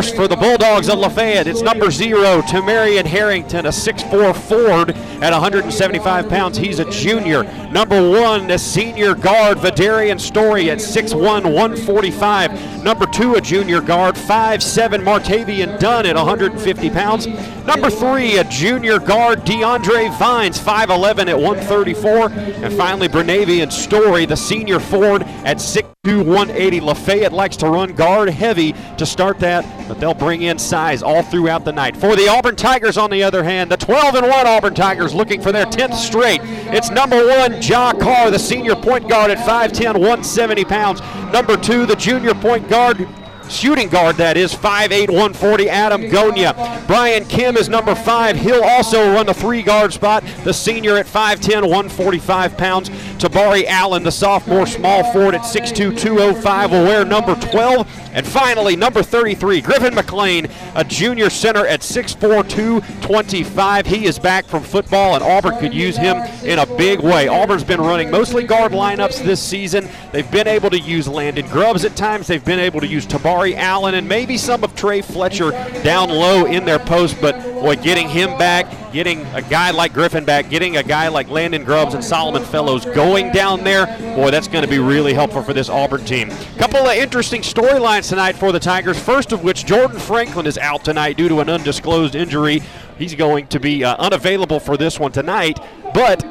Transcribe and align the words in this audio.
first 0.00 0.16
for 0.16 0.26
the 0.26 0.36
Bulldogs 0.36 0.88
of 0.88 0.98
Lafayette. 0.98 1.46
It's 1.46 1.60
number 1.60 1.90
zero, 1.90 2.40
Tamarian 2.40 3.04
Harrington, 3.04 3.66
a 3.66 3.68
6'4 3.68 4.34
Ford 4.34 4.96
at 5.22 5.30
175 5.30 6.26
pounds. 6.26 6.56
He's 6.56 6.78
a 6.78 6.90
junior. 6.90 7.42
Number 7.70 8.08
one, 8.08 8.46
the 8.46 8.56
senior 8.56 9.14
guard, 9.14 9.58
Vidarian 9.58 10.18
Story 10.18 10.70
at 10.70 10.78
6'1, 10.78 11.20
145. 11.20 12.82
Number 12.82 13.04
two, 13.04 13.34
a 13.34 13.42
junior 13.42 13.82
guard, 13.82 14.14
5'7, 14.14 15.02
Martavian 15.02 15.78
Dunn 15.78 16.06
at 16.06 16.16
150 16.16 16.88
pounds. 16.88 17.26
Number 17.66 17.90
three, 17.90 18.38
a 18.38 18.44
junior 18.44 18.98
guard, 18.98 19.40
DeAndre 19.40 20.18
Vines, 20.18 20.58
5'11 20.58 21.28
at 21.28 21.38
134. 21.38 22.30
And 22.64 22.72
finally, 22.72 23.08
Bernavian 23.08 23.70
Story, 23.70 24.24
the 24.24 24.36
senior 24.36 24.80
Ford 24.80 25.24
at 25.44 25.60
6'2, 26.06 26.24
180. 26.24 26.80
Lafayette 26.80 27.32
likes 27.34 27.58
to 27.58 27.68
run 27.68 27.92
guard 27.92 28.30
heavy 28.30 28.72
to 28.96 29.04
start 29.04 29.38
that, 29.38 29.66
but 29.86 30.00
they'll 30.00 30.14
bring 30.14 30.40
in 30.40 30.58
size 30.58 31.02
all 31.02 31.22
throughout 31.22 31.66
the 31.66 31.72
night. 31.72 31.94
For 31.94 32.16
the 32.16 32.26
Auburn 32.26 32.56
Tigers, 32.56 32.96
on 32.96 33.10
the 33.10 33.22
other 33.22 33.44
hand, 33.44 33.70
the 33.70 33.76
12 33.76 34.14
and 34.14 34.26
1 34.26 34.46
Auburn 34.46 34.74
Tigers 34.74 35.12
looking 35.12 35.42
for 35.42 35.52
their 35.52 35.66
10th 35.66 35.94
straight. 35.94 36.40
It's 36.42 36.90
number 36.90 37.26
one, 37.26 37.60
Ja 37.60 37.92
Carr, 37.92 38.30
the 38.30 38.38
senior 38.38 38.76
point 38.76 39.10
guard 39.10 39.30
at 39.30 39.46
5'10, 39.46 39.98
170 39.98 40.64
pounds. 40.64 41.02
Number 41.34 41.58
two, 41.58 41.84
the 41.84 41.96
junior 41.96 42.32
point 42.32 42.66
guard, 42.70 43.06
shooting 43.50 43.88
guard 43.88 44.16
that 44.16 44.36
is 44.36 44.54
5'8 44.54 45.08
140 45.08 45.68
adam 45.68 46.02
gonia. 46.02 46.54
Brian 46.86 47.24
kim 47.24 47.56
is 47.56 47.68
number 47.68 47.94
five. 47.94 48.36
He'll 48.36 48.64
also 48.64 49.12
run 49.12 49.26
the 49.26 49.34
three 49.34 49.62
guard 49.62 49.92
spot. 49.92 50.24
The 50.44 50.52
senior 50.52 50.96
at 50.96 51.06
5'10 51.06 51.62
145 51.62 52.56
pounds. 52.56 52.90
Tabari 53.18 53.64
allen 53.66 54.02
the 54.02 54.12
sophomore 54.12 54.66
small 54.66 55.10
forward 55.12 55.34
at 55.34 55.42
6'2 55.42 55.98
205 55.98 56.70
will 56.70 56.84
wear 56.84 57.04
number 57.04 57.34
12 57.34 57.86
and 58.12 58.26
finally 58.26 58.74
number 58.74 59.02
33 59.02 59.60
griffin 59.60 59.94
mclean 59.94 60.48
a 60.74 60.82
junior 60.82 61.30
center 61.30 61.64
at 61.66 61.80
6'4 61.80 62.48
225 62.48 63.86
he 63.86 64.06
is 64.06 64.18
back 64.18 64.44
from 64.46 64.62
football 64.62 65.14
and 65.14 65.22
auburn 65.22 65.58
could 65.58 65.74
use 65.74 65.96
him 65.96 66.16
in 66.44 66.58
a 66.58 66.66
big 66.76 67.00
way. 67.00 67.28
Auburn's 67.28 67.64
been 67.64 67.80
running 67.80 68.10
mostly 68.10 68.44
guard 68.44 68.72
lineups 68.72 69.24
this 69.24 69.42
season. 69.42 69.88
They've 70.12 70.30
been 70.30 70.48
able 70.48 70.70
to 70.70 70.78
use 70.78 71.08
landon 71.08 71.46
grubbs 71.48 71.84
at 71.84 71.96
times. 71.96 72.26
They've 72.26 72.44
been 72.44 72.60
able 72.60 72.80
to 72.80 72.86
use 72.86 73.06
tabari 73.06 73.39
Allen 73.48 73.94
and 73.94 74.08
maybe 74.08 74.36
some 74.36 74.62
of 74.64 74.74
Trey 74.74 75.02
Fletcher 75.02 75.50
down 75.82 76.08
low 76.08 76.46
in 76.46 76.64
their 76.64 76.78
post, 76.78 77.20
but 77.20 77.40
boy, 77.60 77.76
getting 77.76 78.08
him 78.08 78.36
back, 78.38 78.66
getting 78.92 79.24
a 79.34 79.42
guy 79.42 79.70
like 79.70 79.92
Griffin 79.92 80.24
back, 80.24 80.50
getting 80.50 80.76
a 80.76 80.82
guy 80.82 81.08
like 81.08 81.28
Landon 81.28 81.64
Grubbs 81.64 81.94
and 81.94 82.04
Solomon 82.04 82.44
Fellows 82.44 82.84
going 82.84 83.32
down 83.32 83.64
there, 83.64 83.86
boy, 84.16 84.30
that's 84.30 84.48
going 84.48 84.64
to 84.64 84.70
be 84.70 84.78
really 84.78 85.12
helpful 85.12 85.42
for 85.42 85.52
this 85.52 85.68
Auburn 85.68 86.04
team. 86.04 86.30
Couple 86.58 86.80
of 86.80 86.96
interesting 86.96 87.42
storylines 87.42 88.08
tonight 88.08 88.36
for 88.36 88.52
the 88.52 88.60
Tigers. 88.60 88.98
First 88.98 89.32
of 89.32 89.42
which, 89.42 89.64
Jordan 89.66 89.98
Franklin 89.98 90.46
is 90.46 90.58
out 90.58 90.84
tonight 90.84 91.16
due 91.16 91.28
to 91.28 91.40
an 91.40 91.48
undisclosed 91.48 92.14
injury. 92.14 92.62
He's 92.98 93.14
going 93.14 93.46
to 93.48 93.60
be 93.60 93.82
uh, 93.84 93.96
unavailable 93.96 94.60
for 94.60 94.76
this 94.76 95.00
one 95.00 95.12
tonight, 95.12 95.58
but 95.94 96.22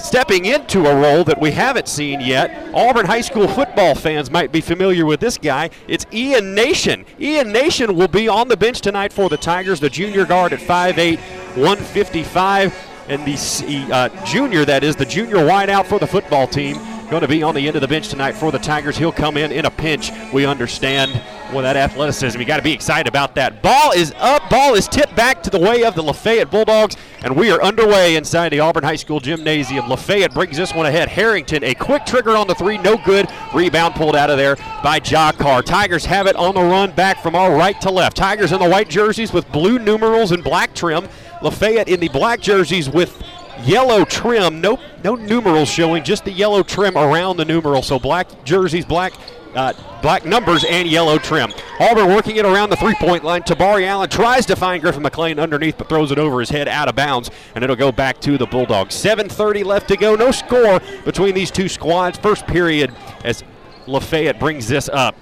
stepping 0.00 0.44
into 0.44 0.86
a 0.86 0.94
role 0.94 1.24
that 1.24 1.40
we 1.40 1.50
haven't 1.50 1.88
seen 1.88 2.20
yet. 2.20 2.72
Auburn 2.74 3.06
High 3.06 3.20
School 3.20 3.48
football 3.48 3.94
fans 3.94 4.30
might 4.30 4.52
be 4.52 4.60
familiar 4.60 5.06
with 5.06 5.20
this 5.20 5.38
guy. 5.38 5.70
It's 5.88 6.06
Ian 6.12 6.54
Nation. 6.54 7.04
Ian 7.20 7.52
Nation 7.52 7.94
will 7.96 8.08
be 8.08 8.28
on 8.28 8.48
the 8.48 8.56
bench 8.56 8.80
tonight 8.80 9.12
for 9.12 9.28
the 9.28 9.36
Tigers, 9.36 9.80
the 9.80 9.90
junior 9.90 10.24
guard 10.24 10.52
at 10.52 10.60
5'8, 10.60 11.18
155. 11.56 12.86
And 13.08 13.26
the 13.26 13.88
uh, 13.92 14.24
junior, 14.24 14.64
that 14.64 14.84
is, 14.84 14.94
the 14.94 15.04
junior 15.04 15.38
wideout 15.38 15.86
for 15.86 15.98
the 15.98 16.06
football 16.06 16.46
team, 16.46 16.76
going 17.10 17.22
to 17.22 17.28
be 17.28 17.42
on 17.42 17.56
the 17.56 17.66
end 17.66 17.76
of 17.76 17.82
the 17.82 17.88
bench 17.88 18.08
tonight 18.08 18.32
for 18.32 18.52
the 18.52 18.58
Tigers. 18.58 18.96
He'll 18.96 19.10
come 19.10 19.36
in 19.36 19.50
in 19.50 19.66
a 19.66 19.70
pinch, 19.70 20.12
we 20.32 20.46
understand. 20.46 21.20
Well, 21.52 21.62
that 21.62 21.76
athleticism, 21.76 22.38
you 22.38 22.46
got 22.46 22.58
to 22.58 22.62
be 22.62 22.72
excited 22.72 23.08
about 23.08 23.34
that. 23.34 23.60
Ball 23.60 23.90
is 23.90 24.14
up, 24.18 24.48
ball 24.48 24.74
is 24.74 24.86
tipped 24.86 25.16
back 25.16 25.42
to 25.42 25.50
the 25.50 25.58
way 25.58 25.82
of 25.82 25.96
the 25.96 26.02
Lafayette 26.02 26.48
Bulldogs, 26.48 26.96
and 27.24 27.34
we 27.34 27.50
are 27.50 27.60
underway 27.60 28.14
inside 28.14 28.50
the 28.50 28.60
Auburn 28.60 28.84
High 28.84 28.94
School 28.94 29.18
gymnasium. 29.18 29.88
Lafayette 29.88 30.32
brings 30.32 30.56
this 30.56 30.72
one 30.72 30.86
ahead. 30.86 31.08
Harrington, 31.08 31.64
a 31.64 31.74
quick 31.74 32.06
trigger 32.06 32.36
on 32.36 32.46
the 32.46 32.54
three, 32.54 32.78
no 32.78 32.96
good. 33.04 33.26
Rebound 33.52 33.96
pulled 33.96 34.14
out 34.14 34.30
of 34.30 34.38
there 34.38 34.54
by 34.84 35.00
Ja 35.04 35.32
Carr. 35.32 35.62
Tigers 35.62 36.04
have 36.04 36.28
it 36.28 36.36
on 36.36 36.54
the 36.54 36.62
run 36.62 36.92
back 36.92 37.20
from 37.20 37.34
our 37.34 37.56
right 37.56 37.80
to 37.80 37.90
left. 37.90 38.16
Tigers 38.16 38.52
in 38.52 38.60
the 38.60 38.68
white 38.68 38.88
jerseys 38.88 39.32
with 39.32 39.50
blue 39.50 39.80
numerals 39.80 40.30
and 40.30 40.44
black 40.44 40.72
trim. 40.76 41.08
Lafayette 41.42 41.88
in 41.88 41.98
the 41.98 42.08
black 42.10 42.40
jerseys 42.40 42.88
with 42.88 43.20
yellow 43.64 44.04
trim. 44.04 44.60
No, 44.60 44.78
no 45.04 45.14
numerals 45.14 45.68
showing, 45.68 46.04
just 46.04 46.24
the 46.24 46.32
yellow 46.32 46.62
trim 46.62 46.96
around 46.96 47.36
the 47.36 47.44
numeral. 47.44 47.82
So 47.82 47.98
black 47.98 48.44
jerseys, 48.44 48.84
black 48.84 49.12
uh, 49.54 49.72
black 50.02 50.24
numbers 50.24 50.64
and 50.64 50.88
yellow 50.88 51.18
trim. 51.18 51.52
Auburn 51.80 52.08
working 52.08 52.36
it 52.36 52.44
around 52.44 52.70
the 52.70 52.76
three-point 52.76 53.24
line. 53.24 53.42
Tabari 53.42 53.84
Allen 53.84 54.08
tries 54.08 54.46
to 54.46 54.56
find 54.56 54.82
Griffin 54.82 55.02
McLean 55.02 55.38
underneath, 55.38 55.76
but 55.76 55.88
throws 55.88 56.12
it 56.12 56.18
over 56.18 56.40
his 56.40 56.50
head 56.50 56.68
out 56.68 56.88
of 56.88 56.94
bounds, 56.94 57.30
and 57.54 57.64
it'll 57.64 57.76
go 57.76 57.90
back 57.90 58.20
to 58.20 58.38
the 58.38 58.46
Bulldogs. 58.46 58.94
7:30 58.94 59.64
left 59.64 59.88
to 59.88 59.96
go. 59.96 60.14
No 60.14 60.30
score 60.30 60.80
between 61.04 61.34
these 61.34 61.50
two 61.50 61.68
squads. 61.68 62.18
First 62.18 62.46
period 62.46 62.92
as 63.24 63.42
Lafayette 63.86 64.38
brings 64.38 64.68
this 64.68 64.88
up. 64.88 65.16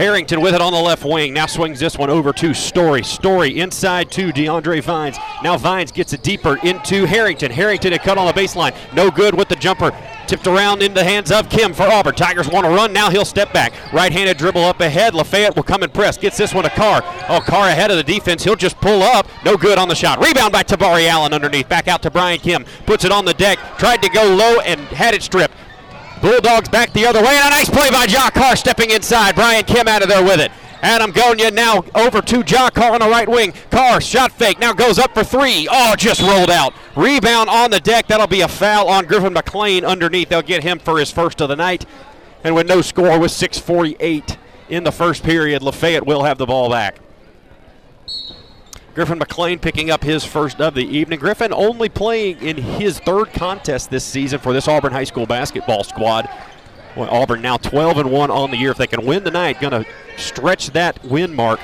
Harrington 0.00 0.40
with 0.40 0.54
it 0.54 0.62
on 0.62 0.72
the 0.72 0.80
left 0.80 1.04
wing. 1.04 1.34
Now 1.34 1.44
swings 1.44 1.78
this 1.78 1.98
one 1.98 2.08
over 2.08 2.32
to 2.32 2.54
Story. 2.54 3.02
Story 3.02 3.60
inside 3.60 4.10
to 4.12 4.32
DeAndre 4.32 4.82
Vines. 4.82 5.18
Now 5.42 5.58
Vines 5.58 5.92
gets 5.92 6.14
it 6.14 6.22
deeper 6.22 6.56
into 6.64 7.04
Harrington. 7.04 7.50
Harrington 7.50 7.92
had 7.92 8.00
cut 8.00 8.16
on 8.16 8.26
the 8.26 8.32
baseline. 8.32 8.74
No 8.94 9.10
good 9.10 9.34
with 9.34 9.50
the 9.50 9.56
jumper. 9.56 9.94
Tipped 10.26 10.46
around 10.46 10.82
in 10.82 10.94
the 10.94 11.04
hands 11.04 11.30
of 11.30 11.50
Kim 11.50 11.74
for 11.74 11.82
Auburn. 11.82 12.14
Tigers 12.14 12.48
want 12.48 12.64
to 12.64 12.70
run. 12.70 12.94
Now 12.94 13.10
he'll 13.10 13.26
step 13.26 13.52
back. 13.52 13.74
Right 13.92 14.10
handed 14.10 14.38
dribble 14.38 14.64
up 14.64 14.80
ahead. 14.80 15.14
Lafayette 15.14 15.54
will 15.54 15.64
come 15.64 15.82
and 15.82 15.92
press. 15.92 16.16
Gets 16.16 16.38
this 16.38 16.54
one 16.54 16.64
to 16.64 16.70
Carr. 16.70 17.02
Oh, 17.28 17.42
Carr 17.44 17.68
ahead 17.68 17.90
of 17.90 17.98
the 17.98 18.02
defense. 18.02 18.42
He'll 18.42 18.56
just 18.56 18.80
pull 18.80 19.02
up. 19.02 19.26
No 19.44 19.58
good 19.58 19.76
on 19.76 19.88
the 19.88 19.94
shot. 19.94 20.24
Rebound 20.24 20.50
by 20.50 20.62
Tabari 20.62 21.08
Allen 21.08 21.34
underneath. 21.34 21.68
Back 21.68 21.88
out 21.88 22.00
to 22.04 22.10
Brian 22.10 22.38
Kim. 22.38 22.64
Puts 22.86 23.04
it 23.04 23.12
on 23.12 23.26
the 23.26 23.34
deck. 23.34 23.58
Tried 23.76 24.00
to 24.00 24.08
go 24.08 24.34
low 24.34 24.60
and 24.60 24.80
had 24.80 25.12
it 25.12 25.22
stripped. 25.22 25.52
Bulldogs 26.20 26.68
back 26.68 26.92
the 26.92 27.06
other 27.06 27.22
way, 27.22 27.34
and 27.34 27.46
a 27.46 27.50
nice 27.50 27.68
play 27.70 27.90
by 27.90 28.04
Ja 28.04 28.30
Carr 28.30 28.56
stepping 28.56 28.90
inside. 28.90 29.34
Brian 29.34 29.64
Kim 29.64 29.88
out 29.88 30.02
of 30.02 30.08
there 30.08 30.22
with 30.22 30.40
it. 30.40 30.50
Adam 30.82 31.12
Gonia 31.12 31.52
now 31.52 31.84
over 31.94 32.22
to 32.22 32.42
Ja 32.46 32.70
Carr 32.70 32.94
on 32.94 33.00
the 33.00 33.08
right 33.08 33.28
wing. 33.28 33.52
Carr 33.70 34.00
shot 34.00 34.32
fake 34.32 34.58
now 34.58 34.72
goes 34.72 34.98
up 34.98 35.12
for 35.12 35.24
three. 35.24 35.68
Oh, 35.70 35.94
just 35.96 36.22
rolled 36.22 36.50
out. 36.50 36.74
Rebound 36.96 37.50
on 37.50 37.70
the 37.70 37.80
deck. 37.80 38.06
That'll 38.06 38.26
be 38.26 38.40
a 38.40 38.48
foul 38.48 38.88
on 38.88 39.04
Griffin 39.04 39.32
McLean 39.32 39.84
underneath. 39.84 40.30
They'll 40.30 40.42
get 40.42 40.62
him 40.62 40.78
for 40.78 40.98
his 40.98 41.10
first 41.10 41.40
of 41.40 41.48
the 41.48 41.56
night. 41.56 41.84
And 42.42 42.54
with 42.54 42.66
no 42.66 42.80
score, 42.80 43.18
with 43.18 43.32
6:48 43.32 44.38
in 44.68 44.84
the 44.84 44.92
first 44.92 45.22
period, 45.22 45.62
Lafayette 45.62 46.06
will 46.06 46.24
have 46.24 46.38
the 46.38 46.46
ball 46.46 46.70
back. 46.70 46.96
Griffin 49.00 49.18
McLean 49.18 49.58
picking 49.58 49.90
up 49.90 50.04
his 50.04 50.26
first 50.26 50.60
of 50.60 50.74
the 50.74 50.84
evening. 50.84 51.18
Griffin 51.18 51.54
only 51.54 51.88
playing 51.88 52.38
in 52.42 52.58
his 52.58 52.98
third 52.98 53.32
contest 53.32 53.88
this 53.88 54.04
season 54.04 54.38
for 54.38 54.52
this 54.52 54.68
Auburn 54.68 54.92
High 54.92 55.04
School 55.04 55.24
basketball 55.24 55.84
squad. 55.84 56.28
Well, 56.94 57.08
Auburn 57.08 57.40
now 57.40 57.56
12 57.56 57.96
and 57.96 58.12
1 58.12 58.30
on 58.30 58.50
the 58.50 58.58
year. 58.58 58.72
If 58.72 58.76
they 58.76 58.86
can 58.86 59.06
win 59.06 59.24
tonight, 59.24 59.58
going 59.58 59.84
to 59.84 59.90
stretch 60.18 60.72
that 60.72 61.02
win 61.02 61.34
mark 61.34 61.60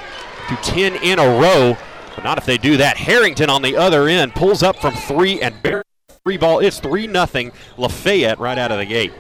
to 0.49 0.57
10 0.63 0.95
in 1.03 1.19
a 1.19 1.27
row. 1.39 1.77
But 2.15 2.25
not 2.25 2.39
if 2.39 2.47
they 2.47 2.57
do 2.57 2.79
that. 2.79 2.97
Harrington 2.97 3.51
on 3.51 3.61
the 3.61 3.77
other 3.77 4.09
end 4.09 4.35
pulls 4.35 4.63
up 4.63 4.77
from 4.77 4.95
three 4.95 5.39
and 5.43 5.55
three 6.25 6.39
ball. 6.39 6.61
It's 6.61 6.81
3 6.81 7.03
0 7.03 7.53
Lafayette 7.77 8.39
right 8.39 8.57
out 8.57 8.73
of 8.73 8.79
the 8.79 8.87
gate. 8.87 9.13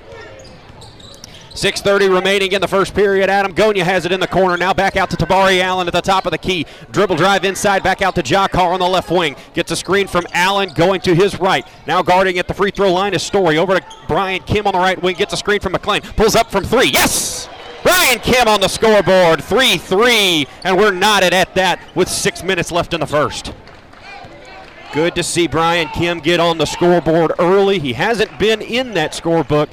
6.30 1.56 2.14
remaining 2.14 2.52
in 2.52 2.60
the 2.60 2.68
first 2.68 2.94
period. 2.94 3.30
Adam 3.30 3.54
Gonia 3.54 3.82
has 3.82 4.04
it 4.04 4.12
in 4.12 4.20
the 4.20 4.26
corner. 4.26 4.58
Now 4.58 4.74
back 4.74 4.94
out 4.94 5.08
to 5.08 5.16
Tabari 5.16 5.62
Allen 5.62 5.86
at 5.86 5.94
the 5.94 6.02
top 6.02 6.26
of 6.26 6.30
the 6.30 6.38
key. 6.38 6.66
Dribble 6.90 7.16
drive 7.16 7.46
inside, 7.46 7.82
back 7.82 8.02
out 8.02 8.14
to 8.16 8.22
Carr 8.22 8.74
on 8.74 8.80
the 8.80 8.86
left 8.86 9.10
wing. 9.10 9.34
Gets 9.54 9.70
a 9.70 9.76
screen 9.76 10.06
from 10.06 10.26
Allen 10.34 10.70
going 10.74 11.00
to 11.00 11.14
his 11.14 11.40
right. 11.40 11.66
Now 11.86 12.02
guarding 12.02 12.38
at 12.38 12.46
the 12.46 12.52
free 12.52 12.70
throw 12.70 12.92
line 12.92 13.14
is 13.14 13.22
Story. 13.22 13.56
Over 13.56 13.80
to 13.80 13.86
Brian 14.06 14.42
Kim 14.42 14.66
on 14.66 14.74
the 14.74 14.78
right 14.78 15.02
wing. 15.02 15.16
Gets 15.16 15.32
a 15.32 15.38
screen 15.38 15.60
from 15.60 15.72
McLean. 15.72 16.02
Pulls 16.02 16.36
up 16.36 16.50
from 16.50 16.64
three. 16.64 16.88
Yes! 16.88 17.48
Brian 17.82 18.18
Kim 18.18 18.48
on 18.48 18.60
the 18.60 18.68
scoreboard. 18.68 19.42
3 19.42 19.78
3. 19.78 20.46
And 20.64 20.76
we're 20.76 20.92
knotted 20.92 21.32
at 21.32 21.54
that 21.54 21.80
with 21.94 22.10
six 22.10 22.42
minutes 22.42 22.70
left 22.70 22.92
in 22.92 23.00
the 23.00 23.06
first. 23.06 23.54
Good 24.92 25.14
to 25.14 25.22
see 25.22 25.46
Brian 25.46 25.88
Kim 25.88 26.20
get 26.20 26.38
on 26.38 26.58
the 26.58 26.66
scoreboard 26.66 27.32
early. 27.38 27.78
He 27.78 27.94
hasn't 27.94 28.38
been 28.38 28.60
in 28.60 28.92
that 28.94 29.12
scorebook 29.12 29.68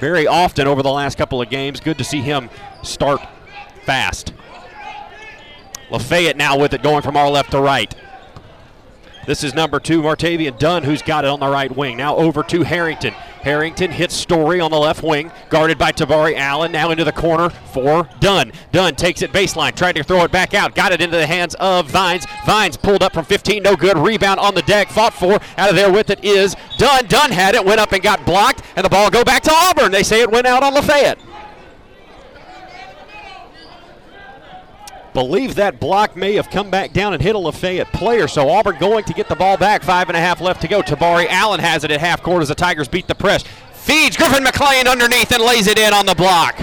very 0.00 0.26
often 0.26 0.66
over 0.66 0.82
the 0.82 0.90
last 0.90 1.18
couple 1.18 1.40
of 1.40 1.50
games. 1.50 1.80
Good 1.80 1.98
to 1.98 2.04
see 2.04 2.20
him 2.20 2.50
start 2.82 3.20
fast. 3.84 4.32
Lafayette 5.90 6.36
now 6.36 6.58
with 6.58 6.74
it 6.74 6.82
going 6.82 7.02
from 7.02 7.16
our 7.16 7.30
left 7.30 7.52
to 7.52 7.60
right. 7.60 7.94
This 9.28 9.44
is 9.44 9.52
number 9.52 9.78
two, 9.78 10.00
Martavian 10.00 10.58
Dunn, 10.58 10.84
who's 10.84 11.02
got 11.02 11.26
it 11.26 11.28
on 11.28 11.38
the 11.38 11.48
right 11.48 11.74
wing. 11.74 11.98
Now 11.98 12.16
over 12.16 12.42
to 12.44 12.62
Harrington. 12.62 13.12
Harrington 13.12 13.90
hits 13.90 14.14
Story 14.14 14.58
on 14.58 14.70
the 14.70 14.78
left 14.78 15.02
wing, 15.02 15.30
guarded 15.48 15.76
by 15.76 15.92
Tabari 15.92 16.34
Allen. 16.34 16.72
Now 16.72 16.90
into 16.90 17.04
the 17.04 17.12
corner 17.12 17.50
for 17.50 18.08
Dunn. 18.20 18.52
Dunn 18.72 18.94
takes 18.94 19.20
it 19.20 19.30
baseline, 19.32 19.76
tried 19.76 19.96
to 19.96 20.02
throw 20.02 20.24
it 20.24 20.32
back 20.32 20.54
out, 20.54 20.74
got 20.74 20.92
it 20.92 21.02
into 21.02 21.18
the 21.18 21.26
hands 21.26 21.54
of 21.56 21.90
Vines. 21.90 22.26
Vines 22.46 22.78
pulled 22.78 23.02
up 23.02 23.12
from 23.12 23.26
15, 23.26 23.62
no 23.62 23.76
good. 23.76 23.98
Rebound 23.98 24.40
on 24.40 24.54
the 24.54 24.62
deck, 24.62 24.88
fought 24.88 25.12
for. 25.12 25.38
Out 25.58 25.68
of 25.68 25.76
there 25.76 25.92
with 25.92 26.08
it 26.08 26.24
is 26.24 26.56
Dunn. 26.78 27.06
Dunn 27.06 27.30
had 27.30 27.54
it, 27.54 27.64
went 27.64 27.80
up 27.80 27.92
and 27.92 28.02
got 28.02 28.24
blocked, 28.24 28.62
and 28.78 28.84
the 28.84 28.88
ball 28.88 29.10
go 29.10 29.24
back 29.24 29.42
to 29.42 29.52
Auburn. 29.52 29.90
They 29.90 30.04
say 30.04 30.20
it 30.20 30.30
went 30.30 30.46
out 30.46 30.62
on 30.62 30.72
Lafayette. 30.72 31.18
believe 35.14 35.56
that 35.56 35.80
block 35.80 36.14
may 36.14 36.34
have 36.34 36.48
come 36.48 36.70
back 36.70 36.92
down 36.92 37.12
and 37.12 37.20
hit 37.20 37.34
a 37.34 37.38
Lafayette 37.38 37.92
player. 37.92 38.28
So 38.28 38.48
Auburn 38.48 38.78
going 38.78 39.02
to 39.02 39.12
get 39.12 39.28
the 39.28 39.34
ball 39.34 39.56
back. 39.56 39.82
Five 39.82 40.08
and 40.08 40.16
a 40.16 40.20
half 40.20 40.40
left 40.40 40.60
to 40.60 40.68
go. 40.68 40.80
Tabari 40.80 41.26
Allen 41.26 41.58
has 41.58 41.82
it 41.82 41.90
at 41.90 41.98
half 41.98 42.22
court 42.22 42.40
as 42.40 42.50
the 42.50 42.54
Tigers 42.54 42.86
beat 42.86 43.08
the 43.08 43.16
press. 43.16 43.42
Feeds 43.72 44.16
Griffin 44.16 44.44
McLean 44.44 44.86
underneath 44.86 45.32
and 45.32 45.42
lays 45.42 45.66
it 45.66 45.76
in 45.76 45.92
on 45.92 46.06
the 46.06 46.14
block. 46.14 46.56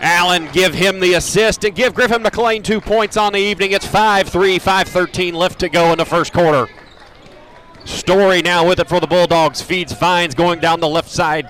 Allen 0.00 0.48
give 0.54 0.72
him 0.72 1.00
the 1.00 1.12
assist 1.14 1.64
and 1.64 1.74
give 1.74 1.92
Griffin 1.92 2.22
McLean 2.22 2.62
two 2.62 2.80
points 2.80 3.18
on 3.18 3.34
the 3.34 3.40
evening. 3.40 3.72
It's 3.72 3.86
5 3.86 4.30
3, 4.30 4.58
5 4.58 4.88
13 4.88 5.34
left 5.34 5.58
to 5.60 5.68
go 5.68 5.92
in 5.92 5.98
the 5.98 6.06
first 6.06 6.32
quarter. 6.32 6.66
Story 7.86 8.42
now 8.42 8.66
with 8.68 8.80
it 8.80 8.88
for 8.88 8.98
the 8.98 9.06
Bulldogs. 9.06 9.62
Feeds 9.62 9.92
Vines 9.92 10.34
going 10.34 10.58
down 10.58 10.80
the 10.80 10.88
left 10.88 11.08
side. 11.08 11.48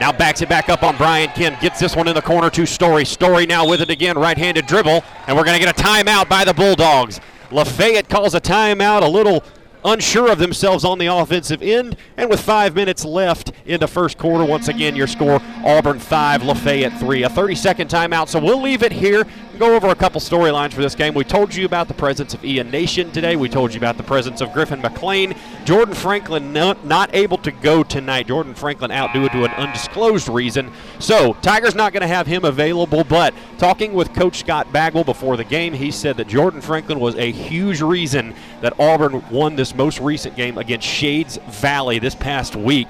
Now 0.00 0.12
backs 0.12 0.40
it 0.40 0.48
back 0.48 0.68
up 0.68 0.84
on 0.84 0.96
Brian 0.96 1.30
Kim. 1.30 1.56
Gets 1.60 1.80
this 1.80 1.96
one 1.96 2.06
in 2.06 2.14
the 2.14 2.22
corner 2.22 2.48
to 2.50 2.64
Story. 2.64 3.04
Story 3.04 3.44
now 3.44 3.68
with 3.68 3.80
it 3.80 3.90
again. 3.90 4.16
Right 4.16 4.38
handed 4.38 4.66
dribble. 4.66 5.02
And 5.26 5.36
we're 5.36 5.44
going 5.44 5.58
to 5.58 5.64
get 5.64 5.76
a 5.76 5.82
timeout 5.82 6.28
by 6.28 6.44
the 6.44 6.54
Bulldogs. 6.54 7.20
Lafayette 7.50 8.08
calls 8.08 8.34
a 8.34 8.40
timeout. 8.40 9.02
A 9.02 9.08
little 9.08 9.42
unsure 9.84 10.30
of 10.30 10.38
themselves 10.38 10.84
on 10.84 10.98
the 10.98 11.06
offensive 11.06 11.60
end. 11.60 11.96
And 12.16 12.30
with 12.30 12.40
five 12.40 12.76
minutes 12.76 13.04
left 13.04 13.50
in 13.66 13.80
the 13.80 13.88
first 13.88 14.16
quarter, 14.16 14.44
once 14.44 14.68
again, 14.68 14.94
your 14.94 15.08
score 15.08 15.40
Auburn 15.64 15.98
5, 15.98 16.44
Lafayette 16.44 16.98
3. 17.00 17.24
A 17.24 17.28
30 17.28 17.54
second 17.56 17.90
timeout. 17.90 18.28
So 18.28 18.38
we'll 18.38 18.62
leave 18.62 18.84
it 18.84 18.92
here. 18.92 19.24
Go 19.58 19.76
over 19.76 19.88
a 19.88 19.94
couple 19.94 20.20
storylines 20.20 20.72
for 20.72 20.82
this 20.82 20.96
game. 20.96 21.14
We 21.14 21.22
told 21.22 21.54
you 21.54 21.64
about 21.64 21.86
the 21.86 21.94
presence 21.94 22.34
of 22.34 22.44
Ian 22.44 22.72
Nation 22.72 23.12
today. 23.12 23.36
We 23.36 23.48
told 23.48 23.72
you 23.72 23.78
about 23.78 23.96
the 23.96 24.02
presence 24.02 24.40
of 24.40 24.52
Griffin 24.52 24.80
McLean. 24.80 25.36
Jordan 25.64 25.94
Franklin 25.94 26.52
not, 26.52 26.84
not 26.84 27.14
able 27.14 27.38
to 27.38 27.52
go 27.52 27.84
tonight. 27.84 28.26
Jordan 28.26 28.54
Franklin 28.54 28.90
out 28.90 29.12
due 29.12 29.28
to 29.28 29.44
an 29.44 29.52
undisclosed 29.52 30.28
reason. 30.28 30.72
So 30.98 31.34
Tigers 31.34 31.76
not 31.76 31.92
going 31.92 32.00
to 32.00 32.08
have 32.08 32.26
him 32.26 32.44
available. 32.44 33.04
But 33.04 33.32
talking 33.56 33.94
with 33.94 34.12
Coach 34.12 34.40
Scott 34.40 34.72
Bagwell 34.72 35.04
before 35.04 35.36
the 35.36 35.44
game, 35.44 35.72
he 35.72 35.92
said 35.92 36.16
that 36.16 36.26
Jordan 36.26 36.60
Franklin 36.60 36.98
was 36.98 37.14
a 37.14 37.30
huge 37.30 37.80
reason 37.80 38.34
that 38.60 38.78
Auburn 38.80 39.22
won 39.30 39.54
this 39.54 39.72
most 39.72 40.00
recent 40.00 40.34
game 40.34 40.58
against 40.58 40.86
Shades 40.86 41.38
Valley 41.48 42.00
this 42.00 42.16
past 42.16 42.56
week. 42.56 42.88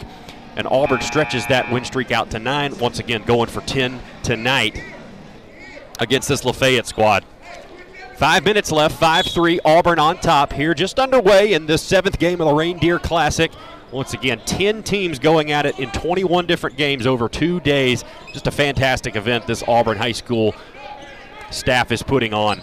And 0.57 0.67
Auburn 0.67 1.03
stretches 1.03 1.47
that 1.49 1.71
win 1.71 1.85
streak 1.85 2.11
out 2.11 2.31
to 2.31 2.39
nine. 2.39 2.79
Once 2.79 3.01
again, 3.01 3.23
going 3.25 3.51
for 3.51 3.61
10 3.61 4.01
tonight 4.23 4.94
against 6.01 6.29
this 6.29 6.45
Lafayette 6.45 6.87
squad. 6.87 7.25
Five 8.17 8.45
minutes 8.45 8.71
left, 8.71 8.99
5 8.99 9.27
3. 9.27 9.61
Auburn 9.65 9.99
on 9.99 10.19
top 10.19 10.53
here, 10.53 10.73
just 10.73 11.01
underway 11.01 11.53
in 11.53 11.67
the 11.67 11.77
seventh 11.77 12.19
game 12.19 12.41
of 12.41 12.47
the 12.47 12.55
Reindeer 12.55 12.99
Classic. 12.99 13.51
Once 13.91 14.13
again, 14.13 14.41
10 14.45 14.83
teams 14.83 15.19
going 15.19 15.53
at 15.53 15.67
it 15.67 15.79
in 15.79 15.91
21 15.91 16.47
different 16.47 16.77
games 16.77 17.07
over 17.07 17.29
two 17.29 17.61
days. 17.61 18.05
Just 18.33 18.47
a 18.47 18.51
fantastic 18.51 19.15
event 19.15 19.47
this 19.47 19.63
Auburn 19.69 19.99
High 19.99 20.13
School 20.13 20.55
staff 21.51 21.93
is 21.93 22.03
putting 22.03 22.35
on. 22.35 22.61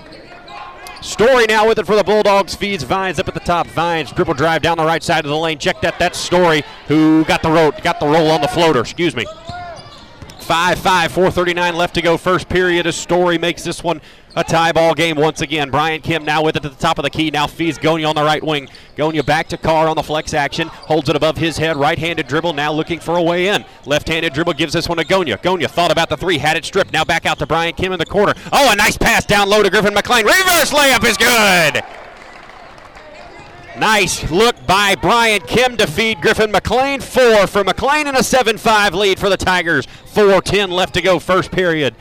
Story 1.01 1.45
now 1.47 1.67
with 1.67 1.79
it 1.79 1.85
for 1.87 1.95
the 1.95 2.03
Bulldogs. 2.03 2.53
Feeds 2.53 2.83
Vines 2.83 3.17
up 3.17 3.27
at 3.27 3.33
the 3.33 3.39
top. 3.39 3.65
Vines 3.67 4.11
dribble 4.11 4.35
drive 4.35 4.61
down 4.61 4.77
the 4.77 4.85
right 4.85 5.01
side 5.01 5.25
of 5.25 5.29
the 5.31 5.37
lane. 5.37 5.57
Check 5.57 5.81
that. 5.81 5.97
That's 5.97 6.19
Story 6.19 6.63
who 6.87 7.25
got 7.25 7.41
the 7.41 7.49
roll, 7.49 7.71
got 7.83 7.99
the 7.99 8.07
roll 8.07 8.29
on 8.29 8.41
the 8.41 8.47
floater. 8.47 8.81
Excuse 8.81 9.15
me. 9.15 9.25
5 10.51 10.79
5, 10.79 11.11
439 11.13 11.75
left 11.77 11.95
to 11.95 12.01
go. 12.01 12.17
First 12.17 12.49
period. 12.49 12.85
A 12.85 12.91
story 12.91 13.37
makes 13.37 13.63
this 13.63 13.81
one 13.81 14.01
a 14.35 14.43
tie 14.43 14.73
ball 14.73 14.93
game 14.93 15.15
once 15.15 15.39
again. 15.39 15.71
Brian 15.71 16.01
Kim 16.01 16.25
now 16.25 16.43
with 16.43 16.57
it 16.57 16.65
at 16.65 16.73
the 16.73 16.77
top 16.77 16.99
of 16.99 17.03
the 17.03 17.09
key. 17.09 17.31
Now 17.31 17.47
feeds 17.47 17.79
Gonia 17.79 18.09
on 18.09 18.15
the 18.15 18.23
right 18.23 18.43
wing. 18.43 18.67
Gonia 18.97 19.25
back 19.25 19.47
to 19.47 19.57
Carr 19.57 19.87
on 19.87 19.95
the 19.95 20.03
flex 20.03 20.33
action. 20.33 20.67
Holds 20.67 21.07
it 21.07 21.15
above 21.15 21.37
his 21.37 21.57
head. 21.57 21.77
Right 21.77 21.97
handed 21.97 22.27
dribble. 22.27 22.51
Now 22.51 22.73
looking 22.73 22.99
for 22.99 23.15
a 23.15 23.21
way 23.23 23.47
in. 23.47 23.63
Left 23.85 24.09
handed 24.09 24.33
dribble 24.33 24.55
gives 24.55 24.73
this 24.73 24.89
one 24.89 24.97
to 24.97 25.05
Gonia. 25.05 25.37
Gonia 25.41 25.69
thought 25.69 25.89
about 25.89 26.09
the 26.09 26.17
three. 26.17 26.37
Had 26.37 26.57
it 26.57 26.65
stripped. 26.65 26.91
Now 26.91 27.05
back 27.05 27.25
out 27.25 27.39
to 27.39 27.45
Brian 27.45 27.73
Kim 27.73 27.93
in 27.93 27.99
the 27.99 28.05
corner. 28.05 28.33
Oh, 28.51 28.73
a 28.73 28.75
nice 28.75 28.97
pass 28.97 29.25
down 29.25 29.47
low 29.47 29.63
to 29.63 29.69
Griffin 29.69 29.93
McLean. 29.93 30.25
Reverse 30.25 30.71
layup 30.71 31.05
is 31.05 31.15
good. 31.15 32.00
Nice 33.77 34.29
look 34.29 34.55
by 34.67 34.95
Brian 34.95 35.41
Kim 35.41 35.77
to 35.77 35.87
feed 35.87 36.21
Griffin 36.21 36.51
McLean. 36.51 36.99
Four 36.99 37.47
for 37.47 37.63
McLean 37.63 38.07
and 38.07 38.17
a 38.17 38.23
7 38.23 38.57
5 38.57 38.93
lead 38.93 39.19
for 39.19 39.29
the 39.29 39.37
Tigers. 39.37 39.85
4 40.07 40.41
10 40.41 40.69
left 40.69 40.93
to 40.95 41.01
go, 41.01 41.19
first 41.19 41.51
period. 41.51 41.95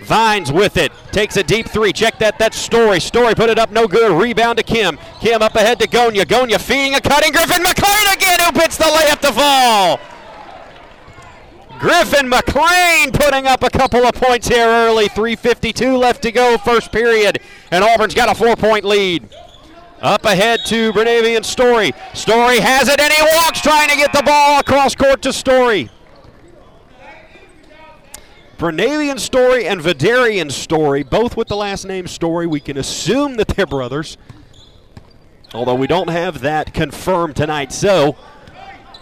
Vines 0.00 0.52
with 0.52 0.76
it. 0.76 0.92
Takes 1.10 1.36
a 1.36 1.42
deep 1.42 1.68
three. 1.68 1.92
Check 1.92 2.18
that. 2.18 2.38
That's 2.38 2.56
Story. 2.56 3.00
Story 3.00 3.34
put 3.34 3.48
it 3.48 3.58
up. 3.58 3.70
No 3.70 3.88
good. 3.88 4.12
Rebound 4.12 4.58
to 4.58 4.64
Kim. 4.64 4.98
Kim 5.20 5.42
up 5.42 5.54
ahead 5.54 5.78
to 5.80 5.88
Gonia. 5.88 6.24
Gonia 6.24 6.60
feeding 6.60 6.94
a 6.94 7.00
cutting. 7.00 7.32
Griffin 7.32 7.62
McLean 7.62 8.06
again 8.12 8.38
who 8.40 8.60
hits 8.60 8.76
the 8.76 8.84
layup 8.84 9.20
to 9.20 9.32
fall. 9.32 10.00
Griffin 11.78 12.28
McLean 12.28 13.10
putting 13.12 13.46
up 13.46 13.62
a 13.62 13.70
couple 13.70 14.04
of 14.04 14.14
points 14.14 14.48
here 14.48 14.66
early. 14.66 15.08
3.52 15.08 15.98
left 15.98 16.22
to 16.22 16.32
go, 16.32 16.56
first 16.58 16.92
period. 16.92 17.38
And 17.70 17.84
Auburn's 17.84 18.14
got 18.14 18.30
a 18.30 18.34
four 18.34 18.56
point 18.56 18.84
lead. 18.84 19.28
Up 20.06 20.24
ahead 20.24 20.64
to 20.66 20.92
Bernavian 20.92 21.44
Story. 21.44 21.90
Story 22.14 22.60
has 22.60 22.86
it 22.86 23.00
and 23.00 23.12
he 23.12 23.20
walks 23.32 23.60
trying 23.60 23.88
to 23.88 23.96
get 23.96 24.12
the 24.12 24.22
ball 24.22 24.60
across 24.60 24.94
court 24.94 25.20
to 25.22 25.32
Story. 25.32 25.90
Bernavian 28.56 29.18
Story 29.18 29.66
and 29.66 29.80
Vidarian 29.80 30.52
Story, 30.52 31.02
both 31.02 31.36
with 31.36 31.48
the 31.48 31.56
last 31.56 31.86
name 31.86 32.06
Story. 32.06 32.46
We 32.46 32.60
can 32.60 32.76
assume 32.76 33.34
that 33.38 33.48
they're 33.48 33.66
brothers, 33.66 34.16
although 35.52 35.74
we 35.74 35.88
don't 35.88 36.10
have 36.10 36.40
that 36.42 36.72
confirmed 36.72 37.34
tonight. 37.34 37.72
So, 37.72 38.14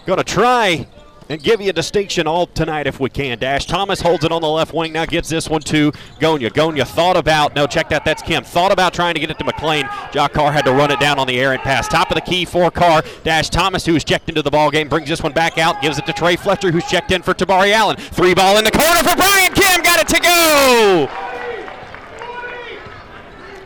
going 0.07 0.17
to 0.17 0.23
try 0.23 0.87
and 1.29 1.41
give 1.41 1.61
you 1.61 1.69
a 1.69 1.73
distinction 1.73 2.27
all 2.27 2.47
tonight 2.47 2.87
if 2.87 2.99
we 2.99 3.09
can. 3.09 3.37
Dash 3.37 3.65
Thomas 3.65 4.01
holds 4.01 4.23
it 4.23 4.31
on 4.31 4.41
the 4.41 4.49
left 4.49 4.73
wing. 4.73 4.93
Now 4.93 5.05
gives 5.05 5.29
this 5.29 5.49
one 5.49 5.61
to 5.61 5.91
Gonia. 6.19 6.51
Gonia 6.51 6.85
thought 6.85 7.17
about, 7.17 7.55
no, 7.55 7.67
check 7.67 7.89
that, 7.89 8.05
that's 8.05 8.21
Kim. 8.21 8.43
Thought 8.43 8.71
about 8.71 8.93
trying 8.93 9.13
to 9.15 9.19
get 9.19 9.29
it 9.31 9.39
to 9.39 9.45
McLean. 9.45 9.87
Ja 10.13 10.27
Carr 10.27 10.51
had 10.51 10.65
to 10.65 10.71
run 10.71 10.91
it 10.91 10.99
down 10.99 11.19
on 11.19 11.27
the 11.27 11.39
errant 11.39 11.61
pass. 11.63 11.87
Top 11.87 12.11
of 12.11 12.15
the 12.15 12.21
key 12.21 12.45
for 12.45 12.69
Carr. 12.71 13.03
Dash 13.23 13.49
Thomas, 13.49 13.85
who's 13.85 14.03
checked 14.03 14.29
into 14.29 14.41
the 14.41 14.51
ball 14.51 14.69
game, 14.71 14.87
brings 14.87 15.09
this 15.09 15.23
one 15.23 15.33
back 15.33 15.57
out, 15.57 15.81
gives 15.81 15.97
it 15.97 16.05
to 16.05 16.13
Trey 16.13 16.35
Fletcher, 16.35 16.71
who's 16.71 16.85
checked 16.85 17.11
in 17.11 17.21
for 17.21 17.33
Tabari 17.33 17.71
Allen. 17.71 17.97
Three 17.97 18.33
ball 18.33 18.57
in 18.57 18.63
the 18.63 18.71
corner 18.71 19.03
for 19.03 19.15
Brian 19.15 19.53
Kim. 19.53 19.81
Got 19.81 20.01
it 20.01 20.07
to 20.09 20.19
go. 20.21 21.24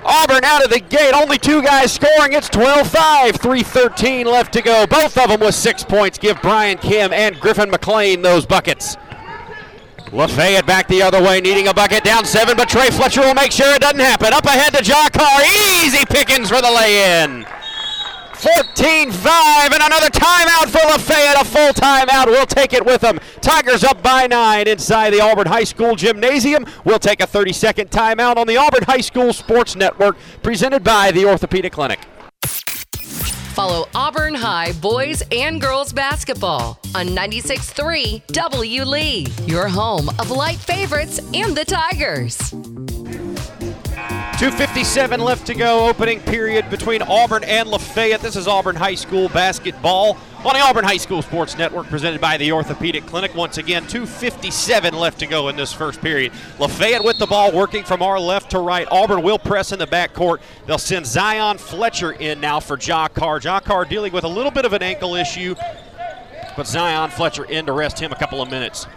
Auburn 0.04 0.44
out 0.44 0.64
of 0.64 0.70
the 0.70 0.80
gate, 0.80 1.14
only 1.14 1.38
two 1.38 1.62
guys 1.62 1.92
scoring. 1.92 2.34
It's 2.34 2.50
12 2.50 2.88
5, 2.88 3.36
3.13 3.36 4.26
left 4.26 4.54
to 4.54 4.62
go. 4.62 4.86
Both 4.88 5.18
of 5.18 5.30
them 5.30 5.40
with 5.40 5.56
six 5.56 5.84
points. 5.84 6.18
Give 6.18 6.42
Brian 6.42 6.78
Kim 6.78 7.12
and 7.14 7.40
Griffin 7.40 7.70
McLean 7.70 8.22
those 8.22 8.46
buckets. 8.46 8.98
Lafayette 10.12 10.66
back 10.66 10.88
the 10.88 11.04
other 11.04 11.22
way, 11.22 11.40
needing 11.40 11.68
a 11.68 11.74
bucket 11.74 12.04
down 12.04 12.26
seven, 12.26 12.58
but 12.58 12.68
Trey 12.68 12.90
Fletcher 12.90 13.22
will 13.22 13.36
make 13.36 13.52
sure 13.52 13.74
it 13.76 13.82
doesn't 13.82 14.00
happen. 14.00 14.34
Up 14.34 14.46
ahead 14.46 14.74
to 14.74 14.84
Ja 14.84 15.08
Carr. 15.10 15.42
Easy 15.84 16.04
pickings 16.06 16.50
for 16.50 16.62
the 16.62 16.72
lay 16.72 17.24
in. 17.24 17.46
14 18.40 19.12
5 19.12 19.74
and 19.74 19.84
another 19.84 20.08
timeout 20.08 20.70
for 20.70 20.80
Lafayette. 20.88 21.42
A 21.42 21.44
full 21.44 21.74
timeout. 21.74 22.28
We'll 22.28 22.46
take 22.46 22.72
it 22.72 22.86
with 22.86 23.02
them. 23.02 23.20
Tigers 23.42 23.84
up 23.84 24.02
by 24.02 24.28
nine 24.28 24.66
inside 24.66 25.10
the 25.10 25.20
Auburn 25.20 25.48
High 25.48 25.66
School 25.66 25.96
gymnasium. 25.96 26.66
We'll 26.86 27.00
take 27.00 27.20
a 27.20 27.28
30 27.28 27.52
second 27.52 27.92
timeout 27.92 28.38
on 28.38 28.48
the 28.48 28.56
Auburn 28.56 28.84
High 28.84 29.02
School 29.02 29.34
Sports 29.34 29.76
Network 29.76 30.16
presented 30.42 30.86
by 30.86 31.12
the 31.12 31.26
Orthopedic 31.26 31.74
Clinic. 31.74 32.00
Follow 32.46 33.90
Auburn 33.94 34.36
High 34.36 34.72
boys 34.72 35.22
and 35.34 35.60
girls 35.60 35.92
basketball 35.92 36.80
on 36.96 37.08
96.3 37.08 38.26
W. 38.28 38.86
Lee, 38.86 39.28
your 39.48 39.68
home 39.68 40.08
of 40.18 40.32
light 40.32 40.60
favorites 40.60 41.20
and 41.34 41.58
the 41.58 41.66
Tigers. 41.66 42.54
2.57 44.40 45.20
left 45.20 45.46
to 45.48 45.54
go, 45.54 45.90
opening 45.90 46.22
period 46.22 46.70
between 46.70 47.02
Auburn 47.02 47.44
and 47.44 47.68
Lafayette. 47.68 48.22
This 48.22 48.38
is 48.38 48.48
Auburn 48.48 48.78
High 48.78 48.96
School 48.96 49.28
basketball 49.28 50.18
on 50.46 50.54
the 50.54 50.62
Auburn 50.62 50.86
High 50.86 50.96
School 50.96 51.22
Sports 51.22 51.58
Network 51.58 51.88
presented 51.88 52.22
by 52.22 52.38
the 52.38 52.54
Orthopedic 52.54 53.06
Clinic. 53.06 53.36
Once 53.36 53.58
again, 53.58 53.84
2.57 53.84 54.94
left 54.94 55.20
to 55.20 55.28
go 55.28 55.50
in 55.50 55.58
this 55.58 55.74
first 55.74 56.00
period. 56.00 56.32
Lafayette 56.58 57.04
with 57.04 57.18
the 57.18 57.28
ball 57.28 57.52
working 57.52 57.84
from 57.84 58.02
our 58.02 58.18
left 58.18 58.52
to 58.52 58.60
right. 58.60 58.88
Auburn 58.90 59.24
will 59.24 59.38
press 59.38 59.74
in 59.74 59.80
the 59.80 59.86
backcourt. 59.86 60.40
They'll 60.68 60.78
send 60.78 61.06
Zion 61.06 61.58
Fletcher 61.58 62.14
in 62.14 62.40
now 62.40 62.62
for 62.62 62.80
Ja 62.80 63.10
Carr. 63.10 63.42
Ja 63.42 63.60
Carr 63.60 63.84
dealing 63.84 64.14
with 64.14 64.24
a 64.24 64.30
little 64.30 64.52
bit 64.52 64.64
of 64.64 64.72
an 64.72 64.82
ankle 64.82 65.16
issue, 65.16 65.54
but 66.56 66.66
Zion 66.66 67.10
Fletcher 67.10 67.44
in 67.44 67.66
to 67.66 67.74
rest 67.74 68.00
him 68.00 68.14
a 68.14 68.16
couple 68.16 68.42
of 68.42 68.50
minutes. 68.50 68.88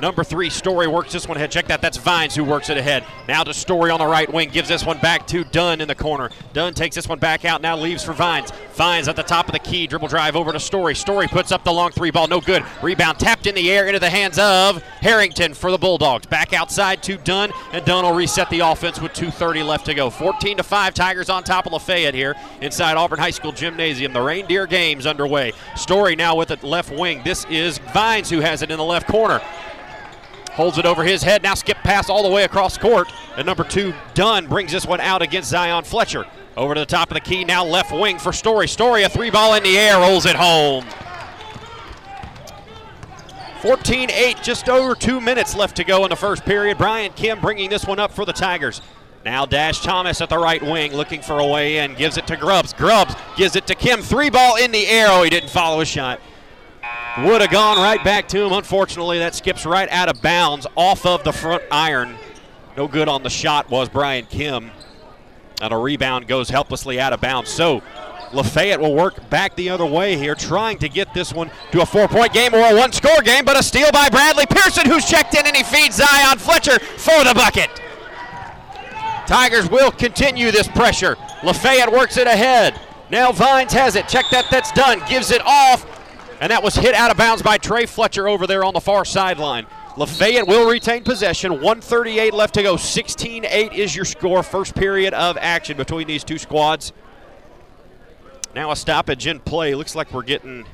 Number 0.00 0.22
three, 0.24 0.50
Story 0.50 0.86
works 0.86 1.12
this 1.12 1.26
one 1.26 1.38
ahead. 1.38 1.50
Check 1.50 1.68
that. 1.68 1.80
That's 1.80 1.96
Vines 1.96 2.34
who 2.34 2.44
works 2.44 2.68
it 2.68 2.76
ahead. 2.76 3.04
Now 3.28 3.42
to 3.44 3.54
Story 3.54 3.90
on 3.90 3.98
the 3.98 4.06
right 4.06 4.30
wing. 4.30 4.50
Gives 4.50 4.68
this 4.68 4.84
one 4.84 4.98
back 4.98 5.26
to 5.28 5.42
Dunn 5.44 5.80
in 5.80 5.88
the 5.88 5.94
corner. 5.94 6.30
Dunn 6.52 6.74
takes 6.74 6.96
this 6.96 7.08
one 7.08 7.18
back 7.18 7.46
out. 7.46 7.62
Now 7.62 7.78
leaves 7.78 8.04
for 8.04 8.12
Vines. 8.12 8.50
Vines 8.74 9.08
at 9.08 9.16
the 9.16 9.22
top 9.22 9.46
of 9.46 9.52
the 9.52 9.58
key. 9.58 9.86
Dribble 9.86 10.08
drive 10.08 10.36
over 10.36 10.52
to 10.52 10.60
Story. 10.60 10.94
Story 10.94 11.28
puts 11.28 11.50
up 11.50 11.64
the 11.64 11.72
long 11.72 11.92
three 11.92 12.10
ball. 12.10 12.28
No 12.28 12.42
good. 12.42 12.62
Rebound 12.82 13.18
tapped 13.18 13.46
in 13.46 13.54
the 13.54 13.70
air 13.70 13.86
into 13.86 13.98
the 13.98 14.10
hands 14.10 14.38
of 14.38 14.82
Harrington 15.00 15.54
for 15.54 15.70
the 15.70 15.78
Bulldogs. 15.78 16.26
Back 16.26 16.52
outside 16.52 17.02
to 17.04 17.16
Dunn, 17.16 17.50
and 17.72 17.84
Dunn 17.86 18.04
will 18.04 18.14
reset 18.14 18.50
the 18.50 18.60
offense 18.60 19.00
with 19.00 19.12
2.30 19.12 19.66
left 19.66 19.86
to 19.86 19.94
go. 19.94 20.10
14 20.10 20.58
to 20.58 20.62
5. 20.62 20.94
Tigers 20.94 21.30
on 21.30 21.42
top 21.42 21.64
of 21.64 21.72
Lafayette 21.72 22.14
here 22.14 22.34
inside 22.60 22.98
Auburn 22.98 23.18
High 23.18 23.30
School 23.30 23.52
Gymnasium. 23.52 24.12
The 24.12 24.20
Reindeer 24.20 24.66
game's 24.66 25.06
underway. 25.06 25.52
Story 25.74 26.16
now 26.16 26.34
with 26.34 26.48
the 26.48 26.66
left 26.66 26.92
wing. 26.92 27.22
This 27.24 27.46
is 27.46 27.78
Vines 27.94 28.28
who 28.28 28.40
has 28.40 28.60
it 28.60 28.70
in 28.70 28.76
the 28.76 28.84
left 28.84 29.08
corner. 29.08 29.40
Holds 30.56 30.78
it 30.78 30.86
over 30.86 31.04
his 31.04 31.22
head. 31.22 31.42
Now 31.42 31.54
skip 31.54 31.76
pass 31.78 32.10
all 32.10 32.22
the 32.22 32.30
way 32.30 32.44
across 32.44 32.76
court. 32.78 33.12
And 33.36 33.46
number 33.46 33.62
two, 33.62 33.94
Dunn, 34.14 34.46
brings 34.46 34.72
this 34.72 34.86
one 34.86 35.00
out 35.00 35.22
against 35.22 35.50
Zion 35.50 35.84
Fletcher. 35.84 36.24
Over 36.56 36.74
to 36.74 36.80
the 36.80 36.86
top 36.86 37.10
of 37.10 37.14
the 37.14 37.20
key, 37.20 37.44
now 37.44 37.64
left 37.64 37.92
wing 37.92 38.18
for 38.18 38.32
Story. 38.32 38.66
Story, 38.66 39.02
a 39.02 39.08
three 39.10 39.30
ball 39.30 39.54
in 39.54 39.62
the 39.62 39.76
air, 39.78 39.98
rolls 39.98 40.24
it 40.24 40.34
home. 40.34 40.86
14 43.60 44.10
8, 44.10 44.42
just 44.42 44.68
over 44.68 44.94
two 44.94 45.20
minutes 45.20 45.54
left 45.54 45.76
to 45.76 45.84
go 45.84 46.04
in 46.04 46.10
the 46.10 46.16
first 46.16 46.44
period. 46.44 46.78
Brian 46.78 47.12
Kim 47.12 47.40
bringing 47.40 47.68
this 47.68 47.84
one 47.84 47.98
up 47.98 48.12
for 48.12 48.24
the 48.24 48.32
Tigers. 48.32 48.80
Now 49.24 49.44
Dash 49.44 49.80
Thomas 49.80 50.20
at 50.20 50.28
the 50.28 50.38
right 50.38 50.62
wing 50.62 50.92
looking 50.94 51.20
for 51.20 51.40
a 51.40 51.46
way 51.46 51.78
in, 51.78 51.94
gives 51.94 52.16
it 52.16 52.26
to 52.28 52.36
Grubbs. 52.36 52.72
Grubbs 52.72 53.14
gives 53.36 53.56
it 53.56 53.66
to 53.66 53.74
Kim. 53.74 54.00
Three 54.00 54.30
ball 54.30 54.56
in 54.56 54.70
the 54.70 54.86
air. 54.86 55.08
Oh, 55.10 55.24
he 55.24 55.30
didn't 55.30 55.50
follow 55.50 55.80
his 55.80 55.88
shot. 55.88 56.20
Would 57.18 57.40
have 57.40 57.50
gone 57.50 57.78
right 57.78 58.02
back 58.04 58.28
to 58.28 58.44
him. 58.44 58.52
Unfortunately, 58.52 59.18
that 59.20 59.34
skips 59.34 59.64
right 59.64 59.88
out 59.90 60.10
of 60.10 60.20
bounds 60.20 60.66
off 60.76 61.06
of 61.06 61.24
the 61.24 61.32
front 61.32 61.62
iron. 61.70 62.14
No 62.76 62.86
good 62.86 63.08
on 63.08 63.22
the 63.22 63.30
shot 63.30 63.70
was 63.70 63.88
Brian 63.88 64.26
Kim. 64.26 64.70
And 65.62 65.72
a 65.72 65.76
rebound 65.78 66.28
goes 66.28 66.50
helplessly 66.50 67.00
out 67.00 67.14
of 67.14 67.22
bounds. 67.22 67.50
So 67.50 67.82
Lafayette 68.34 68.80
will 68.80 68.94
work 68.94 69.30
back 69.30 69.56
the 69.56 69.70
other 69.70 69.86
way 69.86 70.16
here, 70.18 70.34
trying 70.34 70.76
to 70.78 70.90
get 70.90 71.14
this 71.14 71.32
one 71.32 71.50
to 71.72 71.80
a 71.80 71.86
four 71.86 72.06
point 72.06 72.34
game 72.34 72.54
or 72.54 72.58
a 72.60 72.76
one 72.76 72.92
score 72.92 73.22
game, 73.22 73.46
but 73.46 73.58
a 73.58 73.62
steal 73.62 73.90
by 73.92 74.10
Bradley 74.10 74.44
Pearson, 74.44 74.84
who's 74.84 75.06
checked 75.06 75.34
in 75.34 75.46
and 75.46 75.56
he 75.56 75.62
feeds 75.62 75.96
Zion 75.96 76.36
Fletcher 76.36 76.78
for 76.78 77.24
the 77.24 77.32
bucket. 77.34 77.70
Tigers 79.26 79.70
will 79.70 79.90
continue 79.90 80.50
this 80.50 80.68
pressure. 80.68 81.16
Lafayette 81.42 81.90
works 81.90 82.18
it 82.18 82.26
ahead. 82.26 82.78
Now 83.10 83.32
Vines 83.32 83.72
has 83.72 83.96
it. 83.96 84.06
Check 84.06 84.26
that, 84.32 84.50
that's 84.50 84.70
Dunn. 84.72 85.00
Gives 85.08 85.30
it 85.30 85.40
off. 85.44 85.95
And 86.40 86.50
that 86.50 86.62
was 86.62 86.74
hit 86.74 86.94
out 86.94 87.10
of 87.10 87.16
bounds 87.16 87.42
by 87.42 87.58
Trey 87.58 87.86
Fletcher 87.86 88.28
over 88.28 88.46
there 88.46 88.64
on 88.64 88.74
the 88.74 88.80
far 88.80 89.04
sideline. 89.04 89.66
Lafayette 89.96 90.46
will 90.46 90.68
retain 90.68 91.02
possession. 91.02 91.52
138 91.52 92.34
left 92.34 92.54
to 92.54 92.62
go. 92.62 92.76
16 92.76 93.46
8 93.46 93.72
is 93.72 93.96
your 93.96 94.04
score. 94.04 94.42
First 94.42 94.74
period 94.74 95.14
of 95.14 95.38
action 95.38 95.76
between 95.76 96.06
these 96.06 96.24
two 96.24 96.36
squads. 96.36 96.92
Now 98.54 98.70
a 98.70 98.76
stoppage 98.76 99.26
in 99.26 99.40
play. 99.40 99.74
Looks 99.74 99.94
like 99.94 100.12
we're 100.12 100.22
getting, 100.22 100.66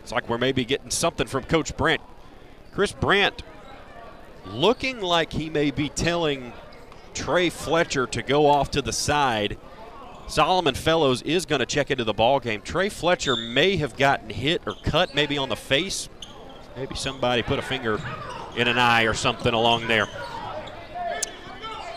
it's 0.00 0.12
like 0.12 0.28
we're 0.28 0.38
maybe 0.38 0.64
getting 0.66 0.90
something 0.90 1.26
from 1.26 1.44
Coach 1.44 1.74
Brandt. 1.76 2.02
Chris 2.72 2.92
Brandt 2.92 3.42
looking 4.46 5.00
like 5.00 5.32
he 5.32 5.48
may 5.48 5.70
be 5.70 5.88
telling 5.88 6.52
Trey 7.14 7.50
Fletcher 7.50 8.06
to 8.08 8.22
go 8.22 8.46
off 8.46 8.70
to 8.72 8.82
the 8.82 8.92
side. 8.92 9.58
Solomon 10.30 10.76
Fellows 10.76 11.22
is 11.22 11.44
going 11.44 11.58
to 11.58 11.66
check 11.66 11.90
into 11.90 12.04
the 12.04 12.12
ball 12.12 12.38
game. 12.38 12.62
Trey 12.62 12.88
Fletcher 12.88 13.34
may 13.34 13.76
have 13.78 13.96
gotten 13.96 14.30
hit 14.30 14.62
or 14.64 14.74
cut 14.84 15.12
maybe 15.12 15.36
on 15.36 15.48
the 15.48 15.56
face. 15.56 16.08
Maybe 16.76 16.94
somebody 16.94 17.42
put 17.42 17.58
a 17.58 17.62
finger 17.62 18.00
in 18.56 18.68
an 18.68 18.78
eye 18.78 19.02
or 19.02 19.14
something 19.14 19.52
along 19.52 19.88
there. 19.88 20.06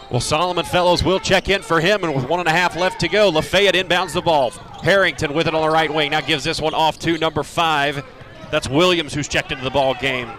Well, 0.09 0.19
Solomon 0.19 0.65
Fellows 0.65 1.03
will 1.03 1.19
check 1.19 1.47
in 1.47 1.61
for 1.61 1.79
him, 1.79 2.03
and 2.03 2.15
with 2.15 2.27
one 2.27 2.39
and 2.39 2.49
a 2.49 2.51
half 2.51 2.75
left 2.75 2.99
to 3.01 3.07
go, 3.07 3.29
Lafayette 3.29 3.75
inbounds 3.75 4.13
the 4.13 4.21
ball. 4.21 4.49
Harrington 4.81 5.35
with 5.35 5.47
it 5.47 5.53
on 5.53 5.61
the 5.61 5.69
right 5.69 5.93
wing. 5.93 6.09
Now 6.11 6.21
gives 6.21 6.43
this 6.43 6.59
one 6.59 6.73
off 6.73 6.97
to 6.99 7.19
number 7.19 7.43
five. 7.43 8.03
That's 8.49 8.67
Williams 8.67 9.13
who's 9.13 9.27
checked 9.27 9.51
into 9.51 9.63
the 9.63 9.69
ball 9.69 9.93
game. 9.93 10.31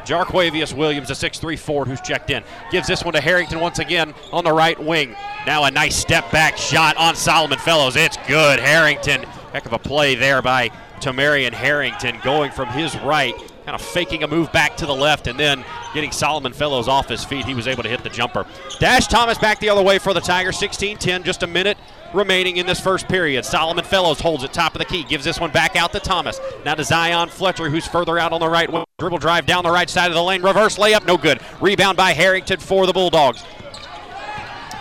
Jarquavius 0.00 0.72
Williams, 0.74 1.10
a 1.10 1.14
6'3 1.14 1.58
Ford 1.58 1.88
who's 1.88 2.00
checked 2.00 2.30
in. 2.30 2.42
Gives 2.70 2.86
this 2.86 3.04
one 3.04 3.14
to 3.14 3.20
Harrington 3.20 3.60
once 3.60 3.78
again 3.78 4.14
on 4.32 4.44
the 4.44 4.52
right 4.52 4.78
wing. 4.78 5.16
Now 5.46 5.64
a 5.64 5.70
nice 5.70 5.96
step 5.96 6.30
back 6.30 6.56
shot 6.56 6.96
on 6.96 7.16
Solomon 7.16 7.58
Fellows. 7.58 7.96
It's 7.96 8.16
good. 8.26 8.60
Harrington, 8.60 9.22
heck 9.52 9.66
of 9.66 9.72
a 9.72 9.78
play 9.78 10.14
there 10.14 10.42
by 10.42 10.70
Tamarian 11.00 11.52
Harrington 11.52 12.18
going 12.22 12.50
from 12.52 12.68
his 12.68 12.96
right 13.00 13.34
kind 13.64 13.74
of 13.74 13.86
faking 13.86 14.22
a 14.22 14.26
move 14.26 14.50
back 14.52 14.76
to 14.78 14.86
the 14.86 14.94
left 14.94 15.26
and 15.26 15.38
then 15.38 15.64
getting 15.94 16.10
Solomon 16.10 16.52
Fellows 16.52 16.88
off 16.88 17.08
his 17.08 17.24
feet. 17.24 17.44
He 17.44 17.54
was 17.54 17.68
able 17.68 17.82
to 17.82 17.88
hit 17.88 18.02
the 18.02 18.10
jumper. 18.10 18.46
Dash 18.78 19.06
Thomas 19.06 19.38
back 19.38 19.60
the 19.60 19.68
other 19.68 19.82
way 19.82 19.98
for 19.98 20.12
the 20.14 20.20
Tigers. 20.20 20.58
16 20.58 20.98
10, 20.98 21.22
just 21.22 21.42
a 21.42 21.46
minute 21.46 21.78
remaining 22.12 22.56
in 22.56 22.66
this 22.66 22.80
first 22.80 23.08
period. 23.08 23.44
Solomon 23.44 23.84
Fellows 23.84 24.20
holds 24.20 24.44
it 24.44 24.52
top 24.52 24.74
of 24.74 24.78
the 24.78 24.84
key, 24.84 25.04
gives 25.04 25.24
this 25.24 25.40
one 25.40 25.50
back 25.50 25.76
out 25.76 25.92
to 25.92 26.00
Thomas. 26.00 26.40
Now 26.64 26.74
to 26.74 26.84
Zion 26.84 27.28
Fletcher, 27.28 27.70
who's 27.70 27.86
further 27.86 28.18
out 28.18 28.32
on 28.32 28.40
the 28.40 28.48
right. 28.48 28.70
Wing. 28.70 28.84
Dribble 28.98 29.18
drive 29.18 29.46
down 29.46 29.64
the 29.64 29.70
right 29.70 29.88
side 29.88 30.08
of 30.08 30.14
the 30.14 30.22
lane, 30.22 30.42
reverse 30.42 30.76
layup, 30.76 31.06
no 31.06 31.16
good. 31.16 31.40
Rebound 31.60 31.96
by 31.96 32.12
Harrington 32.12 32.60
for 32.60 32.86
the 32.86 32.92
Bulldogs. 32.92 33.42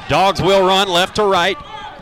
Dogs 0.10 0.42
will 0.42 0.66
run 0.66 0.90
left 0.90 1.18
to 1.18 1.24
right. 1.24 1.58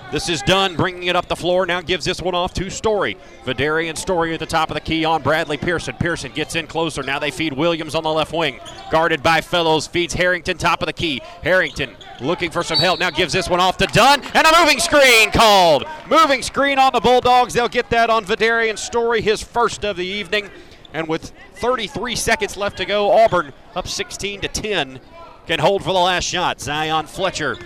This 0.09 0.29
is 0.29 0.41
Dunn, 0.41 0.77
bringing 0.77 1.09
it 1.09 1.17
up 1.17 1.27
the 1.27 1.35
floor. 1.35 1.65
Now 1.65 1.81
gives 1.81 2.05
this 2.05 2.21
one 2.21 2.33
off 2.33 2.53
to 2.53 2.69
Story. 2.69 3.17
Vidarian 3.43 3.97
Story 3.97 4.33
at 4.33 4.39
the 4.39 4.45
top 4.45 4.69
of 4.69 4.75
the 4.75 4.81
key 4.81 5.03
on 5.03 5.21
Bradley 5.21 5.57
Pearson. 5.57 5.95
Pearson 5.99 6.31
gets 6.31 6.55
in 6.55 6.65
closer. 6.65 7.03
Now 7.03 7.19
they 7.19 7.29
feed 7.29 7.51
Williams 7.51 7.93
on 7.93 8.03
the 8.03 8.09
left 8.09 8.31
wing. 8.31 8.61
Guarded 8.89 9.21
by 9.21 9.41
Fellows. 9.41 9.85
Feeds 9.85 10.13
Harrington 10.13 10.57
top 10.57 10.81
of 10.81 10.85
the 10.85 10.93
key. 10.93 11.21
Harrington 11.43 11.93
looking 12.21 12.51
for 12.51 12.63
some 12.63 12.79
help. 12.79 13.01
Now 13.01 13.09
gives 13.09 13.33
this 13.33 13.49
one 13.49 13.59
off 13.59 13.75
to 13.77 13.87
Dunn. 13.87 14.21
And 14.33 14.47
a 14.47 14.59
moving 14.61 14.79
screen 14.79 15.29
called. 15.29 15.83
Moving 16.09 16.41
screen 16.41 16.79
on 16.79 16.93
the 16.93 17.01
Bulldogs. 17.01 17.53
They'll 17.53 17.67
get 17.67 17.89
that 17.89 18.09
on 18.09 18.23
Vidarian 18.23 18.77
Story, 18.77 19.19
his 19.19 19.43
first 19.43 19.83
of 19.83 19.97
the 19.97 20.05
evening. 20.05 20.49
And 20.93 21.09
with 21.09 21.33
33 21.55 22.15
seconds 22.15 22.55
left 22.55 22.77
to 22.77 22.85
go, 22.85 23.11
Auburn 23.11 23.51
up 23.75 23.89
16 23.89 24.39
to 24.39 24.47
10 24.47 25.01
can 25.47 25.59
hold 25.59 25.83
for 25.83 25.91
the 25.91 25.99
last 25.99 26.23
shot. 26.23 26.61
Zion 26.61 27.07
Fletcher 27.07 27.57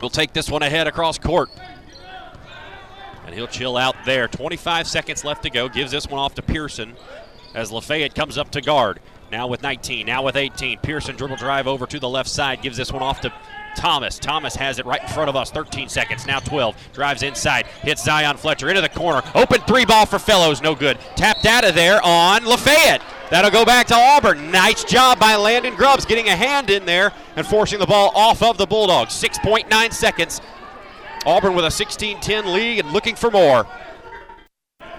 will 0.00 0.10
take 0.10 0.32
this 0.32 0.50
one 0.50 0.62
ahead 0.62 0.86
across 0.86 1.18
court. 1.18 1.50
And 3.24 3.34
he'll 3.34 3.48
chill 3.48 3.76
out 3.76 3.96
there. 4.04 4.28
25 4.28 4.86
seconds 4.86 5.24
left 5.24 5.42
to 5.42 5.50
go. 5.50 5.68
Gives 5.68 5.90
this 5.90 6.06
one 6.06 6.20
off 6.20 6.34
to 6.34 6.42
Pearson 6.42 6.94
as 7.54 7.72
Lafayette 7.72 8.14
comes 8.14 8.38
up 8.38 8.50
to 8.52 8.60
guard. 8.60 9.00
Now 9.32 9.48
with 9.48 9.62
19, 9.62 10.06
now 10.06 10.22
with 10.22 10.36
18. 10.36 10.78
Pearson 10.78 11.16
dribble 11.16 11.36
drive 11.36 11.66
over 11.66 11.86
to 11.86 11.98
the 11.98 12.08
left 12.08 12.28
side. 12.28 12.62
Gives 12.62 12.76
this 12.76 12.92
one 12.92 13.02
off 13.02 13.20
to 13.22 13.32
Thomas. 13.76 14.18
Thomas 14.18 14.56
has 14.56 14.78
it 14.78 14.86
right 14.86 15.02
in 15.02 15.08
front 15.08 15.28
of 15.28 15.36
us. 15.36 15.50
13 15.50 15.88
seconds, 15.88 16.26
now 16.26 16.40
12. 16.40 16.92
Drives 16.92 17.22
inside, 17.22 17.66
hits 17.82 18.04
Zion 18.04 18.36
Fletcher 18.36 18.68
into 18.68 18.80
the 18.80 18.88
corner. 18.88 19.22
Open 19.34 19.60
three 19.62 19.84
ball 19.84 20.06
for 20.06 20.18
Fellows, 20.18 20.62
no 20.62 20.74
good. 20.74 20.98
Tapped 21.14 21.46
out 21.46 21.64
of 21.64 21.74
there 21.74 22.00
on 22.02 22.44
Lafayette. 22.44 23.02
That'll 23.30 23.50
go 23.50 23.64
back 23.64 23.86
to 23.88 23.94
Auburn. 23.94 24.50
Nice 24.50 24.84
job 24.84 25.18
by 25.18 25.34
Landon 25.36 25.74
Grubbs 25.74 26.06
getting 26.06 26.28
a 26.28 26.36
hand 26.36 26.70
in 26.70 26.84
there 26.86 27.12
and 27.36 27.46
forcing 27.46 27.78
the 27.78 27.86
ball 27.86 28.12
off 28.14 28.42
of 28.42 28.56
the 28.56 28.66
Bulldogs. 28.66 29.12
6.9 29.14 29.92
seconds. 29.92 30.40
Auburn 31.24 31.54
with 31.54 31.64
a 31.64 31.70
16 31.70 32.20
10 32.20 32.52
lead 32.52 32.80
and 32.80 32.92
looking 32.92 33.16
for 33.16 33.30
more. 33.30 33.66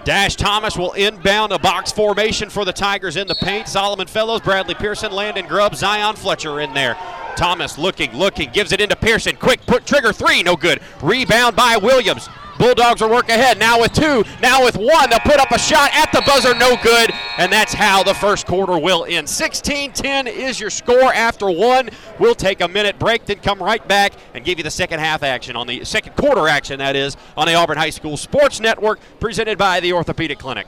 Dash 0.04 0.36
Thomas 0.36 0.76
will 0.76 0.92
inbound 0.92 1.52
a 1.52 1.58
box 1.58 1.92
formation 1.92 2.48
for 2.48 2.64
the 2.64 2.72
Tigers 2.72 3.16
in 3.16 3.26
the 3.26 3.34
paint. 3.34 3.68
Solomon 3.68 4.06
Fellows, 4.06 4.40
Bradley 4.40 4.74
Pearson, 4.74 5.12
Landon 5.12 5.46
Grubbs, 5.46 5.78
Zion 5.78 6.16
Fletcher 6.16 6.60
in 6.60 6.72
there. 6.72 6.96
Thomas 7.38 7.78
looking, 7.78 8.12
looking, 8.16 8.50
gives 8.50 8.72
it 8.72 8.80
into 8.80 8.96
Pearson. 8.96 9.36
Quick 9.36 9.64
put 9.64 9.86
trigger 9.86 10.12
three, 10.12 10.42
no 10.42 10.56
good. 10.56 10.80
Rebound 11.00 11.54
by 11.54 11.76
Williams. 11.76 12.28
Bulldogs 12.58 13.00
are 13.00 13.08
work 13.08 13.28
ahead. 13.28 13.60
Now 13.60 13.80
with 13.80 13.92
two, 13.92 14.24
now 14.42 14.64
with 14.64 14.76
one. 14.76 15.08
They'll 15.08 15.20
put 15.20 15.38
up 15.38 15.52
a 15.52 15.58
shot 15.58 15.94
at 15.94 16.10
the 16.10 16.20
buzzer, 16.26 16.52
no 16.56 16.76
good. 16.82 17.12
And 17.38 17.52
that's 17.52 17.72
how 17.72 18.02
the 18.02 18.14
first 18.14 18.44
quarter 18.48 18.76
will 18.76 19.04
end. 19.08 19.28
16 19.28 19.92
10 19.92 20.26
is 20.26 20.58
your 20.58 20.68
score 20.68 21.14
after 21.14 21.48
one. 21.48 21.90
We'll 22.18 22.34
take 22.34 22.60
a 22.60 22.66
minute 22.66 22.98
break, 22.98 23.24
then 23.24 23.38
come 23.38 23.62
right 23.62 23.86
back 23.86 24.14
and 24.34 24.44
give 24.44 24.58
you 24.58 24.64
the 24.64 24.70
second 24.72 24.98
half 24.98 25.22
action 25.22 25.54
on 25.54 25.68
the 25.68 25.84
second 25.84 26.16
quarter 26.16 26.48
action, 26.48 26.80
that 26.80 26.96
is, 26.96 27.16
on 27.36 27.46
the 27.46 27.54
Auburn 27.54 27.78
High 27.78 27.90
School 27.90 28.16
Sports 28.16 28.58
Network, 28.58 28.98
presented 29.20 29.58
by 29.58 29.78
the 29.78 29.92
Orthopedic 29.92 30.40
Clinic. 30.40 30.66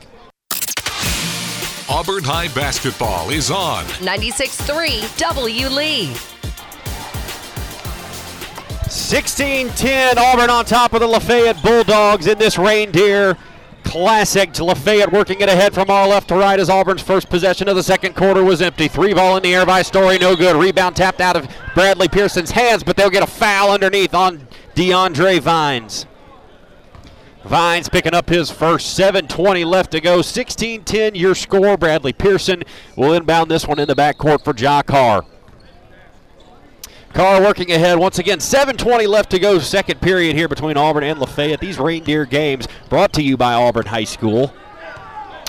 Auburn 1.88 2.22
High 2.22 2.46
basketball 2.54 3.30
is 3.30 3.50
on 3.50 3.84
96.3 3.86 5.18
W. 5.18 5.68
Lee. 5.68 6.14
16 8.90 9.68
10, 9.68 10.18
Auburn 10.18 10.50
on 10.50 10.64
top 10.64 10.92
of 10.94 11.00
the 11.00 11.06
Lafayette 11.06 11.62
Bulldogs 11.62 12.26
in 12.26 12.38
this 12.38 12.58
Reindeer 12.58 13.36
Classic. 13.84 14.52
To 14.54 14.64
Lafayette 14.64 15.12
working 15.12 15.40
it 15.40 15.48
ahead 15.48 15.72
from 15.72 15.90
our 15.90 16.08
left 16.08 16.28
to 16.28 16.34
right 16.34 16.58
as 16.58 16.68
Auburn's 16.68 17.00
first 17.00 17.30
possession 17.30 17.68
of 17.68 17.76
the 17.76 17.84
second 17.84 18.16
quarter 18.16 18.42
was 18.42 18.60
empty. 18.60 18.88
Three 18.88 19.14
ball 19.14 19.36
in 19.36 19.44
the 19.44 19.54
air 19.54 19.64
by 19.64 19.82
Story, 19.82 20.18
no 20.18 20.34
good. 20.34 20.56
Rebound 20.56 20.96
tapped 20.96 21.20
out 21.20 21.36
of 21.36 21.48
Bradley 21.74 22.08
Pearson's 22.08 22.50
hands, 22.50 22.82
but 22.82 22.96
they'll 22.96 23.10
get 23.10 23.22
a 23.22 23.28
foul 23.28 23.70
underneath 23.70 24.12
on 24.12 24.48
DeAndre 24.74 25.38
Vines. 25.38 26.06
Vines 27.44 27.88
picking 27.88 28.12
up 28.12 28.28
his 28.28 28.50
first 28.50 28.98
7.20 28.98 29.64
left 29.64 29.92
to 29.92 30.00
go. 30.00 30.20
16 30.20 30.82
10 30.82 31.14
your 31.14 31.36
score. 31.36 31.76
Bradley 31.76 32.12
Pearson 32.12 32.64
will 32.96 33.12
inbound 33.12 33.50
this 33.50 33.68
one 33.68 33.78
in 33.78 33.86
the 33.86 33.94
backcourt 33.94 34.42
for 34.42 34.52
Ja 34.56 34.82
Carr. 34.82 35.24
Carr 37.12 37.42
working 37.42 37.72
ahead 37.72 37.98
once 37.98 38.18
again. 38.18 38.38
7:20 38.38 39.06
left 39.06 39.30
to 39.30 39.38
go. 39.38 39.58
Second 39.58 40.00
period 40.00 40.36
here 40.36 40.48
between 40.48 40.76
Auburn 40.76 41.04
and 41.04 41.18
Lafayette. 41.18 41.60
These 41.60 41.78
reindeer 41.78 42.24
games 42.24 42.68
brought 42.88 43.12
to 43.14 43.22
you 43.22 43.36
by 43.36 43.54
Auburn 43.54 43.86
High 43.86 44.04
School. 44.04 44.52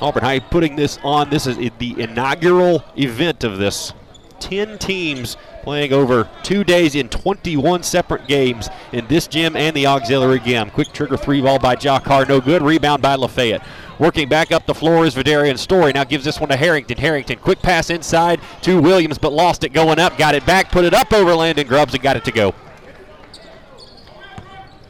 Auburn 0.02 0.24
High 0.24 0.40
putting 0.40 0.76
this 0.76 0.98
on. 1.04 1.30
This 1.30 1.46
is 1.46 1.58
the 1.78 1.96
inaugural 2.02 2.84
event 2.98 3.44
of 3.44 3.60
this 3.60 3.94
10 4.40 4.80
teams 4.80 5.38
playing 5.64 5.94
over 5.94 6.30
two 6.44 6.64
days 6.64 6.96
in 6.96 7.10
21 7.10 7.84
separate 7.84 8.28
games 8.28 8.70
in 8.92 9.08
this 9.08 9.28
gym 9.28 9.56
and 9.56 9.76
the 9.76 9.88
auxiliary 9.88 10.40
gym. 10.40 10.70
Quick 10.70 10.92
trigger 10.94 11.18
three 11.18 11.42
ball 11.42 11.60
by 11.60 11.76
Ja 11.80 12.00
Carr, 12.00 12.26
no 12.26 12.42
good. 12.42 12.62
Rebound 12.62 13.02
by 13.02 13.16
Lafayette. 13.16 13.66
Working 14.00 14.28
back 14.28 14.52
up 14.52 14.66
the 14.66 14.74
floor 14.74 15.06
is 15.06 15.16
Vidarian 15.16 15.58
Story. 15.58 15.94
Now 15.94 16.04
gives 16.04 16.26
this 16.26 16.40
one 16.40 16.50
to 16.50 16.56
Harrington. 16.56 16.98
Harrington, 16.98 17.38
quick 17.38 17.62
pass 17.62 17.90
inside 17.90 18.42
to 18.62 18.82
Williams, 18.82 19.18
but 19.18 19.32
lost 19.32 19.64
it 19.64 19.74
going 19.74 20.00
up. 20.00 20.18
Got 20.18 20.36
it 20.36 20.46
back, 20.46 20.72
put 20.72 20.86
it 20.86 20.94
up 20.94 21.14
over 21.14 21.36
Landon 21.36 21.68
Grubbs, 21.68 21.94
and 21.94 22.02
got 22.02 22.18
it 22.18 22.26
to 22.26 22.32
go. 22.32 22.56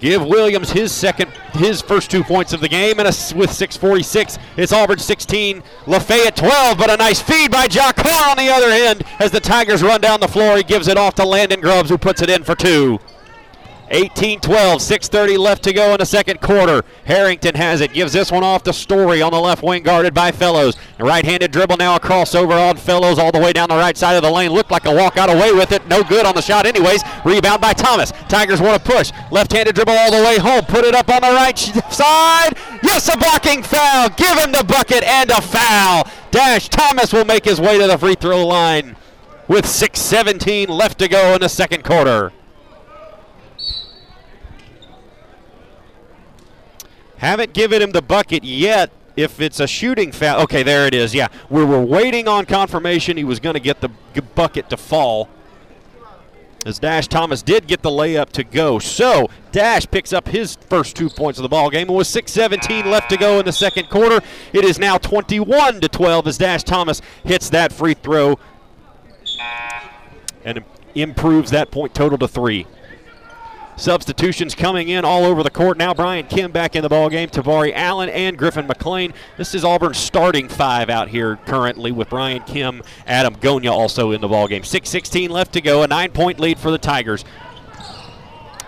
Give 0.01 0.25
Williams 0.25 0.72
his 0.72 0.91
second, 0.91 1.29
his 1.53 1.79
first 1.79 2.10
two 2.10 2.24
points 2.24 2.53
of 2.53 2.60
the 2.60 2.67
game, 2.67 2.98
and 3.00 3.08
a, 3.08 3.13
with 3.36 3.51
6:46, 3.51 4.39
it's 4.58 4.74
Auburn 4.74 4.98
16, 4.98 5.62
Lafayette 5.86 6.36
12. 6.36 6.77
But 6.77 6.89
a 6.89 6.98
nice 6.98 7.22
feed 7.22 7.51
by 7.51 7.67
Carr 7.67 8.31
on 8.31 8.38
the 8.38 8.50
other 8.50 8.70
end 8.70 9.03
as 9.20 9.29
the 9.29 9.39
Tigers 9.39 9.84
run 9.84 10.01
down 10.01 10.20
the 10.20 10.27
floor. 10.27 10.58
He 10.58 10.63
gives 10.63 10.88
it 10.88 10.98
off 10.98 11.13
to 11.15 11.24
Landon 11.24 11.62
Grubbs, 11.62 11.91
who 11.91 12.00
puts 12.00 12.24
it 12.24 12.31
in 12.31 12.43
for 12.43 12.55
two. 12.55 13.00
18 13.93 14.39
12, 14.39 14.79
6.30 14.79 15.38
left 15.38 15.63
to 15.63 15.74
go 15.74 15.91
in 15.91 15.98
the 16.00 16.05
second 16.05 16.39
quarter. 16.39 16.83
Harrington 17.03 17.55
has 17.55 17.81
it, 17.81 17.91
gives 17.91 18.13
this 18.13 18.31
one 18.31 18.43
off 18.43 18.63
to 18.63 18.71
Story 18.71 19.21
on 19.21 19.31
the 19.31 19.39
left 19.39 19.63
wing, 19.63 19.83
guarded 19.83 20.13
by 20.13 20.31
Fellows. 20.31 20.77
Right 20.98 21.25
handed 21.25 21.51
dribble 21.51 21.75
now 21.75 21.98
a 21.98 22.00
crossover 22.00 22.69
on 22.69 22.77
Fellows 22.77 23.19
all 23.19 23.33
the 23.33 23.39
way 23.39 23.51
down 23.51 23.67
the 23.67 23.75
right 23.75 23.98
side 23.98 24.15
of 24.15 24.24
the 24.24 24.31
lane. 24.31 24.51
Looked 24.51 24.71
like 24.71 24.86
a 24.86 24.95
walk, 24.95 25.17
out 25.17 25.29
away 25.29 25.51
with 25.51 25.74
it. 25.74 25.86
No 25.88 26.03
good 26.03 26.25
on 26.25 26.36
the 26.36 26.41
shot, 26.41 26.65
anyways. 26.65 27.03
Rebound 27.25 27.60
by 27.60 27.74
Thomas. 27.74 28.12
Tigers 28.29 28.62
want 28.62 28.81
to 28.81 28.91
push. 28.91 29.12
Left 29.29 29.51
handed 29.51 29.75
dribble 29.75 29.93
all 29.93 30.12
the 30.12 30.24
way 30.24 30.39
home. 30.39 30.63
Put 30.63 30.86
it 30.86 30.95
up 30.95 31.10
on 31.10 31.21
the 31.21 31.27
right 31.27 31.57
side. 31.57 32.55
Yes, 32.83 33.13
a 33.13 33.17
blocking 33.17 33.62
foul. 33.62 34.10
Give 34.10 34.38
him 34.38 34.53
the 34.53 34.63
bucket 34.63 35.03
and 35.03 35.29
a 35.31 35.41
foul. 35.41 36.07
Dash 36.31 36.69
Thomas 36.69 37.12
will 37.12 37.25
make 37.25 37.43
his 37.43 37.60
way 37.60 37.77
to 37.77 37.88
the 37.88 37.98
free 37.98 38.15
throw 38.15 38.48
line 38.48 38.95
with 39.50 39.65
6.17 39.65 40.69
left 40.69 40.98
to 41.00 41.10
go 41.10 41.33
in 41.33 41.41
the 41.41 41.50
second 41.50 41.83
quarter. 41.83 42.31
Haven't 47.21 47.53
given 47.53 47.83
him 47.83 47.91
the 47.91 48.01
bucket 48.01 48.43
yet. 48.43 48.89
If 49.15 49.39
it's 49.39 49.59
a 49.59 49.67
shooting 49.67 50.11
foul, 50.11 50.41
okay, 50.41 50.63
there 50.63 50.87
it 50.87 50.95
is. 50.95 51.13
Yeah, 51.13 51.27
we 51.51 51.63
were 51.63 51.79
waiting 51.79 52.27
on 52.27 52.45
confirmation 52.45 53.15
he 53.15 53.23
was 53.23 53.39
going 53.39 53.53
to 53.53 53.59
get 53.59 53.79
the 53.79 53.89
bucket 54.33 54.71
to 54.71 54.77
fall. 54.77 55.29
As 56.65 56.79
Dash 56.79 57.07
Thomas 57.07 57.43
did 57.43 57.67
get 57.67 57.83
the 57.83 57.91
layup 57.91 58.29
to 58.31 58.43
go. 58.43 58.79
So 58.79 59.29
Dash 59.51 59.85
picks 59.85 60.13
up 60.13 60.29
his 60.29 60.55
first 60.67 60.95
two 60.95 61.09
points 61.09 61.37
of 61.37 61.43
the 61.43 61.49
ball 61.49 61.69
game. 61.69 61.89
And 61.89 61.97
with 61.97 62.07
6:17 62.07 62.85
left 62.85 63.11
to 63.11 63.17
go 63.17 63.37
in 63.37 63.45
the 63.45 63.51
second 63.51 63.89
quarter, 63.89 64.19
it 64.51 64.65
is 64.65 64.79
now 64.79 64.97
21 64.97 65.79
to 65.81 65.89
12 65.89 66.25
as 66.25 66.39
Dash 66.39 66.63
Thomas 66.63 67.03
hits 67.23 67.51
that 67.51 67.71
free 67.71 67.93
throw 67.93 68.39
and 70.43 70.63
improves 70.95 71.51
that 71.51 71.69
point 71.69 71.93
total 71.93 72.17
to 72.17 72.27
three. 72.27 72.65
Substitutions 73.81 74.53
coming 74.53 74.89
in 74.89 75.03
all 75.03 75.25
over 75.25 75.41
the 75.41 75.50
court. 75.50 75.75
Now 75.75 75.91
Brian 75.91 76.27
Kim 76.27 76.51
back 76.51 76.75
in 76.75 76.83
the 76.83 76.89
ball 76.89 77.09
game. 77.09 77.29
Tabari 77.29 77.73
Allen 77.73 78.09
and 78.09 78.38
Griffin 78.38 78.67
McLean. 78.67 79.11
This 79.38 79.55
is 79.55 79.65
Auburn's 79.65 79.97
starting 79.97 80.47
five 80.50 80.88
out 80.88 81.07
here 81.07 81.38
currently 81.47 81.91
with 81.91 82.07
Brian 82.07 82.43
Kim, 82.43 82.83
Adam 83.07 83.35
Gonya 83.38 83.71
also 83.71 84.11
in 84.11 84.21
the 84.21 84.27
ball 84.27 84.47
game. 84.47 84.61
6:16 84.61 85.31
left 85.31 85.53
to 85.53 85.61
go. 85.61 85.81
A 85.81 85.88
nine-point 85.88 86.39
lead 86.39 86.59
for 86.59 86.69
the 86.69 86.77
Tigers. 86.77 87.25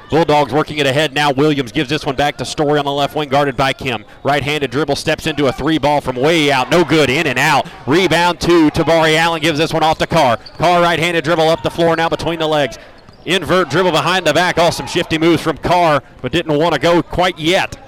Bulldogs 0.10 0.52
working 0.52 0.80
it 0.80 0.88
ahead 0.88 1.14
now. 1.14 1.32
Williams 1.32 1.72
gives 1.72 1.90
this 1.90 2.06
one 2.06 2.16
back 2.16 2.38
to 2.38 2.46
Story 2.46 2.80
on 2.80 2.86
the 2.86 2.92
left 2.92 3.16
wing, 3.16 3.30
guarded 3.30 3.56
by 3.56 3.72
Kim. 3.72 4.06
Right 4.24 4.44
handed 4.44 4.72
dribble 4.72 4.96
steps 4.96 5.28
into 5.28 5.46
a 5.46 5.52
three 5.52 5.78
ball 5.78 6.02
from 6.02 6.16
way 6.16 6.52
out. 6.52 6.72
No 6.72 6.84
good. 6.84 7.12
In 7.12 7.28
and 7.28 7.38
out. 7.38 7.68
Rebound 7.86 8.40
to 8.42 8.70
Tabari 8.72 9.16
Allen 9.16 9.42
gives 9.42 9.60
this 9.60 9.74
one 9.74 9.84
off 9.84 10.00
to 10.00 10.08
Carr. 10.08 10.38
Carr 10.58 10.82
right 10.82 10.98
handed 10.98 11.24
dribble 11.24 11.50
up 11.50 11.62
the 11.62 11.70
floor 11.70 11.96
now 11.96 12.10
between 12.10 12.40
the 12.40 12.48
legs. 12.48 12.80
Invert 13.26 13.70
dribble 13.70 13.92
behind 13.92 14.28
the 14.28 14.34
back. 14.34 14.58
Awesome 14.58 14.88
shifty 14.88 15.18
moves 15.18 15.42
from 15.42 15.58
Carr, 15.58 16.04
but 16.22 16.32
didn't 16.32 16.58
want 16.58 16.74
to 16.74 16.80
go 16.80 17.02
quite 17.02 17.40
yet. 17.40 17.80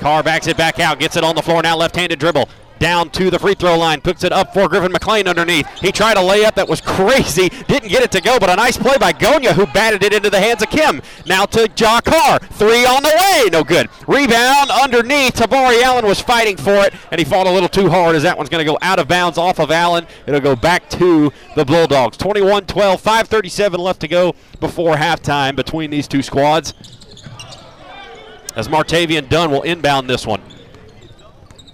Carr 0.00 0.22
backs 0.22 0.46
it 0.46 0.56
back 0.56 0.80
out, 0.80 0.98
gets 0.98 1.16
it 1.16 1.24
on 1.24 1.34
the 1.34 1.42
floor 1.42 1.62
now. 1.62 1.76
Left 1.76 1.96
handed 1.96 2.18
dribble 2.18 2.48
down 2.78 3.10
to 3.10 3.30
the 3.30 3.38
free 3.38 3.54
throw 3.54 3.78
line, 3.78 4.00
puts 4.00 4.24
it 4.24 4.32
up 4.32 4.52
for 4.52 4.68
Griffin 4.68 4.92
McLean 4.92 5.28
underneath. 5.28 5.66
He 5.80 5.92
tried 5.92 6.16
a 6.16 6.20
layup 6.20 6.54
that 6.54 6.68
was 6.68 6.80
crazy, 6.80 7.48
didn't 7.66 7.88
get 7.88 8.02
it 8.02 8.10
to 8.12 8.20
go, 8.20 8.38
but 8.38 8.50
a 8.50 8.56
nice 8.56 8.76
play 8.76 8.96
by 8.98 9.12
Gonya 9.12 9.52
who 9.52 9.66
batted 9.66 10.02
it 10.02 10.12
into 10.12 10.30
the 10.30 10.40
hands 10.40 10.62
of 10.62 10.70
Kim. 10.70 11.00
Now 11.26 11.44
to 11.46 11.68
Ja 11.76 12.00
Carr, 12.00 12.38
three 12.38 12.84
on 12.84 13.02
the 13.02 13.12
way, 13.20 13.50
no 13.50 13.64
good. 13.64 13.88
Rebound 14.06 14.70
underneath. 14.70 15.34
Tabari 15.34 15.82
Allen 15.82 16.06
was 16.06 16.20
fighting 16.20 16.56
for 16.56 16.84
it, 16.84 16.94
and 17.10 17.18
he 17.18 17.24
fought 17.24 17.46
a 17.46 17.50
little 17.50 17.68
too 17.68 17.88
hard 17.88 18.16
as 18.16 18.22
that 18.22 18.36
one's 18.36 18.50
going 18.50 18.64
to 18.64 18.70
go 18.70 18.78
out 18.82 18.98
of 18.98 19.08
bounds 19.08 19.38
off 19.38 19.58
of 19.58 19.70
Allen. 19.70 20.06
It'll 20.26 20.40
go 20.40 20.56
back 20.56 20.88
to 20.90 21.32
the 21.56 21.64
Bulldogs. 21.64 22.16
21 22.16 22.66
12, 22.66 23.02
5.37 23.02 23.78
left 23.78 24.00
to 24.00 24.08
go 24.08 24.34
before 24.60 24.96
halftime 24.96 25.56
between 25.56 25.90
these 25.90 26.08
two 26.08 26.22
squads. 26.22 26.74
As 28.56 28.68
Martavian 28.68 29.28
Dunn 29.28 29.50
will 29.50 29.62
inbound 29.62 30.08
this 30.08 30.26
one. 30.26 30.40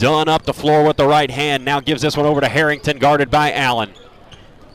Dunn 0.01 0.29
up 0.29 0.47
the 0.47 0.55
floor 0.55 0.83
with 0.83 0.97
the 0.97 1.07
right 1.07 1.31
hand. 1.31 1.63
Now 1.63 1.79
gives 1.79 2.01
this 2.01 2.17
one 2.17 2.25
over 2.25 2.41
to 2.41 2.49
Harrington, 2.49 2.99
guarded 2.99 3.31
by 3.31 3.53
Allen. 3.53 3.93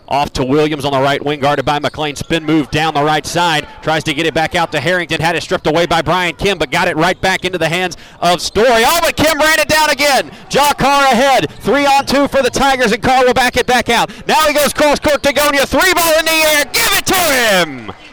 Off 0.08 0.32
to 0.34 0.46
Williams 0.46 0.86
on 0.86 0.92
the 0.92 1.02
right 1.02 1.24
wing, 1.26 1.40
guarded 1.40 1.66
by 1.66 1.80
McLean. 1.80 2.16
Spin 2.16 2.46
move 2.46 2.70
down 2.70 2.94
the 2.94 3.04
right 3.04 3.26
side. 3.26 3.68
Tries 3.82 4.04
to 4.04 4.14
get 4.14 4.28
it 4.28 4.36
back 4.36 4.54
out 4.54 4.72
to 4.74 4.80
Harrington. 4.80 5.20
Had 5.20 5.36
it 5.36 5.42
stripped 5.42 5.66
away 5.66 5.88
by 5.88 6.04
Brian 6.04 6.36
Kim, 6.36 6.60
but 6.60 6.70
got 6.70 6.88
it 6.88 6.96
right 6.96 7.20
back 7.20 7.44
into 7.44 7.58
the 7.58 7.68
hands 7.68 7.98
of 8.20 8.40
Story. 8.40 8.84
Oh, 8.86 9.00
but 9.02 9.18
Kim 9.18 9.40
ran 9.40 9.60
it 9.60 9.68
down 9.68 9.90
again. 9.90 10.30
Ja 10.52 10.74
Carr 10.74 11.06
ahead. 11.06 11.50
Three 11.62 11.88
on 11.88 12.06
two 12.06 12.28
for 12.28 12.44
the 12.44 12.52
Tigers, 12.52 12.92
and 12.92 13.02
Carr 13.02 13.26
will 13.26 13.34
back 13.34 13.58
it 13.58 13.66
back 13.66 13.90
out. 13.90 14.12
Now 14.28 14.46
he 14.46 14.54
goes 14.54 14.74
cross 14.74 15.00
court 15.00 15.24
to 15.24 15.34
Gonya. 15.34 15.68
Three 15.68 15.92
ball 15.96 16.20
in 16.20 16.26
the 16.26 16.44
air. 16.54 16.66
Give 16.66 16.94
it 16.94 17.06
to 17.08 17.90
him. 17.90 18.05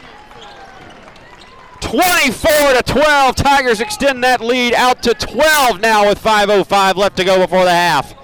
24 1.93 2.73
to 2.73 2.81
12. 2.83 3.35
Tigers 3.35 3.79
extend 3.79 4.23
that 4.23 4.41
lead 4.41 4.73
out 4.73 5.03
to 5.03 5.13
12 5.13 5.79
now 5.79 6.07
with 6.07 6.19
5.05 6.19 6.95
left 6.95 7.15
to 7.17 7.23
go 7.23 7.37
before 7.37 7.65
the 7.65 7.69
half. 7.69 8.15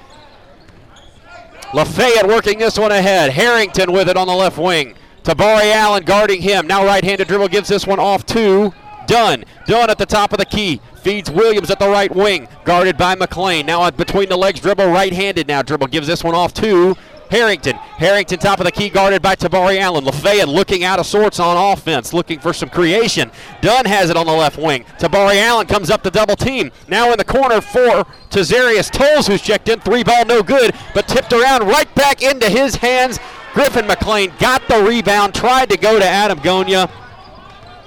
Lafayette 1.76 2.28
working 2.28 2.58
this 2.58 2.80
one 2.80 2.92
ahead. 2.92 3.30
Harrington 3.30 3.92
with 3.92 4.10
it 4.10 4.18
on 4.18 4.26
the 4.26 4.34
left 4.34 4.58
wing. 4.58 4.96
Tabari 5.22 5.72
Allen 5.72 6.04
guarding 6.04 6.42
him. 6.42 6.66
Now 6.66 6.84
right 6.84 7.04
handed 7.04 7.28
dribble 7.28 7.50
gives 7.50 7.70
this 7.70 7.86
one 7.86 8.00
off 8.00 8.26
to 8.28 8.74
Dunn. 9.06 9.46
Dunn 9.68 9.92
at 9.92 10.00
the 10.00 10.06
top 10.08 10.34
of 10.34 10.40
the 10.40 10.46
key. 10.46 10.82
Feeds 11.04 11.30
Williams 11.30 11.70
at 11.70 11.78
the 11.78 11.90
right 11.90 12.14
wing. 12.14 12.48
Guarded 12.64 12.98
by 12.98 13.14
McLean. 13.14 13.68
Now 13.68 13.88
between 13.92 14.30
the 14.30 14.38
legs 14.38 14.62
dribble 14.62 14.88
right 14.88 15.14
handed 15.14 15.48
now. 15.48 15.62
Dribble 15.62 15.88
gives 15.88 16.08
this 16.08 16.24
one 16.24 16.34
off 16.34 16.56
to 16.56 16.98
Harrington. 17.30 17.76
Harrington 17.76 18.40
top 18.40 18.60
of 18.60 18.66
the 18.66 18.72
key 18.72 18.90
guarded 18.90 19.22
by 19.22 19.36
Tabari 19.36 19.80
Allen. 19.80 20.04
Lafayette 20.04 20.50
looking 20.50 20.84
out 20.84 21.00
of 21.00 21.06
sorts 21.06 21.40
on 21.40 21.74
offense, 21.74 22.14
looking 22.14 22.40
for 22.40 22.54
some 22.54 22.70
creation. 22.70 23.32
Dunn 23.62 23.86
has 23.86 24.10
it 24.10 24.18
on 24.18 24.26
the 24.26 24.34
left 24.34 24.58
wing. 24.58 24.84
Tabari 25.00 25.42
Allen 25.42 25.68
comes 25.68 25.90
up 25.90 26.02
to 26.04 26.12
double 26.12 26.36
team. 26.36 26.72
Now 26.88 27.12
in 27.12 27.18
the 27.18 27.26
corner 27.26 27.62
for 27.62 28.06
Tazarius 28.30 28.90
Tolles, 28.92 29.28
who's 29.28 29.42
checked 29.42 29.70
in. 29.70 29.80
Three 29.80 30.04
ball 30.04 30.26
no 30.26 30.42
good, 30.42 30.74
but 30.94 31.08
tipped 31.08 31.32
around 31.34 31.68
right 31.68 31.94
back 31.96 32.22
into 32.22 32.50
his 32.50 32.76
hands. 32.76 33.20
Griffin 33.54 33.88
McLean 33.88 34.32
got 34.40 34.68
the 34.68 34.84
rebound, 34.84 35.34
tried 35.34 35.70
to 35.70 35.78
go 35.78 36.00
to 36.00 36.06
Adam 36.06 36.40
Gonia, 36.40 36.90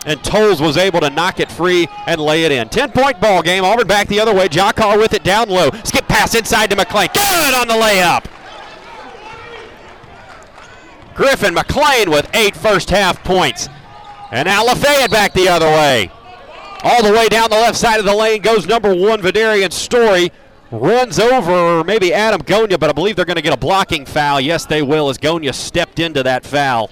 and 0.07 0.23
Tolles 0.25 0.61
was 0.61 0.77
able 0.77 1.01
to 1.01 1.11
knock 1.11 1.39
it 1.41 1.51
free 1.51 1.89
and 2.07 2.21
lay 2.21 2.45
it 2.45 2.53
in. 2.53 2.69
10 2.69 2.93
point 2.93 3.21
ball 3.21 3.43
game. 3.43 3.65
Auburn 3.65 3.87
back 3.87 4.09
the 4.09 4.21
other 4.21 4.35
way. 4.35 4.49
Ja 4.51 4.73
Carr 4.73 4.99
with 4.99 5.13
it 5.13 5.23
down 5.23 5.49
low. 5.49 5.71
Skip 5.85 6.07
pass 6.09 6.35
inside 6.35 6.71
to 6.71 6.77
McLean. 6.77 7.09
Good 7.15 7.55
on 7.55 7.69
the 7.69 7.75
layup. 7.75 8.25
Griffin 11.15 11.55
McLean 11.55 12.11
with 12.11 12.29
eight 12.35 12.57
first 12.57 12.91
half 12.91 13.23
points. 13.25 13.69
And 14.31 14.47
now 14.47 14.65
Lafayette 14.65 15.11
back 15.11 15.35
the 15.35 15.49
other 15.49 15.67
way. 15.67 16.11
All 16.83 17.03
the 17.03 17.13
way 17.13 17.29
down 17.29 17.51
the 17.51 17.57
left 17.57 17.77
side 17.77 18.01
of 18.01 18.05
the 18.05 18.15
lane 18.15 18.43
goes 18.43 18.67
number 18.67 18.95
one, 18.95 19.21
Vidarian 19.21 19.73
Story. 19.73 20.33
Runs 20.71 21.19
over 21.19 21.85
maybe 21.85 22.15
Adam 22.15 22.41
Gonya, 22.41 22.81
but 22.81 22.89
I 22.89 22.93
believe 22.93 23.15
they're 23.15 23.27
going 23.27 23.37
to 23.37 23.43
get 23.43 23.53
a 23.53 23.59
blocking 23.59 24.07
foul. 24.07 24.41
Yes, 24.41 24.65
they 24.65 24.81
will, 24.81 25.11
as 25.11 25.19
Gonya 25.19 25.55
stepped 25.55 25.99
into 25.99 26.23
that 26.23 26.47
foul. 26.47 26.91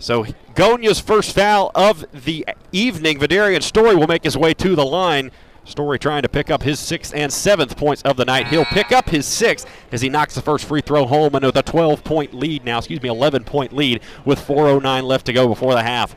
So 0.00 0.24
Gonya's 0.54 0.98
first 0.98 1.34
foul 1.34 1.70
of 1.74 2.04
the 2.24 2.46
evening. 2.72 3.18
Vidarian 3.18 3.62
Story 3.62 3.94
will 3.94 4.08
make 4.08 4.24
his 4.24 4.36
way 4.36 4.54
to 4.54 4.74
the 4.74 4.84
line. 4.84 5.30
Story 5.64 5.98
trying 5.98 6.22
to 6.22 6.28
pick 6.28 6.50
up 6.50 6.62
his 6.62 6.80
sixth 6.80 7.14
and 7.14 7.32
seventh 7.32 7.76
points 7.76 8.02
of 8.02 8.16
the 8.16 8.24
night. 8.24 8.48
He'll 8.48 8.64
pick 8.64 8.92
up 8.92 9.10
his 9.10 9.26
sixth 9.26 9.68
as 9.92 10.00
he 10.00 10.08
knocks 10.08 10.34
the 10.34 10.42
first 10.42 10.64
free 10.64 10.80
throw 10.80 11.06
home 11.06 11.34
and 11.34 11.44
with 11.44 11.56
a 11.56 11.62
12 11.62 12.02
point 12.02 12.34
lead 12.34 12.64
now, 12.64 12.78
excuse 12.78 13.02
me, 13.02 13.08
11 13.08 13.44
point 13.44 13.72
lead 13.72 14.00
with 14.24 14.40
4.09 14.40 15.02
left 15.04 15.26
to 15.26 15.32
go 15.32 15.46
before 15.48 15.74
the 15.74 15.82
half. 15.82 16.16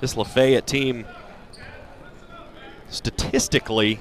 This 0.00 0.16
Lafayette 0.16 0.66
team 0.66 1.06
statistically 2.88 4.00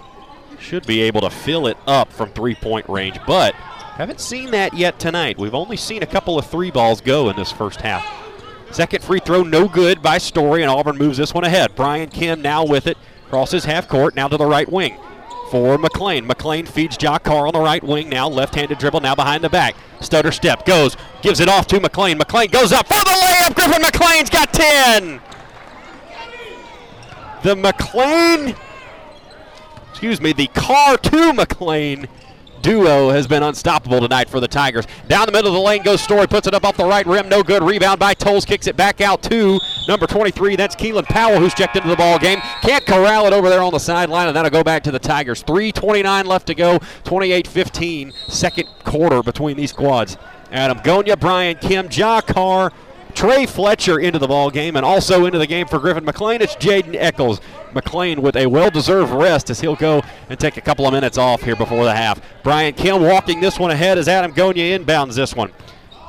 should 0.59 0.85
be 0.85 1.01
able 1.01 1.21
to 1.21 1.29
fill 1.29 1.67
it 1.67 1.77
up 1.87 2.11
from 2.11 2.29
three 2.31 2.55
point 2.55 2.87
range, 2.89 3.19
but 3.27 3.53
haven't 3.53 4.19
seen 4.19 4.51
that 4.51 4.73
yet 4.73 4.99
tonight. 4.99 5.37
We've 5.37 5.53
only 5.53 5.77
seen 5.77 6.03
a 6.03 6.07
couple 6.07 6.39
of 6.39 6.45
three 6.45 6.71
balls 6.71 7.01
go 7.01 7.29
in 7.29 7.35
this 7.35 7.51
first 7.51 7.81
half. 7.81 8.28
Second 8.71 9.03
free 9.03 9.19
throw, 9.19 9.43
no 9.43 9.67
good 9.67 10.01
by 10.01 10.17
Story, 10.17 10.61
and 10.61 10.69
Auburn 10.71 10.97
moves 10.97 11.17
this 11.17 11.33
one 11.33 11.43
ahead. 11.43 11.75
Brian 11.75 12.09
Kim 12.09 12.41
now 12.41 12.63
with 12.65 12.87
it. 12.87 12.97
Crosses 13.29 13.65
half 13.65 13.87
court, 13.87 14.15
now 14.15 14.27
to 14.27 14.37
the 14.37 14.45
right 14.45 14.71
wing. 14.71 14.97
for 15.49 15.77
McLean. 15.77 16.27
McLean 16.27 16.65
feeds 16.65 16.97
Ja 17.01 17.17
Carr 17.17 17.47
on 17.47 17.53
the 17.53 17.59
right 17.59 17.83
wing 17.83 18.09
now. 18.09 18.27
Left 18.27 18.53
handed 18.55 18.77
dribble 18.77 19.01
now 19.01 19.15
behind 19.15 19.43
the 19.43 19.49
back. 19.49 19.75
Stutter 19.99 20.31
step 20.31 20.65
goes, 20.65 20.95
gives 21.21 21.39
it 21.39 21.49
off 21.49 21.67
to 21.67 21.79
McLean. 21.79 22.17
McLean 22.17 22.49
goes 22.49 22.71
up 22.71 22.87
for 22.87 23.03
the 23.03 23.09
layup. 23.09 23.55
Griffin 23.55 23.81
McLean's 23.81 24.29
got 24.29 24.53
10. 24.53 25.19
The 27.43 27.55
McLean, 27.55 28.55
excuse 29.89 30.21
me, 30.21 30.33
the 30.33 30.47
Carr 30.47 30.97
to 30.97 31.33
McLean 31.33 32.07
duo 32.61 33.09
has 33.09 33.27
been 33.27 33.43
unstoppable 33.43 33.99
tonight 33.99 34.29
for 34.29 34.39
the 34.39 34.47
Tigers. 34.47 34.85
Down 35.07 35.25
the 35.25 35.31
middle 35.31 35.47
of 35.47 35.53
the 35.53 35.59
lane 35.59 35.83
goes 35.83 36.01
Story, 36.01 36.27
puts 36.27 36.47
it 36.47 36.53
up 36.53 36.63
off 36.63 36.77
the 36.77 36.85
right 36.85 37.05
rim, 37.05 37.29
no 37.29 37.43
good. 37.43 37.63
Rebound 37.63 37.99
by 37.99 38.13
Tolles, 38.13 38.45
kicks 38.45 38.67
it 38.67 38.75
back 38.75 39.01
out 39.01 39.21
to 39.23 39.59
number 39.87 40.07
23. 40.07 40.55
That's 40.55 40.75
Keelan 40.75 41.05
Powell, 41.05 41.39
who's 41.39 41.53
checked 41.53 41.75
into 41.75 41.89
the 41.89 41.95
ball 41.95 42.19
game. 42.19 42.39
Can't 42.61 42.85
corral 42.85 43.25
it 43.27 43.33
over 43.33 43.49
there 43.49 43.61
on 43.61 43.73
the 43.73 43.79
sideline, 43.79 44.27
and 44.27 44.35
that'll 44.35 44.51
go 44.51 44.63
back 44.63 44.83
to 44.83 44.91
the 44.91 44.99
Tigers. 44.99 45.43
3:29 45.43 46.25
left 46.25 46.47
to 46.47 46.55
go. 46.55 46.79
28-15, 47.03 48.13
second 48.27 48.67
quarter 48.83 49.21
between 49.23 49.57
these 49.57 49.71
squads. 49.71 50.17
Adam 50.51 50.79
Gonya, 50.79 51.19
Brian 51.19 51.57
Kim, 51.57 51.89
Ja 51.91 52.21
Carr, 52.21 52.71
Trey 53.13 53.45
Fletcher 53.45 53.99
into 53.99 54.19
the 54.19 54.27
ball 54.27 54.49
game, 54.49 54.75
and 54.75 54.85
also 54.85 55.25
into 55.25 55.39
the 55.39 55.47
game 55.47 55.67
for 55.67 55.79
Griffin 55.79 56.05
McLean. 56.05 56.41
It's 56.41 56.55
Jaden 56.55 56.95
Eccles. 56.95 57.41
McLean 57.73 58.21
with 58.21 58.35
a 58.35 58.47
well-deserved 58.47 59.11
rest 59.11 59.49
as 59.49 59.59
he'll 59.59 59.75
go 59.75 60.01
and 60.29 60.39
take 60.39 60.57
a 60.57 60.61
couple 60.61 60.87
of 60.87 60.93
minutes 60.93 61.17
off 61.17 61.43
here 61.43 61.55
before 61.55 61.83
the 61.83 61.95
half. 61.95 62.21
Brian 62.43 62.73
Kim 62.73 63.01
walking 63.01 63.41
this 63.41 63.59
one 63.59 63.71
ahead 63.71 63.97
as 63.97 64.07
Adam 64.07 64.33
Gonya 64.33 64.79
inbounds 64.79 65.15
this 65.15 65.35
one. 65.35 65.51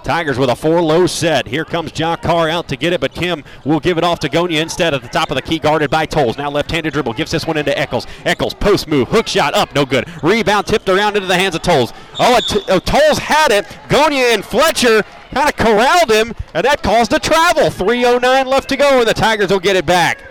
Tigers 0.03 0.39
with 0.39 0.49
a 0.49 0.57
four 0.57 0.81
low 0.81 1.07
set. 1.07 1.47
Here 1.47 1.65
comes 1.65 1.99
Ja 1.99 2.17
Carr 2.17 2.49
out 2.49 2.69
to 2.69 2.77
get 2.77 2.93
it, 2.93 3.01
but 3.01 3.13
Kim 3.13 3.45
will 3.67 3.81
give 3.81 3.99
it 3.99 4.05
off 4.05 4.19
to 4.21 4.31
Gonia 4.31 4.63
instead 4.63 4.95
at 4.95 5.03
the 5.03 5.09
top 5.09 5.31
of 5.31 5.35
the 5.35 5.43
key, 5.43 5.59
guarded 5.59 5.91
by 5.91 6.07
Tolles. 6.07 6.39
Now 6.39 6.51
left 6.51 6.71
handed 6.71 6.95
dribble, 6.95 7.13
gives 7.13 7.31
this 7.31 7.47
one 7.47 7.59
into 7.59 7.77
Eccles. 7.79 8.07
Eccles, 8.25 8.55
post 8.55 8.89
move, 8.89 9.09
hook 9.09 9.27
shot 9.27 9.53
up, 9.55 9.75
no 9.75 9.85
good. 9.85 10.07
Rebound 10.23 10.67
tipped 10.67 10.89
around 10.89 11.17
into 11.17 11.29
the 11.29 11.37
hands 11.37 11.55
of 11.55 11.63
Tolles. 11.63 11.93
Oh, 12.19 12.41
t- 12.41 12.63
oh 12.69 12.79
Tolles 12.79 13.19
had 13.19 13.53
it. 13.53 13.67
Gonia 13.89 14.33
and 14.33 14.45
Fletcher 14.45 15.03
kind 15.31 15.49
of 15.49 15.57
corralled 15.57 16.11
him, 16.11 16.35
and 16.55 16.64
that 16.64 16.83
caused 16.83 17.12
a 17.12 17.19
travel. 17.19 17.64
3.09 17.64 18.47
left 18.47 18.69
to 18.69 18.77
go, 18.77 18.99
and 18.99 19.09
the 19.09 19.14
Tigers 19.14 19.51
will 19.51 19.61
get 19.61 19.77
it 19.77 19.87
back. 19.87 20.23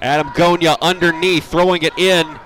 Adam 0.00 0.28
Gonya 0.28 0.76
underneath, 0.82 1.50
throwing 1.50 1.82
it 1.82 1.96
in. 1.98 2.38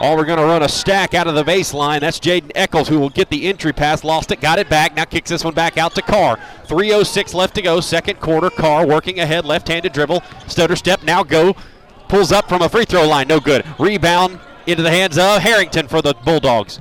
Oh, 0.00 0.16
we're 0.16 0.24
going 0.24 0.38
to 0.38 0.44
run 0.44 0.62
a 0.62 0.68
stack 0.68 1.14
out 1.14 1.26
of 1.26 1.34
the 1.34 1.44
baseline. 1.44 2.00
That's 2.00 2.18
Jaden 2.18 2.50
Eccles 2.54 2.88
who 2.88 2.98
will 2.98 3.10
get 3.10 3.30
the 3.30 3.46
entry 3.46 3.72
pass. 3.72 4.02
Lost 4.02 4.32
it, 4.32 4.40
got 4.40 4.58
it 4.58 4.68
back. 4.68 4.94
Now 4.96 5.04
kicks 5.04 5.30
this 5.30 5.44
one 5.44 5.54
back 5.54 5.78
out 5.78 5.94
to 5.94 6.02
Carr. 6.02 6.36
3.06 6.66 7.32
left 7.32 7.54
to 7.54 7.62
go. 7.62 7.80
Second 7.80 8.20
quarter. 8.20 8.50
Carr 8.50 8.86
working 8.86 9.20
ahead. 9.20 9.44
Left 9.44 9.68
handed 9.68 9.92
dribble. 9.92 10.22
Stutter 10.48 10.76
step. 10.76 11.02
Now 11.04 11.22
go. 11.22 11.54
Pulls 12.08 12.32
up 12.32 12.48
from 12.48 12.62
a 12.62 12.68
free 12.68 12.84
throw 12.84 13.06
line. 13.06 13.28
No 13.28 13.40
good. 13.40 13.64
Rebound 13.78 14.40
into 14.66 14.82
the 14.82 14.90
hands 14.90 15.16
of 15.16 15.42
Harrington 15.42 15.86
for 15.86 16.02
the 16.02 16.14
Bulldogs. 16.24 16.80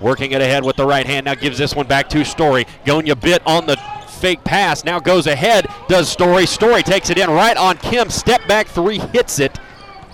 Working 0.00 0.32
it 0.32 0.40
ahead 0.40 0.64
with 0.64 0.76
the 0.76 0.86
right 0.86 1.06
hand. 1.06 1.26
Now 1.26 1.34
gives 1.34 1.58
this 1.58 1.74
one 1.74 1.86
back 1.86 2.08
to 2.10 2.24
Story. 2.24 2.66
Gonya 2.84 3.20
bit 3.20 3.42
on 3.46 3.66
the 3.66 3.76
fake 4.08 4.42
pass. 4.44 4.84
Now 4.84 4.98
goes 4.98 5.26
ahead. 5.26 5.66
Does 5.88 6.08
Story. 6.08 6.46
Story 6.46 6.82
takes 6.82 7.10
it 7.10 7.18
in 7.18 7.30
right 7.30 7.56
on 7.56 7.76
Kim. 7.78 8.10
Step 8.10 8.46
back 8.48 8.66
three. 8.66 8.98
Hits 8.98 9.38
it 9.38 9.58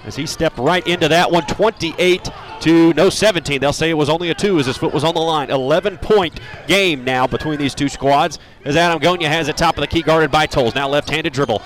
as 0.07 0.14
he 0.16 0.25
stepped 0.25 0.57
right 0.57 0.87
into 0.87 1.09
that 1.09 1.31
one 1.31 1.44
28 1.46 2.31
to 2.61 2.94
no 2.94 3.11
17 3.11 3.61
they'll 3.61 3.72
say 3.72 3.90
it 3.90 3.94
was 3.94 4.09
only 4.09 4.31
a 4.31 4.35
two 4.35 4.59
as 4.59 4.66
his 4.66 4.77
foot 4.77 4.94
was 4.94 5.05
on 5.05 5.14
the 5.14 5.20
line 5.20 5.51
11 5.51 5.99
point 5.99 6.40
game 6.68 7.05
now 7.05 7.27
between 7.27 7.59
these 7.59 7.75
two 7.75 7.88
squads 7.88 8.38
as 8.64 8.77
adam 8.77 9.01
gonya 9.01 9.27
has 9.27 9.49
it 9.49 9.57
top 9.57 9.77
of 9.77 9.81
the 9.81 9.87
key 9.87 10.03
guarded 10.03 10.31
by 10.31 10.46
tolles 10.46 10.75
now 10.75 10.88
left-handed 10.88 11.33
dribble 11.33 11.61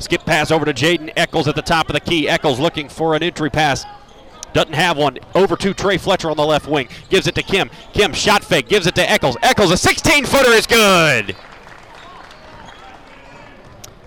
skip 0.00 0.24
pass 0.26 0.50
over 0.50 0.64
to 0.64 0.74
jaden 0.74 1.10
eccles 1.16 1.46
at 1.46 1.54
the 1.54 1.62
top 1.62 1.88
of 1.88 1.94
the 1.94 2.00
key 2.00 2.28
eccles 2.28 2.58
looking 2.58 2.88
for 2.88 3.14
an 3.14 3.22
entry 3.22 3.48
pass 3.48 3.86
doesn't 4.52 4.74
have 4.74 4.96
one. 4.96 5.18
Over 5.34 5.56
to 5.56 5.74
Trey 5.74 5.98
Fletcher 5.98 6.30
on 6.30 6.36
the 6.36 6.44
left 6.44 6.66
wing. 6.66 6.88
Gives 7.08 7.26
it 7.26 7.34
to 7.36 7.42
Kim. 7.42 7.70
Kim 7.92 8.12
shot 8.12 8.44
fake. 8.44 8.68
Gives 8.68 8.86
it 8.86 8.94
to 8.96 9.10
Eccles. 9.10 9.36
Eccles, 9.42 9.70
a 9.70 9.76
16 9.76 10.26
footer 10.26 10.50
is 10.50 10.66
good. 10.66 11.36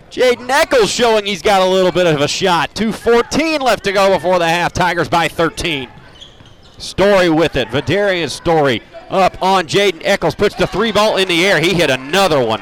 Jaden 0.10 0.50
Eccles 0.50 0.90
showing 0.90 1.26
he's 1.26 1.42
got 1.42 1.62
a 1.62 1.66
little 1.66 1.92
bit 1.92 2.08
of 2.08 2.22
a 2.22 2.28
shot. 2.28 2.74
2.14 2.74 3.60
left 3.60 3.84
to 3.84 3.92
go 3.92 4.14
before 4.14 4.40
the 4.40 4.48
half. 4.48 4.72
Tigers 4.72 5.10
by 5.10 5.28
13. 5.28 5.90
Story 6.78 7.30
with 7.30 7.56
it. 7.56 7.68
Vidarian 7.68 8.30
Story 8.30 8.82
up 9.10 9.42
on 9.42 9.66
Jaden 9.66 10.02
Eccles. 10.06 10.36
Puts 10.36 10.56
the 10.56 10.68
three 10.68 10.92
ball 10.92 11.18
in 11.18 11.28
the 11.28 11.46
air. 11.46 11.60
He 11.60 11.74
hit 11.74 11.90
another 11.90 12.44
one. 12.44 12.62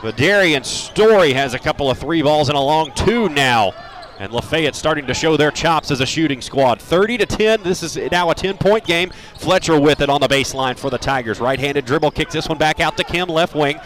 Vidarian 0.00 0.64
Story 0.64 1.32
has 1.32 1.54
a 1.54 1.58
couple 1.58 1.90
of 1.90 1.98
three 1.98 2.22
balls 2.22 2.48
and 2.48 2.56
a 2.56 2.60
long 2.60 2.92
two 2.94 3.28
now. 3.28 3.72
And 4.20 4.34
Lafayette 4.34 4.74
starting 4.74 5.06
to 5.06 5.14
show 5.14 5.38
their 5.38 5.50
chops 5.50 5.90
as 5.90 6.02
a 6.02 6.06
shooting 6.06 6.42
squad. 6.42 6.78
30 6.78 7.16
to 7.16 7.26
10. 7.26 7.62
This 7.62 7.82
is 7.82 7.96
now 8.12 8.28
a 8.28 8.34
10 8.34 8.58
point 8.58 8.84
game. 8.84 9.12
Fletcher 9.38 9.80
with 9.80 10.02
it 10.02 10.10
on 10.10 10.20
the 10.20 10.28
baseline 10.28 10.78
for 10.78 10.90
the 10.90 10.98
Tigers. 10.98 11.40
Right 11.40 11.58
handed 11.58 11.86
dribble 11.86 12.10
kicks 12.10 12.34
this 12.34 12.46
one 12.46 12.58
back 12.58 12.80
out 12.80 12.98
to 12.98 13.04
Kim, 13.04 13.30
left 13.30 13.54
wing. 13.54 13.80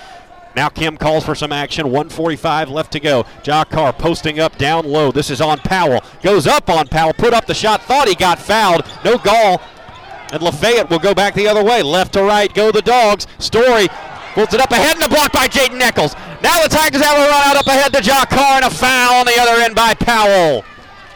Now 0.56 0.70
Kim 0.70 0.96
calls 0.96 1.24
for 1.24 1.36
some 1.36 1.52
action. 1.52 1.86
145 1.86 2.68
left 2.68 2.90
to 2.94 3.00
go. 3.00 3.24
Ja 3.44 3.62
Carr 3.62 3.92
posting 3.92 4.40
up 4.40 4.58
down 4.58 4.84
low. 4.84 5.12
This 5.12 5.30
is 5.30 5.40
on 5.40 5.58
Powell. 5.58 6.02
Goes 6.20 6.48
up 6.48 6.68
on 6.68 6.88
Powell. 6.88 7.12
Put 7.12 7.32
up 7.32 7.46
the 7.46 7.54
shot. 7.54 7.84
Thought 7.84 8.08
he 8.08 8.16
got 8.16 8.40
fouled. 8.40 8.84
No 9.04 9.18
goal. 9.18 9.60
And 10.32 10.42
Lafayette 10.42 10.90
will 10.90 10.98
go 10.98 11.14
back 11.14 11.34
the 11.34 11.46
other 11.46 11.62
way. 11.62 11.80
Left 11.80 12.12
to 12.14 12.24
right 12.24 12.52
go 12.52 12.72
the 12.72 12.82
Dogs. 12.82 13.28
Story 13.38 13.86
pulls 14.34 14.52
it 14.52 14.60
up 14.60 14.72
ahead 14.72 14.96
and 14.96 15.04
a 15.04 15.08
block 15.08 15.32
by 15.32 15.46
Jaden 15.46 15.80
Eccles. 15.80 16.14
Now 16.42 16.60
the 16.60 16.68
Tigers 16.68 17.00
have 17.00 17.16
a 17.16 17.20
run 17.20 17.46
out 17.46 17.56
up 17.56 17.66
ahead 17.66 17.92
to 17.94 18.02
Ja 18.02 18.24
Carr 18.26 18.56
and 18.56 18.64
a 18.64 18.70
foul 18.70 19.14
on 19.14 19.26
the 19.26 19.38
other 19.40 19.62
end 19.62 19.74
by 19.74 19.94
Powell. 19.94 20.64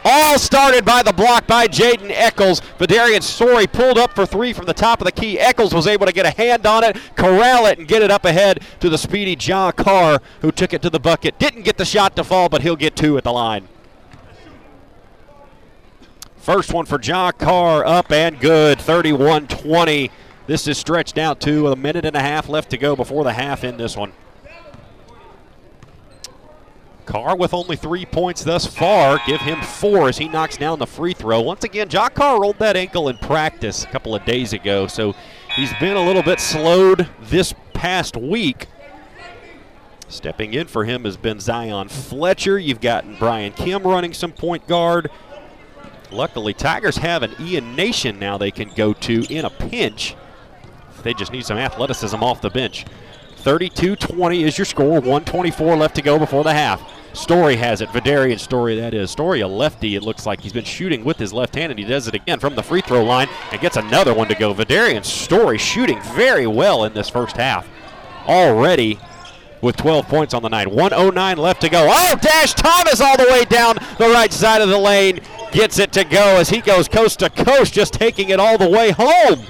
All 0.05 0.39
started 0.39 0.85
by 0.85 1.03
the 1.03 1.11
block 1.11 1.45
by 1.45 1.67
Jaden 1.67 2.09
Eccles. 2.11 2.61
Vidarian 2.79 3.21
Story 3.21 3.67
pulled 3.67 3.97
up 3.97 4.15
for 4.15 4.25
three 4.25 4.53
from 4.53 4.65
the 4.65 4.73
top 4.73 5.01
of 5.01 5.05
the 5.05 5.11
key. 5.11 5.37
Eccles 5.37 5.73
was 5.73 5.85
able 5.85 6.05
to 6.05 6.13
get 6.13 6.25
a 6.25 6.31
hand 6.31 6.65
on 6.65 6.85
it, 6.85 6.97
corral 7.17 7.65
it, 7.65 7.77
and 7.77 7.87
get 7.87 8.01
it 8.01 8.09
up 8.09 8.23
ahead 8.23 8.63
to 8.79 8.89
the 8.89 8.97
speedy 8.97 9.35
Ja 9.37 9.73
Carr, 9.73 10.21
who 10.41 10.51
took 10.51 10.73
it 10.73 10.81
to 10.81 10.89
the 10.89 10.99
bucket. 10.99 11.37
Didn't 11.37 11.63
get 11.63 11.77
the 11.77 11.85
shot 11.85 12.15
to 12.15 12.23
fall, 12.23 12.47
but 12.47 12.61
he'll 12.61 12.77
get 12.77 12.95
two 12.95 13.17
at 13.17 13.25
the 13.25 13.33
line. 13.33 13.67
First 16.37 16.73
one 16.73 16.85
for 16.85 16.99
Ja 17.01 17.33
Carr, 17.33 17.85
up 17.85 18.11
and 18.11 18.39
good, 18.39 18.79
31 18.79 19.47
20. 19.47 20.09
This 20.49 20.67
is 20.67 20.79
stretched 20.79 21.19
out 21.19 21.39
to 21.41 21.67
a 21.67 21.75
minute 21.75 22.05
and 22.05 22.15
a 22.15 22.21
half 22.21 22.49
left 22.49 22.71
to 22.71 22.77
go 22.79 22.95
before 22.95 23.23
the 23.23 23.33
half 23.33 23.63
in 23.63 23.77
this 23.77 23.95
one. 23.95 24.13
Carr 27.05 27.37
with 27.37 27.53
only 27.53 27.75
three 27.75 28.03
points 28.03 28.43
thus 28.43 28.65
far. 28.65 29.19
Give 29.27 29.39
him 29.39 29.61
four 29.61 30.09
as 30.09 30.17
he 30.17 30.27
knocks 30.27 30.57
down 30.57 30.79
the 30.79 30.87
free 30.87 31.13
throw. 31.13 31.39
Once 31.39 31.63
again, 31.65 31.87
Ja 31.91 32.09
Carr 32.09 32.41
rolled 32.41 32.57
that 32.57 32.75
ankle 32.75 33.09
in 33.09 33.17
practice 33.19 33.83
a 33.83 33.87
couple 33.89 34.15
of 34.15 34.25
days 34.25 34.51
ago, 34.51 34.87
so 34.87 35.13
he's 35.55 35.71
been 35.79 35.95
a 35.95 36.03
little 36.03 36.23
bit 36.23 36.39
slowed 36.39 37.07
this 37.21 37.53
past 37.75 38.17
week. 38.17 38.65
Stepping 40.07 40.55
in 40.55 40.65
for 40.65 40.83
him 40.83 41.03
has 41.03 41.15
been 41.15 41.39
Zion 41.39 41.89
Fletcher. 41.89 42.57
You've 42.57 42.81
gotten 42.81 43.17
Brian 43.19 43.53
Kim 43.53 43.83
running 43.83 44.15
some 44.15 44.31
point 44.31 44.65
guard. 44.65 45.11
Luckily, 46.09 46.55
Tigers 46.55 46.97
have 46.97 47.21
an 47.21 47.35
Ian 47.39 47.75
Nation 47.75 48.17
now 48.17 48.39
they 48.39 48.49
can 48.49 48.69
go 48.69 48.93
to 48.93 49.31
in 49.31 49.45
a 49.45 49.51
pinch. 49.51 50.15
They 51.03 51.13
just 51.13 51.31
need 51.31 51.45
some 51.45 51.57
athleticism 51.57 52.23
off 52.23 52.41
the 52.41 52.49
bench. 52.49 52.85
32 53.37 53.95
20 53.95 54.43
is 54.43 54.57
your 54.57 54.65
score. 54.65 54.99
124 54.99 55.75
left 55.77 55.95
to 55.95 56.01
go 56.01 56.19
before 56.19 56.43
the 56.43 56.53
half. 56.53 56.81
Story 57.13 57.55
has 57.55 57.81
it. 57.81 57.89
Vidarian 57.89 58.39
Story, 58.39 58.75
that 58.75 58.93
is. 58.93 59.09
Story, 59.09 59.41
a 59.41 59.47
lefty. 59.47 59.95
It 59.95 60.03
looks 60.03 60.25
like 60.25 60.41
he's 60.41 60.53
been 60.53 60.65
shooting 60.65 61.03
with 61.03 61.17
his 61.17 61.33
left 61.33 61.55
hand, 61.55 61.71
and 61.71 61.79
he 61.79 61.85
does 61.85 62.07
it 62.07 62.13
again 62.13 62.39
from 62.39 62.55
the 62.55 62.61
free 62.61 62.81
throw 62.81 63.03
line 63.03 63.27
and 63.51 63.59
gets 63.61 63.77
another 63.77 64.13
one 64.13 64.27
to 64.27 64.35
go. 64.35 64.53
Vidarian 64.53 65.03
Story 65.03 65.57
shooting 65.57 65.99
very 66.13 66.45
well 66.45 66.83
in 66.83 66.93
this 66.93 67.09
first 67.09 67.37
half. 67.37 67.67
Already 68.27 68.99
with 69.61 69.75
12 69.77 70.07
points 70.07 70.33
on 70.33 70.43
the 70.43 70.49
night. 70.49 70.67
109 70.67 71.37
left 71.37 71.61
to 71.61 71.69
go. 71.69 71.87
Oh, 71.89 72.15
Dash 72.21 72.53
Thomas 72.53 73.01
all 73.01 73.17
the 73.17 73.27
way 73.31 73.45
down 73.45 73.75
the 73.97 74.09
right 74.09 74.31
side 74.31 74.61
of 74.61 74.69
the 74.69 74.77
lane. 74.77 75.19
Gets 75.51 75.79
it 75.79 75.91
to 75.93 76.03
go 76.03 76.37
as 76.37 76.49
he 76.49 76.61
goes 76.61 76.87
coast 76.87 77.19
to 77.19 77.29
coast, 77.29 77.73
just 77.73 77.93
taking 77.93 78.29
it 78.29 78.39
all 78.39 78.57
the 78.57 78.69
way 78.69 78.91
home. 78.91 79.45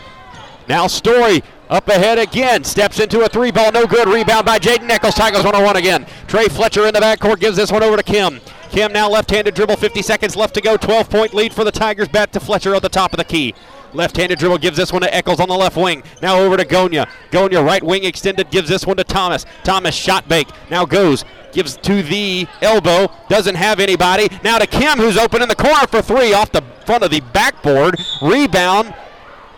Now 0.69 0.86
Story 0.86 1.41
up 1.67 1.88
ahead 1.88 2.19
again. 2.19 2.63
Steps 2.63 2.99
into 2.99 3.21
a 3.21 3.27
three 3.27 3.49
ball. 3.49 3.71
No 3.71 3.88
good. 3.88 4.08
Rebound 4.08 4.45
by 4.45 4.60
Jaden 4.60 4.88
Eccles. 4.88 5.15
Tigers 5.15 5.43
101 5.43 5.75
again. 5.75 6.05
Trey 6.27 6.47
Fletcher 6.47 6.86
in 6.86 6.93
the 6.93 6.99
backcourt 6.99 7.39
gives 7.39 7.58
this 7.58 7.71
one 7.71 7.82
over 7.82 7.97
to 7.97 8.03
Kim. 8.03 8.39
Kim 8.69 8.93
now 8.93 9.10
left 9.10 9.32
handed 9.32 9.55
dribble. 9.55 9.77
50 9.77 10.03
seconds 10.03 10.36
left 10.36 10.53
to 10.53 10.62
go. 10.62 10.77
12 10.77 11.10
point 11.10 11.34
lead 11.34 11.53
for 11.53 11.63
the 11.63 11.71
Tigers. 11.71 12.08
Back 12.08 12.32
to 12.34 12.39
Fletcher 12.39 12.75
at 12.75 12.84
the 12.84 12.89
top 12.89 13.13
of 13.13 13.17
the 13.17 13.23
key. 13.23 13.55
Left 13.93 14.15
handed 14.15 14.38
dribble 14.38 14.60
gives 14.60 14.77
this 14.77 14.93
one 14.93 15.01
to 15.01 15.13
Eccles 15.13 15.39
on 15.39 15.49
the 15.49 15.58
left 15.58 15.75
wing. 15.75 16.03
Now 16.21 16.38
over 16.38 16.55
to 16.55 16.65
Gonya. 16.65 17.10
Gonya 17.32 17.65
right 17.65 17.82
wing 17.82 18.03
extended 18.03 18.51
gives 18.51 18.69
this 18.69 18.86
one 18.86 18.97
to 18.97 19.03
Thomas. 19.03 19.47
Thomas 19.63 19.95
shot 19.95 20.29
bake. 20.29 20.49
Now 20.69 20.86
goes. 20.86 21.25
Gives 21.51 21.77
to 21.77 22.03
the 22.03 22.47
elbow. 22.62 23.12
Doesn't 23.27 23.55
have 23.55 23.79
anybody. 23.79 24.29
Now 24.43 24.60
to 24.60 24.67
Kim 24.67 24.99
who's 24.99 25.17
open 25.17 25.41
in 25.41 25.49
the 25.49 25.55
corner 25.55 25.88
for 25.88 26.03
three 26.03 26.34
off 26.34 26.51
the 26.51 26.62
front 26.86 27.03
of 27.03 27.10
the 27.10 27.21
backboard. 27.21 27.95
Rebound 28.21 28.93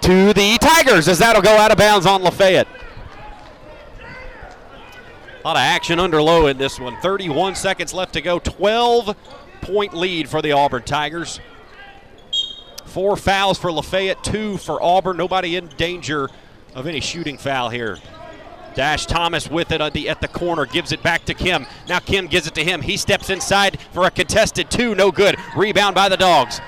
to 0.02 0.34
the 0.34 0.58
Tigers 0.60 1.08
as 1.08 1.20
that'll 1.20 1.42
go 1.42 1.56
out 1.56 1.72
of 1.72 1.78
bounds 1.78 2.06
on 2.06 2.22
Lafayette. 2.24 2.68
A 5.44 5.48
lot 5.48 5.56
of 5.56 5.62
action 5.62 6.00
under 6.00 6.22
low 6.22 6.48
in 6.48 6.58
this 6.58 6.80
one. 6.80 6.96
31 7.02 7.56
seconds 7.56 7.94
left 7.94 8.14
to 8.14 8.22
go. 8.22 8.38
12 8.40 9.16
point 9.62 9.94
lead 9.94 10.30
for 10.30 10.42
the 10.42 10.52
Auburn 10.52 10.84
Tigers. 10.84 11.40
Four 12.86 13.16
fouls 13.16 13.58
for 13.58 13.72
Lafayette, 13.72 14.24
two 14.24 14.58
for 14.58 14.82
Auburn. 14.84 15.18
Nobody 15.18 15.56
in 15.56 15.68
danger 15.78 16.30
of 16.76 16.88
any 16.88 17.00
shooting 17.00 17.38
foul 17.38 17.70
here. 17.70 17.98
Dash 18.76 19.06
Thomas 19.06 19.50
with 19.50 19.72
it 19.72 19.82
at 19.82 19.94
the, 19.94 20.10
at 20.10 20.22
the 20.22 20.28
corner, 20.28 20.66
gives 20.66 20.92
it 20.92 21.02
back 21.04 21.26
to 21.26 21.34
Kim. 21.34 21.66
Now 21.88 22.00
Kim 22.00 22.28
gives 22.28 22.48
it 22.48 22.56
to 22.56 22.64
him. 22.64 22.82
He 22.82 22.98
steps 22.98 23.30
inside 23.30 23.80
for 23.94 24.06
a 24.06 24.12
contested 24.12 24.70
two, 24.70 24.96
no 24.96 25.12
good. 25.12 25.38
Rebound 25.56 25.96
by 25.96 26.10
the 26.10 26.18
Dogs. 26.18 26.62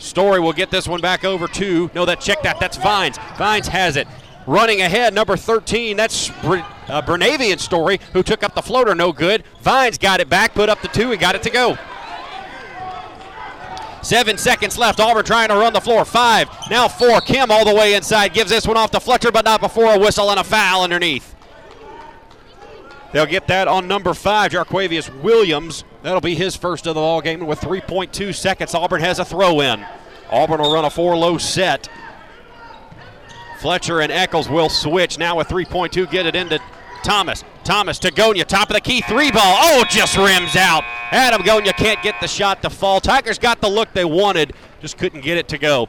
Story 0.00 0.40
will 0.40 0.52
get 0.52 0.70
this 0.70 0.88
one 0.88 1.00
back 1.00 1.24
over 1.24 1.46
to, 1.48 1.90
no, 1.94 2.04
that 2.04 2.20
check 2.20 2.42
that, 2.42 2.58
that's 2.58 2.76
Vines. 2.76 3.18
Vines 3.36 3.68
has 3.68 3.96
it. 3.96 4.08
Running 4.46 4.80
ahead, 4.80 5.14
number 5.14 5.36
13, 5.36 5.96
that's 5.96 6.28
Br- 6.40 6.58
uh, 6.88 7.02
Bernavian 7.02 7.60
Story, 7.60 8.00
who 8.12 8.22
took 8.22 8.42
up 8.42 8.54
the 8.54 8.62
floater, 8.62 8.94
no 8.94 9.12
good. 9.12 9.44
Vines 9.60 9.98
got 9.98 10.20
it 10.20 10.28
back, 10.28 10.54
put 10.54 10.68
up 10.68 10.80
the 10.80 10.88
two, 10.88 11.12
and 11.12 11.20
got 11.20 11.34
it 11.34 11.42
to 11.42 11.50
go. 11.50 11.78
Seven 14.02 14.38
seconds 14.38 14.78
left. 14.78 14.98
Auburn 14.98 15.24
trying 15.24 15.48
to 15.50 15.56
run 15.56 15.74
the 15.74 15.80
floor. 15.80 16.06
Five, 16.06 16.48
now 16.70 16.88
four. 16.88 17.20
Kim 17.20 17.50
all 17.50 17.66
the 17.66 17.74
way 17.74 17.94
inside. 17.94 18.32
Gives 18.32 18.50
this 18.50 18.66
one 18.66 18.78
off 18.78 18.90
to 18.92 19.00
Fletcher, 19.00 19.30
but 19.30 19.44
not 19.44 19.60
before 19.60 19.92
a 19.94 19.98
whistle 19.98 20.30
and 20.30 20.40
a 20.40 20.44
foul 20.44 20.82
underneath. 20.82 21.34
They'll 23.12 23.26
get 23.26 23.48
that 23.48 23.66
on 23.66 23.88
number 23.88 24.14
five, 24.14 24.52
Jarquavius 24.52 25.22
Williams. 25.22 25.84
That'll 26.02 26.20
be 26.20 26.34
his 26.34 26.54
first 26.54 26.86
of 26.86 26.94
the 26.94 27.00
ball 27.00 27.20
game. 27.20 27.46
With 27.46 27.60
3.2 27.60 28.34
seconds, 28.34 28.74
Auburn 28.74 29.00
has 29.00 29.18
a 29.18 29.24
throw 29.24 29.60
in. 29.60 29.84
Auburn 30.30 30.60
will 30.60 30.72
run 30.72 30.84
a 30.84 30.90
four-low 30.90 31.38
set. 31.38 31.88
Fletcher 33.58 34.00
and 34.00 34.12
Eccles 34.12 34.48
will 34.48 34.68
switch 34.68 35.18
now 35.18 35.36
with 35.36 35.48
3.2. 35.48 36.10
Get 36.10 36.24
it 36.24 36.36
into 36.36 36.60
Thomas. 37.02 37.44
Thomas 37.64 37.98
to 38.00 38.12
Gonya, 38.12 38.44
top 38.44 38.70
of 38.70 38.74
the 38.74 38.80
key, 38.80 39.00
three 39.02 39.30
ball. 39.30 39.56
Oh, 39.60 39.84
just 39.88 40.16
rims 40.16 40.56
out. 40.56 40.84
Adam 41.10 41.42
Gonya 41.42 41.76
can't 41.76 42.02
get 42.02 42.20
the 42.20 42.28
shot 42.28 42.62
to 42.62 42.70
fall. 42.70 43.00
Tigers 43.00 43.38
got 43.38 43.60
the 43.60 43.68
look 43.68 43.92
they 43.92 44.04
wanted, 44.04 44.54
just 44.80 44.98
couldn't 44.98 45.22
get 45.22 45.36
it 45.36 45.48
to 45.48 45.58
go. 45.58 45.88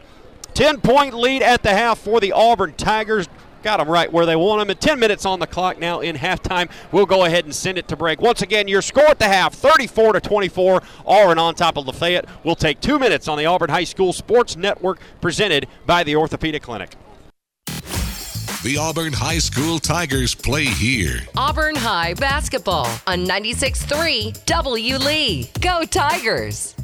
10 0.53 0.81
point 0.81 1.13
lead 1.13 1.41
at 1.41 1.63
the 1.63 1.69
half 1.69 1.99
for 1.99 2.19
the 2.19 2.33
Auburn 2.33 2.73
Tigers. 2.73 3.29
Got 3.63 3.77
them 3.77 3.89
right 3.89 4.11
where 4.11 4.25
they 4.25 4.35
want 4.35 4.61
them. 4.61 4.69
And 4.69 4.79
10 4.79 4.99
minutes 4.99 5.25
on 5.25 5.39
the 5.39 5.47
clock 5.47 5.79
now 5.79 5.99
in 5.99 6.15
halftime. 6.15 6.69
We'll 6.91 7.05
go 7.05 7.25
ahead 7.25 7.45
and 7.45 7.53
send 7.53 7.77
it 7.77 7.87
to 7.89 7.95
break. 7.95 8.21
Once 8.21 8.41
again, 8.41 8.67
your 8.67 8.81
score 8.81 9.05
at 9.05 9.19
the 9.19 9.27
half 9.27 9.53
34 9.53 10.13
to 10.13 10.21
24. 10.21 10.81
Auburn 11.05 11.39
on 11.39 11.55
top 11.55 11.77
of 11.77 11.85
Lafayette. 11.87 12.25
We'll 12.43 12.55
take 12.55 12.79
two 12.81 12.99
minutes 12.99 13.27
on 13.27 13.37
the 13.37 13.45
Auburn 13.45 13.69
High 13.69 13.83
School 13.83 14.13
Sports 14.13 14.55
Network 14.55 14.99
presented 15.21 15.67
by 15.85 16.03
the 16.03 16.15
Orthopedic 16.15 16.63
Clinic. 16.63 16.95
The 18.63 18.77
Auburn 18.77 19.13
High 19.13 19.39
School 19.39 19.79
Tigers 19.79 20.35
play 20.35 20.65
here. 20.65 21.21
Auburn 21.35 21.75
High 21.75 22.13
basketball 22.13 22.85
on 23.07 23.25
96.3 23.25 24.45
W. 24.45 24.97
Lee. 24.97 25.49
Go 25.61 25.83
Tigers! 25.83 26.75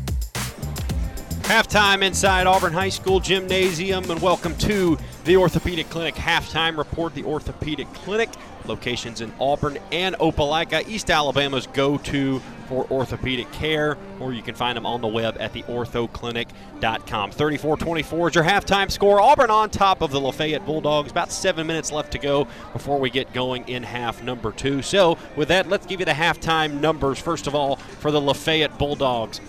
Halftime 1.47 2.03
inside 2.03 2.45
Auburn 2.45 2.73
High 2.73 2.89
School 2.89 3.21
Gymnasium, 3.21 4.11
and 4.11 4.21
welcome 4.21 4.53
to 4.57 4.97
the 5.23 5.37
Orthopedic 5.37 5.89
Clinic 5.89 6.15
halftime 6.15 6.77
report. 6.77 7.15
The 7.15 7.23
Orthopedic 7.23 7.87
Clinic 7.93 8.27
locations 8.65 9.21
in 9.21 9.31
Auburn 9.39 9.77
and 9.93 10.17
Opelika, 10.17 10.85
East 10.89 11.09
Alabama's 11.09 11.65
go 11.67 11.99
to 11.99 12.41
for 12.67 12.85
orthopedic 12.91 13.49
care, 13.53 13.97
or 14.19 14.33
you 14.33 14.41
can 14.41 14.55
find 14.55 14.75
them 14.75 14.85
on 14.85 14.99
the 14.99 15.07
web 15.07 15.37
at 15.39 15.53
theorthoclinic.com. 15.53 17.31
34 17.31 17.77
24 17.77 18.27
is 18.27 18.35
your 18.35 18.43
halftime 18.43 18.91
score. 18.91 19.21
Auburn 19.21 19.49
on 19.49 19.69
top 19.69 20.01
of 20.01 20.11
the 20.11 20.19
Lafayette 20.19 20.65
Bulldogs. 20.65 21.11
About 21.11 21.31
seven 21.31 21.65
minutes 21.65 21.93
left 21.93 22.11
to 22.11 22.19
go 22.19 22.45
before 22.73 22.99
we 22.99 23.09
get 23.09 23.31
going 23.31 23.65
in 23.69 23.83
half 23.83 24.21
number 24.21 24.51
two. 24.51 24.81
So, 24.81 25.17
with 25.37 25.47
that, 25.47 25.69
let's 25.69 25.85
give 25.85 26.01
you 26.01 26.05
the 26.05 26.11
halftime 26.11 26.81
numbers. 26.81 27.19
First 27.19 27.47
of 27.47 27.55
all, 27.55 27.77
for 27.77 28.11
the 28.11 28.19
Lafayette 28.19 28.77
Bulldogs. 28.77 29.39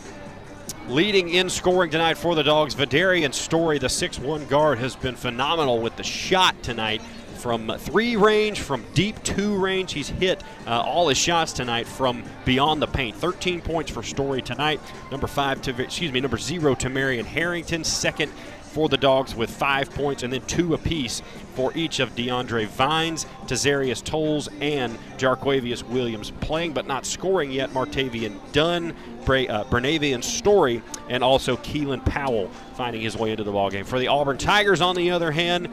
Leading 0.88 1.28
in 1.28 1.50
scoring 1.50 1.90
tonight 1.90 2.16
for 2.16 2.34
the 2.34 2.42
Dogs, 2.42 2.74
Vidarian 2.74 3.34
Story, 3.34 3.78
the 3.78 3.88
6'1 3.88 4.48
guard, 4.48 4.78
has 4.78 4.96
been 4.96 5.16
phenomenal 5.16 5.82
with 5.82 5.94
the 5.96 6.02
shot 6.02 6.62
tonight 6.62 7.02
from 7.34 7.70
three 7.78 8.16
range, 8.16 8.60
from 8.60 8.82
deep 8.94 9.22
two 9.22 9.54
range. 9.58 9.92
He's 9.92 10.08
hit 10.08 10.42
uh, 10.66 10.80
all 10.80 11.08
his 11.08 11.18
shots 11.18 11.52
tonight 11.52 11.86
from 11.86 12.24
beyond 12.46 12.80
the 12.80 12.86
paint. 12.86 13.14
13 13.16 13.60
points 13.60 13.90
for 13.90 14.02
Story 14.02 14.40
tonight. 14.40 14.80
Number 15.10 15.26
five 15.26 15.60
to 15.62 15.82
excuse 15.82 16.10
me, 16.10 16.20
number 16.20 16.38
zero 16.38 16.74
Tamarian 16.74 17.26
Harrington. 17.26 17.84
Second 17.84 18.32
for 18.78 18.88
the 18.88 18.96
Dogs 18.96 19.34
with 19.34 19.50
five 19.50 19.90
points 19.90 20.22
and 20.22 20.32
then 20.32 20.40
two 20.42 20.72
apiece 20.72 21.20
for 21.54 21.72
each 21.76 21.98
of 21.98 22.14
DeAndre 22.14 22.68
Vines, 22.68 23.26
Tazarius 23.46 24.04
Tolles, 24.04 24.48
and 24.60 24.96
Jarquavius 25.16 25.82
Williams. 25.82 26.30
Playing 26.30 26.74
but 26.74 26.86
not 26.86 27.04
scoring 27.04 27.50
yet, 27.50 27.70
Martavian 27.70 28.38
Dunn, 28.52 28.94
Bra- 29.24 29.46
uh, 29.48 29.64
Bernavian 29.64 30.22
Story, 30.22 30.80
and 31.08 31.24
also 31.24 31.56
Keelan 31.56 32.04
Powell 32.04 32.46
finding 32.76 33.02
his 33.02 33.16
way 33.16 33.32
into 33.32 33.42
the 33.42 33.50
ballgame. 33.50 33.84
For 33.84 33.98
the 33.98 34.06
Auburn 34.06 34.38
Tigers, 34.38 34.80
on 34.80 34.94
the 34.94 35.10
other 35.10 35.32
hand, 35.32 35.68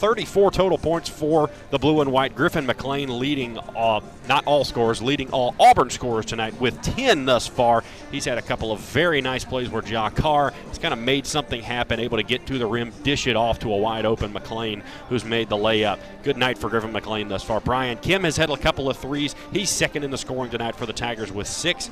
34 0.00 0.50
total 0.50 0.78
points 0.78 1.10
for 1.10 1.50
the 1.68 1.78
blue 1.78 2.00
and 2.00 2.10
white. 2.10 2.34
Griffin 2.34 2.64
McLean 2.64 3.18
leading, 3.18 3.58
uh, 3.58 4.00
not 4.26 4.46
all 4.46 4.64
scores, 4.64 5.02
leading 5.02 5.30
all 5.30 5.54
Auburn 5.60 5.90
scorers 5.90 6.24
tonight 6.24 6.58
with 6.58 6.80
10 6.80 7.26
thus 7.26 7.46
far. 7.46 7.84
He's 8.10 8.24
had 8.24 8.38
a 8.38 8.42
couple 8.42 8.72
of 8.72 8.80
very 8.80 9.20
nice 9.20 9.44
plays 9.44 9.68
where 9.68 9.84
Ja 9.84 10.08
Carr 10.08 10.54
has 10.68 10.78
kind 10.78 10.94
of 10.94 10.98
made 10.98 11.26
something 11.26 11.60
happen, 11.60 12.00
able 12.00 12.16
to 12.16 12.22
get 12.22 12.46
to 12.46 12.56
the 12.56 12.66
rim, 12.66 12.92
dish 13.02 13.26
it 13.26 13.36
off 13.36 13.58
to 13.58 13.72
a 13.72 13.76
wide 13.76 14.06
open 14.06 14.32
McLean, 14.32 14.82
who's 15.10 15.24
made 15.24 15.50
the 15.50 15.56
layup. 15.56 15.98
Good 16.22 16.38
night 16.38 16.56
for 16.56 16.70
Griffin 16.70 16.92
McLean 16.92 17.28
thus 17.28 17.42
far. 17.42 17.60
Brian 17.60 17.98
Kim 17.98 18.24
has 18.24 18.38
had 18.38 18.48
a 18.48 18.56
couple 18.56 18.88
of 18.88 18.96
threes. 18.96 19.34
He's 19.52 19.68
second 19.68 20.02
in 20.02 20.10
the 20.10 20.18
scoring 20.18 20.50
tonight 20.50 20.76
for 20.76 20.86
the 20.86 20.94
Tigers 20.94 21.30
with 21.30 21.46
six 21.46 21.90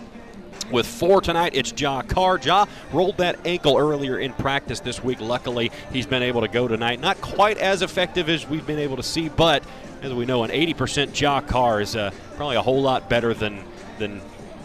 with 0.70 0.86
four 0.86 1.20
tonight. 1.20 1.52
It's 1.54 1.72
Ja 1.78 2.02
Carr. 2.02 2.38
Ja 2.38 2.66
rolled 2.92 3.18
that 3.18 3.38
ankle 3.44 3.76
earlier 3.76 4.18
in 4.18 4.32
practice 4.34 4.80
this 4.80 5.02
week. 5.02 5.20
Luckily, 5.20 5.70
he's 5.92 6.06
been 6.06 6.22
able 6.22 6.40
to 6.42 6.48
go 6.48 6.68
tonight. 6.68 7.00
Not 7.00 7.20
quite 7.20 7.58
as 7.58 7.82
effective 7.82 8.28
as 8.28 8.46
we've 8.48 8.66
been 8.66 8.78
able 8.78 8.96
to 8.96 9.02
see, 9.02 9.28
but 9.28 9.62
as 10.02 10.12
we 10.12 10.24
know, 10.24 10.44
an 10.44 10.50
80% 10.50 11.18
Ja 11.20 11.40
Carr 11.40 11.80
is 11.80 11.96
uh, 11.96 12.10
probably 12.36 12.56
a 12.56 12.62
whole 12.62 12.82
lot 12.82 13.08
better 13.08 13.34
than 13.34 13.64
than 13.98 14.20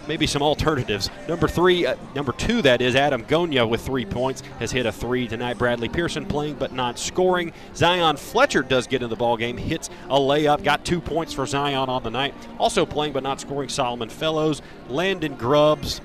maybe 0.08 0.28
some 0.28 0.42
alternatives. 0.42 1.10
Number 1.28 1.48
three, 1.48 1.86
uh, 1.86 1.96
number 2.16 2.32
two, 2.32 2.62
that 2.62 2.82
is 2.82 2.96
Adam 2.96 3.24
Gonya 3.24 3.68
with 3.68 3.82
three 3.82 4.06
points 4.06 4.42
has 4.60 4.72
hit 4.72 4.86
a 4.86 4.92
three 4.92 5.28
tonight. 5.28 5.58
Bradley 5.58 5.90
Pearson 5.90 6.26
playing 6.26 6.56
but 6.56 6.74
not 6.74 7.00
scoring. 7.00 7.54
Zion 7.76 8.18
Fletcher 8.18 8.64
does 8.64 8.88
get 8.88 9.02
in 9.02 9.10
the 9.10 9.16
ball 9.16 9.38
game, 9.38 9.58
hits 9.58 9.90
a 10.10 10.18
layup, 10.18 10.64
got 10.64 10.86
two 10.86 11.02
points 11.02 11.34
for 11.34 11.46
Zion 11.46 11.90
on 11.90 12.04
the 12.04 12.12
night. 12.12 12.34
Also 12.60 12.86
playing 12.86 13.14
but 13.14 13.24
not 13.24 13.40
scoring. 13.40 13.70
Solomon 13.70 14.10
Fellows, 14.10 14.62
Landon 14.90 15.36
Grubbs, 15.36 16.02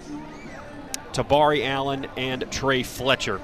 Tabari 1.12 1.66
Allen, 1.66 2.06
and 2.16 2.50
Trey 2.50 2.82
Fletcher. 2.82 3.40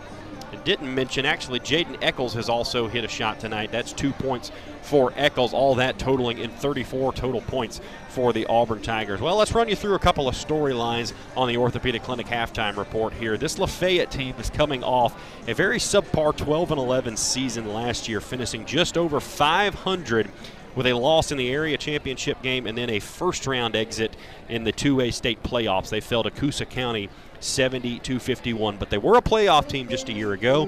Didn't 0.62 0.94
mention 0.94 1.26
actually 1.26 1.60
Jaden 1.60 1.98
Eccles 2.02 2.34
has 2.34 2.48
also 2.48 2.86
hit 2.86 3.04
a 3.04 3.08
shot 3.08 3.40
tonight. 3.40 3.72
That's 3.72 3.92
two 3.92 4.12
points 4.12 4.52
for 4.82 5.12
Eccles. 5.16 5.52
All 5.52 5.74
that 5.76 5.98
totaling 5.98 6.38
in 6.38 6.50
34 6.50 7.14
total 7.14 7.40
points 7.40 7.80
for 8.08 8.32
the 8.32 8.46
Auburn 8.46 8.82
Tigers. 8.82 9.20
Well, 9.20 9.36
let's 9.36 9.54
run 9.54 9.68
you 9.68 9.76
through 9.76 9.94
a 9.94 9.98
couple 9.98 10.28
of 10.28 10.34
storylines 10.34 11.12
on 11.36 11.48
the 11.48 11.56
Orthopedic 11.56 12.02
Clinic 12.02 12.26
halftime 12.26 12.76
report 12.76 13.12
here. 13.14 13.36
This 13.36 13.58
Lafayette 13.58 14.10
team 14.10 14.34
is 14.38 14.50
coming 14.50 14.84
off 14.84 15.20
a 15.48 15.54
very 15.54 15.78
subpar 15.78 16.36
12 16.36 16.70
and 16.70 16.80
11 16.80 17.16
season 17.16 17.72
last 17.72 18.08
year, 18.08 18.20
finishing 18.20 18.64
just 18.66 18.96
over 18.98 19.20
500 19.20 20.30
with 20.74 20.86
a 20.86 20.92
loss 20.92 21.30
in 21.30 21.38
the 21.38 21.50
area 21.50 21.76
championship 21.76 22.40
game 22.42 22.66
and 22.66 22.76
then 22.76 22.90
a 22.90 22.98
first 22.98 23.46
round 23.46 23.76
exit 23.76 24.16
in 24.48 24.64
the 24.64 24.72
2A 24.72 25.12
state 25.12 25.42
playoffs. 25.42 25.88
They 25.88 26.00
fell 26.00 26.22
to 26.22 26.30
Coosa 26.30 26.66
County 26.66 27.08
70 27.44 27.98
to 28.00 28.18
51. 28.18 28.76
But 28.76 28.90
they 28.90 28.98
were 28.98 29.16
a 29.16 29.22
playoff 29.22 29.68
team 29.68 29.88
just 29.88 30.08
a 30.08 30.12
year 30.12 30.32
ago. 30.32 30.66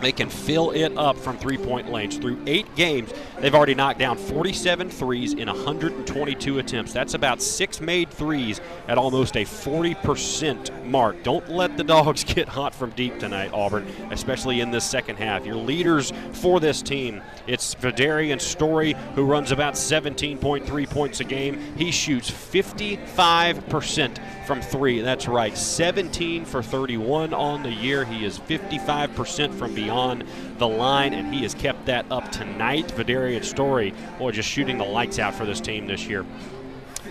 They 0.00 0.12
can 0.12 0.28
fill 0.28 0.70
it 0.70 0.96
up 0.96 1.16
from 1.16 1.38
three 1.38 1.58
point 1.58 1.90
lanes. 1.90 2.16
Through 2.18 2.38
eight 2.46 2.72
games, 2.76 3.12
they've 3.40 3.54
already 3.54 3.74
knocked 3.74 3.98
down 3.98 4.16
47 4.16 4.90
threes 4.90 5.34
in 5.34 5.48
122 5.48 6.58
attempts. 6.58 6.92
That's 6.92 7.14
about 7.14 7.42
six 7.42 7.80
made 7.80 8.10
threes 8.10 8.60
at 8.86 8.96
almost 8.96 9.36
a 9.36 9.44
40% 9.44 10.86
mark. 10.86 11.22
Don't 11.24 11.48
let 11.48 11.76
the 11.76 11.84
dogs 11.88 12.22
get 12.22 12.48
hot 12.48 12.74
from 12.74 12.90
deep 12.90 13.18
tonight, 13.18 13.50
Auburn, 13.52 13.86
especially 14.10 14.60
in 14.60 14.70
this 14.70 14.84
second 14.84 15.16
half. 15.16 15.44
Your 15.44 15.56
leaders 15.56 16.12
for 16.32 16.60
this 16.60 16.80
team, 16.80 17.20
it's 17.46 17.74
Vidarian 17.74 18.40
Story, 18.40 18.94
who 19.14 19.24
runs 19.24 19.50
about 19.50 19.74
17.3 19.74 20.90
points 20.90 21.20
a 21.20 21.24
game. 21.24 21.60
He 21.76 21.90
shoots 21.90 22.30
55% 22.30 24.18
from 24.48 24.62
three. 24.62 25.02
That's 25.02 25.28
right, 25.28 25.56
17 25.56 26.46
for 26.46 26.62
31 26.62 27.34
on 27.34 27.62
the 27.62 27.70
year. 27.70 28.06
He 28.06 28.24
is 28.24 28.38
55% 28.38 29.52
from 29.52 29.74
beyond 29.74 30.24
the 30.56 30.66
line, 30.66 31.12
and 31.12 31.34
he 31.34 31.42
has 31.42 31.52
kept 31.52 31.84
that 31.84 32.06
up 32.10 32.32
tonight. 32.32 32.88
Vidarian 32.88 33.44
Story, 33.44 33.92
boy, 34.18 34.30
just 34.30 34.48
shooting 34.48 34.78
the 34.78 34.84
lights 34.84 35.18
out 35.18 35.34
for 35.34 35.44
this 35.44 35.60
team 35.60 35.86
this 35.86 36.06
year. 36.06 36.24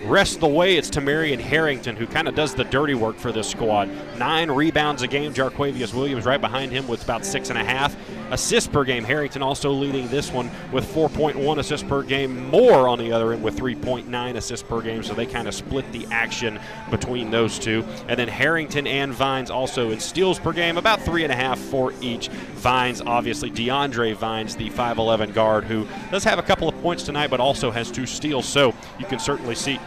Rest 0.04 0.36
of 0.36 0.40
the 0.40 0.48
way, 0.48 0.76
it's 0.76 0.88
Tamarian 0.88 1.40
Harrington 1.40 1.96
who 1.96 2.06
kind 2.06 2.28
of 2.28 2.34
does 2.34 2.54
the 2.54 2.64
dirty 2.64 2.94
work 2.94 3.16
for 3.16 3.32
this 3.32 3.50
squad. 3.50 3.90
Nine 4.16 4.50
rebounds 4.50 5.02
a 5.02 5.08
game. 5.08 5.34
Jarquavius 5.34 5.92
Williams 5.92 6.24
right 6.24 6.40
behind 6.40 6.70
him 6.70 6.86
with 6.86 7.02
about 7.02 7.24
six 7.24 7.50
and 7.50 7.58
a 7.58 7.64
half. 7.64 7.96
assists 8.30 8.68
per 8.68 8.84
game. 8.84 9.04
Harrington 9.04 9.42
also 9.42 9.70
leading 9.70 10.06
this 10.08 10.30
one 10.30 10.50
with 10.70 10.84
4.1 10.94 11.58
assists 11.58 11.86
per 11.88 12.02
game. 12.02 12.48
more 12.50 12.86
on 12.86 12.98
the 12.98 13.10
other 13.10 13.32
end 13.32 13.42
with 13.42 13.56
3.9 13.58 14.36
assists 14.36 14.66
per 14.68 14.80
game. 14.80 15.02
So 15.02 15.14
they 15.14 15.26
kind 15.26 15.48
of 15.48 15.54
split 15.54 15.90
the 15.92 16.06
action 16.10 16.60
between 16.90 17.30
those 17.30 17.58
two. 17.58 17.84
And 18.06 18.18
then 18.18 18.28
Harrington 18.28 18.86
and 18.86 19.12
Vines 19.12 19.50
also 19.50 19.90
in 19.90 19.98
steals 19.98 20.38
per 20.38 20.52
game, 20.52 20.76
about 20.78 21.00
three 21.02 21.24
and 21.24 21.32
a 21.32 21.36
half 21.36 21.58
for 21.58 21.92
each. 22.00 22.28
Vines, 22.28 23.00
obviously, 23.00 23.50
DeAndre 23.50 24.14
Vines, 24.14 24.54
the 24.54 24.70
5'11 24.70 25.34
guard, 25.34 25.64
who 25.64 25.88
does 26.10 26.24
have 26.24 26.38
a 26.38 26.42
couple 26.42 26.68
of 26.68 26.80
points 26.82 27.02
tonight, 27.02 27.30
but 27.30 27.40
also 27.40 27.70
has 27.70 27.90
two 27.90 28.06
steals. 28.06 28.46
So 28.46 28.74
you 28.98 29.06
can 29.06 29.18
certainly 29.18 29.54
see 29.54 29.78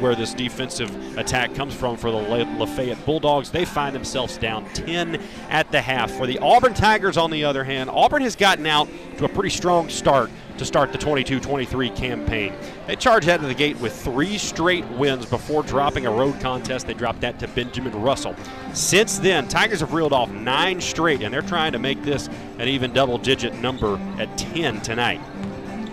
where 0.00 0.14
this 0.14 0.34
defensive 0.34 1.18
attack 1.18 1.54
comes 1.54 1.74
from 1.74 1.96
for 1.96 2.10
the 2.10 2.16
Lafayette 2.16 3.04
Bulldogs. 3.04 3.50
They 3.50 3.64
find 3.64 3.94
themselves 3.94 4.36
down 4.38 4.64
10 4.74 5.20
at 5.50 5.70
the 5.72 5.80
half. 5.80 6.10
For 6.10 6.26
the 6.26 6.38
Auburn 6.38 6.74
Tigers, 6.74 7.16
on 7.16 7.30
the 7.30 7.44
other 7.44 7.64
hand, 7.64 7.90
Auburn 7.90 8.22
has 8.22 8.36
gotten 8.36 8.66
out 8.66 8.88
to 9.18 9.24
a 9.24 9.28
pretty 9.28 9.50
strong 9.50 9.88
start 9.88 10.30
to 10.58 10.64
start 10.64 10.92
the 10.92 10.98
22 10.98 11.40
23 11.40 11.90
campaign. 11.90 12.54
They 12.86 12.96
charged 12.96 13.28
out 13.28 13.40
of 13.40 13.48
the 13.48 13.54
gate 13.54 13.78
with 13.78 13.94
three 13.94 14.38
straight 14.38 14.86
wins 14.92 15.26
before 15.26 15.62
dropping 15.62 16.06
a 16.06 16.10
road 16.10 16.40
contest. 16.40 16.86
They 16.86 16.94
dropped 16.94 17.20
that 17.20 17.38
to 17.40 17.48
Benjamin 17.48 17.92
Russell. 18.00 18.34
Since 18.72 19.18
then, 19.18 19.48
Tigers 19.48 19.80
have 19.80 19.92
reeled 19.92 20.12
off 20.12 20.30
nine 20.30 20.80
straight, 20.80 21.22
and 21.22 21.32
they're 21.32 21.42
trying 21.42 21.72
to 21.72 21.78
make 21.78 22.02
this 22.02 22.28
an 22.58 22.68
even 22.68 22.92
double 22.92 23.18
digit 23.18 23.54
number 23.54 23.98
at 24.18 24.36
10 24.38 24.80
tonight 24.80 25.20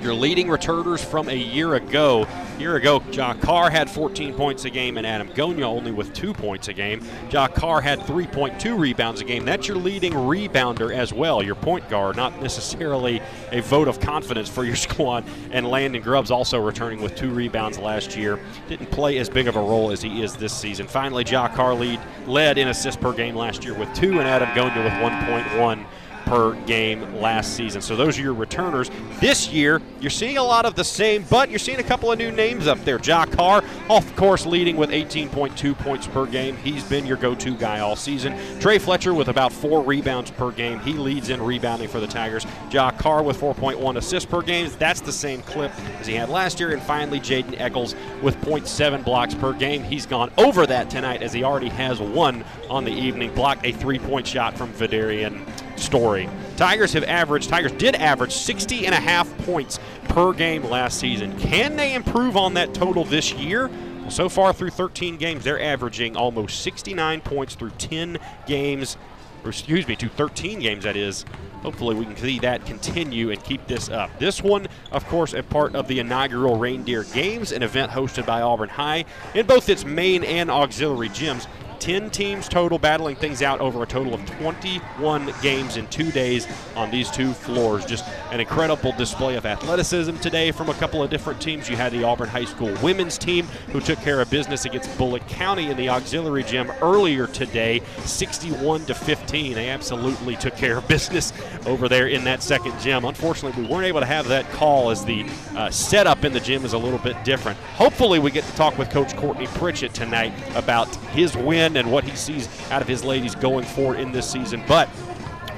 your 0.04 0.14
leading 0.14 0.50
returners 0.50 1.02
from 1.02 1.30
a 1.30 1.36
year 1.36 1.76
ago. 1.76 2.28
A 2.58 2.60
year 2.60 2.76
ago, 2.76 3.02
Ja 3.12 3.34
Carr 3.34 3.70
had 3.70 3.90
14 3.90 4.34
points 4.34 4.66
a 4.66 4.70
game 4.70 4.98
and 4.98 5.08
Adam 5.08 5.30
Gonia 5.30 5.64
only 5.64 5.92
with 5.92 6.14
two 6.14 6.34
points 6.34 6.68
a 6.68 6.74
game. 6.74 7.02
Ja 7.32 7.48
Carr 7.48 7.80
had 7.80 8.00
3.2 8.02 8.78
rebounds 8.78 9.22
a 9.22 9.24
game. 9.24 9.46
That's 9.46 9.68
your 9.68 9.78
leading 9.78 10.12
rebounder 10.12 10.94
as 10.94 11.14
well, 11.14 11.42
your 11.42 11.56
point 11.56 11.88
guard, 11.90 12.18
not 12.18 12.42
necessarily 12.42 13.22
a 13.52 13.62
vote 13.62 13.88
of 13.88 14.02
confidence 14.02 14.50
for 14.50 14.66
your 14.66 14.76
squad. 14.88 15.24
And 15.52 15.68
Landon 15.68 16.02
Grubbs 16.02 16.32
also 16.32 16.60
returning 16.60 17.02
with 17.02 17.16
two 17.16 17.32
rebounds 17.32 17.80
last 17.80 18.18
year. 18.18 18.40
Didn't 18.68 18.92
play 18.92 19.18
as 19.20 19.30
big 19.30 19.48
of 19.48 19.56
a 19.56 19.62
role 19.62 19.92
as 19.92 20.02
he 20.02 20.22
is 20.22 20.36
this 20.36 20.54
season. 20.54 20.86
Finally, 20.86 21.24
Ja 21.26 21.48
Carr 21.48 21.74
lead, 21.74 22.00
led 22.28 22.58
in 22.58 22.68
assists 22.68 23.02
per 23.02 23.14
game 23.14 23.36
last 23.36 23.64
year 23.64 23.74
with 23.74 23.92
two, 23.94 24.20
and 24.20 24.28
Adam 24.28 24.50
Gonia 24.50 24.84
with 24.84 24.94
1.1 24.94 25.86
per 26.26 26.54
game 26.66 27.16
last 27.16 27.56
season. 27.56 27.82
So 27.82 27.96
those 27.96 28.18
are 28.18 28.22
your 28.22 28.34
returners. 28.34 28.90
This 29.20 29.50
year, 29.50 29.82
you're 30.00 30.10
seeing 30.10 30.38
a 30.38 30.44
lot 30.44 30.66
of 30.66 30.76
the 30.76 30.84
same, 30.84 31.26
but 31.30 31.50
you're 31.50 31.60
seeing 31.60 31.80
a 31.80 31.84
couple 31.84 32.12
of 32.12 32.18
new 32.18 32.32
names 32.32 32.68
up 32.68 32.84
there. 32.86 33.00
Ja 33.04 33.26
Carr, 33.26 33.64
of 33.90 34.16
course, 34.16 34.46
leading 34.46 34.76
with 34.76 34.90
18.2 34.90 35.78
points 35.78 36.08
per 36.08 36.26
game. 36.26 36.58
He's 36.58 36.84
been 36.84 37.06
your 37.06 37.18
go 37.18 37.36
to 37.36 37.56
guy 37.56 37.80
all 37.80 37.96
season. 37.96 38.38
Trey 38.60 38.80
Fletcher 38.80 39.14
with 39.14 39.28
about 39.28 39.52
four 39.52 39.84
rebounds 39.84 40.32
per 40.32 40.52
game. 40.52 40.80
He 40.80 40.94
leads 40.94 41.30
in 41.30 41.42
rebounding 41.42 41.88
for 41.88 42.00
the 42.00 42.08
Tigers. 42.08 42.46
Ja 42.72 42.92
Carr 42.92 43.24
with 43.24 43.40
4.1 43.40 43.98
assists 43.98 44.30
per 44.30 44.42
game. 44.42 44.70
That's 44.80 45.02
the 45.02 45.12
same 45.12 45.42
clip 45.44 45.72
as 46.00 46.08
he 46.08 46.16
had 46.16 46.30
last 46.30 46.60
year. 46.60 46.72
And 46.72 46.82
finally, 46.82 47.20
Jaden 47.20 47.60
Eccles 47.60 47.96
with 48.22 48.40
0.7 48.42 49.04
blocks 49.04 49.34
per 49.36 49.54
game. 49.54 49.84
He's 49.84 50.06
gone 50.06 50.32
over 50.38 50.66
that 50.66 50.90
tonight 50.90 51.22
as 51.22 51.34
he 51.34 51.44
already 51.44 51.70
has 51.70 52.00
one 52.00 52.44
on 52.70 52.84
the 52.84 52.92
evening. 52.92 53.34
Blocked 53.34 53.66
a 53.66 53.72
three 53.72 54.00
point 54.00 54.28
shot 54.28 54.58
from 54.58 54.72
Vidarian 54.74 55.46
story. 55.84 56.30
Tigers 56.58 56.94
have 56.94 57.04
averaged, 57.04 57.50
Tigers 57.50 57.74
did 57.74 57.96
average 57.96 58.34
60 58.34 58.86
and 58.86 58.96
a 58.96 59.00
half 59.00 59.36
points 59.40 59.80
per 60.10 60.34
game 60.34 60.64
last 60.64 61.00
season. 61.00 61.38
Can 61.40 61.76
they 61.76 61.94
improve 61.94 62.38
on 62.38 62.54
that 62.56 62.74
total 62.74 63.04
this 63.04 63.34
year? 63.34 63.70
So 64.10 64.30
far 64.30 64.54
through 64.54 64.72
13 64.72 65.18
games, 65.18 65.44
they're 65.44 65.62
averaging 65.62 66.16
almost 66.16 66.62
69 66.62 67.22
points 67.22 67.56
through 67.56 67.72
10 67.72 68.18
games, 68.46 68.98
or 69.44 69.50
excuse 69.50 69.88
me, 69.88 69.96
to 69.96 70.10
13 70.10 70.60
games, 70.60 70.84
that 70.84 70.98
is. 70.98 71.26
Hopefully, 71.62 71.96
we 71.96 72.04
can 72.04 72.18
see 72.18 72.40
that 72.40 72.66
continue 72.66 73.32
and 73.32 73.42
keep 73.42 73.66
this 73.68 73.88
up. 73.88 74.12
This 74.20 74.44
one, 74.44 74.68
of 74.92 75.06
course, 75.08 75.34
a 75.34 75.42
part 75.42 75.76
of 75.76 75.88
the 75.88 76.00
inaugural 76.00 76.58
Reindeer 76.58 77.06
Games, 77.06 77.54
an 77.54 77.64
event 77.64 77.90
hosted 77.90 78.26
by 78.26 78.42
Auburn 78.42 78.68
High 78.68 79.06
in 79.34 79.46
both 79.46 79.70
its 79.70 79.86
main 79.86 80.26
and 80.26 80.52
auxiliary 80.52 81.08
gyms. 81.08 81.48
10 81.74 82.10
teams 82.10 82.48
total 82.48 82.78
battling 82.78 83.16
things 83.16 83.42
out 83.42 83.60
over 83.60 83.84
a 83.84 83.86
total 83.86 84.14
of 84.14 84.26
21 84.38 85.34
games 85.42 85.78
in 85.78 85.88
two 85.88 86.12
days 86.12 86.48
on 86.76 86.92
these 86.92 87.10
two 87.12 87.34
floors. 87.34 87.86
Just 87.86 88.06
an 88.32 88.40
incredible 88.40 88.92
display 88.94 89.36
of 89.36 89.46
athleticism 89.46 90.18
today 90.18 90.52
from 90.52 90.70
a 90.70 90.74
couple 90.76 91.04
of 91.04 91.10
different 91.10 91.42
teams. 91.42 91.70
You 91.70 91.76
had 91.76 91.92
the 91.92 92.04
Auburn 92.04 92.30
High 92.30 92.46
School 92.46 92.74
women's 92.82 93.18
team 93.18 93.46
who 93.72 93.80
took 93.80 94.00
care 94.00 94.22
of 94.22 94.30
business 94.30 94.66
against 94.66 94.96
Bullock 94.98 95.28
County 95.28 95.70
in 95.70 95.78
the 95.78 95.90
auxiliary 95.90 96.44
gym 96.44 96.72
earlier 96.82 97.28
today, 97.28 97.82
61 98.06 98.86
to 98.86 98.94
15. 98.94 99.54
They 99.54 99.70
absolutely 99.70 100.36
took 100.36 100.56
care 100.56 100.78
of 100.78 100.88
business 100.88 101.34
over 101.66 101.88
there 101.88 102.08
in 102.08 102.24
that 102.26 102.44
second 102.44 102.78
gym. 102.80 103.06
Unfortunately, 103.06 103.62
we 103.62 103.68
weren't 103.68 103.86
able 103.86 104.00
to 104.00 104.06
have 104.06 104.28
that 104.28 104.50
call 104.52 104.90
as 104.90 105.06
the 105.06 105.26
uh, 105.56 105.70
setup 105.70 106.24
in 106.24 106.34
the 106.34 106.40
gym 106.40 106.66
is 106.66 106.74
a 106.74 106.78
little 106.78 107.00
bit 107.00 107.22
different. 107.24 107.58
Hopefully, 107.76 108.20
we 108.20 108.32
get 108.32 108.44
to 108.44 108.56
talk 108.56 108.78
with 108.78 108.90
Coach 108.90 109.16
Courtney 109.16 109.48
Pritchett 109.48 109.94
tonight 109.94 110.34
about 110.56 110.94
his 111.14 111.36
win 111.38 111.63
and 111.64 111.92
what 111.92 112.04
he 112.04 112.16
sees 112.16 112.48
out 112.72 112.82
of 112.82 112.88
his 112.88 113.04
ladies 113.04 113.36
going 113.36 113.66
forward 113.66 114.00
in 114.00 114.12
this 114.12 114.30
season. 114.30 114.64
But 114.68 114.90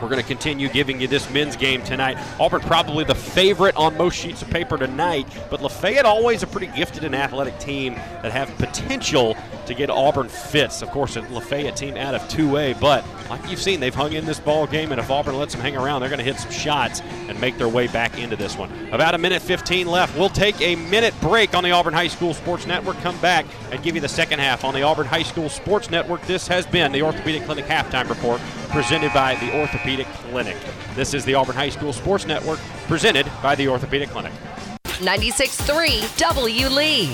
we're 0.01 0.09
going 0.09 0.21
to 0.21 0.27
continue 0.27 0.69
giving 0.69 0.99
you 0.99 1.07
this 1.07 1.29
men's 1.31 1.55
game 1.55 1.83
tonight. 1.83 2.17
Auburn 2.39 2.61
probably 2.61 3.03
the 3.03 3.15
favorite 3.15 3.75
on 3.75 3.97
most 3.97 4.15
sheets 4.15 4.41
of 4.41 4.49
paper 4.49 4.77
tonight, 4.77 5.27
but 5.49 5.61
Lafayette 5.61 6.05
always 6.05 6.43
a 6.43 6.47
pretty 6.47 6.67
gifted 6.67 7.03
and 7.03 7.15
athletic 7.15 7.57
team 7.59 7.95
that 8.21 8.31
have 8.31 8.49
potential 8.57 9.35
to 9.65 9.73
get 9.73 9.89
Auburn 9.89 10.29
fits. 10.29 10.81
Of 10.81 10.89
course, 10.91 11.15
a 11.15 11.21
Lafayette 11.21 11.75
team 11.75 11.97
out 11.97 12.13
of 12.13 12.21
2A, 12.23 12.79
but 12.79 13.03
like 13.29 13.49
you've 13.49 13.61
seen, 13.61 13.79
they've 13.79 13.95
hung 13.95 14.13
in 14.13 14.25
this 14.25 14.39
ball 14.39 14.67
game, 14.67 14.91
and 14.91 14.99
if 14.99 15.09
Auburn 15.09 15.37
lets 15.37 15.53
them 15.53 15.61
hang 15.61 15.75
around, 15.75 16.01
they're 16.01 16.09
going 16.09 16.19
to 16.19 16.25
hit 16.25 16.37
some 16.37 16.51
shots 16.51 17.01
and 17.01 17.39
make 17.41 17.57
their 17.57 17.69
way 17.69 17.87
back 17.87 18.19
into 18.19 18.35
this 18.35 18.57
one. 18.57 18.71
About 18.91 19.15
a 19.15 19.17
minute 19.17 19.41
15 19.41 19.87
left. 19.87 20.17
We'll 20.17 20.29
take 20.29 20.59
a 20.61 20.75
minute 20.75 21.13
break 21.21 21.55
on 21.55 21.63
the 21.63 21.71
Auburn 21.71 21.93
High 21.93 22.07
School 22.07 22.33
Sports 22.33 22.67
Network. 22.67 22.97
Come 22.97 23.17
back 23.19 23.45
and 23.71 23.81
give 23.81 23.95
you 23.95 24.01
the 24.01 24.09
second 24.09 24.39
half 24.39 24.63
on 24.63 24.73
the 24.73 24.83
Auburn 24.83 25.07
High 25.07 25.23
School 25.23 25.49
Sports 25.49 25.89
Network. 25.89 26.21
This 26.23 26.47
has 26.47 26.65
been 26.67 26.91
the 26.91 27.01
Orthopedic 27.01 27.43
Clinic 27.45 27.65
halftime 27.65 28.07
report 28.09 28.41
presented 28.69 29.13
by 29.13 29.35
the 29.35 29.57
Orthopedic 29.59 29.84
Clinic. 29.85 30.57
This 30.95 31.13
is 31.13 31.23
the 31.25 31.35
Auburn 31.35 31.55
High 31.55 31.69
School 31.69 31.93
Sports 31.93 32.25
Network 32.25 32.59
presented 32.87 33.27
by 33.43 33.53
the 33.53 33.67
Orthopedic 33.67 34.09
Clinic. 34.09 34.33
96.3 34.83 36.17
W. 36.17 36.67
Lee. 36.69 37.13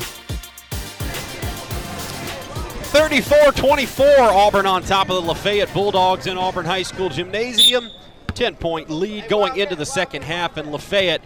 34 2.91 3.51
24, 3.51 4.05
Auburn 4.19 4.65
on 4.65 4.83
top 4.83 5.09
of 5.09 5.15
the 5.15 5.21
Lafayette 5.21 5.73
Bulldogs 5.73 6.27
in 6.27 6.37
Auburn 6.37 6.65
High 6.65 6.83
School 6.83 7.09
Gymnasium. 7.09 7.89
10 8.35 8.55
point 8.55 8.89
lead 8.89 9.27
going 9.27 9.57
into 9.57 9.75
the 9.75 9.85
second 9.85 10.23
half, 10.23 10.55
and 10.55 10.71
Lafayette 10.71 11.21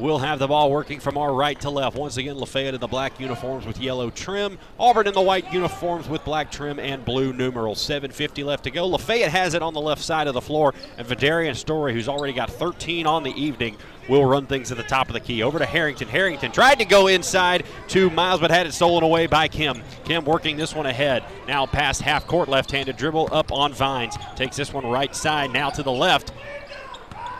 will 0.00 0.18
have 0.18 0.38
the 0.38 0.48
ball 0.48 0.70
working 0.70 0.98
from 0.98 1.18
our 1.18 1.32
right 1.32 1.60
to 1.60 1.70
left. 1.70 1.96
Once 1.96 2.16
again, 2.16 2.38
Lafayette 2.38 2.74
in 2.74 2.80
the 2.80 2.88
black 2.88 3.20
uniforms 3.20 3.66
with 3.66 3.78
yellow 3.78 4.10
trim. 4.10 4.58
Auburn 4.78 5.06
in 5.06 5.14
the 5.14 5.20
white 5.20 5.52
uniforms 5.52 6.08
with 6.08 6.24
black 6.24 6.50
trim 6.50 6.78
and 6.78 7.04
blue 7.04 7.32
numerals. 7.32 7.78
7.50 7.86 8.44
left 8.44 8.64
to 8.64 8.70
go. 8.70 8.86
Lafayette 8.86 9.30
has 9.30 9.54
it 9.54 9.62
on 9.62 9.74
the 9.74 9.80
left 9.80 10.02
side 10.02 10.26
of 10.26 10.34
the 10.34 10.40
floor, 10.40 10.74
and 10.96 11.06
Vidarian 11.06 11.54
Story, 11.54 11.92
who's 11.92 12.08
already 12.08 12.32
got 12.32 12.50
13 12.50 13.06
on 13.06 13.22
the 13.22 13.32
evening, 13.32 13.76
will 14.08 14.24
run 14.24 14.46
things 14.46 14.72
at 14.72 14.76
the 14.76 14.82
top 14.82 15.08
of 15.08 15.12
the 15.12 15.20
key. 15.20 15.42
Over 15.42 15.58
to 15.58 15.66
Harrington. 15.66 16.08
Harrington 16.08 16.50
tried 16.50 16.78
to 16.80 16.84
go 16.84 17.06
inside 17.06 17.64
to 17.88 18.10
Miles, 18.10 18.40
but 18.40 18.50
had 18.50 18.66
it 18.66 18.72
stolen 18.72 19.04
away 19.04 19.26
by 19.26 19.48
Kim. 19.48 19.82
Kim 20.04 20.24
working 20.24 20.56
this 20.56 20.74
one 20.74 20.86
ahead. 20.86 21.22
Now 21.46 21.66
past 21.66 22.02
half 22.02 22.26
court, 22.26 22.48
left 22.48 22.70
handed 22.72 22.96
dribble 22.96 23.28
up 23.32 23.52
on 23.52 23.72
Vines. 23.72 24.16
Takes 24.34 24.56
this 24.56 24.72
one 24.72 24.86
right 24.86 25.14
side, 25.14 25.52
now 25.52 25.70
to 25.70 25.82
the 25.82 25.92
left. 25.92 26.32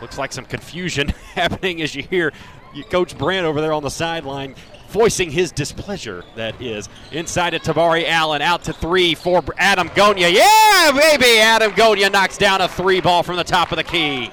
Looks 0.01 0.17
like 0.17 0.33
some 0.33 0.45
confusion 0.45 1.09
happening 1.35 1.81
as 1.81 1.95
you 1.95 2.03
hear 2.03 2.33
Coach 2.89 3.17
Brand 3.17 3.45
over 3.45 3.61
there 3.61 3.73
on 3.73 3.83
the 3.83 3.89
sideline 3.89 4.55
voicing 4.91 5.31
his 5.31 5.51
displeasure, 5.51 6.23
that 6.35 6.61
is. 6.61 6.89
Inside 7.11 7.51
to 7.51 7.59
Tabari 7.59 8.07
Allen, 8.07 8.41
out 8.41 8.63
to 8.65 8.73
three 8.73 9.15
for 9.15 9.41
Adam 9.57 9.87
Gonia. 9.89 10.29
Yeah, 10.31 10.91
baby! 10.91 11.39
Adam 11.39 11.71
Gonia 11.71 12.11
knocks 12.11 12.37
down 12.37 12.61
a 12.61 12.67
three 12.67 12.99
ball 12.99 13.23
from 13.23 13.37
the 13.37 13.43
top 13.43 13.71
of 13.71 13.77
the 13.77 13.83
key. 13.83 14.29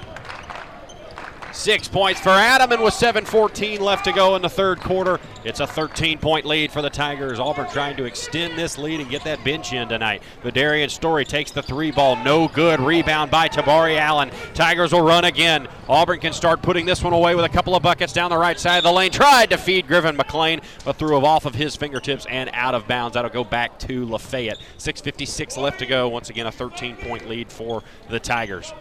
Six 1.59 1.89
points 1.89 2.21
for 2.21 2.29
Adam, 2.29 2.71
and 2.71 2.81
with 2.81 2.93
7.14 2.93 3.81
left 3.81 4.05
to 4.05 4.13
go 4.13 4.37
in 4.37 4.41
the 4.41 4.49
third 4.49 4.79
quarter, 4.79 5.19
it's 5.43 5.59
a 5.59 5.67
13 5.67 6.17
point 6.17 6.45
lead 6.45 6.71
for 6.71 6.81
the 6.81 6.89
Tigers. 6.89 7.37
Auburn 7.37 7.69
trying 7.69 7.97
to 7.97 8.05
extend 8.05 8.57
this 8.57 8.77
lead 8.77 9.01
and 9.01 9.09
get 9.09 9.25
that 9.25 9.43
bench 9.43 9.73
in 9.73 9.89
tonight. 9.89 10.23
Vidarian 10.41 10.89
Story 10.89 11.25
takes 11.25 11.51
the 11.51 11.61
three 11.61 11.91
ball, 11.91 12.15
no 12.23 12.47
good. 12.47 12.79
Rebound 12.79 13.29
by 13.29 13.49
Tabari 13.49 13.97
Allen. 13.97 14.31
Tigers 14.53 14.93
will 14.93 15.01
run 15.01 15.25
again. 15.25 15.67
Auburn 15.89 16.21
can 16.21 16.31
start 16.31 16.61
putting 16.61 16.85
this 16.85 17.03
one 17.03 17.11
away 17.11 17.35
with 17.35 17.43
a 17.43 17.49
couple 17.49 17.75
of 17.75 17.83
buckets 17.83 18.13
down 18.13 18.29
the 18.29 18.37
right 18.37 18.57
side 18.57 18.77
of 18.77 18.85
the 18.85 18.91
lane. 18.93 19.11
Tried 19.11 19.49
to 19.49 19.57
feed 19.57 19.85
Griffin 19.85 20.15
McLean, 20.15 20.61
but 20.85 20.95
threw 20.95 21.17
it 21.17 21.25
off 21.25 21.45
of 21.45 21.55
his 21.55 21.75
fingertips 21.75 22.25
and 22.29 22.49
out 22.53 22.73
of 22.73 22.87
bounds. 22.87 23.15
That'll 23.15 23.29
go 23.29 23.43
back 23.43 23.77
to 23.79 24.05
Lafayette. 24.05 24.59
6.56 24.77 25.57
left 25.57 25.79
to 25.79 25.85
go. 25.85 26.07
Once 26.07 26.29
again, 26.29 26.47
a 26.47 26.53
13 26.53 26.95
point 26.95 27.27
lead 27.27 27.51
for 27.51 27.83
the 28.07 28.21
Tigers. 28.21 28.71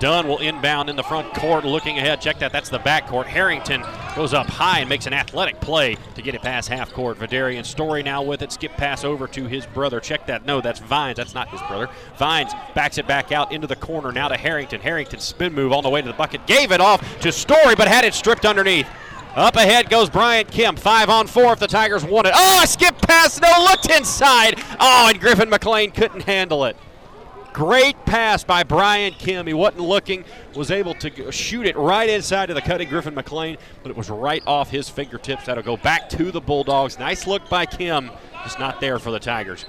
Dunn 0.00 0.28
will 0.28 0.38
inbound 0.38 0.88
in 0.88 0.96
the 0.96 1.02
front 1.02 1.32
court, 1.34 1.64
looking 1.64 1.98
ahead. 1.98 2.20
Check 2.20 2.38
that. 2.38 2.52
That's 2.52 2.68
the 2.68 2.78
back 2.78 3.08
court. 3.08 3.26
Harrington 3.26 3.82
Goes 4.18 4.34
up 4.34 4.48
high 4.48 4.80
and 4.80 4.88
makes 4.88 5.06
an 5.06 5.12
athletic 5.12 5.60
play 5.60 5.96
to 6.16 6.22
get 6.22 6.34
it 6.34 6.42
past 6.42 6.68
half 6.68 6.92
court. 6.92 7.20
Vidarian 7.20 7.64
Story 7.64 8.02
now 8.02 8.20
with 8.20 8.42
it. 8.42 8.50
Skip 8.50 8.72
pass 8.72 9.04
over 9.04 9.28
to 9.28 9.46
his 9.46 9.64
brother. 9.64 10.00
Check 10.00 10.26
that. 10.26 10.44
No, 10.44 10.60
that's 10.60 10.80
Vines. 10.80 11.16
That's 11.16 11.34
not 11.34 11.48
his 11.50 11.60
brother. 11.68 11.88
Vines 12.16 12.52
backs 12.74 12.98
it 12.98 13.06
back 13.06 13.30
out 13.30 13.52
into 13.52 13.68
the 13.68 13.76
corner 13.76 14.10
now 14.10 14.26
to 14.26 14.36
Harrington. 14.36 14.80
Harrington 14.80 15.20
spin 15.20 15.54
move 15.54 15.72
on 15.72 15.84
the 15.84 15.88
way 15.88 16.02
to 16.02 16.08
the 16.08 16.14
bucket. 16.14 16.44
Gave 16.48 16.72
it 16.72 16.80
off 16.80 17.20
to 17.20 17.30
Story, 17.30 17.76
but 17.76 17.86
had 17.86 18.04
it 18.04 18.12
stripped 18.12 18.44
underneath. 18.44 18.88
Up 19.36 19.54
ahead 19.54 19.88
goes 19.88 20.10
Brian 20.10 20.46
Kim. 20.46 20.74
Five 20.74 21.10
on 21.10 21.28
four 21.28 21.52
if 21.52 21.60
the 21.60 21.68
Tigers 21.68 22.04
want 22.04 22.26
it. 22.26 22.32
Oh, 22.34 22.60
a 22.64 22.66
skip 22.66 23.00
pass. 23.00 23.40
No, 23.40 23.68
looked 23.70 23.88
inside. 23.88 24.60
Oh, 24.80 25.06
and 25.08 25.20
Griffin 25.20 25.48
McLean 25.48 25.92
couldn't 25.92 26.22
handle 26.22 26.64
it. 26.64 26.76
Great 27.52 27.96
pass 28.04 28.44
by 28.44 28.62
Brian 28.62 29.12
Kim. 29.14 29.46
He 29.46 29.54
wasn't 29.54 29.82
looking, 29.82 30.24
was 30.54 30.70
able 30.70 30.94
to 30.94 31.32
shoot 31.32 31.66
it 31.66 31.76
right 31.76 32.08
inside 32.08 32.50
of 32.50 32.56
the 32.56 32.62
cutting 32.62 32.88
Griffin 32.88 33.14
McLean, 33.14 33.56
but 33.82 33.90
it 33.90 33.96
was 33.96 34.10
right 34.10 34.42
off 34.46 34.70
his 34.70 34.88
fingertips. 34.88 35.46
That'll 35.46 35.64
go 35.64 35.76
back 35.76 36.08
to 36.10 36.30
the 36.30 36.40
Bulldogs. 36.40 36.98
Nice 36.98 37.26
look 37.26 37.48
by 37.48 37.66
Kim, 37.66 38.10
just 38.44 38.58
not 38.58 38.80
there 38.80 38.98
for 38.98 39.10
the 39.10 39.18
Tigers. 39.18 39.64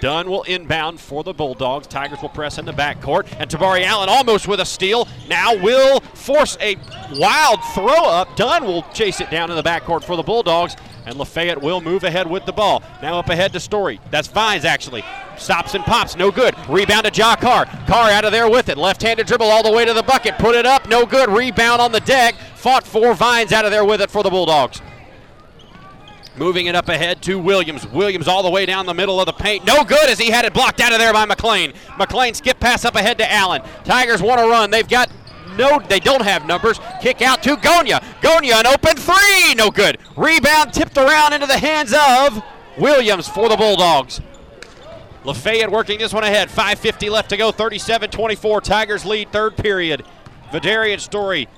Dunn 0.00 0.28
will 0.28 0.42
inbound 0.44 1.00
for 1.00 1.24
the 1.24 1.32
Bulldogs. 1.32 1.86
Tigers 1.86 2.20
will 2.22 2.28
press 2.28 2.58
in 2.58 2.64
the 2.64 2.72
backcourt. 2.72 3.26
And 3.38 3.50
Tabari 3.50 3.84
Allen 3.84 4.08
almost 4.08 4.48
with 4.48 4.60
a 4.60 4.64
steal. 4.64 5.08
Now 5.28 5.56
will 5.56 6.00
force 6.00 6.56
a 6.60 6.76
wild 7.12 7.60
throw 7.74 8.04
up. 8.04 8.36
Dunn 8.36 8.64
will 8.64 8.82
chase 8.94 9.20
it 9.20 9.30
down 9.30 9.50
in 9.50 9.56
the 9.56 9.62
backcourt 9.62 10.04
for 10.04 10.16
the 10.16 10.22
Bulldogs. 10.22 10.76
And 11.06 11.16
Lafayette 11.16 11.62
will 11.62 11.80
move 11.80 12.04
ahead 12.04 12.28
with 12.28 12.44
the 12.46 12.52
ball. 12.52 12.82
Now 13.00 13.18
up 13.18 13.28
ahead 13.28 13.52
to 13.52 13.60
Story. 13.60 14.00
That's 14.10 14.28
Vines 14.28 14.64
actually. 14.64 15.04
Stops 15.38 15.74
and 15.74 15.84
pops, 15.84 16.16
no 16.16 16.30
good. 16.30 16.54
Rebound 16.68 17.04
to 17.04 17.12
Ja 17.12 17.36
Carr. 17.36 17.66
Carr 17.86 18.10
out 18.10 18.24
of 18.24 18.32
there 18.32 18.50
with 18.50 18.68
it. 18.68 18.78
Left 18.78 19.02
handed 19.02 19.26
dribble 19.26 19.46
all 19.46 19.62
the 19.62 19.70
way 19.70 19.84
to 19.84 19.92
the 19.92 20.02
bucket. 20.02 20.36
Put 20.38 20.54
it 20.54 20.66
up, 20.66 20.88
no 20.88 21.06
good. 21.06 21.28
Rebound 21.28 21.80
on 21.80 21.92
the 21.92 22.00
deck. 22.00 22.34
Fought 22.56 22.86
for 22.86 23.14
Vines 23.14 23.52
out 23.52 23.64
of 23.64 23.70
there 23.70 23.84
with 23.84 24.00
it 24.00 24.10
for 24.10 24.22
the 24.22 24.30
Bulldogs. 24.30 24.80
Moving 26.36 26.66
it 26.66 26.74
up 26.74 26.88
ahead 26.88 27.22
to 27.22 27.38
Williams. 27.38 27.86
Williams 27.86 28.28
all 28.28 28.42
the 28.42 28.50
way 28.50 28.66
down 28.66 28.84
the 28.84 28.94
middle 28.94 29.20
of 29.20 29.26
the 29.26 29.32
paint. 29.32 29.64
No 29.64 29.84
good 29.84 30.10
as 30.10 30.18
he 30.18 30.30
had 30.30 30.44
it 30.44 30.52
blocked 30.52 30.80
out 30.80 30.92
of 30.92 30.98
there 30.98 31.12
by 31.12 31.24
McLean. 31.24 31.72
McLean 31.98 32.34
skip 32.34 32.60
pass 32.60 32.84
up 32.84 32.94
ahead 32.94 33.16
to 33.18 33.32
Allen. 33.32 33.62
Tigers 33.84 34.20
want 34.20 34.40
to 34.40 34.46
run. 34.46 34.70
They've 34.70 34.86
got 34.86 35.10
no, 35.56 35.78
they 35.88 36.00
don't 36.00 36.22
have 36.22 36.46
numbers. 36.46 36.78
Kick 37.00 37.22
out 37.22 37.42
to 37.44 37.56
Gonya. 37.56 38.02
Gonya, 38.20 38.60
an 38.60 38.66
open 38.66 38.96
three. 38.96 39.54
No 39.54 39.70
good. 39.70 39.98
Rebound 40.16 40.74
tipped 40.74 40.98
around 40.98 41.32
into 41.32 41.46
the 41.46 41.58
hands 41.58 41.94
of 41.94 42.42
Williams 42.76 43.26
for 43.26 43.48
the 43.48 43.56
Bulldogs. 43.56 44.20
Lafayette 45.24 45.70
working 45.70 45.98
this 45.98 46.12
one 46.12 46.24
ahead. 46.24 46.48
5.50 46.48 47.10
left 47.10 47.30
to 47.30 47.36
go. 47.38 47.50
37 47.50 48.10
24. 48.10 48.60
Tigers 48.60 49.04
lead 49.06 49.32
third 49.32 49.56
period. 49.56 50.04
Vidarian 50.52 51.00
Story 51.00 51.48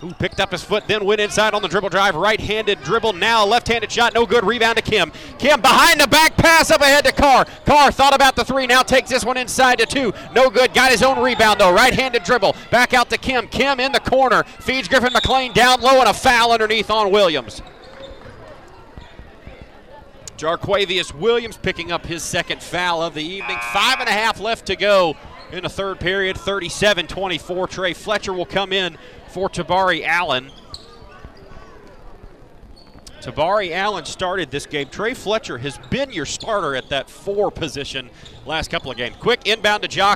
who 0.00 0.14
picked 0.14 0.40
up 0.40 0.50
his 0.50 0.64
foot, 0.64 0.84
then 0.86 1.04
went 1.04 1.20
inside 1.20 1.52
on 1.52 1.62
the 1.62 1.68
dribble 1.68 1.90
drive. 1.90 2.14
Right 2.14 2.40
handed 2.40 2.82
dribble, 2.82 3.12
now 3.14 3.44
left 3.44 3.68
handed 3.68 3.92
shot, 3.92 4.14
no 4.14 4.24
good. 4.24 4.44
Rebound 4.44 4.76
to 4.76 4.82
Kim. 4.82 5.12
Kim 5.38 5.60
behind 5.60 6.00
the 6.00 6.08
back 6.08 6.36
pass 6.36 6.70
up 6.70 6.80
ahead 6.80 7.04
to 7.04 7.12
Carr. 7.12 7.44
Carr 7.66 7.92
thought 7.92 8.14
about 8.14 8.34
the 8.34 8.44
three, 8.44 8.66
now 8.66 8.82
takes 8.82 9.10
this 9.10 9.24
one 9.24 9.36
inside 9.36 9.78
to 9.78 9.86
two. 9.86 10.12
No 10.34 10.48
good. 10.48 10.72
Got 10.72 10.90
his 10.90 11.02
own 11.02 11.22
rebound 11.22 11.60
though. 11.60 11.72
Right 11.72 11.92
handed 11.92 12.22
dribble. 12.22 12.56
Back 12.70 12.94
out 12.94 13.10
to 13.10 13.18
Kim. 13.18 13.46
Kim 13.48 13.78
in 13.78 13.92
the 13.92 14.00
corner. 14.00 14.44
Feeds 14.44 14.88
Griffin 14.88 15.12
McLean 15.12 15.52
down 15.52 15.80
low 15.80 16.00
and 16.00 16.08
a 16.08 16.14
foul 16.14 16.52
underneath 16.52 16.90
on 16.90 17.10
Williams. 17.10 17.62
Jarquavius 20.38 21.14
Williams 21.14 21.58
picking 21.58 21.92
up 21.92 22.06
his 22.06 22.22
second 22.22 22.62
foul 22.62 23.02
of 23.02 23.12
the 23.12 23.22
evening. 23.22 23.58
Five 23.74 24.00
and 24.00 24.08
a 24.08 24.12
half 24.12 24.40
left 24.40 24.66
to 24.66 24.76
go 24.76 25.14
in 25.52 25.64
the 25.64 25.68
third 25.68 26.00
period. 26.00 26.38
37 26.38 27.06
24. 27.06 27.68
Trey 27.68 27.92
Fletcher 27.92 28.32
will 28.32 28.46
come 28.46 28.72
in 28.72 28.96
for 29.30 29.48
Tabari 29.48 30.04
Allen. 30.04 30.50
Tabari 33.20 33.72
Allen 33.72 34.04
started 34.06 34.50
this 34.50 34.66
game. 34.66 34.88
Trey 34.88 35.14
Fletcher 35.14 35.58
has 35.58 35.78
been 35.90 36.10
your 36.10 36.24
starter 36.24 36.74
at 36.74 36.88
that 36.88 37.10
four 37.10 37.50
position 37.50 38.10
last 38.46 38.70
couple 38.70 38.90
of 38.90 38.96
games. 38.96 39.14
Quick 39.16 39.46
inbound 39.46 39.82
to 39.82 39.90
Ja 39.90 40.14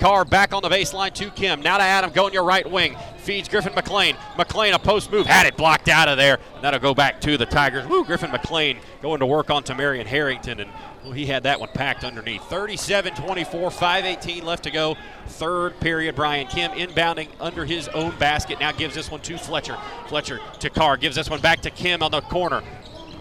Carr. 0.00 0.24
Back 0.24 0.54
on 0.54 0.62
the 0.62 0.68
baseline 0.68 1.12
to 1.14 1.30
Kim. 1.30 1.60
Now 1.60 1.76
to 1.76 1.84
Adam 1.84 2.10
Gonya 2.10 2.44
right 2.44 2.68
wing. 2.68 2.96
Feeds 3.18 3.48
Griffin 3.48 3.74
McLean. 3.74 4.16
McLean 4.36 4.72
a 4.72 4.78
post 4.78 5.12
move. 5.12 5.26
Had 5.26 5.46
it 5.46 5.56
blocked 5.56 5.88
out 5.88 6.08
of 6.08 6.16
there. 6.16 6.38
And 6.54 6.64
that'll 6.64 6.80
go 6.80 6.94
back 6.94 7.20
to 7.20 7.36
the 7.36 7.46
Tigers. 7.46 7.86
Woo, 7.86 8.04
Griffin 8.04 8.30
McLean 8.30 8.78
going 9.02 9.20
to 9.20 9.26
work 9.26 9.50
on 9.50 9.62
Tamarian 9.62 10.06
Harrington. 10.06 10.60
And 10.60 10.70
well, 11.04 11.12
he 11.12 11.26
had 11.26 11.42
that 11.42 11.60
one 11.60 11.68
packed 11.74 12.02
underneath. 12.02 12.42
37 12.44 13.14
24, 13.14 13.70
5.18 13.70 14.42
left 14.42 14.64
to 14.64 14.70
go. 14.70 14.96
Third 15.26 15.78
period. 15.80 16.16
Brian 16.16 16.46
Kim 16.46 16.70
inbounding 16.72 17.28
under 17.38 17.64
his 17.64 17.88
own 17.88 18.16
basket. 18.18 18.58
Now 18.58 18.72
gives 18.72 18.94
this 18.94 19.10
one 19.10 19.20
to 19.20 19.36
Fletcher. 19.38 19.76
Fletcher 20.08 20.40
to 20.60 20.70
Carr. 20.70 20.96
Gives 20.96 21.16
this 21.16 21.28
one 21.28 21.40
back 21.40 21.60
to 21.60 21.70
Kim 21.70 22.02
on 22.02 22.10
the 22.10 22.22
corner. 22.22 22.62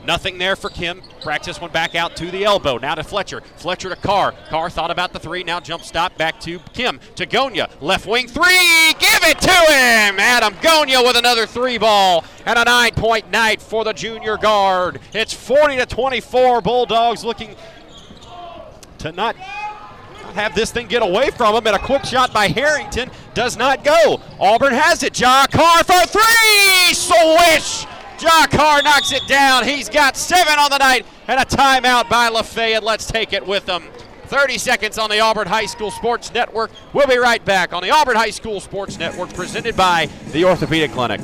Nothing 0.10 0.40
there 0.40 0.56
for 0.56 0.72
Kim. 0.72 1.04
Practice 1.22 1.62
one 1.62 1.72
back 1.72 1.94
out 1.94 2.16
to 2.16 2.32
the 2.32 2.44
elbow. 2.44 2.80
Now 2.80 2.96
to 2.96 3.04
Fletcher. 3.04 3.42
Fletcher 3.58 3.90
to 3.90 3.96
Carr. 3.96 4.34
Carr 4.50 4.72
thought 4.72 4.90
about 4.90 5.14
the 5.14 5.20
three. 5.20 5.44
Now 5.44 5.60
jump 5.60 5.84
stop 5.84 6.18
back 6.18 6.40
to 6.40 6.58
Kim. 6.74 7.00
To 7.18 7.28
Gonya. 7.28 7.70
Left 7.80 8.08
wing 8.08 8.28
three. 8.28 8.96
Give 8.98 9.24
it 9.26 9.40
to 9.40 9.52
him. 9.52 10.20
Adam 10.20 10.56
Gonya 10.64 11.06
with 11.06 11.16
another 11.16 11.46
three 11.46 11.78
ball. 11.78 12.26
And 12.48 12.58
a 12.58 12.64
nine 12.64 12.94
point 12.96 13.30
night 13.30 13.62
for 13.62 13.84
the 13.84 13.94
junior 13.94 14.38
guard. 14.38 15.00
It's 15.14 15.32
40 15.32 15.78
to 15.78 15.86
24. 15.86 16.62
Bulldogs 16.62 17.24
looking 17.24 17.56
to 18.98 19.12
not 19.12 19.36
have 19.36 20.56
this 20.56 20.72
thing 20.72 20.88
get 20.88 21.04
away 21.04 21.30
from 21.30 21.54
him. 21.54 21.68
And 21.68 21.76
a 21.76 21.80
quick 21.80 22.04
shot 22.04 22.34
by 22.34 22.48
Harrington 22.48 23.12
does 23.36 23.58
not 23.58 23.84
go. 23.84 24.20
Auburn 24.40 24.74
has 24.74 25.04
it. 25.04 25.20
Ja 25.20 25.46
Carr 25.46 25.84
for 25.84 26.08
three. 26.08 26.96
Swish. 26.96 27.86
Ja 28.22 28.48
Carr 28.48 28.82
knocks 28.82 29.12
it 29.12 29.26
down. 29.28 29.64
He's 29.64 29.88
got 29.88 30.18
seven 30.18 30.60
on 30.60 30.70
the 30.70 30.78
night 30.78 31.06
and 31.28 31.40
a 31.40 31.46
timeout 31.46 32.10
by 32.10 32.28
Lafayette. 32.30 32.84
Let's 32.84 33.06
take 33.06 33.34
it 33.34 33.46
with 33.46 33.66
them. 33.66 33.84
30 34.26 34.58
seconds 34.58 34.98
on 34.98 35.10
the 35.10 35.20
Auburn 35.20 35.48
High 35.48 35.66
School 35.66 35.90
Sports 35.90 36.34
Network. 36.34 36.72
We'll 36.94 37.08
be 37.08 37.18
right 37.18 37.44
back 37.44 37.74
on 37.74 37.82
the 37.82 37.92
Auburn 37.92 38.16
High 38.16 38.30
School 38.30 38.60
Sports 38.60 39.00
Network 39.00 39.34
presented 39.34 39.76
by 39.76 40.10
the 40.32 40.46
Orthopedic 40.46 40.92
Clinic. 40.92 41.22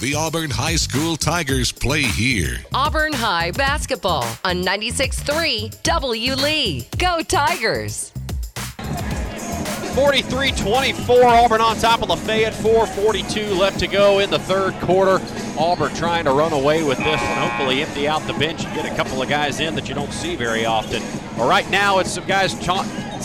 The 0.00 0.14
Auburn 0.14 0.50
High 0.50 0.76
School 0.76 1.16
Tigers 1.16 1.72
play 1.72 2.02
here. 2.02 2.58
Auburn 2.74 3.14
High 3.14 3.52
basketball 3.52 4.26
on 4.44 4.62
96.3 4.62 5.82
W. 5.82 6.34
Lee. 6.34 6.86
Go 6.98 7.22
Tigers! 7.22 8.12
43 9.96 10.52
24. 10.52 11.24
Auburn 11.24 11.62
on 11.62 11.74
top 11.78 12.02
of 12.02 12.10
Lafayette. 12.10 12.52
4.42 12.52 13.56
left 13.56 13.78
to 13.78 13.86
go 13.86 14.18
in 14.18 14.28
the 14.28 14.38
third 14.38 14.74
quarter. 14.74 15.24
Auburn 15.58 15.94
trying 15.94 16.26
to 16.26 16.32
run 16.32 16.52
away 16.52 16.82
with 16.82 16.98
this 16.98 17.18
and 17.18 17.40
hopefully 17.40 17.80
empty 17.80 18.06
out 18.06 18.20
the 18.26 18.34
bench 18.34 18.62
and 18.66 18.74
get 18.74 18.84
a 18.84 18.94
couple 18.94 19.22
of 19.22 19.28
guys 19.30 19.58
in 19.58 19.74
that 19.74 19.88
you 19.88 19.94
don't 19.94 20.12
see 20.12 20.36
very 20.36 20.66
often. 20.66 21.02
But 21.38 21.48
right 21.48 21.68
now, 21.70 21.98
it's 21.98 22.10
some 22.10 22.26
guys 22.26 22.52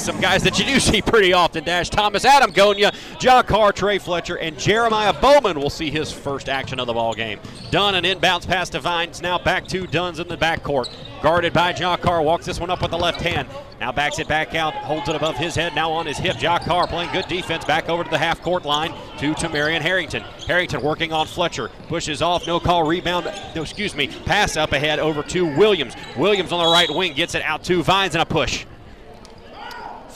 some 0.01 0.19
guys 0.19 0.43
that 0.43 0.57
you 0.59 0.65
do 0.65 0.79
see 0.79 1.01
pretty 1.01 1.33
often. 1.33 1.63
Dash 1.63 1.89
Thomas, 1.89 2.25
Adam 2.25 2.51
Gonya, 2.51 2.93
John 3.19 3.43
Carr, 3.45 3.71
Trey 3.71 3.99
Fletcher, 3.99 4.37
and 4.37 4.57
Jeremiah 4.57 5.13
Bowman 5.13 5.59
will 5.59 5.69
see 5.69 5.89
his 5.89 6.11
first 6.11 6.49
action 6.49 6.79
of 6.79 6.87
the 6.87 6.93
ball 6.93 7.13
game. 7.13 7.39
Dunn 7.69 7.95
an 7.95 8.03
inbounds 8.03 8.47
pass 8.47 8.69
to 8.71 8.79
Vines. 8.79 9.21
Now 9.21 9.37
back 9.37 9.67
to 9.67 9.87
Dunn's 9.87 10.19
in 10.19 10.27
the 10.27 10.37
backcourt. 10.37 10.89
Guarded 11.21 11.53
by 11.53 11.71
John 11.71 11.99
Carr. 11.99 12.23
Walks 12.23 12.45
this 12.45 12.59
one 12.59 12.71
up 12.71 12.81
with 12.81 12.89
the 12.89 12.97
left 12.97 13.21
hand. 13.21 13.47
Now 13.79 13.91
backs 13.91 14.17
it 14.17 14.27
back 14.27 14.55
out. 14.55 14.73
Holds 14.73 15.07
it 15.07 15.15
above 15.15 15.37
his 15.37 15.53
head. 15.53 15.75
Now 15.75 15.91
on 15.91 16.07
his 16.07 16.17
hip. 16.17 16.37
John 16.37 16.59
Carr 16.61 16.87
playing 16.87 17.11
good 17.11 17.27
defense. 17.27 17.63
Back 17.63 17.89
over 17.89 18.03
to 18.03 18.09
the 18.09 18.17
half 18.17 18.41
court 18.41 18.65
line 18.65 18.91
to 19.19 19.33
Tamarian 19.33 19.81
Harrington. 19.81 20.23
Harrington 20.47 20.81
working 20.81 21.13
on 21.13 21.27
Fletcher. 21.27 21.69
Pushes 21.87 22.23
off. 22.23 22.47
No 22.47 22.59
call. 22.59 22.83
Rebound. 22.83 23.31
No, 23.55 23.61
excuse 23.61 23.95
me. 23.95 24.07
Pass 24.07 24.57
up 24.57 24.71
ahead 24.71 24.97
over 24.97 25.21
to 25.23 25.45
Williams. 25.55 25.95
Williams 26.17 26.51
on 26.51 26.65
the 26.65 26.71
right 26.71 26.89
wing. 26.89 27.13
Gets 27.13 27.35
it 27.35 27.43
out 27.43 27.63
to 27.65 27.83
Vines 27.83 28.15
and 28.15 28.23
a 28.23 28.25
push. 28.25 28.65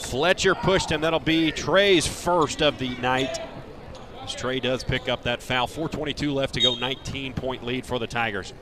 Fletcher 0.05 0.55
pushed 0.55 0.91
him. 0.91 1.01
That'll 1.01 1.19
be 1.19 1.51
Trey's 1.51 2.05
first 2.05 2.61
of 2.61 2.77
the 2.77 2.89
night. 2.97 3.39
As 4.23 4.33
Trey 4.33 4.59
does 4.59 4.83
pick 4.83 5.09
up 5.09 5.23
that 5.23 5.41
foul. 5.41 5.67
4.22 5.67 6.33
left 6.33 6.53
to 6.53 6.61
go. 6.61 6.75
19 6.75 7.33
point 7.33 7.63
lead 7.63 7.85
for 7.85 7.99
the 7.99 8.07
Tigers. 8.07 8.53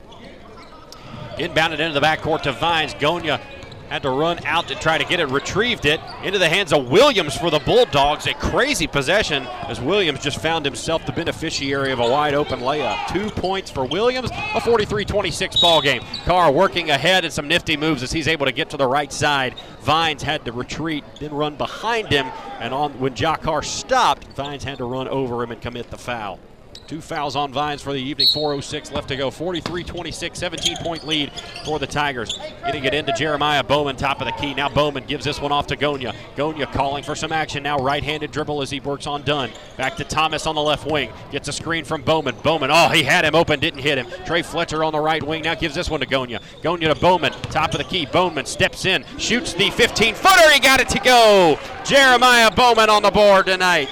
Inbounded 1.36 1.80
into 1.80 1.92
the 1.92 2.00
backcourt 2.00 2.42
to 2.42 2.52
Vines. 2.52 2.94
Gonya 2.94 3.40
had 3.88 4.02
to 4.02 4.10
run 4.10 4.44
out 4.44 4.68
to 4.68 4.74
try 4.74 4.98
to 4.98 5.04
get 5.04 5.20
it, 5.20 5.26
retrieved 5.28 5.84
it 5.84 6.00
into 6.22 6.38
the 6.38 6.48
hands 6.48 6.72
of 6.72 6.88
Williams 6.88 7.36
for 7.36 7.50
the 7.50 7.58
Bulldogs. 7.60 8.26
A 8.26 8.34
crazy 8.34 8.86
possession 8.86 9.46
as 9.68 9.80
Williams 9.80 10.20
just 10.20 10.40
found 10.40 10.64
himself 10.64 11.04
the 11.06 11.12
beneficiary 11.12 11.92
of 11.92 11.98
a 11.98 12.08
wide 12.08 12.34
open 12.34 12.60
layup. 12.60 13.06
Two 13.08 13.30
points 13.30 13.70
for 13.70 13.84
Williams, 13.84 14.30
a 14.54 14.60
43 14.60 15.04
26 15.04 15.60
ball 15.60 15.80
game. 15.80 16.02
Carr 16.24 16.50
working 16.50 16.90
ahead 16.90 17.24
and 17.24 17.32
some 17.32 17.48
nifty 17.48 17.76
moves 17.76 18.02
as 18.02 18.12
he's 18.12 18.28
able 18.28 18.46
to 18.46 18.52
get 18.52 18.70
to 18.70 18.76
the 18.76 18.86
right 18.86 19.12
side. 19.12 19.54
Vines 19.80 20.22
had 20.22 20.44
to 20.44 20.52
retreat, 20.52 21.04
then 21.20 21.32
run 21.32 21.56
behind 21.56 22.08
him, 22.08 22.26
and 22.60 22.72
on 22.72 22.92
when 22.98 23.14
Ja 23.16 23.36
Carr 23.36 23.62
stopped, 23.62 24.24
Vines 24.34 24.64
had 24.64 24.78
to 24.78 24.84
run 24.84 25.08
over 25.08 25.42
him 25.42 25.50
and 25.50 25.60
commit 25.60 25.90
the 25.90 25.98
foul. 25.98 26.38
Two 26.86 27.00
fouls 27.00 27.34
on 27.34 27.50
Vines 27.50 27.80
for 27.80 27.92
the 27.92 28.00
evening. 28.00 28.26
4.06 28.28 28.92
left 28.92 29.08
to 29.08 29.16
go. 29.16 29.30
43 29.30 29.84
26, 29.84 30.38
17 30.38 30.76
point 30.78 31.06
lead 31.06 31.32
for 31.64 31.78
the 31.78 31.86
Tigers. 31.86 32.38
Getting 32.64 32.84
it 32.84 32.92
into 32.92 33.12
Jeremiah 33.12 33.62
Bowman, 33.64 33.96
top 33.96 34.20
of 34.20 34.26
the 34.26 34.32
key. 34.32 34.52
Now 34.52 34.68
Bowman 34.68 35.04
gives 35.04 35.24
this 35.24 35.40
one 35.40 35.50
off 35.50 35.66
to 35.68 35.76
Gonya. 35.76 36.14
Gonya 36.36 36.70
calling 36.72 37.02
for 37.02 37.14
some 37.14 37.32
action. 37.32 37.62
Now 37.62 37.78
right 37.78 38.02
handed 38.02 38.32
dribble 38.32 38.60
as 38.60 38.70
he 38.70 38.80
works 38.80 39.06
on 39.06 39.22
Dunn. 39.22 39.50
Back 39.78 39.96
to 39.96 40.04
Thomas 40.04 40.46
on 40.46 40.54
the 40.54 40.60
left 40.60 40.86
wing. 40.86 41.10
Gets 41.30 41.48
a 41.48 41.52
screen 41.52 41.84
from 41.84 42.02
Bowman. 42.02 42.36
Bowman, 42.42 42.70
oh, 42.70 42.90
he 42.90 43.02
had 43.02 43.24
him 43.24 43.34
open, 43.34 43.60
didn't 43.60 43.80
hit 43.80 43.96
him. 43.96 44.06
Trey 44.26 44.42
Fletcher 44.42 44.84
on 44.84 44.92
the 44.92 45.00
right 45.00 45.22
wing. 45.22 45.42
Now 45.42 45.54
gives 45.54 45.74
this 45.74 45.88
one 45.88 46.00
to 46.00 46.06
Gonya. 46.06 46.40
Gonya 46.62 46.92
to 46.92 47.00
Bowman, 47.00 47.32
top 47.44 47.72
of 47.72 47.78
the 47.78 47.84
key. 47.84 48.04
Bowman 48.06 48.44
steps 48.44 48.84
in, 48.84 49.04
shoots 49.16 49.54
the 49.54 49.70
15 49.70 50.14
footer. 50.14 50.50
He 50.50 50.60
got 50.60 50.80
it 50.80 50.88
to 50.90 51.00
go. 51.00 51.58
Jeremiah 51.84 52.50
Bowman 52.50 52.90
on 52.90 53.02
the 53.02 53.10
board 53.10 53.46
tonight. 53.46 53.88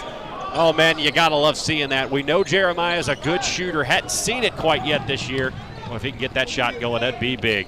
Oh 0.54 0.72
man, 0.72 0.98
you 0.98 1.10
gotta 1.10 1.34
love 1.34 1.56
seeing 1.56 1.88
that. 1.88 2.10
We 2.10 2.22
know 2.22 2.44
Jeremiah 2.44 2.98
is 2.98 3.08
a 3.08 3.16
good 3.16 3.42
shooter. 3.42 3.82
Hadn't 3.82 4.10
seen 4.10 4.44
it 4.44 4.54
quite 4.56 4.84
yet 4.84 5.06
this 5.06 5.28
year. 5.28 5.52
Well, 5.86 5.96
if 5.96 6.02
he 6.02 6.10
can 6.10 6.20
get 6.20 6.34
that 6.34 6.48
shot 6.48 6.78
going, 6.78 7.00
that'd 7.00 7.18
be 7.18 7.36
big. 7.36 7.66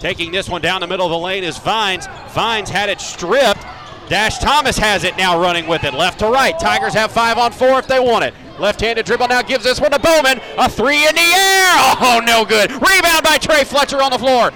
Taking 0.00 0.32
this 0.32 0.48
one 0.48 0.62
down 0.62 0.80
the 0.80 0.86
middle 0.86 1.06
of 1.06 1.12
the 1.12 1.18
lane 1.18 1.44
is 1.44 1.58
Vines. 1.58 2.06
Vines 2.30 2.70
had 2.70 2.88
it 2.88 3.00
stripped. 3.00 3.64
Dash 4.08 4.38
Thomas 4.38 4.76
has 4.78 5.04
it 5.04 5.16
now 5.16 5.40
running 5.40 5.66
with 5.66 5.84
it. 5.84 5.94
Left 5.94 6.18
to 6.20 6.28
right. 6.28 6.58
Tigers 6.58 6.94
have 6.94 7.12
five 7.12 7.38
on 7.38 7.52
four 7.52 7.78
if 7.78 7.86
they 7.86 8.00
want 8.00 8.24
it. 8.24 8.34
Left-handed 8.58 9.06
dribble 9.06 9.28
now 9.28 9.42
gives 9.42 9.64
this 9.64 9.80
one 9.80 9.90
to 9.90 9.98
Bowman. 9.98 10.40
A 10.58 10.68
three 10.68 11.06
in 11.06 11.14
the 11.14 11.20
air. 11.20 11.74
Oh, 12.00 12.20
no 12.24 12.44
good. 12.44 12.70
Rebound 12.70 13.22
by 13.22 13.38
Trey 13.38 13.64
Fletcher 13.64 14.02
on 14.02 14.10
the 14.10 14.18
floor. 14.18 14.52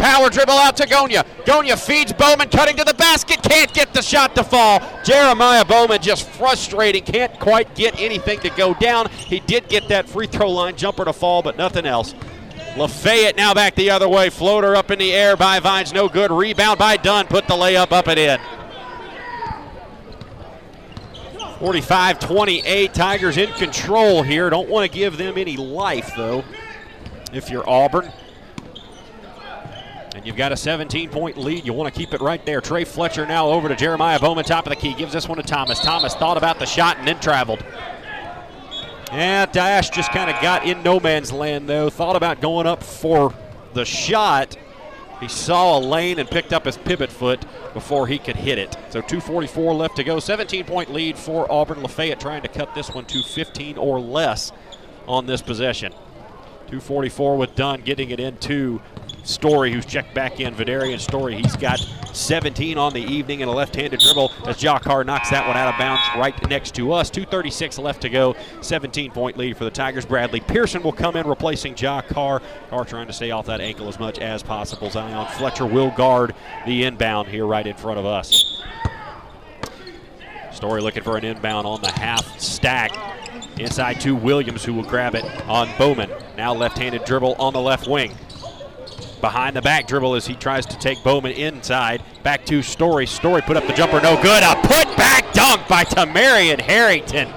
Power 0.00 0.30
dribble 0.30 0.54
out 0.54 0.78
to 0.78 0.86
Gonya. 0.86 1.26
Gonya 1.44 1.78
feeds 1.78 2.14
Bowman, 2.14 2.48
cutting 2.48 2.74
to 2.76 2.84
the 2.84 2.94
basket. 2.94 3.42
Can't 3.42 3.70
get 3.74 3.92
the 3.92 4.00
shot 4.00 4.34
to 4.36 4.42
fall. 4.42 4.80
Jeremiah 5.04 5.62
Bowman 5.62 6.00
just 6.00 6.26
frustrating. 6.26 7.04
Can't 7.04 7.38
quite 7.38 7.74
get 7.74 8.00
anything 8.00 8.40
to 8.40 8.48
go 8.48 8.72
down. 8.72 9.10
He 9.10 9.40
did 9.40 9.68
get 9.68 9.88
that 9.88 10.08
free 10.08 10.26
throw 10.26 10.50
line 10.50 10.74
jumper 10.74 11.04
to 11.04 11.12
fall, 11.12 11.42
but 11.42 11.58
nothing 11.58 11.84
else. 11.84 12.14
Lafayette 12.78 13.36
now 13.36 13.52
back 13.52 13.74
the 13.74 13.90
other 13.90 14.08
way. 14.08 14.30
Floater 14.30 14.74
up 14.74 14.90
in 14.90 14.98
the 14.98 15.12
air 15.12 15.36
by 15.36 15.60
Vines. 15.60 15.92
No 15.92 16.08
good. 16.08 16.30
Rebound 16.30 16.78
by 16.78 16.96
Dunn. 16.96 17.26
Put 17.26 17.46
the 17.46 17.54
layup 17.54 17.92
up 17.92 18.06
and 18.06 18.18
in. 18.18 18.40
45 21.58 22.18
28. 22.20 22.94
Tigers 22.94 23.36
in 23.36 23.52
control 23.52 24.22
here. 24.22 24.48
Don't 24.48 24.70
want 24.70 24.90
to 24.90 24.98
give 24.98 25.18
them 25.18 25.36
any 25.36 25.58
life, 25.58 26.12
though, 26.16 26.42
if 27.34 27.50
you're 27.50 27.68
Auburn. 27.68 28.10
And 30.14 30.26
you've 30.26 30.36
got 30.36 30.52
a 30.52 30.56
17 30.56 31.08
point 31.10 31.36
lead. 31.36 31.64
You 31.64 31.72
want 31.72 31.92
to 31.92 31.98
keep 31.98 32.12
it 32.12 32.20
right 32.20 32.44
there. 32.44 32.60
Trey 32.60 32.84
Fletcher 32.84 33.26
now 33.26 33.48
over 33.48 33.68
to 33.68 33.76
Jeremiah 33.76 34.18
Bowman, 34.18 34.44
top 34.44 34.66
of 34.66 34.70
the 34.70 34.76
key. 34.76 34.94
Gives 34.94 35.12
this 35.12 35.28
one 35.28 35.38
to 35.38 35.44
Thomas. 35.44 35.78
Thomas 35.78 36.14
thought 36.14 36.36
about 36.36 36.58
the 36.58 36.66
shot 36.66 36.98
and 36.98 37.06
then 37.06 37.20
traveled. 37.20 37.64
Yeah, 39.12 39.46
Dash 39.46 39.90
just 39.90 40.10
kind 40.12 40.30
of 40.30 40.40
got 40.40 40.66
in 40.66 40.82
no 40.82 41.00
man's 41.00 41.32
land, 41.32 41.68
though. 41.68 41.90
Thought 41.90 42.16
about 42.16 42.40
going 42.40 42.66
up 42.66 42.82
for 42.82 43.34
the 43.74 43.84
shot. 43.84 44.56
He 45.20 45.28
saw 45.28 45.78
a 45.78 45.80
lane 45.80 46.18
and 46.18 46.28
picked 46.28 46.52
up 46.52 46.64
his 46.64 46.78
pivot 46.78 47.10
foot 47.10 47.44
before 47.74 48.06
he 48.06 48.18
could 48.18 48.36
hit 48.36 48.58
it. 48.58 48.76
So 48.90 49.02
2.44 49.02 49.76
left 49.76 49.96
to 49.96 50.04
go. 50.04 50.18
17 50.18 50.64
point 50.64 50.92
lead 50.92 51.18
for 51.18 51.50
Auburn. 51.52 51.82
Lafayette 51.82 52.20
trying 52.20 52.42
to 52.42 52.48
cut 52.48 52.74
this 52.74 52.90
one 52.90 53.04
to 53.06 53.22
15 53.22 53.76
or 53.76 54.00
less 54.00 54.50
on 55.06 55.26
this 55.26 55.42
possession. 55.42 55.92
244 56.68 57.36
with 57.36 57.54
Dunn 57.54 57.82
getting 57.82 58.10
it 58.10 58.20
into 58.20 58.80
Story, 59.22 59.72
who's 59.72 59.86
checked 59.86 60.14
back 60.14 60.40
in. 60.40 60.54
Vidarian 60.54 60.98
Story, 60.98 61.36
he's 61.36 61.56
got 61.56 61.78
17 62.12 62.78
on 62.78 62.92
the 62.92 63.02
evening 63.02 63.42
and 63.42 63.50
a 63.50 63.54
left-handed 63.54 64.00
dribble 64.00 64.32
as 64.46 64.62
Ja 64.62 64.78
Carr 64.78 65.04
knocks 65.04 65.30
that 65.30 65.46
one 65.46 65.56
out 65.56 65.72
of 65.72 65.78
bounds 65.78 66.02
right 66.16 66.48
next 66.48 66.74
to 66.74 66.92
us. 66.92 67.10
2.36 67.10 67.78
left 67.78 68.02
to 68.02 68.08
go. 68.08 68.34
17-point 68.60 69.36
lead 69.36 69.56
for 69.56 69.64
the 69.64 69.70
Tigers. 69.70 70.04
Bradley 70.04 70.40
Pearson 70.40 70.82
will 70.82 70.92
come 70.92 71.16
in 71.16 71.26
replacing 71.26 71.74
Jakar. 71.74 72.42
Carr 72.70 72.84
trying 72.84 73.06
to 73.06 73.12
stay 73.12 73.30
off 73.30 73.46
that 73.46 73.60
ankle 73.60 73.88
as 73.88 73.98
much 74.00 74.18
as 74.18 74.42
possible. 74.42 74.90
Zion 74.90 75.26
Fletcher 75.38 75.66
will 75.66 75.90
guard 75.92 76.34
the 76.66 76.84
inbound 76.84 77.28
here 77.28 77.46
right 77.46 77.66
in 77.66 77.76
front 77.76 77.98
of 77.98 78.06
us. 78.06 78.62
Story 80.52 80.82
looking 80.82 81.02
for 81.02 81.16
an 81.16 81.24
inbound 81.24 81.66
on 81.66 81.80
the 81.80 81.90
half 81.92 82.38
stack. 82.40 82.92
Inside 83.58 84.00
to 84.00 84.14
Williams, 84.16 84.64
who 84.64 84.72
will 84.72 84.84
grab 84.84 85.14
it 85.14 85.24
on 85.46 85.70
Bowman. 85.76 86.10
Now 86.36 86.54
left 86.54 86.78
handed 86.78 87.04
dribble 87.04 87.36
on 87.38 87.52
the 87.52 87.60
left 87.60 87.86
wing. 87.86 88.14
Behind 89.20 89.54
the 89.54 89.62
back 89.62 89.86
dribble 89.86 90.14
as 90.14 90.26
he 90.26 90.34
tries 90.34 90.64
to 90.66 90.78
take 90.78 91.02
Bowman 91.04 91.32
inside. 91.32 92.02
Back 92.22 92.46
to 92.46 92.62
Story. 92.62 93.06
Story 93.06 93.42
put 93.42 93.56
up 93.56 93.66
the 93.66 93.72
jumper, 93.72 94.00
no 94.00 94.20
good. 94.22 94.42
A 94.42 94.54
put 94.62 94.96
back 94.96 95.32
dunk 95.32 95.68
by 95.68 95.84
Tamarian 95.84 96.60
Harrington. 96.60 97.28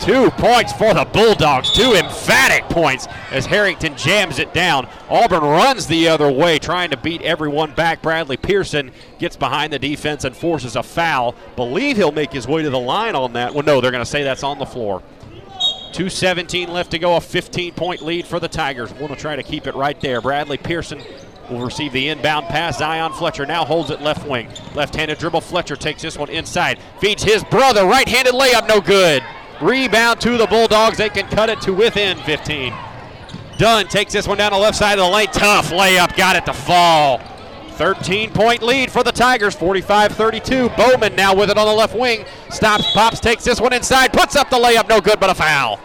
Two 0.00 0.30
points 0.30 0.72
for 0.72 0.94
the 0.94 1.04
Bulldogs. 1.04 1.72
Two 1.72 1.94
emphatic 1.94 2.64
points 2.68 3.08
as 3.32 3.46
Harrington 3.46 3.96
jams 3.96 4.38
it 4.38 4.54
down. 4.54 4.88
Auburn 5.10 5.42
runs 5.42 5.88
the 5.88 6.08
other 6.08 6.30
way, 6.30 6.58
trying 6.58 6.90
to 6.90 6.96
beat 6.96 7.20
everyone 7.22 7.74
back. 7.74 8.00
Bradley 8.00 8.36
Pearson 8.36 8.92
gets 9.18 9.36
behind 9.36 9.72
the 9.72 9.78
defense 9.78 10.24
and 10.24 10.36
forces 10.36 10.76
a 10.76 10.82
foul. 10.84 11.34
Believe 11.56 11.96
he'll 11.96 12.12
make 12.12 12.32
his 12.32 12.46
way 12.46 12.62
to 12.62 12.70
the 12.70 12.78
line 12.78 13.16
on 13.16 13.32
that. 13.32 13.52
Well, 13.52 13.64
no, 13.64 13.80
they're 13.80 13.90
going 13.90 14.04
to 14.04 14.10
say 14.10 14.22
that's 14.22 14.44
on 14.44 14.58
the 14.58 14.66
floor. 14.66 15.02
2.17 15.92 16.68
left 16.68 16.90
to 16.92 16.98
go, 16.98 17.16
a 17.16 17.20
15 17.20 17.74
point 17.74 18.02
lead 18.02 18.26
for 18.26 18.40
the 18.40 18.48
Tigers. 18.48 18.92
Want 18.94 19.12
to 19.12 19.18
try 19.18 19.36
to 19.36 19.42
keep 19.42 19.66
it 19.66 19.74
right 19.74 20.00
there. 20.00 20.20
Bradley 20.20 20.58
Pearson 20.58 21.02
will 21.50 21.64
receive 21.64 21.92
the 21.92 22.08
inbound 22.08 22.46
pass. 22.46 22.78
Zion 22.78 23.12
Fletcher 23.12 23.46
now 23.46 23.64
holds 23.64 23.90
it 23.90 24.00
left 24.00 24.26
wing. 24.26 24.48
Left 24.74 24.94
handed 24.94 25.18
dribble. 25.18 25.40
Fletcher 25.40 25.76
takes 25.76 26.02
this 26.02 26.18
one 26.18 26.28
inside. 26.28 26.78
Feeds 27.00 27.22
his 27.22 27.42
brother. 27.44 27.84
Right 27.86 28.08
handed 28.08 28.34
layup, 28.34 28.68
no 28.68 28.80
good. 28.80 29.22
Rebound 29.60 30.20
to 30.20 30.36
the 30.36 30.46
Bulldogs. 30.46 30.98
They 30.98 31.08
can 31.08 31.26
cut 31.28 31.48
it 31.48 31.60
to 31.62 31.72
within 31.72 32.16
15. 32.18 32.72
Dunn 33.56 33.88
takes 33.88 34.12
this 34.12 34.28
one 34.28 34.38
down 34.38 34.52
the 34.52 34.58
left 34.58 34.76
side 34.76 34.98
of 34.98 35.04
the 35.04 35.10
lane. 35.10 35.26
Tough 35.28 35.70
layup. 35.70 36.16
Got 36.16 36.36
it 36.36 36.46
to 36.46 36.52
fall. 36.52 37.20
13 37.78 38.32
point 38.32 38.60
lead 38.60 38.90
for 38.90 39.04
the 39.04 39.12
Tigers, 39.12 39.54
45 39.54 40.12
32. 40.12 40.68
Bowman 40.70 41.14
now 41.14 41.32
with 41.32 41.48
it 41.48 41.56
on 41.56 41.66
the 41.66 41.72
left 41.72 41.96
wing. 41.96 42.24
Stops, 42.50 42.90
pops, 42.92 43.20
takes 43.20 43.44
this 43.44 43.60
one 43.60 43.72
inside, 43.72 44.12
puts 44.12 44.34
up 44.34 44.50
the 44.50 44.56
layup, 44.56 44.88
no 44.88 45.00
good, 45.00 45.20
but 45.20 45.30
a 45.30 45.34
foul. 45.34 45.76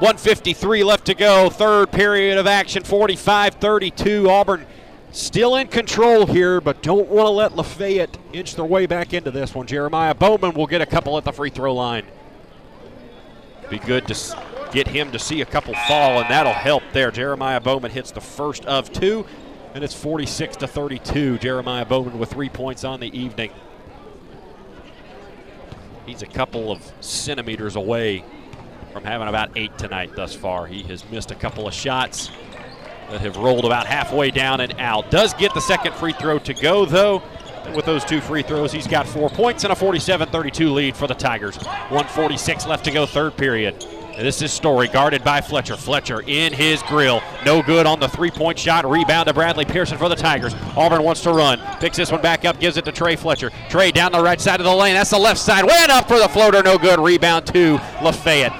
153 0.00 0.82
left 0.82 1.04
to 1.04 1.14
go, 1.14 1.50
third 1.50 1.92
period 1.92 2.38
of 2.38 2.46
action, 2.46 2.82
45 2.82 3.54
32. 3.56 4.30
Auburn 4.30 4.66
still 5.12 5.56
in 5.56 5.68
control 5.68 6.24
here, 6.24 6.62
but 6.62 6.82
don't 6.82 7.08
want 7.08 7.26
to 7.26 7.30
let 7.30 7.54
Lafayette 7.54 8.16
inch 8.32 8.56
their 8.56 8.64
way 8.64 8.86
back 8.86 9.12
into 9.12 9.30
this 9.30 9.54
one. 9.54 9.66
Jeremiah 9.66 10.14
Bowman 10.14 10.54
will 10.54 10.66
get 10.66 10.80
a 10.80 10.86
couple 10.86 11.18
at 11.18 11.24
the 11.24 11.32
free 11.32 11.50
throw 11.50 11.74
line. 11.74 12.06
Be 13.68 13.78
good 13.78 14.08
to 14.08 14.14
get 14.74 14.88
him 14.88 15.12
to 15.12 15.18
see 15.20 15.40
a 15.40 15.46
couple 15.46 15.72
fall, 15.86 16.20
and 16.20 16.28
that'll 16.28 16.52
help 16.52 16.82
there. 16.92 17.12
Jeremiah 17.12 17.60
Bowman 17.60 17.92
hits 17.92 18.10
the 18.10 18.20
first 18.20 18.66
of 18.66 18.92
two, 18.92 19.24
and 19.72 19.84
it's 19.84 19.94
46 19.94 20.56
to 20.56 20.66
32. 20.66 21.38
Jeremiah 21.38 21.84
Bowman 21.84 22.18
with 22.18 22.32
three 22.32 22.48
points 22.48 22.82
on 22.82 22.98
the 22.98 23.16
evening. 23.16 23.52
He's 26.04 26.22
a 26.22 26.26
couple 26.26 26.72
of 26.72 26.82
centimeters 27.00 27.76
away 27.76 28.24
from 28.92 29.04
having 29.04 29.28
about 29.28 29.50
eight 29.56 29.78
tonight 29.78 30.10
thus 30.16 30.34
far. 30.34 30.66
He 30.66 30.82
has 30.82 31.08
missed 31.08 31.30
a 31.30 31.34
couple 31.36 31.66
of 31.68 31.72
shots 31.72 32.30
that 33.10 33.20
have 33.20 33.36
rolled 33.36 33.64
about 33.64 33.86
halfway 33.86 34.30
down 34.30 34.60
and 34.60 34.74
out. 34.80 35.10
Does 35.10 35.34
get 35.34 35.54
the 35.54 35.60
second 35.60 35.94
free 35.94 36.12
throw 36.12 36.38
to 36.40 36.52
go, 36.52 36.84
though. 36.84 37.22
With 37.74 37.86
those 37.86 38.04
two 38.04 38.20
free 38.20 38.42
throws, 38.42 38.72
he's 38.72 38.86
got 38.86 39.06
four 39.06 39.30
points 39.30 39.64
and 39.64 39.72
a 39.72 39.76
47 39.76 40.28
32 40.28 40.70
lead 40.70 40.96
for 40.96 41.06
the 41.06 41.14
Tigers. 41.14 41.56
146 41.56 42.66
left 42.66 42.84
to 42.84 42.90
go, 42.90 43.06
third 43.06 43.36
period. 43.38 43.82
This 44.16 44.42
is 44.42 44.52
Story, 44.52 44.86
guarded 44.86 45.24
by 45.24 45.40
Fletcher. 45.40 45.76
Fletcher 45.76 46.22
in 46.26 46.52
his 46.52 46.82
grill. 46.84 47.20
No 47.44 47.62
good 47.62 47.84
on 47.84 47.98
the 47.98 48.08
three 48.08 48.30
point 48.30 48.56
shot. 48.56 48.88
Rebound 48.88 49.26
to 49.26 49.34
Bradley 49.34 49.64
Pearson 49.64 49.98
for 49.98 50.08
the 50.08 50.14
Tigers. 50.14 50.54
Auburn 50.76 51.02
wants 51.02 51.22
to 51.22 51.32
run. 51.32 51.60
Picks 51.80 51.96
this 51.96 52.12
one 52.12 52.22
back 52.22 52.44
up, 52.44 52.60
gives 52.60 52.76
it 52.76 52.84
to 52.84 52.92
Trey 52.92 53.16
Fletcher. 53.16 53.50
Trey 53.68 53.90
down 53.90 54.12
the 54.12 54.22
right 54.22 54.40
side 54.40 54.60
of 54.60 54.66
the 54.66 54.74
lane. 54.74 54.94
That's 54.94 55.10
the 55.10 55.18
left 55.18 55.40
side. 55.40 55.64
Went 55.64 55.90
up 55.90 56.06
for 56.06 56.18
the 56.20 56.28
floater. 56.28 56.62
No 56.62 56.78
good. 56.78 57.00
Rebound 57.00 57.46
to 57.48 57.74
Lafayette. 58.02 58.52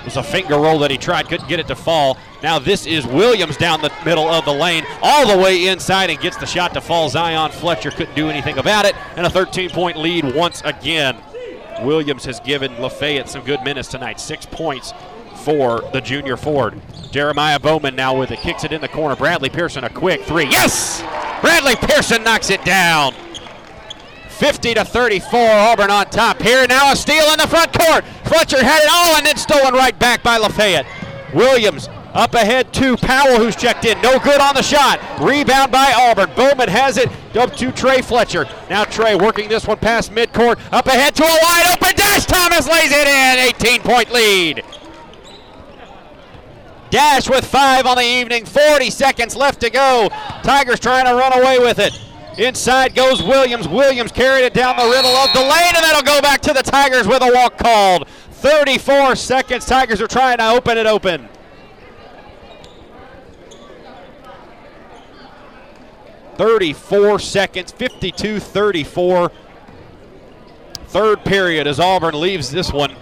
It 0.00 0.04
was 0.04 0.16
a 0.16 0.22
finger 0.24 0.56
roll 0.56 0.80
that 0.80 0.90
he 0.90 0.98
tried, 0.98 1.28
couldn't 1.28 1.48
get 1.48 1.60
it 1.60 1.68
to 1.68 1.76
fall. 1.76 2.18
Now 2.42 2.58
this 2.58 2.86
is 2.86 3.06
Williams 3.06 3.56
down 3.56 3.80
the 3.80 3.92
middle 4.04 4.28
of 4.28 4.44
the 4.44 4.52
lane, 4.52 4.84
all 5.02 5.26
the 5.26 5.42
way 5.42 5.66
inside, 5.66 6.10
and 6.10 6.20
gets 6.20 6.36
the 6.36 6.46
shot 6.46 6.74
to 6.74 6.80
fall. 6.80 7.08
Zion 7.08 7.50
Fletcher 7.52 7.90
couldn't 7.90 8.14
do 8.14 8.28
anything 8.28 8.58
about 8.58 8.84
it, 8.84 8.94
and 9.16 9.26
a 9.26 9.30
13 9.30 9.70
point 9.70 9.96
lead 9.96 10.34
once 10.34 10.62
again. 10.64 11.16
Williams 11.82 12.24
has 12.24 12.40
given 12.40 12.80
Lafayette 12.80 13.28
some 13.28 13.44
good 13.44 13.62
minutes 13.62 13.88
tonight. 13.88 14.20
Six 14.20 14.46
points 14.46 14.92
for 15.44 15.82
the 15.92 16.00
junior 16.00 16.36
Ford. 16.36 16.80
Jeremiah 17.10 17.58
Bowman 17.58 17.94
now 17.94 18.18
with 18.18 18.30
it, 18.30 18.40
kicks 18.40 18.64
it 18.64 18.72
in 18.72 18.80
the 18.80 18.88
corner. 18.88 19.16
Bradley 19.16 19.48
Pearson, 19.48 19.84
a 19.84 19.90
quick 19.90 20.22
three. 20.22 20.44
Yes! 20.44 21.02
Bradley 21.40 21.76
Pearson 21.76 22.22
knocks 22.22 22.50
it 22.50 22.64
down. 22.64 23.14
50 24.28 24.74
to 24.74 24.84
34, 24.84 25.38
Auburn 25.40 25.90
on 25.90 26.06
top 26.06 26.42
here. 26.42 26.66
Now 26.66 26.92
a 26.92 26.96
steal 26.96 27.24
in 27.32 27.38
the 27.38 27.46
front 27.46 27.72
court. 27.72 28.04
Fletcher 28.24 28.62
had 28.62 28.82
it 28.82 28.90
all 28.90 29.16
and 29.16 29.26
then 29.26 29.36
stolen 29.36 29.72
right 29.72 29.98
back 29.98 30.22
by 30.22 30.36
Lafayette. 30.36 30.86
Williams 31.32 31.88
Up 32.16 32.32
ahead 32.32 32.72
to 32.72 32.96
Powell, 32.96 33.36
who's 33.36 33.54
checked 33.54 33.84
in. 33.84 34.00
No 34.00 34.18
good 34.18 34.40
on 34.40 34.54
the 34.54 34.62
shot. 34.62 34.98
Rebound 35.20 35.70
by 35.70 35.92
Auburn. 35.94 36.30
Bowman 36.34 36.70
has 36.70 36.96
it 36.96 37.10
up 37.36 37.54
to 37.56 37.70
Trey 37.70 38.00
Fletcher. 38.00 38.46
Now 38.70 38.84
Trey 38.84 39.14
working 39.14 39.50
this 39.50 39.66
one 39.66 39.76
past 39.76 40.10
midcourt. 40.12 40.58
Up 40.72 40.86
ahead 40.86 41.14
to 41.16 41.22
a 41.22 41.38
wide 41.42 41.66
open 41.74 41.94
dash. 41.94 42.24
Thomas 42.24 42.66
lays 42.66 42.90
it 42.90 43.06
in. 43.06 43.38
18 43.54 43.82
point 43.82 44.10
lead. 44.10 44.64
Dash 46.88 47.28
with 47.28 47.44
five 47.44 47.84
on 47.84 47.98
the 47.98 48.04
evening. 48.04 48.46
40 48.46 48.88
seconds 48.88 49.36
left 49.36 49.60
to 49.60 49.68
go. 49.68 50.08
Tigers 50.42 50.80
trying 50.80 51.04
to 51.04 51.14
run 51.14 51.38
away 51.38 51.58
with 51.58 51.78
it. 51.78 52.00
Inside 52.38 52.94
goes 52.94 53.22
Williams. 53.22 53.68
Williams 53.68 54.10
carried 54.10 54.46
it 54.46 54.54
down 54.54 54.78
the 54.78 54.84
middle 54.84 55.14
of 55.16 55.34
the 55.34 55.40
lane, 55.40 55.74
and 55.74 55.84
that'll 55.84 56.00
go 56.00 56.22
back 56.22 56.40
to 56.42 56.54
the 56.54 56.62
Tigers 56.62 57.06
with 57.06 57.20
a 57.20 57.30
walk 57.34 57.58
called. 57.58 58.08
34 58.08 59.16
seconds. 59.16 59.66
Tigers 59.66 60.00
are 60.00 60.06
trying 60.06 60.38
to 60.38 60.48
open 60.48 60.78
it 60.78 60.86
open. 60.86 61.28
34 66.36 67.18
seconds, 67.18 67.72
52 67.72 68.40
34. 68.40 69.30
Third 70.88 71.24
period 71.24 71.66
as 71.66 71.80
Auburn 71.80 72.20
leaves 72.20 72.50
this 72.50 72.72
one. 72.72 72.94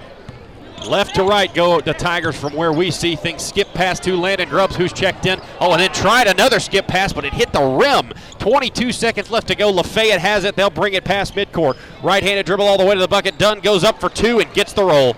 Left 0.87 1.15
to 1.15 1.23
right 1.23 1.53
go 1.55 1.81
the 1.81 1.95
Tigers 1.95 2.37
from 2.37 2.55
where 2.55 2.73
we 2.73 2.91
see 2.91 3.17
things. 3.17 3.43
Skip 3.43 3.69
pass 3.73 3.99
to 4.01 4.17
Landon 4.17 4.49
Grubbs, 4.49 4.77
who's 4.77 4.93
checked 4.93 5.25
in. 5.25 5.41
Oh, 5.59 5.73
and 5.73 5.81
then 5.81 5.93
tried 5.93 6.27
another 6.27 6.61
skip 6.61 6.87
pass, 6.87 7.13
but 7.13 7.25
it 7.25 7.33
hit 7.33 7.53
the 7.53 7.63
rim. 7.63 8.13
22 8.39 8.93
seconds 8.93 9.31
left 9.31 9.49
to 9.49 9.55
go. 9.55 9.71
Lafayette 9.71 10.21
has 10.21 10.45
it. 10.45 10.57
They'll 10.57 10.71
bring 10.71 10.93
it 10.93 11.05
past 11.05 11.35
midcourt. 11.35 11.79
Right 12.03 12.23
handed 12.23 12.45
dribble 12.45 12.67
all 12.67 12.77
the 12.77 12.85
way 12.85 12.95
to 12.95 13.01
the 13.01 13.09
bucket. 13.09 13.39
Dunn 13.39 13.61
goes 13.61 13.83
up 13.83 13.99
for 13.99 14.11
two 14.11 14.41
and 14.41 14.53
gets 14.53 14.75
the 14.75 14.85
roll. 14.85 15.17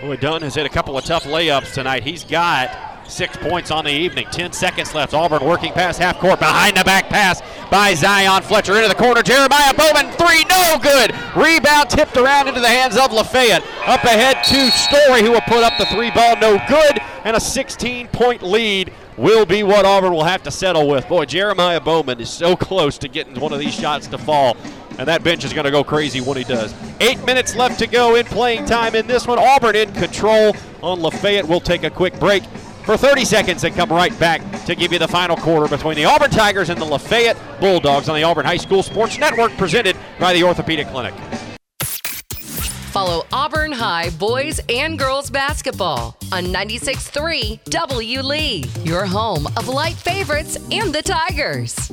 Boy, 0.00 0.16
Dunn 0.16 0.42
has 0.42 0.54
hit 0.54 0.64
a 0.64 0.70
couple 0.70 0.96
of 0.96 1.04
tough 1.04 1.24
layups 1.24 1.74
tonight. 1.74 2.04
He's 2.04 2.24
got 2.24 2.93
Six 3.06 3.36
points 3.36 3.70
on 3.70 3.84
the 3.84 3.90
evening. 3.90 4.26
Ten 4.30 4.52
seconds 4.52 4.94
left. 4.94 5.12
Auburn 5.12 5.44
working 5.44 5.72
past 5.72 5.98
half 6.00 6.18
court. 6.18 6.38
Behind 6.38 6.76
the 6.76 6.84
back 6.84 7.08
pass 7.08 7.42
by 7.70 7.94
Zion 7.94 8.42
Fletcher 8.42 8.76
into 8.76 8.88
the 8.88 8.94
corner. 8.94 9.22
Jeremiah 9.22 9.74
Bowman, 9.74 10.10
three, 10.12 10.44
no 10.48 10.78
good. 10.80 11.14
Rebound 11.36 11.90
tipped 11.90 12.16
around 12.16 12.48
into 12.48 12.60
the 12.60 12.68
hands 12.68 12.96
of 12.96 13.12
Lafayette. 13.12 13.62
Up 13.86 14.02
ahead 14.04 14.42
to 14.44 14.70
Story, 14.70 15.22
who 15.22 15.32
will 15.32 15.42
put 15.42 15.62
up 15.62 15.74
the 15.78 15.86
three 15.86 16.10
ball, 16.10 16.36
no 16.36 16.58
good. 16.66 16.98
And 17.24 17.36
a 17.36 17.40
16 17.40 18.08
point 18.08 18.42
lead 18.42 18.92
will 19.16 19.46
be 19.46 19.62
what 19.62 19.84
Auburn 19.84 20.12
will 20.12 20.24
have 20.24 20.42
to 20.44 20.50
settle 20.50 20.88
with. 20.88 21.06
Boy, 21.06 21.26
Jeremiah 21.26 21.80
Bowman 21.80 22.20
is 22.20 22.30
so 22.30 22.56
close 22.56 22.98
to 22.98 23.08
getting 23.08 23.38
one 23.38 23.52
of 23.52 23.58
these 23.58 23.74
shots 23.74 24.06
to 24.08 24.18
fall. 24.18 24.56
And 24.98 25.08
that 25.08 25.24
bench 25.24 25.44
is 25.44 25.52
going 25.52 25.64
to 25.64 25.72
go 25.72 25.82
crazy 25.82 26.20
when 26.20 26.36
he 26.36 26.44
does. 26.44 26.72
Eight 27.00 27.24
minutes 27.24 27.56
left 27.56 27.80
to 27.80 27.86
go 27.86 28.14
in 28.14 28.24
playing 28.26 28.64
time 28.64 28.94
in 28.94 29.06
this 29.06 29.26
one. 29.26 29.38
Auburn 29.38 29.74
in 29.74 29.92
control 29.92 30.54
on 30.82 31.00
Lafayette. 31.00 31.46
We'll 31.46 31.60
take 31.60 31.82
a 31.82 31.90
quick 31.90 32.18
break 32.20 32.44
for 32.84 32.96
30 32.96 33.24
seconds 33.24 33.64
and 33.64 33.74
come 33.74 33.90
right 33.90 34.16
back 34.18 34.40
to 34.64 34.74
give 34.74 34.92
you 34.92 34.98
the 34.98 35.08
final 35.08 35.36
quarter 35.36 35.68
between 35.68 35.96
the 35.96 36.04
Auburn 36.04 36.30
Tigers 36.30 36.70
and 36.70 36.80
the 36.80 36.84
Lafayette 36.84 37.36
Bulldogs 37.60 38.08
on 38.08 38.16
the 38.16 38.22
Auburn 38.22 38.44
High 38.44 38.58
School 38.58 38.82
Sports 38.82 39.18
Network 39.18 39.52
presented 39.56 39.96
by 40.18 40.32
the 40.32 40.42
Orthopedic 40.42 40.88
Clinic. 40.88 41.14
Follow 42.94 43.26
Auburn 43.32 43.72
High 43.72 44.10
boys 44.10 44.60
and 44.68 44.96
girls 44.96 45.28
basketball 45.28 46.16
on 46.30 46.44
96.3 46.44 47.64
W. 47.64 48.22
Lee, 48.22 48.64
your 48.84 49.04
home 49.04 49.46
of 49.56 49.66
light 49.66 49.96
favorites 49.96 50.56
and 50.70 50.94
the 50.94 51.02
Tigers. 51.02 51.90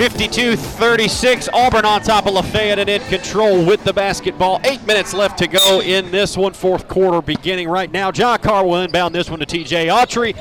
52 0.00 0.56
36. 0.56 1.50
Auburn 1.52 1.84
on 1.84 2.00
top 2.00 2.24
of 2.24 2.32
Lafayette 2.32 2.78
and 2.78 2.88
in 2.88 3.02
control 3.02 3.62
with 3.66 3.84
the 3.84 3.92
basketball. 3.92 4.58
Eight 4.64 4.82
minutes 4.86 5.12
left 5.12 5.36
to 5.40 5.46
go 5.46 5.82
in 5.82 6.10
this 6.10 6.38
one, 6.38 6.54
fourth 6.54 6.88
quarter 6.88 7.20
beginning 7.20 7.68
right 7.68 7.92
now. 7.92 8.10
John 8.10 8.38
Carr 8.38 8.64
will 8.64 8.80
inbound 8.80 9.14
this 9.14 9.28
one 9.28 9.40
to 9.40 9.44
TJ 9.44 9.88
Autry. 9.92 10.34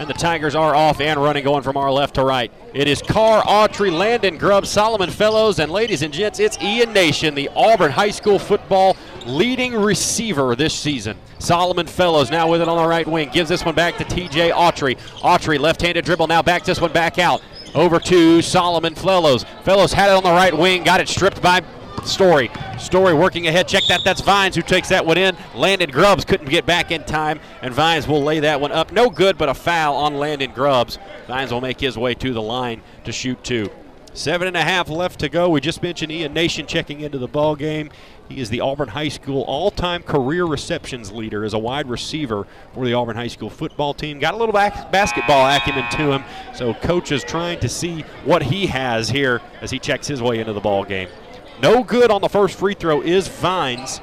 And 0.00 0.10
the 0.10 0.14
Tigers 0.14 0.56
are 0.56 0.74
off 0.74 1.00
and 1.00 1.22
running, 1.22 1.44
going 1.44 1.62
from 1.62 1.76
our 1.76 1.92
left 1.92 2.16
to 2.16 2.24
right. 2.24 2.50
It 2.74 2.88
is 2.88 3.00
Carr, 3.00 3.44
Autry, 3.44 3.96
Landon 3.96 4.36
Grubb, 4.36 4.66
Solomon 4.66 5.10
Fellows, 5.10 5.60
and 5.60 5.70
ladies 5.70 6.02
and 6.02 6.12
gents, 6.12 6.40
it's 6.40 6.58
Ian 6.60 6.92
Nation, 6.92 7.36
the 7.36 7.48
Auburn 7.54 7.92
High 7.92 8.10
School 8.10 8.40
football 8.40 8.96
leading 9.24 9.72
receiver 9.72 10.56
this 10.56 10.74
season. 10.74 11.16
Solomon 11.38 11.86
Fellows 11.86 12.28
now 12.32 12.50
with 12.50 12.60
it 12.60 12.66
on 12.66 12.76
the 12.76 12.88
right 12.88 13.06
wing. 13.06 13.30
Gives 13.30 13.50
this 13.50 13.64
one 13.64 13.76
back 13.76 13.98
to 13.98 14.04
TJ 14.04 14.52
Autry. 14.52 14.98
Autry, 15.20 15.60
left 15.60 15.80
handed 15.80 16.04
dribble, 16.04 16.26
now 16.26 16.42
backs 16.42 16.66
this 16.66 16.80
one 16.80 16.92
back 16.92 17.20
out 17.20 17.40
over 17.74 17.98
to 18.00 18.42
Solomon 18.42 18.94
Fellows. 18.94 19.44
Fellows 19.64 19.92
had 19.92 20.10
it 20.10 20.16
on 20.16 20.22
the 20.22 20.30
right 20.30 20.56
wing, 20.56 20.84
got 20.84 21.00
it 21.00 21.08
stripped 21.08 21.42
by 21.42 21.62
Story. 22.04 22.50
Story 22.78 23.14
working 23.14 23.46
ahead. 23.46 23.68
Check 23.68 23.84
that. 23.88 24.02
That's 24.04 24.20
Vines 24.20 24.56
who 24.56 24.62
takes 24.62 24.88
that 24.88 25.04
one 25.04 25.18
in. 25.18 25.36
Landon 25.54 25.90
Grubbs 25.90 26.24
couldn't 26.24 26.48
get 26.48 26.64
back 26.64 26.90
in 26.90 27.04
time, 27.04 27.40
and 27.62 27.74
Vines 27.74 28.08
will 28.08 28.22
lay 28.22 28.40
that 28.40 28.60
one 28.60 28.72
up. 28.72 28.90
No 28.92 29.10
good, 29.10 29.36
but 29.36 29.48
a 29.48 29.54
foul 29.54 29.96
on 29.96 30.14
Landon 30.14 30.52
Grubbs. 30.52 30.98
Vines 31.26 31.52
will 31.52 31.60
make 31.60 31.80
his 31.80 31.98
way 31.98 32.14
to 32.14 32.32
the 32.32 32.42
line 32.42 32.82
to 33.04 33.12
shoot 33.12 33.42
two. 33.44 33.70
Seven 34.12 34.48
and 34.48 34.56
a 34.56 34.62
half 34.62 34.88
left 34.88 35.20
to 35.20 35.28
go. 35.28 35.50
We 35.50 35.60
just 35.60 35.82
mentioned 35.82 36.10
Ian 36.10 36.32
Nation 36.32 36.66
checking 36.66 37.00
into 37.00 37.18
the 37.18 37.28
ball 37.28 37.54
game. 37.54 37.90
He 38.30 38.40
is 38.40 38.48
the 38.48 38.60
Auburn 38.60 38.86
High 38.86 39.08
School 39.08 39.42
all-time 39.42 40.04
career 40.04 40.44
receptions 40.44 41.10
leader 41.10 41.42
as 41.44 41.52
a 41.52 41.58
wide 41.58 41.88
receiver 41.88 42.46
for 42.72 42.84
the 42.84 42.94
Auburn 42.94 43.16
High 43.16 43.26
School 43.26 43.50
football 43.50 43.92
team. 43.92 44.20
Got 44.20 44.34
a 44.34 44.36
little 44.36 44.52
basketball 44.52 45.52
acumen 45.52 45.90
to 45.90 46.12
him, 46.12 46.22
so 46.54 46.72
coach 46.72 47.10
is 47.10 47.24
trying 47.24 47.58
to 47.58 47.68
see 47.68 48.02
what 48.24 48.44
he 48.44 48.68
has 48.68 49.08
here 49.08 49.42
as 49.60 49.72
he 49.72 49.80
checks 49.80 50.06
his 50.06 50.22
way 50.22 50.38
into 50.38 50.52
the 50.52 50.60
ball 50.60 50.84
game. 50.84 51.08
No 51.60 51.82
good 51.82 52.12
on 52.12 52.20
the 52.20 52.28
first 52.28 52.56
free 52.56 52.74
throw 52.74 53.00
is 53.00 53.26
Vines. 53.26 54.00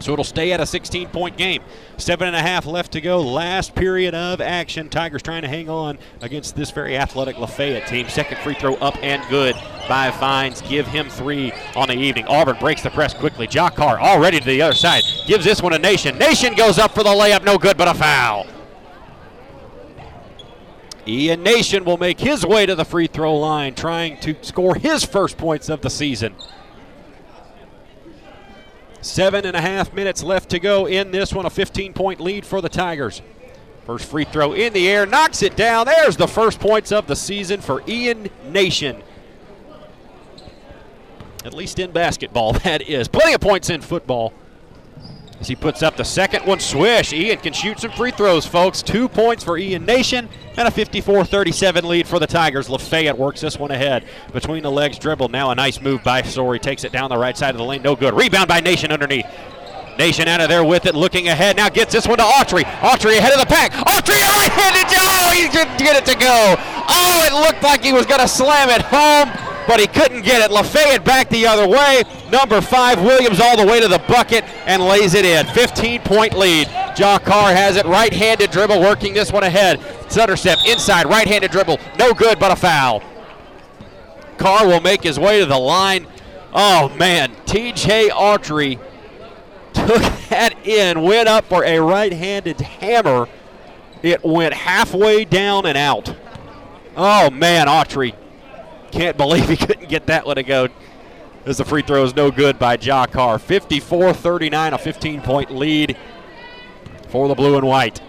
So 0.00 0.14
it'll 0.14 0.24
stay 0.24 0.52
at 0.52 0.60
a 0.60 0.66
16 0.66 1.08
point 1.08 1.36
game. 1.36 1.62
Seven 1.98 2.26
and 2.26 2.36
a 2.36 2.40
half 2.40 2.66
left 2.66 2.92
to 2.92 3.00
go. 3.00 3.20
Last 3.20 3.74
period 3.74 4.14
of 4.14 4.40
action. 4.40 4.88
Tigers 4.88 5.22
trying 5.22 5.42
to 5.42 5.48
hang 5.48 5.68
on 5.68 5.98
against 6.22 6.56
this 6.56 6.70
very 6.70 6.96
athletic 6.96 7.38
Lafayette 7.38 7.86
team. 7.86 8.08
Second 8.08 8.38
free 8.38 8.54
throw 8.54 8.74
up 8.76 8.96
and 9.02 9.22
good 9.28 9.54
by 9.88 10.10
Vines. 10.10 10.62
Give 10.62 10.86
him 10.86 11.08
three 11.10 11.52
on 11.76 11.88
the 11.88 11.94
evening. 11.94 12.26
Auburn 12.26 12.56
breaks 12.58 12.82
the 12.82 12.90
press 12.90 13.12
quickly. 13.12 13.46
Ja 13.50 13.68
Carr 13.68 14.00
already 14.00 14.40
to 14.40 14.46
the 14.46 14.62
other 14.62 14.74
side. 14.74 15.02
Gives 15.26 15.44
this 15.44 15.62
one 15.62 15.74
a 15.74 15.78
Nation. 15.78 16.16
Nation 16.16 16.54
goes 16.54 16.78
up 16.78 16.92
for 16.92 17.02
the 17.02 17.10
layup. 17.10 17.44
No 17.44 17.58
good, 17.58 17.76
but 17.76 17.88
a 17.88 17.94
foul. 17.94 18.46
Ian 21.06 21.42
Nation 21.42 21.84
will 21.84 21.96
make 21.96 22.20
his 22.20 22.46
way 22.46 22.66
to 22.66 22.74
the 22.74 22.84
free 22.84 23.06
throw 23.06 23.36
line, 23.36 23.74
trying 23.74 24.18
to 24.20 24.36
score 24.42 24.74
his 24.74 25.04
first 25.04 25.36
points 25.36 25.68
of 25.68 25.80
the 25.80 25.90
season. 25.90 26.34
Seven 29.02 29.46
and 29.46 29.56
a 29.56 29.60
half 29.60 29.94
minutes 29.94 30.22
left 30.22 30.50
to 30.50 30.58
go 30.58 30.86
in 30.86 31.10
this 31.10 31.32
one. 31.32 31.46
A 31.46 31.50
15 31.50 31.92
point 31.92 32.20
lead 32.20 32.44
for 32.44 32.60
the 32.60 32.68
Tigers. 32.68 33.22
First 33.86 34.04
free 34.10 34.24
throw 34.24 34.52
in 34.52 34.72
the 34.72 34.88
air, 34.88 35.06
knocks 35.06 35.42
it 35.42 35.56
down. 35.56 35.86
There's 35.86 36.16
the 36.16 36.28
first 36.28 36.60
points 36.60 36.92
of 36.92 37.06
the 37.06 37.16
season 37.16 37.60
for 37.60 37.82
Ian 37.88 38.28
Nation. 38.50 39.02
At 41.44 41.54
least 41.54 41.78
in 41.78 41.90
basketball, 41.90 42.52
that 42.64 42.82
is. 42.82 43.08
Plenty 43.08 43.32
of 43.32 43.40
points 43.40 43.70
in 43.70 43.80
football. 43.80 44.34
As 45.40 45.48
he 45.48 45.56
puts 45.56 45.82
up 45.82 45.96
the 45.96 46.04
second 46.04 46.44
one, 46.44 46.60
swish. 46.60 47.14
Ian 47.14 47.38
can 47.38 47.54
shoot 47.54 47.80
some 47.80 47.90
free 47.92 48.10
throws, 48.10 48.44
folks. 48.44 48.82
Two 48.82 49.08
points 49.08 49.42
for 49.42 49.56
Ian 49.56 49.86
Nation 49.86 50.28
and 50.58 50.68
a 50.68 50.70
54 50.70 51.24
37 51.24 51.88
lead 51.88 52.06
for 52.06 52.18
the 52.18 52.26
Tigers. 52.26 52.68
Lafayette 52.68 53.16
works 53.16 53.40
this 53.40 53.58
one 53.58 53.70
ahead. 53.70 54.04
Between 54.34 54.62
the 54.62 54.70
legs, 54.70 54.98
dribble. 54.98 55.30
Now 55.30 55.50
a 55.50 55.54
nice 55.54 55.80
move 55.80 56.04
by 56.04 56.20
Story. 56.20 56.58
Takes 56.58 56.84
it 56.84 56.92
down 56.92 57.08
the 57.08 57.16
right 57.16 57.36
side 57.36 57.54
of 57.54 57.56
the 57.56 57.64
lane. 57.64 57.80
No 57.80 57.96
good. 57.96 58.12
Rebound 58.12 58.48
by 58.48 58.60
Nation 58.60 58.92
underneath. 58.92 59.24
Nation 59.98 60.28
out 60.28 60.42
of 60.42 60.50
there 60.50 60.64
with 60.64 60.84
it, 60.84 60.94
looking 60.94 61.28
ahead. 61.28 61.56
Now 61.56 61.70
gets 61.70 61.92
this 61.92 62.06
one 62.06 62.18
to 62.18 62.24
Autry. 62.24 62.64
Autry 62.64 63.16
ahead 63.16 63.32
of 63.32 63.40
the 63.40 63.46
pack. 63.46 63.72
Autry 63.72 64.20
right-handed. 64.20 64.86
Oh, 64.98 65.30
he 65.32 65.48
couldn't 65.48 65.78
get 65.78 65.96
it 65.96 66.04
to 66.06 66.18
go. 66.18 66.54
Oh, 66.88 67.24
it 67.26 67.32
looked 67.46 67.62
like 67.62 67.82
he 67.82 67.92
was 67.92 68.04
going 68.04 68.20
to 68.20 68.28
slam 68.28 68.68
it 68.68 68.82
home 68.82 69.49
but 69.66 69.80
he 69.80 69.86
couldn't 69.86 70.22
get 70.22 70.42
it. 70.42 70.50
Lafayette 70.52 71.04
back 71.04 71.28
the 71.28 71.46
other 71.46 71.68
way. 71.68 72.02
Number 72.30 72.60
five, 72.60 73.02
Williams 73.02 73.40
all 73.40 73.56
the 73.56 73.66
way 73.66 73.80
to 73.80 73.88
the 73.88 74.02
bucket 74.08 74.44
and 74.66 74.82
lays 74.82 75.14
it 75.14 75.24
in. 75.24 75.46
15 75.46 76.00
point 76.02 76.36
lead. 76.36 76.68
Ja 76.96 77.18
Carr 77.18 77.52
has 77.52 77.76
it. 77.76 77.86
Right 77.86 78.12
handed 78.12 78.50
dribble 78.50 78.80
working 78.80 79.14
this 79.14 79.32
one 79.32 79.44
ahead. 79.44 79.80
Sutter 80.10 80.36
step 80.36 80.58
inside. 80.66 81.06
Right 81.06 81.26
handed 81.26 81.50
dribble. 81.50 81.78
No 81.98 82.12
good, 82.12 82.38
but 82.38 82.50
a 82.50 82.56
foul. 82.56 83.02
Carr 84.38 84.66
will 84.66 84.80
make 84.80 85.02
his 85.02 85.18
way 85.18 85.40
to 85.40 85.46
the 85.46 85.58
line. 85.58 86.06
Oh, 86.52 86.88
man. 86.98 87.34
TJ 87.46 88.10
Autry 88.10 88.80
took 89.72 90.02
that 90.28 90.54
in, 90.66 91.02
went 91.02 91.28
up 91.28 91.44
for 91.44 91.64
a 91.64 91.78
right 91.78 92.12
handed 92.12 92.60
hammer. 92.60 93.28
It 94.02 94.24
went 94.24 94.54
halfway 94.54 95.24
down 95.24 95.66
and 95.66 95.76
out. 95.76 96.14
Oh, 96.96 97.30
man, 97.30 97.66
Autry 97.66 98.14
can't 98.90 99.16
believe 99.16 99.48
he 99.48 99.56
couldn't 99.66 99.88
get 99.88 100.06
that 100.06 100.26
one 100.26 100.36
to 100.36 100.42
go. 100.42 100.68
As 101.46 101.56
the 101.56 101.64
free 101.64 101.82
throw 101.82 102.04
is 102.04 102.14
no 102.14 102.30
good 102.30 102.58
by 102.58 102.76
Ja 102.76 103.06
Carr. 103.06 103.38
54 103.38 104.12
39, 104.12 104.74
a 104.74 104.78
15 104.78 105.22
point 105.22 105.50
lead 105.50 105.96
for 107.08 107.28
the 107.28 107.34
blue 107.34 107.56
and 107.56 107.66
white. 107.66 108.00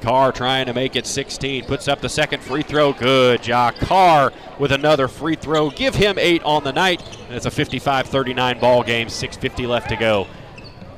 Carr 0.00 0.32
trying 0.32 0.66
to 0.66 0.74
make 0.74 0.96
it 0.96 1.06
16. 1.06 1.64
Puts 1.64 1.88
up 1.88 2.00
the 2.00 2.08
second 2.08 2.42
free 2.42 2.62
throw. 2.62 2.92
Good. 2.92 3.46
Ja 3.46 3.70
Carr 3.70 4.32
with 4.58 4.72
another 4.72 5.08
free 5.08 5.36
throw. 5.36 5.70
Give 5.70 5.94
him 5.94 6.18
eight 6.18 6.42
on 6.42 6.64
the 6.64 6.72
night. 6.72 7.02
And 7.26 7.36
it's 7.36 7.46
a 7.46 7.50
55 7.50 8.06
39 8.06 8.60
ball 8.60 8.82
game. 8.82 9.08
6.50 9.08 9.66
left 9.66 9.88
to 9.88 9.96
go. 9.96 10.26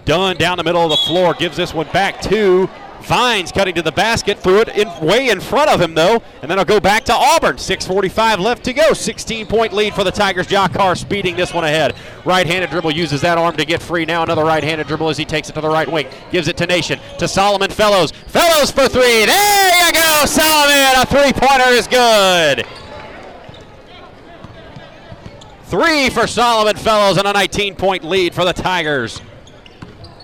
Dunn 0.04 0.36
down 0.36 0.56
the 0.56 0.64
middle 0.64 0.82
of 0.82 0.90
the 0.90 0.96
floor 0.96 1.34
gives 1.34 1.56
this 1.56 1.74
one 1.74 1.88
back 1.92 2.20
to 2.22 2.68
Vines 3.02 3.52
cutting 3.52 3.74
to 3.74 3.82
the 3.82 3.92
basket, 3.92 4.38
threw 4.38 4.60
it 4.60 4.68
in, 4.68 4.88
way 5.00 5.30
in 5.30 5.40
front 5.40 5.70
of 5.70 5.80
him 5.80 5.94
though, 5.94 6.22
and 6.42 6.50
then 6.50 6.58
I'll 6.58 6.64
go 6.64 6.80
back 6.80 7.04
to 7.04 7.14
Auburn. 7.14 7.56
6:45 7.56 8.38
left 8.38 8.64
to 8.64 8.72
go. 8.72 8.90
16-point 8.90 9.72
lead 9.72 9.94
for 9.94 10.04
the 10.04 10.10
Tigers. 10.10 10.50
Ja 10.50 10.68
Carr 10.68 10.94
speeding 10.94 11.36
this 11.36 11.54
one 11.54 11.64
ahead. 11.64 11.94
Right-handed 12.24 12.70
dribble 12.70 12.90
uses 12.90 13.20
that 13.22 13.38
arm 13.38 13.56
to 13.56 13.64
get 13.64 13.80
free. 13.80 14.04
Now 14.04 14.22
another 14.22 14.44
right-handed 14.44 14.86
dribble 14.86 15.08
as 15.08 15.16
he 15.16 15.24
takes 15.24 15.48
it 15.48 15.54
to 15.54 15.60
the 15.60 15.68
right 15.68 15.90
wing. 15.90 16.06
Gives 16.30 16.48
it 16.48 16.56
to 16.58 16.66
Nation 16.66 16.98
to 17.18 17.28
Solomon 17.28 17.70
Fellows. 17.70 18.10
Fellows 18.10 18.70
for 18.70 18.88
three. 18.88 19.24
There 19.24 19.86
you 19.86 19.92
go, 19.92 20.24
Solomon. 20.26 21.02
A 21.02 21.06
three-pointer 21.06 21.70
is 21.70 21.86
good. 21.86 22.66
Three 25.64 26.08
for 26.10 26.26
Solomon 26.26 26.76
Fellows 26.76 27.18
and 27.18 27.26
a 27.26 27.32
19-point 27.32 28.02
lead 28.02 28.34
for 28.34 28.44
the 28.44 28.54
Tigers. 28.54 29.20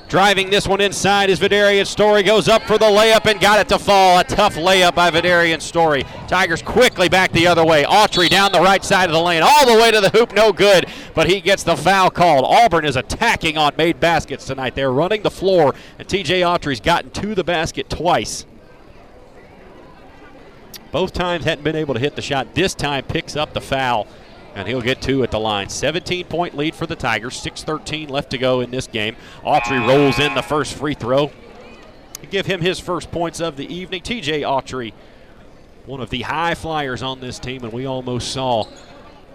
Driving 0.08 0.50
this 0.50 0.68
one 0.68 0.80
inside 0.80 1.30
is 1.30 1.40
Vidarian 1.40 1.86
Story. 1.86 2.22
Goes 2.22 2.46
up 2.46 2.62
for 2.62 2.76
the 2.76 2.84
layup 2.84 3.24
and 3.24 3.40
got 3.40 3.58
it 3.58 3.68
to 3.68 3.78
fall. 3.78 4.18
A 4.18 4.24
tough 4.24 4.54
layup 4.54 4.94
by 4.94 5.10
Vidarian 5.10 5.60
Story. 5.60 6.04
Tigers 6.28 6.62
quickly 6.62 7.08
back 7.08 7.32
the 7.32 7.46
other 7.46 7.64
way. 7.64 7.84
Autry 7.84 8.28
down 8.28 8.52
the 8.52 8.60
right 8.60 8.84
side 8.84 9.08
of 9.08 9.14
the 9.14 9.20
lane, 9.20 9.42
all 9.42 9.66
the 9.66 9.80
way 9.80 9.90
to 9.90 10.00
the 10.00 10.10
hoop, 10.10 10.32
no 10.34 10.52
good. 10.52 10.86
But 11.14 11.28
he 11.28 11.40
gets 11.40 11.62
the 11.62 11.76
foul 11.76 12.10
called. 12.10 12.44
Auburn 12.44 12.84
is 12.84 12.96
attacking 12.96 13.56
on 13.56 13.72
made 13.76 13.98
baskets 13.98 14.44
tonight. 14.44 14.74
They're 14.74 14.92
running 14.92 15.22
the 15.22 15.30
floor, 15.30 15.74
and 15.98 16.06
TJ 16.06 16.42
Autry's 16.42 16.80
gotten 16.80 17.10
to 17.12 17.34
the 17.34 17.44
basket 17.44 17.88
twice. 17.88 18.44
Both 20.92 21.12
times 21.12 21.44
hadn't 21.44 21.64
been 21.64 21.74
able 21.74 21.94
to 21.94 22.00
hit 22.00 22.14
the 22.14 22.22
shot. 22.22 22.54
This 22.54 22.72
time 22.72 23.04
picks 23.04 23.34
up 23.34 23.52
the 23.52 23.60
foul 23.60 24.06
and 24.54 24.68
he'll 24.68 24.80
get 24.80 25.02
two 25.02 25.22
at 25.22 25.30
the 25.30 25.40
line. 25.40 25.68
17 25.68 26.26
point 26.26 26.56
lead 26.56 26.74
for 26.74 26.86
the 26.86 26.96
Tigers. 26.96 27.42
6.13 27.42 28.08
left 28.08 28.30
to 28.30 28.38
go 28.38 28.60
in 28.60 28.70
this 28.70 28.86
game. 28.86 29.16
Autry 29.44 29.86
rolls 29.86 30.18
in 30.18 30.34
the 30.34 30.42
first 30.42 30.74
free 30.74 30.94
throw. 30.94 31.30
Give 32.30 32.46
him 32.46 32.60
his 32.60 32.80
first 32.80 33.10
points 33.10 33.40
of 33.40 33.56
the 33.56 33.72
evening. 33.72 34.02
TJ 34.02 34.40
Autry, 34.40 34.92
one 35.86 36.00
of 36.00 36.10
the 36.10 36.22
high 36.22 36.54
flyers 36.54 37.02
on 37.02 37.20
this 37.20 37.38
team, 37.38 37.62
and 37.64 37.72
we 37.72 37.86
almost 37.86 38.32
saw 38.32 38.64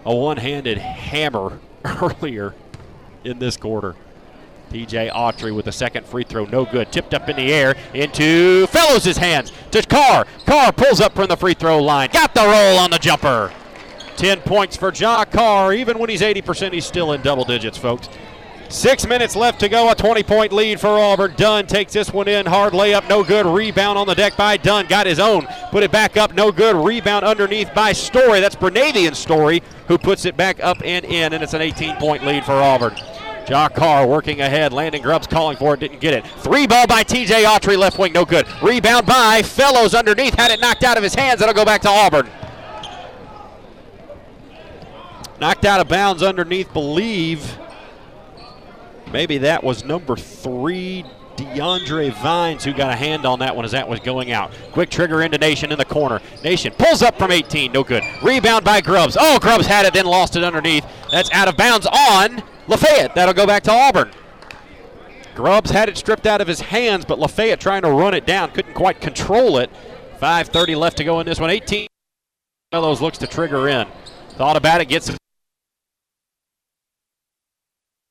a 0.04 0.14
one 0.14 0.38
handed 0.38 0.78
hammer 0.78 1.60
earlier 1.84 2.54
in 3.22 3.38
this 3.38 3.56
quarter. 3.56 3.94
TJ 4.70 5.12
Autry 5.12 5.54
with 5.54 5.64
the 5.64 5.72
second 5.72 6.06
free 6.06 6.24
throw, 6.24 6.44
no 6.44 6.64
good. 6.64 6.92
Tipped 6.92 7.12
up 7.12 7.28
in 7.28 7.36
the 7.36 7.52
air 7.52 7.74
into 7.92 8.66
Fellows' 8.68 9.16
hands 9.16 9.52
to 9.72 9.82
Carr. 9.82 10.26
Carr 10.46 10.72
pulls 10.72 11.00
up 11.00 11.14
from 11.14 11.28
the 11.28 11.36
free 11.36 11.54
throw 11.54 11.82
line. 11.82 12.08
Got 12.12 12.34
the 12.34 12.42
roll 12.42 12.78
on 12.78 12.90
the 12.90 12.98
jumper. 12.98 13.52
10 14.16 14.40
points 14.40 14.76
for 14.76 14.92
Ja 14.92 15.24
Carr. 15.24 15.72
Even 15.72 15.98
when 15.98 16.10
he's 16.10 16.20
80%, 16.20 16.72
he's 16.72 16.86
still 16.86 17.12
in 17.12 17.22
double 17.22 17.44
digits, 17.44 17.78
folks. 17.78 18.08
Six 18.70 19.04
minutes 19.04 19.34
left 19.34 19.58
to 19.60 19.68
go. 19.68 19.90
A 19.90 19.96
20 19.96 20.22
point 20.22 20.52
lead 20.52 20.78
for 20.80 20.88
Auburn. 20.88 21.34
Dunn 21.36 21.66
takes 21.66 21.92
this 21.92 22.12
one 22.12 22.28
in. 22.28 22.46
Hard 22.46 22.72
layup, 22.72 23.08
no 23.08 23.24
good. 23.24 23.44
Rebound 23.44 23.98
on 23.98 24.06
the 24.06 24.14
deck 24.14 24.36
by 24.36 24.56
Dunn. 24.56 24.86
Got 24.86 25.06
his 25.06 25.18
own. 25.18 25.46
Put 25.72 25.82
it 25.82 25.90
back 25.90 26.16
up, 26.16 26.34
no 26.34 26.52
good. 26.52 26.76
Rebound 26.76 27.24
underneath 27.24 27.74
by 27.74 27.92
Story. 27.92 28.38
That's 28.38 28.54
Bernavian 28.54 29.16
Story 29.16 29.60
who 29.88 29.98
puts 29.98 30.24
it 30.24 30.36
back 30.36 30.62
up 30.62 30.78
and 30.84 31.04
in, 31.04 31.32
and 31.32 31.42
it's 31.42 31.52
an 31.52 31.60
18 31.60 31.96
point 31.96 32.24
lead 32.24 32.44
for 32.44 32.52
Auburn. 32.52 32.94
Ja 33.48 33.68
Carr 33.68 34.06
working 34.06 34.40
ahead. 34.40 34.72
Landon 34.72 35.02
Grubbs 35.02 35.26
calling 35.26 35.56
for 35.56 35.74
it, 35.74 35.80
didn't 35.80 36.00
get 36.00 36.14
it. 36.14 36.24
Three 36.24 36.68
ball 36.68 36.86
by 36.86 37.02
TJ 37.02 37.44
Autry, 37.44 37.76
left 37.76 37.98
wing, 37.98 38.12
no 38.12 38.24
good. 38.24 38.46
Rebound 38.62 39.04
by 39.04 39.42
Fellows 39.42 39.94
underneath, 39.94 40.34
had 40.34 40.52
it 40.52 40.60
knocked 40.60 40.84
out 40.84 40.96
of 40.96 41.02
his 41.02 41.16
hands. 41.16 41.40
That'll 41.40 41.56
go 41.56 41.64
back 41.64 41.80
to 41.82 41.88
Auburn. 41.88 42.30
Knocked 45.40 45.64
out 45.64 45.80
of 45.80 45.88
bounds 45.88 46.22
underneath, 46.22 46.72
believe. 46.72 47.58
Maybe 49.10 49.38
that 49.38 49.64
was 49.64 49.84
number 49.84 50.14
three, 50.14 51.04
DeAndre 51.36 52.12
Vines, 52.12 52.62
who 52.62 52.72
got 52.72 52.92
a 52.92 52.96
hand 52.96 53.24
on 53.24 53.38
that 53.38 53.56
one 53.56 53.64
as 53.64 53.72
that 53.72 53.88
was 53.88 54.00
going 54.00 54.30
out. 54.32 54.52
Quick 54.72 54.90
trigger 54.90 55.22
into 55.22 55.38
Nation 55.38 55.72
in 55.72 55.78
the 55.78 55.84
corner. 55.84 56.20
Nation 56.44 56.72
pulls 56.76 57.02
up 57.02 57.18
from 57.18 57.32
18, 57.32 57.72
no 57.72 57.82
good. 57.82 58.04
Rebound 58.22 58.64
by 58.64 58.80
Grubbs. 58.80 59.16
Oh, 59.18 59.38
Grubbs 59.40 59.66
had 59.66 59.86
it, 59.86 59.94
then 59.94 60.04
lost 60.04 60.36
it 60.36 60.44
underneath. 60.44 60.84
That's 61.10 61.30
out 61.32 61.48
of 61.48 61.56
bounds 61.56 61.86
on 61.86 62.42
Lafayette. 62.68 63.14
That'll 63.14 63.34
go 63.34 63.46
back 63.46 63.62
to 63.64 63.72
Auburn. 63.72 64.10
Grubbs 65.34 65.70
had 65.70 65.88
it 65.88 65.96
stripped 65.96 66.26
out 66.26 66.42
of 66.42 66.48
his 66.48 66.60
hands, 66.60 67.06
but 67.06 67.18
Lafayette 67.18 67.60
trying 67.60 67.82
to 67.82 67.90
run 67.90 68.12
it 68.12 68.26
down, 68.26 68.50
couldn't 68.50 68.74
quite 68.74 69.00
control 69.00 69.56
it. 69.56 69.70
5.30 70.20 70.76
left 70.76 70.98
to 70.98 71.04
go 71.04 71.18
in 71.20 71.26
this 71.26 71.40
one. 71.40 71.48
18 71.48 71.86
Fellows 72.70 73.00
looks 73.00 73.16
to 73.18 73.26
trigger 73.26 73.68
in. 73.68 73.88
Thought 74.36 74.56
about 74.56 74.80
it, 74.80 74.88
gets. 74.88 75.10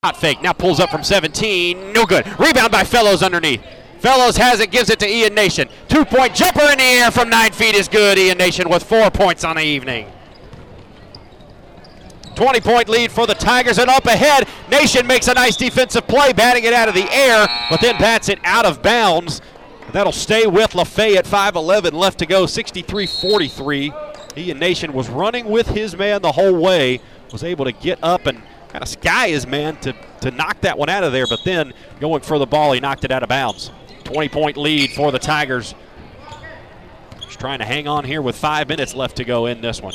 Hot 0.01 0.15
fake. 0.15 0.41
Now 0.41 0.53
pulls 0.53 0.79
up 0.79 0.89
from 0.89 1.03
17. 1.03 1.91
No 1.91 2.05
good. 2.05 2.25
Rebound 2.39 2.71
by 2.71 2.85
Fellows 2.85 3.21
underneath. 3.21 3.61
Fellows 3.99 4.37
has 4.37 4.61
it, 4.61 4.71
gives 4.71 4.89
it 4.89 4.97
to 4.99 5.05
Ian 5.05 5.33
Nation. 5.33 5.67
Two 5.89 6.05
point 6.05 6.33
jumper 6.33 6.61
in 6.71 6.77
the 6.77 6.83
air 6.85 7.11
from 7.11 7.29
nine 7.29 7.51
feet 7.51 7.75
is 7.75 7.89
good. 7.89 8.17
Ian 8.17 8.37
Nation 8.37 8.69
with 8.69 8.81
four 8.81 9.11
points 9.11 9.43
on 9.43 9.57
the 9.57 9.61
evening. 9.61 10.09
20 12.35 12.61
point 12.61 12.87
lead 12.87 13.11
for 13.11 13.27
the 13.27 13.33
Tigers 13.33 13.77
and 13.77 13.89
up 13.89 14.05
ahead. 14.05 14.47
Nation 14.71 15.05
makes 15.05 15.27
a 15.27 15.33
nice 15.33 15.57
defensive 15.57 16.07
play, 16.07 16.31
batting 16.31 16.63
it 16.63 16.71
out 16.71 16.87
of 16.87 16.95
the 16.95 17.11
air, 17.11 17.45
but 17.69 17.81
then 17.81 17.97
bats 17.97 18.29
it 18.29 18.39
out 18.45 18.65
of 18.65 18.81
bounds. 18.81 19.41
That'll 19.91 20.13
stay 20.13 20.47
with 20.47 20.75
Lafayette. 20.75 21.27
5 21.27 21.55
left 21.57 22.19
to 22.19 22.25
go, 22.25 22.45
63 22.45 23.05
43. 23.05 23.91
Ian 24.37 24.59
Nation 24.59 24.93
was 24.93 25.09
running 25.09 25.47
with 25.47 25.67
his 25.67 25.97
man 25.97 26.21
the 26.21 26.31
whole 26.31 26.55
way, 26.55 27.01
was 27.33 27.43
able 27.43 27.65
to 27.65 27.73
get 27.73 28.01
up 28.01 28.27
and 28.27 28.41
kind 28.70 28.84
of 28.84 28.88
sky 28.88 29.30
his 29.30 29.45
man 29.45 29.76
to, 29.78 29.93
to 30.22 30.32
knock 30.32 30.61
that 30.61 30.78
one 30.78 30.89
out 30.89 31.03
of 31.03 31.11
there, 31.11 31.26
but 31.28 31.43
then 31.43 31.74
going 31.99 32.22
for 32.22 32.39
the 32.39 32.45
ball, 32.45 32.72
he 32.72 32.80
knocked 32.80 33.03
it 33.03 33.11
out 33.11 33.24
of 33.24 33.30
bounds. 33.30 33.72
20 34.05 34.30
point 34.30 34.57
lead 34.57 34.91
for 34.91 35.11
the 35.11 35.20
Tigers. 35.20 35.76
Just 37.22 37.39
trying 37.39 37.59
to 37.59 37.65
hang 37.65 37.88
on 37.88 38.05
here 38.05 38.22
with 38.22 38.36
five 38.36 38.67
minutes 38.67 38.95
left 38.95 39.17
to 39.17 39.26
go 39.26 39.47
in 39.47 39.61
this 39.61 39.82
one. 39.82 39.93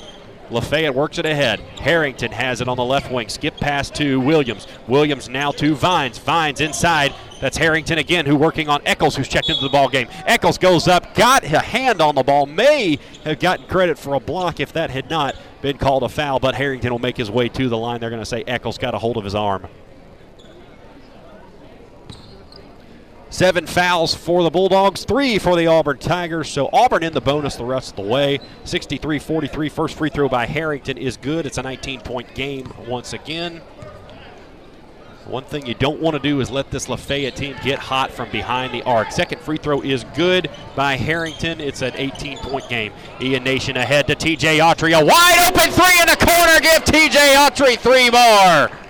Lafayette 0.50 0.94
works 0.94 1.18
it 1.18 1.24
ahead. 1.24 1.60
Harrington 1.80 2.30
has 2.30 2.60
it 2.60 2.68
on 2.68 2.76
the 2.76 2.84
left 2.84 3.10
wing. 3.10 3.28
Skip 3.28 3.56
pass 3.56 3.88
to 3.90 4.20
Williams. 4.20 4.66
Williams 4.86 5.28
now 5.28 5.50
to 5.52 5.74
Vines. 5.74 6.18
Vines 6.18 6.60
inside. 6.60 7.14
That's 7.40 7.56
Harrington 7.56 7.98
again, 7.98 8.26
who 8.26 8.36
working 8.36 8.68
on 8.68 8.80
Eccles, 8.84 9.16
who's 9.16 9.28
checked 9.28 9.48
into 9.48 9.62
the 9.62 9.68
ball 9.68 9.88
game. 9.88 10.08
Eccles 10.26 10.58
goes 10.58 10.86
up, 10.86 11.14
got 11.14 11.44
a 11.44 11.60
hand 11.60 12.00
on 12.00 12.14
the 12.14 12.22
ball. 12.22 12.46
May 12.46 12.98
have 13.24 13.38
gotten 13.38 13.66
credit 13.66 13.98
for 13.98 14.14
a 14.14 14.20
block 14.20 14.60
if 14.60 14.72
that 14.74 14.90
had 14.90 15.08
not 15.08 15.34
been 15.64 15.78
called 15.78 16.02
a 16.02 16.08
foul, 16.10 16.38
but 16.38 16.54
Harrington 16.54 16.92
will 16.92 16.98
make 16.98 17.16
his 17.16 17.30
way 17.30 17.48
to 17.48 17.70
the 17.70 17.78
line. 17.78 17.98
They're 17.98 18.10
going 18.10 18.20
to 18.20 18.26
say 18.26 18.44
Eccles 18.46 18.76
got 18.76 18.94
a 18.94 18.98
hold 18.98 19.16
of 19.16 19.24
his 19.24 19.34
arm. 19.34 19.66
Seven 23.30 23.66
fouls 23.66 24.14
for 24.14 24.42
the 24.42 24.50
Bulldogs, 24.50 25.04
three 25.04 25.38
for 25.38 25.56
the 25.56 25.66
Auburn 25.66 25.96
Tigers. 25.96 26.50
So 26.50 26.68
Auburn 26.70 27.02
in 27.02 27.14
the 27.14 27.20
bonus 27.22 27.56
the 27.56 27.64
rest 27.64 27.92
of 27.92 27.96
the 27.96 28.02
way. 28.02 28.40
63 28.64 29.18
43. 29.18 29.68
First 29.70 29.96
free 29.96 30.10
throw 30.10 30.28
by 30.28 30.44
Harrington 30.44 30.98
is 30.98 31.16
good. 31.16 31.46
It's 31.46 31.56
a 31.56 31.62
19 31.62 32.02
point 32.02 32.34
game 32.34 32.70
once 32.86 33.14
again. 33.14 33.62
One 35.26 35.44
thing 35.44 35.64
you 35.64 35.74
don't 35.74 36.00
want 36.00 36.14
to 36.14 36.20
do 36.20 36.40
is 36.40 36.50
let 36.50 36.70
this 36.70 36.88
Lafayette 36.88 37.34
team 37.34 37.56
get 37.64 37.78
hot 37.78 38.10
from 38.10 38.30
behind 38.30 38.74
the 38.74 38.82
arc. 38.82 39.10
Second 39.10 39.40
free 39.40 39.56
throw 39.56 39.80
is 39.80 40.04
good 40.14 40.50
by 40.76 40.96
Harrington. 40.96 41.60
It's 41.60 41.80
an 41.80 41.92
18 41.94 42.38
point 42.38 42.68
game. 42.68 42.92
Ian 43.22 43.42
Nation 43.42 43.78
ahead 43.78 44.06
to 44.08 44.14
TJ 44.14 44.58
Autry. 44.58 44.92
A 44.92 45.02
wide 45.02 45.38
open 45.48 45.70
three 45.72 45.98
in 46.00 46.08
the 46.08 46.16
corner. 46.16 46.60
Give 46.60 46.84
TJ 46.84 47.36
Autry 47.36 47.78
three 47.78 48.10
more. 48.10 48.83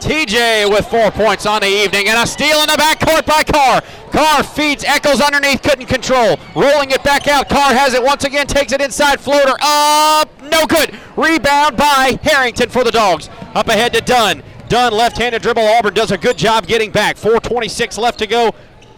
TJ 0.00 0.70
with 0.70 0.86
four 0.88 1.10
points 1.10 1.44
on 1.46 1.60
the 1.60 1.68
evening 1.68 2.08
and 2.08 2.18
a 2.18 2.26
steal 2.26 2.58
in 2.60 2.66
the 2.66 2.76
backcourt 2.76 3.26
by 3.26 3.42
Carr. 3.44 3.82
Carr 4.10 4.42
feeds 4.42 4.82
Eccles 4.82 5.20
underneath, 5.20 5.62
couldn't 5.62 5.86
control. 5.86 6.38
Rolling 6.56 6.90
it 6.90 7.04
back 7.04 7.28
out. 7.28 7.48
Carr 7.48 7.74
has 7.74 7.94
it 7.94 8.02
once 8.02 8.24
again, 8.24 8.46
takes 8.46 8.72
it 8.72 8.80
inside, 8.80 9.20
floater 9.20 9.54
up, 9.60 10.28
no 10.42 10.66
good. 10.66 10.98
Rebound 11.16 11.76
by 11.76 12.18
Harrington 12.22 12.70
for 12.70 12.82
the 12.82 12.90
Dogs. 12.90 13.28
Up 13.54 13.68
ahead 13.68 13.92
to 13.92 14.00
Dunn. 14.00 14.42
Dunn 14.68 14.92
left-handed 14.92 15.42
dribble. 15.42 15.62
Auburn 15.62 15.94
does 15.94 16.12
a 16.12 16.18
good 16.18 16.38
job 16.38 16.66
getting 16.66 16.90
back. 16.90 17.16
4:26 17.16 17.98
left 17.98 18.20
to 18.20 18.26
go. 18.26 18.54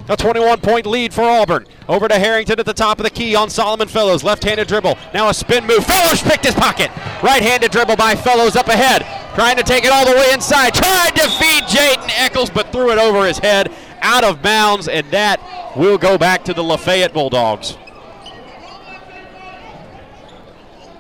A 0.09 0.17
21 0.17 0.61
point 0.61 0.87
lead 0.87 1.15
for 1.15 1.23
Auburn. 1.23 1.67
Over 1.89 2.09
to 2.09 2.19
Harrington 2.19 2.59
at 2.59 2.67
the 2.67 2.75
top 2.75 2.99
of 2.99 3.05
the 3.05 3.11
key 3.11 3.35
on 3.35 3.49
Solomon 3.51 3.89
Fellows. 3.89 4.25
Left 4.25 4.43
handed 4.43 4.69
dribble. 4.69 4.99
Now 5.15 5.29
a 5.29 5.35
spin 5.35 5.67
move. 5.67 5.85
Fellows 5.87 6.23
picked 6.23 6.45
his 6.45 6.55
pocket. 6.55 6.91
Right 7.23 7.43
handed 7.43 7.71
dribble 7.71 7.97
by 7.97 8.17
Fellows 8.17 8.57
up 8.57 8.69
ahead. 8.69 9.07
Trying 9.35 9.57
to 9.57 9.63
take 9.63 9.85
it 9.85 9.93
all 9.93 10.05
the 10.05 10.13
way 10.13 10.33
inside. 10.33 10.75
Tried 10.75 11.13
to 11.17 11.29
feed 11.31 11.65
Jaden 11.65 12.11
Eccles, 12.19 12.51
but 12.51 12.73
threw 12.73 12.91
it 12.91 12.99
over 12.99 13.27
his 13.27 13.39
head. 13.39 13.73
Out 14.01 14.25
of 14.25 14.43
bounds, 14.43 14.89
and 14.89 15.09
that 15.13 15.41
will 15.77 15.99
go 15.99 16.19
back 16.19 16.45
to 16.45 16.55
the 16.55 16.63
Lafayette 16.63 17.15
Bulldogs. 17.15 17.79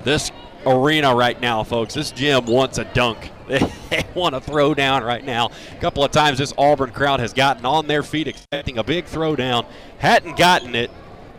This 0.04 0.30
arena 0.66 1.14
right 1.14 1.40
now, 1.40 1.62
folks, 1.62 1.94
this 1.94 2.10
gym 2.10 2.46
wants 2.46 2.78
a 2.78 2.84
dunk. 2.84 3.30
They 3.90 4.06
want 4.14 4.34
to 4.34 4.40
throw 4.40 4.72
down 4.72 5.04
right 5.04 5.22
now. 5.22 5.50
A 5.70 5.80
couple 5.80 6.02
of 6.02 6.10
times 6.10 6.38
this 6.38 6.54
Auburn 6.56 6.92
crowd 6.92 7.20
has 7.20 7.34
gotten 7.34 7.66
on 7.66 7.86
their 7.86 8.02
feet 8.02 8.26
expecting 8.26 8.78
a 8.78 8.82
big 8.84 9.04
throwdown. 9.04 9.66
Hadn't 9.98 10.38
gotten 10.38 10.74
it. 10.74 10.90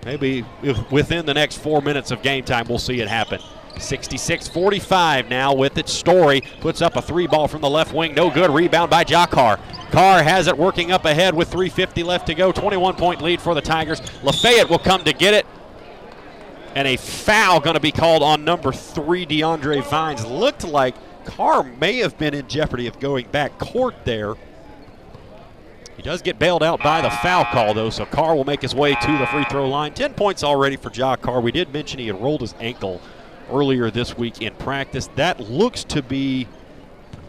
Maybe 0.06 0.46
within 0.92 1.26
the 1.26 1.34
next 1.34 1.58
four 1.58 1.82
minutes 1.82 2.12
of 2.12 2.22
game 2.22 2.44
time, 2.44 2.68
we'll 2.68 2.78
see 2.78 3.00
it 3.02 3.08
happen. 3.08 3.42
66 3.80 4.48
45 4.50 5.30
now 5.30 5.54
with 5.54 5.78
it. 5.80 5.90
Story 5.90 6.42
puts 6.60 6.82
up 6.82 6.96
a 6.96 7.02
three 7.02 7.26
ball 7.26 7.48
from 7.48 7.62
the 7.62 7.70
left 7.70 7.94
wing. 7.94 8.14
No 8.14 8.30
good. 8.30 8.52
Rebound 8.52 8.92
by 8.92 9.04
Ja 9.08 9.26
Carr. 9.26 9.60
Carr 9.92 10.24
has 10.24 10.48
it 10.48 10.58
working 10.58 10.92
up 10.92 11.06
ahead 11.06 11.34
with 11.34 11.52
3.50 11.52 12.04
left 12.04 12.28
to 12.28 12.36
go. 12.36 12.52
21 12.52 12.96
point 12.96 13.22
lead 13.22 13.42
for 13.42 13.56
the 13.56 13.62
Tigers. 13.62 14.02
Lafayette 14.24 14.70
will 14.70 14.80
come 14.80 15.04
to 15.04 15.14
get 15.14 15.34
it. 15.34 15.46
And 16.76 16.88
a 16.88 16.98
foul 16.98 17.60
going 17.60 17.76
to 17.76 17.80
be 17.80 17.92
called 17.92 18.24
on 18.24 18.44
number 18.44 18.72
three, 18.72 19.26
DeAndre 19.26 19.84
Vines. 19.84 20.26
Looked 20.26 20.64
like 20.64 20.96
Carr 21.26 21.64
may 21.64 21.98
have 21.98 22.18
been 22.18 22.34
in 22.34 22.48
jeopardy 22.48 22.88
of 22.88 23.00
going 23.00 23.28
back 23.28 23.60
court 23.60 23.96
there. 24.06 24.34
He 25.96 26.02
does 26.02 26.24
get 26.24 26.40
bailed 26.40 26.64
out 26.64 26.82
by 26.82 27.02
the 27.02 27.12
foul 27.12 27.46
call, 27.46 27.74
though, 27.74 27.92
so 27.92 28.06
Carr 28.06 28.36
will 28.36 28.46
make 28.46 28.64
his 28.64 28.74
way 28.74 28.96
to 28.96 29.18
the 29.18 29.28
free 29.28 29.46
throw 29.46 29.70
line. 29.70 29.94
10 29.94 30.16
points 30.16 30.44
already 30.44 30.76
for 30.76 30.92
Ja 30.92 31.16
Carr. 31.16 31.40
We 31.40 31.52
did 31.52 31.72
mention 31.72 32.00
he 32.00 32.08
had 32.08 32.20
rolled 32.20 32.42
his 32.42 32.56
ankle 32.60 33.00
earlier 33.52 33.92
this 33.92 34.18
week 34.18 34.42
in 34.42 34.54
practice. 34.56 35.08
That 35.16 35.40
looks 35.40 35.84
to 35.86 36.02
be 36.02 36.48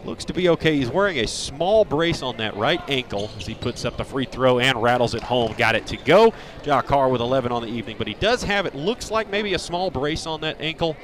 looks 0.04 0.24
to 0.26 0.32
be 0.32 0.48
okay. 0.50 0.76
He's 0.76 0.90
wearing 0.90 1.18
a 1.18 1.26
small 1.26 1.84
brace 1.84 2.22
on 2.22 2.36
that 2.38 2.56
right 2.56 2.80
ankle 2.88 3.30
as 3.38 3.46
he 3.46 3.54
puts 3.54 3.84
up 3.84 3.96
the 3.96 4.04
free 4.04 4.24
throw 4.24 4.58
and 4.58 4.82
rattles 4.82 5.14
it 5.14 5.22
home. 5.22 5.54
Got 5.56 5.74
it 5.74 5.86
to 5.88 5.96
go. 5.96 6.32
Ja 6.64 6.82
Carr 6.82 7.08
with 7.08 7.20
11 7.20 7.52
on 7.52 7.62
the 7.62 7.68
evening, 7.68 7.96
but 7.98 8.06
he 8.06 8.14
does 8.14 8.42
have 8.42 8.66
it 8.66 8.74
looks 8.74 9.10
like 9.10 9.30
maybe 9.30 9.54
a 9.54 9.58
small 9.58 9.90
brace 9.90 10.26
on 10.26 10.40
that 10.42 10.60
ankle. 10.60 10.96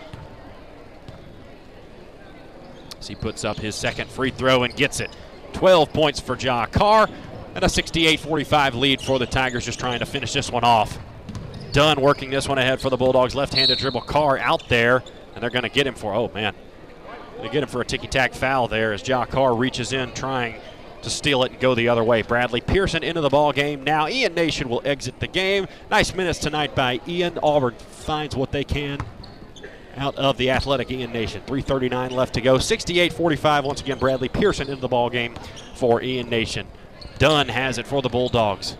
As 2.98 3.08
he 3.08 3.14
puts 3.14 3.44
up 3.44 3.58
his 3.58 3.74
second 3.74 4.10
free 4.10 4.30
throw 4.30 4.62
and 4.62 4.74
gets 4.76 5.00
it. 5.00 5.10
12 5.54 5.92
points 5.92 6.20
for 6.20 6.36
Ja 6.36 6.66
Carr 6.66 7.08
and 7.54 7.64
a 7.64 7.68
68-45 7.68 8.74
lead 8.74 9.00
for 9.00 9.18
the 9.18 9.26
Tigers 9.26 9.64
just 9.64 9.80
trying 9.80 9.98
to 9.98 10.06
finish 10.06 10.32
this 10.32 10.50
one 10.50 10.64
off. 10.64 10.98
Dunn 11.72 12.00
working 12.00 12.30
this 12.30 12.48
one 12.48 12.58
ahead 12.58 12.80
for 12.80 12.90
the 12.90 12.96
Bulldogs. 12.96 13.34
Left-handed 13.34 13.78
dribble 13.78 14.02
Carr 14.02 14.38
out 14.38 14.68
there, 14.68 15.02
and 15.34 15.42
they're 15.42 15.50
going 15.50 15.62
to 15.62 15.68
get 15.68 15.86
him 15.86 15.94
for, 15.94 16.14
oh 16.14 16.30
man, 16.34 16.54
they 17.42 17.48
get 17.48 17.62
him 17.62 17.68
for 17.68 17.80
a 17.80 17.84
ticky-tack 17.84 18.34
foul 18.34 18.68
there 18.68 18.92
as 18.92 19.06
Ja 19.06 19.24
Carr 19.24 19.54
reaches 19.54 19.92
in 19.92 20.12
trying 20.12 20.56
to 21.02 21.10
steal 21.10 21.42
it 21.44 21.52
and 21.52 21.60
go 21.60 21.74
the 21.74 21.88
other 21.88 22.04
way. 22.04 22.22
Bradley 22.22 22.60
Pearson 22.60 23.02
into 23.02 23.20
the 23.20 23.30
ball 23.30 23.52
game 23.52 23.84
now. 23.84 24.08
Ian 24.08 24.34
Nation 24.34 24.68
will 24.68 24.82
exit 24.84 25.18
the 25.20 25.26
game. 25.26 25.66
Nice 25.90 26.14
minutes 26.14 26.38
tonight 26.38 26.74
by 26.74 27.00
Ian. 27.08 27.38
Auburn 27.42 27.74
finds 27.74 28.36
what 28.36 28.52
they 28.52 28.64
can 28.64 28.98
out 29.96 30.16
of 30.16 30.36
the 30.36 30.50
athletic 30.50 30.90
Ian 30.90 31.12
Nation. 31.12 31.42
3.39 31.46 32.10
left 32.10 32.34
to 32.34 32.40
go. 32.40 32.56
68-45 32.56 33.64
once 33.64 33.80
again. 33.80 33.98
Bradley 33.98 34.28
Pearson 34.28 34.68
into 34.68 34.80
the 34.80 34.88
ball 34.88 35.10
game 35.10 35.34
for 35.74 36.02
Ian 36.02 36.28
Nation. 36.28 36.66
Dunn 37.18 37.48
has 37.48 37.78
it 37.78 37.86
for 37.86 38.02
the 38.02 38.08
Bulldogs. 38.08 38.76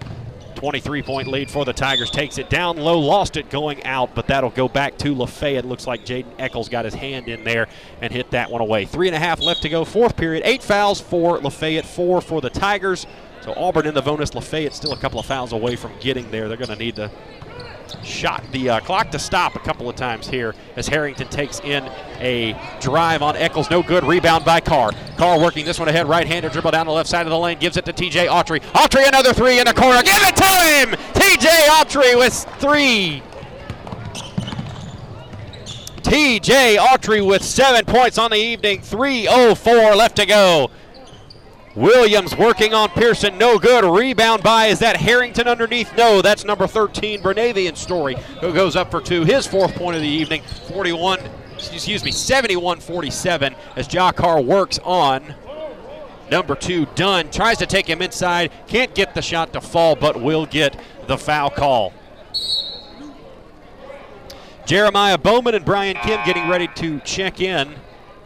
23 0.61 1.02
point 1.02 1.26
lead 1.26 1.50
for 1.50 1.64
the 1.64 1.72
Tigers. 1.72 2.11
Takes 2.11 2.36
it 2.36 2.50
down 2.50 2.76
low, 2.76 2.98
lost 2.98 3.38
it 3.38 3.48
going 3.48 3.82
out, 3.86 4.14
but 4.14 4.26
that'll 4.26 4.50
go 4.50 4.68
back 4.68 4.98
to 4.98 5.14
Lafayette. 5.14 5.64
Looks 5.64 5.86
like 5.86 6.04
Jaden 6.04 6.26
Eccles 6.38 6.68
got 6.68 6.84
his 6.84 6.92
hand 6.92 7.28
in 7.28 7.44
there 7.44 7.66
and 8.02 8.12
hit 8.12 8.30
that 8.32 8.50
one 8.50 8.61
away. 8.61 8.84
Three 8.84 9.08
and 9.08 9.16
a 9.16 9.18
half 9.18 9.40
left 9.40 9.62
to 9.62 9.70
go, 9.70 9.86
fourth 9.86 10.18
period. 10.18 10.42
Eight 10.44 10.62
fouls 10.62 11.00
for 11.00 11.38
Lafayette, 11.38 11.86
four 11.86 12.20
for 12.20 12.42
the 12.42 12.50
Tigers. 12.50 13.06
So 13.40 13.54
Auburn 13.56 13.86
in 13.86 13.94
the 13.94 14.02
bonus. 14.02 14.34
Lafayette 14.34 14.74
still 14.74 14.92
a 14.92 14.98
couple 14.98 15.18
of 15.18 15.24
fouls 15.24 15.54
away 15.54 15.76
from 15.76 15.92
getting 15.98 16.30
there. 16.30 16.46
They're 16.46 16.58
going 16.58 16.68
to 16.68 16.76
need 16.76 16.96
to 16.96 17.11
shot 18.05 18.45
the 18.53 18.70
uh, 18.70 18.80
clock 18.80 19.11
to 19.11 19.18
stop 19.18 19.57
a 19.57 19.59
couple 19.59 19.88
of 19.88 19.97
times 19.97 20.28
here 20.28 20.55
as 20.76 20.88
Harrington 20.88 21.28
takes 21.28 21.61
in 21.61 21.84
a 22.18 22.55
drive 22.80 23.22
on 23.22 23.36
Eccles. 23.36 23.70
No 23.70 23.82
good. 23.82 24.05
Rebound 24.05 24.45
by 24.45 24.61
Carr. 24.61 24.93
Carr 25.16 25.41
working 25.41 25.64
this 25.64 25.78
one 25.78 25.88
ahead. 25.88 26.09
Right 26.09 26.26
hander 26.26 26.49
dribble 26.49 26.70
down 26.70 26.86
the 26.86 26.93
left 26.93 27.09
side 27.09 27.26
of 27.26 27.30
the 27.30 27.38
lane. 27.38 27.59
Gives 27.59 27.76
it 27.76 27.84
to 27.86 27.93
TJ 27.93 28.28
Autry. 28.28 28.61
Autry 28.72 29.07
another 29.09 29.32
three 29.32 29.59
in 29.59 29.64
the 29.64 29.74
corner. 29.74 30.03
Give 30.03 30.22
it 30.22 30.36
to 30.36 30.45
him. 30.45 30.91
TJ 31.14 31.49
Autry 31.68 32.16
with 32.16 32.34
three. 32.61 33.22
TJ 36.03 36.76
Autry 36.78 37.24
with 37.24 37.45
seven 37.45 37.84
points 37.84 38.18
on 38.18 38.30
the 38.30 38.36
evening. 38.36 38.80
3.04 38.80 39.97
left 39.97 40.16
to 40.16 40.26
go. 40.26 40.70
Williams 41.76 42.36
working 42.36 42.74
on 42.74 42.88
Pearson, 42.90 43.38
no 43.38 43.58
good. 43.58 43.84
Rebound 43.84 44.42
by, 44.42 44.66
is 44.66 44.80
that 44.80 44.96
Harrington 44.96 45.46
underneath? 45.46 45.96
No, 45.96 46.20
that's 46.20 46.44
number 46.44 46.66
13, 46.66 47.22
Bernavian 47.22 47.76
Story, 47.76 48.16
who 48.40 48.52
goes 48.52 48.74
up 48.74 48.90
for 48.90 49.00
two. 49.00 49.24
His 49.24 49.46
fourth 49.46 49.74
point 49.76 49.94
of 49.94 50.02
the 50.02 50.08
evening, 50.08 50.42
41, 50.68 51.20
excuse 51.54 52.04
me, 52.04 52.10
71 52.10 52.80
47, 52.80 53.54
as 53.76 53.92
Ja 53.92 54.10
Carr 54.10 54.40
works 54.40 54.80
on 54.82 55.34
number 56.28 56.56
two, 56.56 56.86
Dunn. 56.96 57.30
Tries 57.30 57.58
to 57.58 57.66
take 57.66 57.86
him 57.86 58.02
inside, 58.02 58.50
can't 58.66 58.94
get 58.94 59.14
the 59.14 59.22
shot 59.22 59.52
to 59.52 59.60
fall, 59.60 59.94
but 59.94 60.20
will 60.20 60.46
get 60.46 60.76
the 61.06 61.16
foul 61.16 61.50
call. 61.50 61.92
Jeremiah 64.66 65.18
Bowman 65.18 65.54
and 65.54 65.64
Brian 65.64 65.96
Kim 65.96 66.24
getting 66.24 66.48
ready 66.48 66.68
to 66.76 67.00
check 67.00 67.40
in 67.40 67.74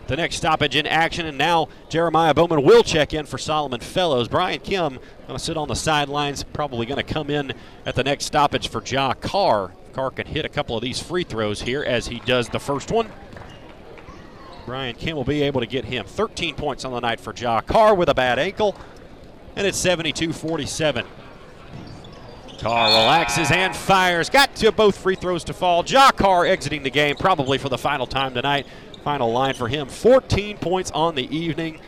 the 0.06 0.16
next 0.16 0.36
stoppage 0.36 0.76
in 0.76 0.86
action. 0.86 1.26
And 1.26 1.38
now 1.38 1.68
Jeremiah 1.88 2.34
Bowman 2.34 2.62
will 2.62 2.82
check 2.82 3.14
in 3.14 3.26
for 3.26 3.38
Solomon 3.38 3.80
Fellows. 3.80 4.28
Brian 4.28 4.60
Kim 4.60 4.98
going 5.26 5.38
to 5.38 5.44
sit 5.44 5.56
on 5.56 5.68
the 5.68 5.76
sidelines, 5.76 6.44
probably 6.44 6.86
going 6.86 7.04
to 7.04 7.14
come 7.14 7.30
in 7.30 7.52
at 7.86 7.94
the 7.94 8.04
next 8.04 8.26
stoppage 8.26 8.68
for 8.68 8.82
Ja 8.84 9.14
Carr. 9.14 9.72
Carr 9.92 10.10
can 10.10 10.26
hit 10.26 10.44
a 10.44 10.48
couple 10.48 10.76
of 10.76 10.82
these 10.82 11.00
free 11.00 11.24
throws 11.24 11.62
here 11.62 11.82
as 11.82 12.08
he 12.08 12.20
does 12.20 12.48
the 12.48 12.58
first 12.58 12.90
one. 12.90 13.10
Brian 14.66 14.94
Kim 14.94 15.16
will 15.16 15.24
be 15.24 15.42
able 15.42 15.60
to 15.60 15.66
get 15.66 15.84
him 15.84 16.06
13 16.06 16.54
points 16.54 16.84
on 16.84 16.92
the 16.92 17.00
night 17.00 17.20
for 17.20 17.34
Ja 17.34 17.60
Carr 17.60 17.94
with 17.94 18.08
a 18.08 18.14
bad 18.14 18.38
ankle. 18.38 18.74
And 19.56 19.66
it's 19.66 19.78
72 19.78 20.32
47. 20.32 21.06
Carr 22.58 22.88
relaxes 22.88 23.50
and 23.50 23.76
fires. 23.76 24.30
Got 24.30 24.56
to 24.56 24.72
both 24.72 24.96
free 24.96 25.16
throws 25.16 25.44
to 25.44 25.52
fall. 25.52 25.84
Ja 25.86 26.10
Carr 26.10 26.46
exiting 26.46 26.82
the 26.82 26.90
game 26.90 27.16
probably 27.16 27.58
for 27.58 27.68
the 27.68 27.78
final 27.78 28.06
time 28.06 28.34
tonight. 28.34 28.66
Final 29.04 29.30
line 29.30 29.52
for 29.52 29.68
him 29.68 29.86
14 29.86 30.56
points 30.56 30.90
on 30.92 31.14
the 31.14 31.34
evening. 31.34 31.78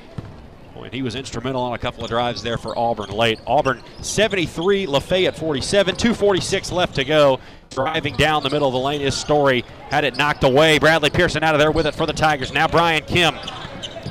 And 0.76 0.92
he 0.92 1.00
was 1.00 1.14
instrumental 1.14 1.62
on 1.62 1.72
a 1.72 1.78
couple 1.78 2.04
of 2.04 2.10
drives 2.10 2.42
there 2.42 2.58
for 2.58 2.78
Auburn 2.78 3.10
late. 3.10 3.40
Auburn 3.46 3.82
73, 4.02 4.86
Lafayette 4.86 5.34
47, 5.34 5.96
246 5.96 6.70
left 6.70 6.94
to 6.96 7.04
go. 7.04 7.40
Driving 7.70 8.14
down 8.16 8.42
the 8.42 8.50
middle 8.50 8.68
of 8.68 8.74
the 8.74 8.78
lane 8.78 9.00
is 9.00 9.16
Story. 9.16 9.64
Had 9.90 10.04
it 10.04 10.16
knocked 10.18 10.44
away. 10.44 10.78
Bradley 10.78 11.08
Pearson 11.08 11.42
out 11.42 11.54
of 11.54 11.58
there 11.58 11.72
with 11.72 11.86
it 11.86 11.94
for 11.94 12.04
the 12.04 12.12
Tigers. 12.12 12.52
Now 12.52 12.68
Brian 12.68 13.02
Kim. 13.04 13.34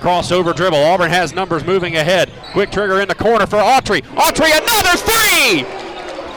Crossover 0.01 0.55
dribble. 0.55 0.79
Auburn 0.79 1.11
has 1.11 1.33
numbers 1.33 1.63
moving 1.63 1.95
ahead. 1.95 2.31
Quick 2.51 2.71
trigger 2.71 2.99
in 2.99 3.07
the 3.07 3.15
corner 3.15 3.45
for 3.45 3.57
Autry. 3.57 4.01
Autry, 4.01 4.51
another 4.51 4.97
three! 4.97 5.84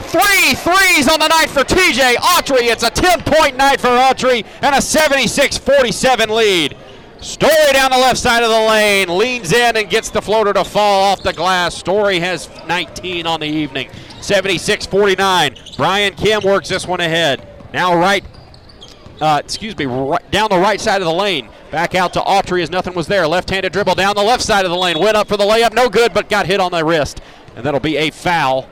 Three 0.09 0.55
threes 0.55 1.07
on 1.07 1.21
the 1.21 1.29
night 1.29 1.51
for 1.51 1.61
TJ 1.65 2.15
Autry. 2.15 2.63
It's 2.63 2.83
a 2.83 2.89
10 2.89 3.21
point 3.25 3.59
night 3.59 3.79
for 3.79 3.89
Autry 3.89 4.47
and 4.63 4.75
a 4.75 4.81
76 4.81 5.59
47 5.59 6.31
lead. 6.31 6.75
Story 7.21 7.53
down 7.75 7.91
the 7.91 7.99
left 7.99 8.17
side 8.17 8.43
of 8.43 8.49
the 8.49 8.59
lane, 8.59 9.09
leans 9.19 9.53
in 9.53 9.77
and 9.77 9.91
gets 9.91 10.09
the 10.09 10.23
floater 10.23 10.55
to 10.55 10.65
fall 10.65 11.03
off 11.03 11.23
the 11.23 11.35
glass. 11.35 11.75
Story 11.75 12.21
has 12.21 12.49
19 12.67 13.27
on 13.27 13.41
the 13.41 13.47
evening. 13.47 13.91
76 14.23 14.87
49. 14.87 15.57
Brian 15.77 16.15
Kim 16.15 16.43
works 16.43 16.71
this 16.71 16.87
one 16.87 17.01
ahead. 17.01 17.47
Now, 17.75 17.95
right, 17.95 18.25
uh, 19.21 19.43
excuse 19.45 19.77
me, 19.77 19.85
right, 19.85 20.31
down 20.31 20.49
the 20.49 20.59
right 20.59 20.81
side 20.81 21.03
of 21.03 21.07
the 21.07 21.13
lane. 21.13 21.51
Back 21.71 21.95
out 21.95 22.15
to 22.15 22.21
Autry 22.21 22.63
as 22.63 22.71
nothing 22.71 22.95
was 22.95 23.09
there. 23.09 23.29
Left 23.29 23.51
handed 23.51 23.75
dribble 23.75 23.97
down 23.97 24.17
the 24.17 24.23
left 24.23 24.43
side 24.43 24.65
of 24.65 24.71
the 24.71 24.79
lane. 24.79 24.99
Went 24.99 25.19
up 25.19 25.29
for 25.29 25.37
the 25.37 25.45
layup. 25.45 25.75
No 25.75 25.91
good, 25.91 26.15
but 26.15 26.31
got 26.31 26.47
hit 26.47 26.61
on 26.61 26.73
the 26.73 26.83
wrist. 26.83 27.21
And 27.57 27.67
that'll 27.67 27.79
be 27.79 27.99
a 27.99 28.11
foul 28.11 28.67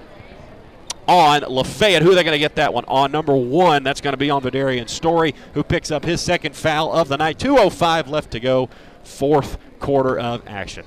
on 1.08 1.42
Lafayette. 1.42 2.02
Who 2.02 2.12
are 2.12 2.14
they 2.14 2.24
going 2.24 2.34
to 2.34 2.38
get 2.38 2.56
that 2.56 2.72
one 2.72 2.84
on? 2.86 3.12
Number 3.12 3.34
one, 3.34 3.82
that's 3.82 4.00
going 4.00 4.12
to 4.12 4.18
be 4.18 4.30
on 4.30 4.42
Vidarian 4.42 4.88
Story, 4.88 5.34
who 5.54 5.62
picks 5.62 5.90
up 5.90 6.04
his 6.04 6.20
second 6.20 6.56
foul 6.56 6.92
of 6.92 7.08
the 7.08 7.16
night. 7.16 7.38
2.05 7.38 8.08
left 8.08 8.30
to 8.32 8.40
go, 8.40 8.68
fourth 9.04 9.58
quarter 9.78 10.18
of 10.18 10.42
action. 10.46 10.84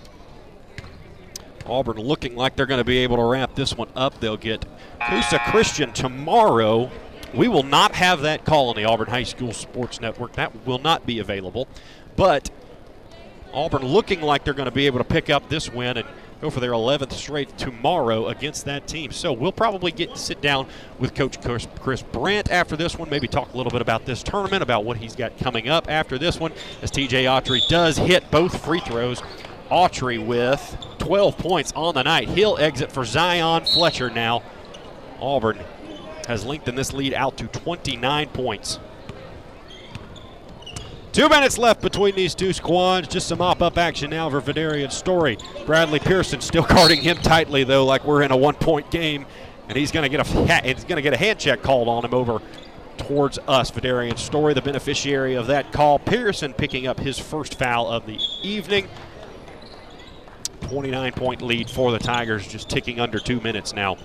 Auburn 1.65 1.97
looking 1.97 2.35
like 2.35 2.55
they're 2.55 2.65
going 2.65 2.79
to 2.79 2.85
be 2.85 2.99
able 2.99 3.17
to 3.17 3.23
wrap 3.23 3.55
this 3.55 3.75
one 3.75 3.89
up. 3.95 4.19
They'll 4.19 4.37
get 4.37 4.65
Coosa 5.07 5.39
Christian 5.47 5.93
tomorrow. 5.93 6.89
We 7.33 7.47
will 7.47 7.63
not 7.63 7.93
have 7.95 8.21
that 8.21 8.43
call 8.43 8.69
on 8.69 8.75
the 8.75 8.85
Auburn 8.85 9.07
High 9.07 9.23
School 9.23 9.53
Sports 9.53 10.01
Network. 10.01 10.33
That 10.33 10.65
will 10.65 10.79
not 10.79 11.05
be 11.05 11.19
available. 11.19 11.67
But 12.15 12.49
Auburn 13.53 13.85
looking 13.85 14.21
like 14.21 14.43
they're 14.43 14.53
going 14.53 14.65
to 14.65 14.71
be 14.71 14.87
able 14.87 14.97
to 14.97 15.03
pick 15.03 15.29
up 15.29 15.47
this 15.49 15.71
win 15.71 15.97
and 15.97 16.07
go 16.41 16.49
for 16.49 16.59
their 16.59 16.71
11th 16.71 17.13
straight 17.13 17.57
tomorrow 17.57 18.27
against 18.27 18.65
that 18.65 18.87
team. 18.87 19.11
So 19.11 19.33
we'll 19.33 19.51
probably 19.51 19.91
get 19.91 20.11
to 20.11 20.17
sit 20.17 20.41
down 20.41 20.67
with 20.97 21.13
Coach 21.13 21.41
Chris, 21.41 22.01
Brandt 22.01 22.49
after 22.49 22.75
this 22.75 22.97
one, 22.97 23.09
maybe 23.09 23.27
talk 23.27 23.53
a 23.53 23.57
little 23.57 23.71
bit 23.71 23.81
about 23.81 24.05
this 24.05 24.23
tournament, 24.23 24.63
about 24.63 24.85
what 24.85 24.97
he's 24.97 25.15
got 25.15 25.37
coming 25.37 25.67
up 25.67 25.89
after 25.89 26.17
this 26.17 26.39
one, 26.39 26.53
as 26.81 26.91
TJ 26.91 27.25
Autry 27.25 27.67
does 27.67 27.97
hit 27.97 28.29
both 28.31 28.63
free 28.63 28.79
throws. 28.79 29.21
Autry 29.69 30.23
with 30.25 30.77
12 30.97 31.37
points 31.37 31.71
on 31.75 31.93
the 31.93 32.03
night. 32.03 32.29
He'll 32.29 32.57
exit 32.57 32.91
for 32.91 33.05
Zion 33.05 33.65
Fletcher 33.65 34.09
now. 34.09 34.41
Auburn 35.21 35.59
has 36.27 36.45
lengthened 36.45 36.77
this 36.77 36.93
lead 36.93 37.13
out 37.13 37.37
to 37.37 37.47
29 37.47 38.29
points. 38.29 38.79
Two 41.11 41.27
minutes 41.27 41.57
left 41.57 41.81
between 41.81 42.15
these 42.15 42.35
two 42.35 42.53
squads. 42.53 43.07
Just 43.07 43.27
some 43.27 43.39
mop-up 43.39 43.77
action 43.77 44.11
now 44.11 44.29
for 44.29 44.41
Vidarian 44.41 44.91
Story. 44.91 45.37
Bradley 45.65 45.99
Pearson 45.99 46.39
still 46.39 46.63
guarding 46.69 47.01
him 47.01 47.17
tightly, 47.17 47.63
though, 47.63 47.83
like 47.85 48.03
we're 48.03 48.21
in 48.21 48.31
a 48.31 48.37
one-point 48.37 48.91
game, 48.91 49.25
and 49.67 49.77
he's 49.77 49.91
going 49.91 50.03
to 50.03 50.09
get 50.09 50.25
a 50.25 50.61
he's 50.63 50.83
going 50.83 50.97
to 50.97 51.01
get 51.01 51.13
a 51.13 51.17
hand 51.17 51.39
check 51.39 51.63
called 51.63 51.87
on 51.87 52.05
him 52.05 52.13
over 52.13 52.39
towards 52.97 53.39
us. 53.47 53.71
Vidarian 53.71 54.19
Story, 54.19 54.53
the 54.53 54.61
beneficiary 54.61 55.33
of 55.33 55.47
that 55.47 55.71
call. 55.71 55.97
Pearson 55.97 56.53
picking 56.53 56.85
up 56.85 56.99
his 56.99 57.17
first 57.17 57.57
foul 57.57 57.87
of 57.87 58.05
the 58.05 58.19
evening. 58.43 58.87
29 60.61 61.13
point 61.13 61.41
lead 61.41 61.67
for 61.67 61.91
the 61.91 61.97
Tigers, 61.97 62.47
just 62.47 62.69
ticking 62.69 62.99
under 62.99 63.17
two 63.17 63.41
minutes 63.41 63.73
now. 63.73 63.97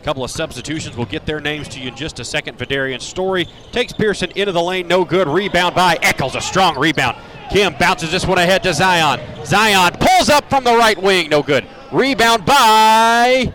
A 0.00 0.04
couple 0.04 0.24
of 0.24 0.30
substitutions. 0.30 0.96
We'll 0.96 1.06
get 1.06 1.26
their 1.26 1.40
names 1.40 1.68
to 1.68 1.80
you 1.80 1.88
in 1.88 1.96
just 1.96 2.20
a 2.20 2.24
second. 2.24 2.56
Vidarian 2.56 3.02
Story 3.02 3.46
takes 3.70 3.92
Pearson 3.92 4.30
into 4.34 4.52
the 4.52 4.62
lane. 4.62 4.88
No 4.88 5.04
good. 5.04 5.28
Rebound 5.28 5.74
by 5.74 5.98
Eccles. 6.00 6.34
A 6.34 6.40
strong 6.40 6.78
rebound. 6.78 7.18
Kim 7.50 7.74
bounces 7.74 8.10
this 8.10 8.26
one 8.26 8.38
ahead 8.38 8.62
to 8.62 8.72
Zion. 8.72 9.20
Zion 9.44 9.92
pulls 10.00 10.30
up 10.30 10.48
from 10.48 10.64
the 10.64 10.74
right 10.74 11.00
wing. 11.00 11.28
No 11.28 11.42
good. 11.42 11.66
Rebound 11.92 12.46
by 12.46 13.52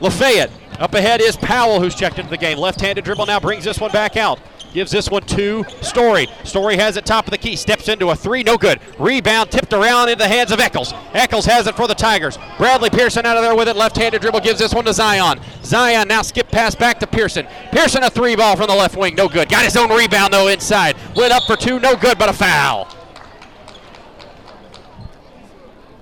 Lafayette. 0.00 0.50
Up 0.78 0.94
ahead 0.94 1.20
is 1.20 1.36
Powell, 1.36 1.80
who's 1.80 1.94
checked 1.94 2.18
into 2.18 2.30
the 2.30 2.38
game. 2.38 2.56
Left 2.56 2.80
handed 2.80 3.04
dribble 3.04 3.26
now 3.26 3.40
brings 3.40 3.64
this 3.64 3.78
one 3.78 3.90
back 3.92 4.16
out. 4.16 4.38
Gives 4.72 4.90
this 4.90 5.10
one 5.10 5.22
to 5.22 5.64
Story. 5.80 6.28
Story 6.44 6.76
has 6.76 6.96
it 6.96 7.06
top 7.06 7.26
of 7.26 7.30
the 7.30 7.38
key. 7.38 7.56
Steps 7.56 7.88
into 7.88 8.10
a 8.10 8.16
three. 8.16 8.42
No 8.42 8.56
good. 8.56 8.80
Rebound 8.98 9.50
tipped 9.50 9.72
around 9.72 10.08
into 10.08 10.22
the 10.22 10.28
hands 10.28 10.52
of 10.52 10.60
Eccles. 10.60 10.92
Eccles 11.14 11.46
has 11.46 11.66
it 11.66 11.74
for 11.74 11.86
the 11.86 11.94
Tigers. 11.94 12.38
Bradley 12.58 12.90
Pearson 12.90 13.24
out 13.24 13.36
of 13.36 13.42
there 13.42 13.54
with 13.54 13.68
it. 13.68 13.76
Left 13.76 13.96
handed 13.96 14.20
dribble 14.20 14.40
gives 14.40 14.58
this 14.58 14.74
one 14.74 14.84
to 14.84 14.92
Zion. 14.92 15.40
Zion 15.62 16.08
now 16.08 16.22
skip 16.22 16.48
pass 16.48 16.74
back 16.74 17.00
to 17.00 17.06
Pearson. 17.06 17.46
Pearson 17.72 18.02
a 18.02 18.10
three 18.10 18.36
ball 18.36 18.56
from 18.56 18.66
the 18.66 18.74
left 18.74 18.96
wing. 18.96 19.14
No 19.14 19.28
good. 19.28 19.48
Got 19.48 19.64
his 19.64 19.76
own 19.76 19.90
rebound 19.90 20.32
though 20.32 20.48
inside. 20.48 20.96
Went 21.14 21.32
up 21.32 21.44
for 21.44 21.56
two. 21.56 21.80
No 21.80 21.96
good, 21.96 22.18
but 22.18 22.28
a 22.28 22.32
foul. 22.32 22.88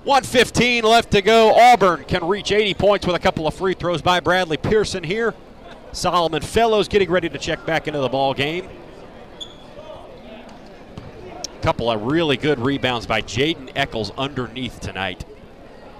115 0.05 0.83
left 0.83 1.09
to 1.11 1.21
go. 1.23 1.51
Auburn 1.55 2.03
can 2.03 2.27
reach 2.27 2.51
80 2.51 2.75
points 2.75 3.07
with 3.07 3.15
a 3.15 3.19
couple 3.19 3.47
of 3.47 3.55
free 3.55 3.73
throws 3.73 4.03
by 4.03 4.19
Bradley 4.19 4.57
Pearson 4.57 5.03
here. 5.03 5.33
Solomon 5.95 6.41
Fellows 6.41 6.89
getting 6.89 7.09
ready 7.09 7.29
to 7.29 7.37
check 7.37 7.65
back 7.65 7.87
into 7.87 8.01
the 8.01 8.09
ball 8.09 8.33
game. 8.33 8.67
A 11.31 11.61
couple 11.61 11.89
of 11.89 12.01
really 12.01 12.35
good 12.35 12.59
rebounds 12.59 13.07
by 13.07 13.21
Jaden 13.21 13.71
Eccles 13.77 14.11
underneath 14.17 14.81
tonight. 14.81 15.23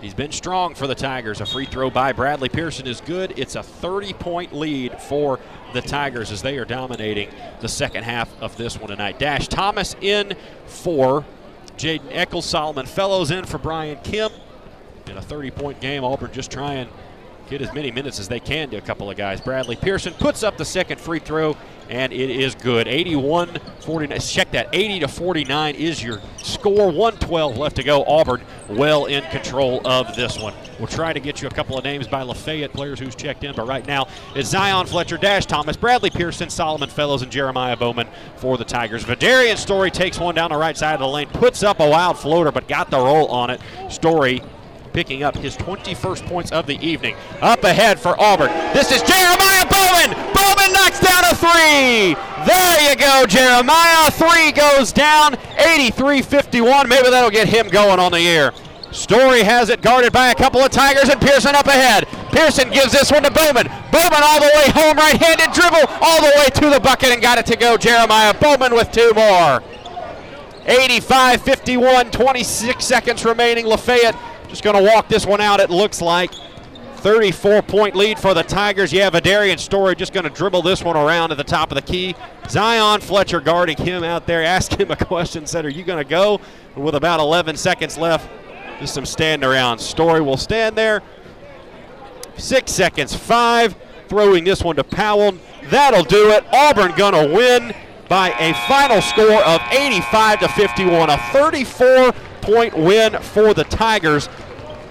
He's 0.02 0.14
been 0.14 0.34
strong 0.34 0.76
for 0.76 0.86
the 0.86 0.96
Tigers. 0.96 1.40
A 1.40 1.46
free 1.46 1.64
throw 1.64 1.90
by 1.90 2.12
Bradley 2.12 2.50
Pearson 2.50 2.86
is 2.88 3.00
good. 3.00 3.40
It's 3.40 3.56
a 3.56 3.64
30 3.64 4.12
point 4.14 4.54
lead 4.54 5.00
for 5.02 5.40
the 5.74 5.82
Tigers 5.82 6.30
as 6.30 6.42
they 6.42 6.58
are 6.58 6.66
dominating 6.66 7.30
the 7.62 7.70
second 7.70 8.04
half 8.04 8.30
of 8.42 8.58
this 8.58 8.78
one 8.78 8.90
tonight. 8.90 9.18
Dash 9.18 9.48
Thomas 9.48 9.96
in 10.02 10.36
for 10.66 11.24
Jaden 11.78 12.10
Eccles. 12.12 12.46
Solomon 12.46 12.86
Fellows 12.86 13.32
in 13.32 13.46
for 13.46 13.60
Brian 13.60 13.98
Kim. 14.04 14.30
In 15.08 15.16
a 15.16 15.22
30 15.22 15.52
point 15.52 15.80
game, 15.80 16.04
Auburn 16.04 16.34
just 16.34 16.52
trying 16.52 16.90
get 17.50 17.62
as 17.62 17.74
many 17.74 17.92
minutes 17.92 18.20
as 18.20 18.28
they 18.28 18.40
can 18.40 18.70
to 18.72 18.78
a 18.78 18.82
couple 18.82 19.10
of 19.10 19.18
guys. 19.18 19.42
Bradley 19.42 19.76
Pearson 19.76 20.14
puts 20.14 20.44
up 20.44 20.58
the 20.58 20.66
second 20.66 21.00
free 21.00 21.20
throw, 21.20 21.56
and 21.90 22.12
it 22.12 22.30
is 22.30 22.56
good. 22.56 22.88
81 22.88 23.60
49. 23.82 24.20
Check 24.20 24.52
that. 24.52 24.70
80 24.74 25.02
to 25.02 25.08
49 25.08 25.76
is 25.76 26.04
your 26.04 26.20
score. 26.38 26.88
112 26.88 27.58
left 27.58 27.76
to 27.76 27.84
go. 27.84 28.04
Auburn 28.06 28.42
well 28.70 29.06
in 29.06 29.24
control 29.26 29.86
of 29.86 30.16
this 30.16 30.40
one. 30.40 30.54
We'll 30.80 30.88
try 30.88 31.14
to 31.14 31.20
get 31.20 31.42
you 31.42 31.48
a 31.48 31.52
couple 31.52 31.78
of 31.78 31.84
names 31.84 32.08
by 32.08 32.24
Lafayette 32.24 32.74
players 32.74 33.00
who's 33.00 33.16
checked 33.16 33.44
in, 33.44 33.56
but 33.56 33.68
right 33.68 33.86
now 33.88 34.08
it's 34.36 34.50
Zion 34.50 34.88
Fletcher, 34.88 35.18
Dash 35.18 35.46
Thomas, 35.46 35.78
Bradley 35.78 36.10
Pearson, 36.10 36.50
Solomon 36.50 36.90
Fellows, 36.90 37.22
and 37.22 37.32
Jeremiah 37.32 37.78
Bowman 37.78 38.08
for 38.36 38.58
the 38.58 38.66
Tigers. 38.66 39.06
Vidarian 39.06 39.58
Story 39.58 39.90
takes 39.90 40.20
one 40.20 40.36
down 40.36 40.52
the 40.52 40.58
right 40.58 40.76
side 40.76 40.96
of 40.96 41.00
the 41.00 41.08
lane, 41.08 41.30
puts 41.30 41.64
up 41.64 41.80
a 41.80 41.90
wild 41.90 42.18
floater, 42.18 42.52
but 42.52 42.68
got 42.68 42.90
the 42.90 42.98
roll 42.98 43.28
on 43.28 43.50
it. 43.50 43.62
Story 43.90 44.42
picking 44.96 45.24
up 45.24 45.36
his 45.36 45.58
21st 45.58 46.26
points 46.26 46.52
of 46.54 46.66
the 46.68 46.80
evening. 46.80 47.18
Up 47.42 47.66
ahead 47.66 48.00
for 48.00 48.18
Auburn. 48.18 48.48
This 48.74 48.94
is 48.94 49.02
Jeremiah 49.04 49.68
Bowman. 49.68 50.16
Bowman 50.32 50.72
knocks 50.72 51.02
down 51.02 51.26
a 51.26 51.36
three. 51.36 52.16
There 52.48 52.90
you 52.90 52.96
go, 52.96 53.26
Jeremiah. 53.28 54.10
Three 54.10 54.54
goes 54.54 54.94
down. 54.94 55.36
83 55.58 56.22
51. 56.22 56.88
Maybe 56.88 57.10
that'll 57.10 57.30
get 57.30 57.50
him 57.50 57.68
going 57.68 58.00
on 58.00 58.14
the 58.14 58.22
year. 58.22 58.54
Story 58.94 59.44
has 59.44 59.68
it 59.68 59.82
guarded 59.82 60.14
by 60.14 60.30
a 60.30 60.36
couple 60.36 60.62
of 60.62 60.72
Tigers 60.72 61.10
and 61.10 61.20
Pearson 61.20 61.56
up 61.56 61.68
ahead. 61.68 62.08
Pearson 62.32 62.70
gives 62.70 62.94
this 62.94 63.12
one 63.12 63.24
to 63.24 63.32
Bowman. 63.32 63.68
Bowman 63.92 64.22
all 64.24 64.40
the 64.40 64.52
way 64.56 64.72
home, 64.72 64.96
right 64.96 65.22
handed 65.22 65.52
dribble 65.52 65.92
all 66.00 66.22
the 66.22 66.32
way 66.38 66.46
to 66.46 66.70
the 66.70 66.80
bucket 66.80 67.10
and 67.10 67.22
got 67.22 67.38
it 67.38 67.46
to 67.48 67.58
go. 67.58 67.76
Jeremiah 67.76 68.34
Bowman 68.34 68.74
with 68.74 68.94
two 68.94 69.12
more. 69.14 69.62
85 70.68 71.42
51, 71.42 72.12
26 72.12 72.86
seconds 72.86 73.26
remaining. 73.26 73.66
Lafayette 73.66 74.16
just 74.56 74.64
going 74.64 74.82
to 74.82 74.90
walk 74.90 75.10
this 75.10 75.26
one 75.26 75.42
out, 75.42 75.60
it 75.60 75.70
looks 75.70 76.02
like. 76.02 76.32
34 77.00 77.62
point 77.64 77.94
lead 77.94 78.18
for 78.18 78.34
the 78.34 78.42
Tigers. 78.42 78.94
Yeah, 78.94 79.10
Vidarian 79.10 79.60
Story 79.60 79.96
just 79.96 80.14
going 80.14 80.24
to 80.24 80.30
dribble 80.30 80.62
this 80.62 80.82
one 80.82 80.96
around 80.96 81.32
at 81.32 81.38
the 81.38 81.44
top 81.44 81.72
of 81.72 81.76
the 81.76 81.82
key. 81.82 82.16
Zion 82.48 83.02
Fletcher 83.02 83.42
guarding 83.42 83.76
him 83.76 84.06
out 84.06 84.26
there. 84.26 84.44
Ask 84.46 84.80
him 84.80 84.92
a 84.92 84.96
question, 84.96 85.46
said, 85.46 85.66
Are 85.66 85.70
you 85.70 85.84
going 85.84 86.02
to 86.02 86.10
go? 86.10 86.40
With 86.78 86.96
about 86.96 87.20
11 87.20 87.58
seconds 87.58 87.98
left, 87.98 88.30
just 88.80 88.94
some 88.94 89.06
standing 89.06 89.48
around. 89.48 89.80
Story 89.80 90.22
will 90.22 90.38
stand 90.38 90.78
there. 90.78 91.04
Six 92.38 92.72
seconds, 92.72 93.14
five. 93.14 93.76
Throwing 94.08 94.46
this 94.46 94.64
one 94.64 94.78
to 94.78 94.86
Powell. 94.86 95.38
That'll 95.66 96.04
do 96.06 96.30
it. 96.30 96.46
Auburn 96.54 96.94
going 96.96 97.28
to 97.28 97.36
win 97.36 97.76
by 98.08 98.30
a 98.40 98.54
final 98.70 99.02
score 99.02 99.44
of 99.44 99.60
85 99.70 100.40
to 100.40 100.48
51. 100.48 101.10
A 101.10 101.18
34 101.34 102.14
point 102.46 102.78
win 102.78 103.20
for 103.20 103.54
the 103.54 103.64
Tigers. 103.66 104.30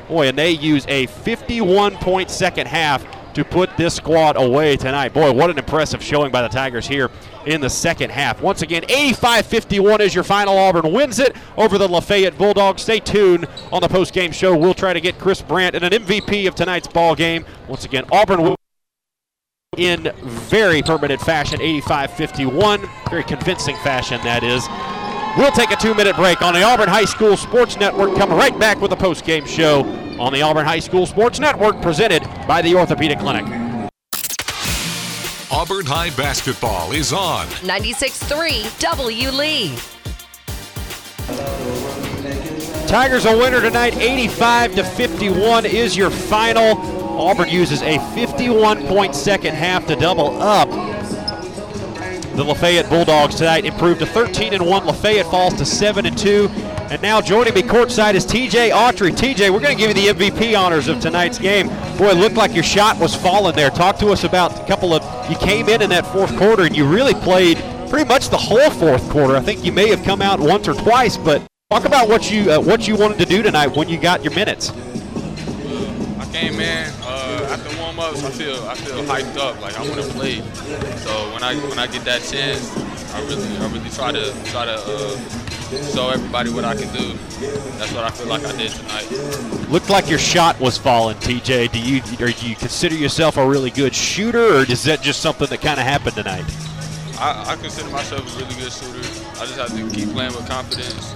Boy, 0.09 0.29
and 0.29 0.39
they 0.39 0.51
use 0.51 0.85
a 0.89 1.07
51 1.07 1.97
point 1.97 2.31
second 2.31 2.67
half 2.67 3.05
to 3.35 3.45
put 3.45 3.77
this 3.77 3.95
squad 3.95 4.37
away 4.37 4.77
tonight. 4.77 5.13
Boy, 5.13 5.33
what 5.33 5.51
an 5.51 5.59
impressive 5.59 6.03
showing 6.03 6.31
by 6.31 6.43
the 6.43 6.49
Tigers 6.49 6.87
here 6.87 7.11
in 7.47 7.61
the 7.61 7.69
second 7.69 8.11
half. 8.11 8.41
Once 8.41 8.63
again, 8.63 8.85
85 8.85 9.47
51 9.47 10.01
is 10.01 10.15
your 10.15 10.25
final. 10.25 10.57
Auburn 10.57 10.93
wins 10.93 11.19
it 11.19 11.37
over 11.57 11.77
the 11.77 11.89
Lafayette 11.89 12.39
Bulldogs. 12.39 12.83
Stay 12.83 13.01
tuned 13.01 13.47
on 13.73 13.81
the 13.81 13.89
post 13.89 14.15
game 14.15 14.33
show. 14.33 14.57
We'll 14.57 14.75
try 14.75 14.93
to 14.93 15.01
get 15.01 15.19
Chris 15.19 15.43
Brandt 15.43 15.75
and 15.75 15.85
an 15.85 15.93
MVP 15.93 16.47
of 16.47 16.55
tonight's 16.55 16.89
ball 16.89 17.15
game. 17.15 17.45
Once 17.69 17.85
again, 17.85 18.05
Auburn 18.13 18.43
will 18.43 18.57
in 19.77 20.13
very 20.23 20.83
permanent 20.83 21.21
fashion 21.21 21.61
85 21.61 22.13
51. 22.13 22.89
Very 23.11 23.25
convincing 23.25 23.77
fashion, 23.79 24.21
that 24.23 24.45
is. 24.45 24.65
We'll 25.37 25.51
take 25.51 25.73
a 25.73 25.77
two 25.77 25.95
minute 25.95 26.15
break 26.15 26.43
on 26.43 26.55
the 26.55 26.63
Auburn 26.63 26.89
High 26.89 27.07
School 27.07 27.37
Sports 27.37 27.77
Network. 27.77 28.15
Come 28.17 28.31
right 28.31 28.57
back 28.57 28.81
with 28.81 28.93
a 28.93 28.97
post 28.97 29.25
game 29.25 29.45
show 29.47 29.83
on 30.21 30.33
the 30.33 30.43
Auburn 30.43 30.65
High 30.65 30.79
School 30.79 31.07
Sports 31.07 31.41
Network, 31.41 31.83
presented 31.83 32.23
by 32.47 32.63
the 32.63 32.77
Orthopedic 32.77 33.19
Clinic. 33.19 33.45
Auburn 35.51 35.87
High 35.87 36.11
basketball 36.11 36.93
is 36.93 37.13
on 37.13 37.47
96.3 37.47 38.79
W. 38.79 39.31
Lee. 39.31 39.77
Tigers 42.87 43.25
a 43.25 43.37
winner 43.37 43.61
tonight, 43.61 43.97
85 43.97 44.77
to 44.77 44.85
51 44.85 45.67
is 45.67 45.97
your 45.97 46.11
final. 46.11 46.79
Auburn 47.21 47.49
uses 47.49 47.83
a 47.83 47.99
51 48.15 48.87
point 48.87 49.17
second 49.17 49.55
half 49.55 49.85
to 49.89 49.97
double 49.97 50.41
up. 50.41 50.69
The 52.35 52.43
Lafayette 52.43 52.89
Bulldogs 52.89 53.37
tonight 53.37 53.65
improved 53.65 54.01
to 54.01 54.07
13 54.07 54.55
and 54.55 54.67
1. 54.67 54.87
Lafayette 54.87 55.27
falls 55.27 55.55
to 55.55 55.65
7 55.65 56.05
and 56.05 56.19
2. 56.19 56.49
And 56.91 57.01
now 57.01 57.21
joining 57.21 57.55
me 57.55 57.63
courtside 57.63 58.15
is 58.15 58.27
TJ 58.27 58.73
Autry. 58.73 59.13
TJ, 59.13 59.51
we're 59.51 59.61
going 59.61 59.77
to 59.77 59.81
give 59.81 59.97
you 59.97 60.13
the 60.13 60.21
MVP 60.21 60.59
honors 60.59 60.89
of 60.89 60.99
tonight's 60.99 61.39
game. 61.39 61.69
Boy, 61.97 62.09
it 62.09 62.17
looked 62.17 62.35
like 62.35 62.53
your 62.53 62.65
shot 62.65 62.99
was 62.99 63.15
falling 63.15 63.55
there. 63.55 63.71
Talk 63.71 63.99
to 63.99 64.09
us 64.09 64.25
about 64.25 64.59
a 64.61 64.67
couple 64.67 64.93
of. 64.93 65.31
You 65.31 65.37
came 65.37 65.69
in 65.69 65.81
in 65.81 65.91
that 65.91 66.05
fourth 66.09 66.37
quarter 66.37 66.65
and 66.65 66.77
you 66.77 66.85
really 66.89 67.15
played 67.15 67.57
pretty 67.89 68.09
much 68.09 68.31
the 68.31 68.37
whole 68.37 68.69
fourth 68.71 69.09
quarter. 69.11 69.37
I 69.37 69.41
think 69.41 69.65
you 69.65 69.71
may 69.71 69.89
have 69.91 70.03
come 70.03 70.21
out 70.21 70.41
once 70.41 70.67
or 70.67 70.75
twice, 70.75 71.17
but 71.17 71.41
talk 71.71 71.85
about 71.85 72.09
what 72.09 72.33
you 72.33 72.51
uh, 72.51 72.61
what 72.61 72.89
you 72.89 72.97
wanted 72.97 73.19
to 73.19 73.27
do 73.27 73.45
tonight 73.45 73.69
when 73.77 73.89
you 73.89 73.97
got 73.97 74.25
your 74.25 74.35
minutes. 74.35 74.71
I 76.19 76.29
came 76.33 76.59
in 76.59 76.93
uh, 77.03 77.14
I 78.23 78.31
feel 78.31 78.63
I 78.69 78.75
feel 78.75 79.03
hyped 79.05 79.37
up, 79.37 79.61
like 79.61 79.79
I 79.79 79.83
want 79.83 80.01
to 80.01 80.09
play. 80.11 80.37
So 80.99 81.33
when 81.33 81.43
I 81.43 81.57
when 81.69 81.79
I 81.79 81.87
get 81.87 82.05
that 82.05 82.23
chance, 82.23 82.71
I 83.13 83.21
really 83.23 83.49
I 83.59 83.73
really 83.73 83.91
try 83.91 84.13
to 84.13 84.33
try 84.45 84.65
to 84.65 84.75
uh, 84.75 85.19
show 85.93 86.11
everybody 86.11 86.51
what 86.51 86.65
I 86.65 86.75
can 86.75 86.93
do. 86.95 87.15
That's 87.79 87.93
what 87.93 88.05
I 88.05 88.11
feel 88.11 88.29
like 88.29 88.45
I 88.45 88.57
did 88.57 88.71
tonight. 88.71 89.11
Looked 89.69 89.91
like 89.91 90.09
your 90.09 90.19
shot 90.19 90.59
was 90.61 90.79
falling, 90.79 91.17
TJ. 91.17 91.73
Do 91.73 91.81
you 91.81 92.01
or 92.25 92.31
do 92.31 92.49
you 92.49 92.55
consider 92.55 92.95
yourself 92.95 93.37
a 93.37 93.47
really 93.47 93.71
good 93.71 93.95
shooter, 93.95 94.59
or 94.59 94.63
is 94.63 94.85
that 94.85 95.03
just 95.03 95.21
something 95.21 95.49
that 95.49 95.61
kind 95.61 95.81
of 95.81 95.87
happened 95.87 96.15
tonight? 96.15 96.45
I, 97.19 97.53
I 97.53 97.57
consider 97.57 97.89
myself 97.91 98.21
a 98.21 98.41
really 98.41 98.55
good 98.55 98.73
shooter. 98.73 98.99
I 99.41 99.47
just 99.47 99.59
have 99.59 99.71
to 99.71 99.91
keep 99.91 100.11
playing 100.11 100.35
with 100.35 100.49
confidence, 100.49 101.15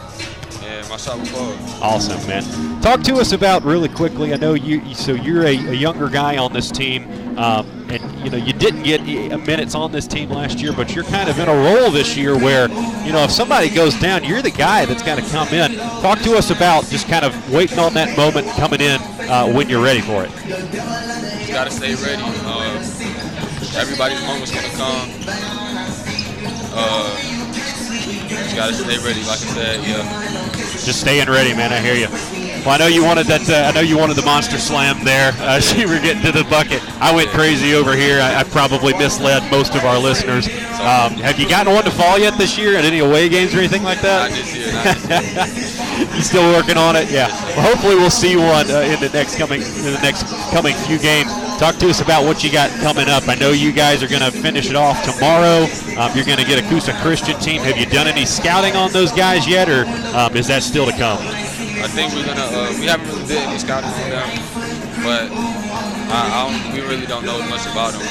and 0.62 0.88
my 0.88 0.96
shot 0.96 1.18
will 1.18 1.26
fall. 1.26 1.82
Awesome, 1.82 2.26
man. 2.28 2.80
Talk 2.80 3.02
to 3.02 3.16
us 3.16 3.32
about 3.32 3.64
really 3.64 3.88
quickly. 3.88 4.32
I 4.32 4.36
know 4.36 4.54
you. 4.54 4.94
So 4.94 5.12
you're 5.12 5.44
a, 5.44 5.56
a 5.56 5.74
younger 5.74 6.08
guy 6.08 6.36
on 6.36 6.52
this 6.52 6.70
team, 6.70 7.04
um, 7.38 7.66
and 7.90 8.24
you 8.24 8.30
know 8.30 8.36
you 8.36 8.52
didn't 8.52 8.82
get 8.82 9.02
minutes 9.46 9.74
on 9.74 9.92
this 9.92 10.06
team 10.06 10.30
last 10.30 10.58
year, 10.60 10.72
but 10.72 10.94
you're 10.94 11.04
kind 11.04 11.28
of 11.28 11.38
in 11.38 11.48
a 11.48 11.54
role 11.54 11.90
this 11.90 12.16
year 12.16 12.36
where 12.36 12.68
you 13.04 13.12
know 13.12 13.24
if 13.24 13.30
somebody 13.30 13.70
goes 13.70 13.98
down, 14.00 14.24
you're 14.24 14.42
the 14.42 14.50
guy 14.50 14.84
that's 14.84 15.02
got 15.02 15.16
to 15.16 15.30
come 15.30 15.48
in. 15.48 15.76
Talk 16.02 16.20
to 16.20 16.36
us 16.36 16.50
about 16.50 16.84
just 16.86 17.08
kind 17.08 17.24
of 17.24 17.52
waiting 17.52 17.78
on 17.78 17.94
that 17.94 18.16
moment, 18.16 18.46
coming 18.56 18.80
in 18.80 19.00
uh, 19.28 19.46
when 19.46 19.68
you're 19.68 19.82
ready 19.82 20.00
for 20.00 20.24
it. 20.24 20.30
Just 20.46 21.52
gotta 21.52 21.70
stay 21.70 21.94
ready. 21.94 22.22
Uh, 22.24 22.78
everybody's 23.76 24.20
moment's 24.26 24.52
gonna 24.52 24.68
come. 24.76 25.10
Uh, 26.80 27.47
just 28.44 28.56
gotta 28.56 28.74
stay 28.74 28.98
ready, 28.98 29.20
like 29.20 29.42
I 29.42 29.50
said. 29.54 29.84
Yeah. 29.84 30.48
Just 30.84 31.00
staying 31.00 31.28
ready, 31.28 31.54
man. 31.54 31.72
I 31.72 31.80
hear 31.80 31.94
you. 31.94 32.08
Well, 32.64 32.74
I 32.74 32.78
know 32.78 32.86
you 32.86 33.04
wanted 33.04 33.26
that. 33.28 33.48
Uh, 33.48 33.68
I 33.68 33.72
know 33.72 33.80
you 33.80 33.96
wanted 33.96 34.16
the 34.16 34.24
monster 34.24 34.58
slam 34.58 35.04
there. 35.04 35.32
Uh, 35.38 35.60
you 35.76 35.88
were 35.88 36.00
getting 36.00 36.22
to 36.22 36.32
the 36.32 36.44
bucket. 36.44 36.82
I 37.00 37.14
went 37.14 37.30
crazy 37.30 37.74
over 37.74 37.94
here. 37.94 38.20
I, 38.20 38.40
I 38.40 38.44
probably 38.44 38.92
misled 38.94 39.48
most 39.50 39.74
of 39.74 39.84
our 39.84 39.98
listeners. 39.98 40.48
Um, 40.78 41.16
have 41.22 41.38
you 41.38 41.48
gotten 41.48 41.72
one 41.72 41.84
to 41.84 41.90
fall 41.90 42.18
yet 42.18 42.36
this 42.36 42.58
year 42.58 42.76
at 42.76 42.84
any 42.84 42.98
away 42.98 43.28
games 43.28 43.54
or 43.54 43.58
anything 43.58 43.82
like 43.82 44.00
that? 44.02 44.30
This 44.30 44.54
year. 44.54 44.72
Not 44.74 46.14
you 46.16 46.22
still 46.22 46.52
working 46.52 46.76
on 46.76 46.96
it? 46.96 47.10
Yeah. 47.10 47.28
Well, 47.56 47.74
hopefully 47.74 47.96
we'll 47.96 48.10
see 48.10 48.36
one 48.36 48.70
uh, 48.70 48.80
in 48.80 49.00
the 49.00 49.10
next 49.12 49.38
coming 49.38 49.62
in 49.62 49.92
the 49.94 50.00
next 50.02 50.26
coming 50.50 50.74
few 50.86 50.98
games. 50.98 51.47
Talk 51.58 51.74
to 51.78 51.90
us 51.90 52.00
about 52.00 52.24
what 52.24 52.44
you 52.44 52.52
got 52.52 52.70
coming 52.80 53.08
up. 53.08 53.26
I 53.26 53.34
know 53.34 53.50
you 53.50 53.72
guys 53.72 54.00
are 54.00 54.06
going 54.06 54.22
to 54.22 54.30
finish 54.30 54.70
it 54.70 54.76
off 54.76 55.02
tomorrow. 55.02 55.66
Um, 55.98 56.14
you're 56.14 56.24
going 56.24 56.38
to 56.38 56.44
get 56.44 56.64
a 56.64 56.68
Coosa 56.68 56.92
Christian 57.02 57.36
team. 57.40 57.62
Have 57.62 57.76
you 57.76 57.86
done 57.86 58.06
any 58.06 58.24
scouting 58.24 58.76
on 58.76 58.92
those 58.92 59.10
guys 59.10 59.44
yet, 59.44 59.68
or 59.68 59.84
um, 60.16 60.36
is 60.36 60.46
that 60.46 60.62
still 60.62 60.86
to 60.86 60.92
come? 60.92 61.18
I 61.18 61.88
think 61.88 62.14
we're 62.14 62.24
gonna. 62.24 62.42
Uh, 62.42 62.74
we 62.78 62.86
haven't 62.86 63.08
really 63.08 63.26
did 63.26 63.42
any 63.42 63.58
scouting 63.58 63.90
on 63.90 64.10
them, 64.10 65.02
but 65.02 65.67
I, 66.10 66.48
I 66.48 66.72
we 66.74 66.80
really 66.80 67.06
don't 67.06 67.24
know 67.24 67.38
much 67.48 67.66
about 67.66 67.92
them. 67.92 68.02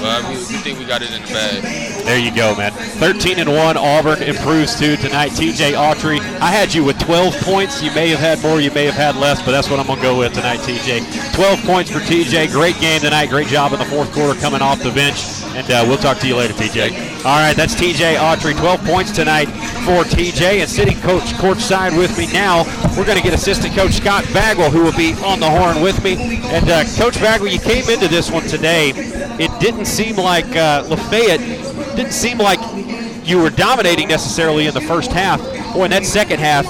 But 0.00 0.28
we, 0.28 0.36
we 0.36 0.58
think 0.62 0.78
we 0.78 0.84
got 0.84 1.02
it 1.02 1.12
in 1.12 1.22
the 1.22 1.28
bag. 1.28 1.62
There 2.04 2.18
you 2.18 2.34
go, 2.34 2.54
man. 2.56 2.72
13 2.72 3.38
and 3.38 3.48
1. 3.52 3.76
Auburn 3.76 4.22
improves 4.22 4.74
to 4.80 4.96
tonight. 4.96 5.30
TJ 5.32 5.72
Autry, 5.72 6.18
I 6.40 6.50
had 6.50 6.74
you 6.74 6.84
with 6.84 6.98
12 6.98 7.34
points. 7.40 7.82
You 7.82 7.92
may 7.94 8.08
have 8.08 8.18
had 8.18 8.42
more, 8.42 8.60
you 8.60 8.70
may 8.72 8.86
have 8.86 8.94
had 8.94 9.16
less, 9.16 9.40
but 9.42 9.52
that's 9.52 9.70
what 9.70 9.78
I'm 9.78 9.86
going 9.86 9.98
to 9.98 10.04
go 10.04 10.18
with 10.18 10.34
tonight, 10.34 10.58
TJ. 10.60 11.34
12 11.34 11.60
points 11.60 11.90
for 11.90 12.00
TJ. 12.00 12.50
Great 12.50 12.78
game 12.80 13.00
tonight. 13.00 13.30
Great 13.30 13.48
job 13.48 13.72
in 13.72 13.78
the 13.78 13.84
fourth 13.84 14.12
quarter 14.12 14.38
coming 14.40 14.62
off 14.62 14.82
the 14.82 14.92
bench. 14.92 15.45
And 15.56 15.70
uh, 15.70 15.84
we'll 15.88 15.96
talk 15.96 16.18
to 16.18 16.28
you 16.28 16.36
later, 16.36 16.52
TJ. 16.52 17.24
All 17.24 17.38
right, 17.38 17.56
that's 17.56 17.74
TJ 17.74 18.16
Autry. 18.16 18.54
12 18.58 18.84
points 18.84 19.10
tonight 19.10 19.46
for 19.86 20.04
TJ. 20.04 20.60
And 20.60 20.68
sitting 20.68 21.00
coach 21.00 21.22
courtside 21.40 21.96
with 21.96 22.18
me 22.18 22.30
now, 22.30 22.64
we're 22.94 23.06
going 23.06 23.16
to 23.16 23.24
get 23.24 23.32
assistant 23.32 23.74
coach 23.74 23.92
Scott 23.92 24.24
Bagwell, 24.34 24.70
who 24.70 24.82
will 24.82 24.96
be 24.96 25.14
on 25.24 25.40
the 25.40 25.48
horn 25.48 25.80
with 25.80 26.04
me. 26.04 26.42
And 26.44 26.68
uh, 26.68 26.84
Coach 26.98 27.18
Bagwell, 27.20 27.50
you 27.50 27.58
came 27.58 27.88
into 27.88 28.06
this 28.06 28.30
one 28.30 28.42
today. 28.42 28.92
It 29.40 29.50
didn't 29.58 29.86
seem 29.86 30.16
like 30.16 30.44
uh, 30.54 30.84
Lafayette 30.90 31.40
didn't 31.96 32.12
seem 32.12 32.36
like 32.36 32.60
you 33.26 33.40
were 33.40 33.48
dominating 33.48 34.08
necessarily 34.08 34.66
in 34.66 34.74
the 34.74 34.82
first 34.82 35.10
half. 35.10 35.40
Boy, 35.72 35.86
in 35.86 35.90
that 35.92 36.04
second 36.04 36.38
half, 36.38 36.66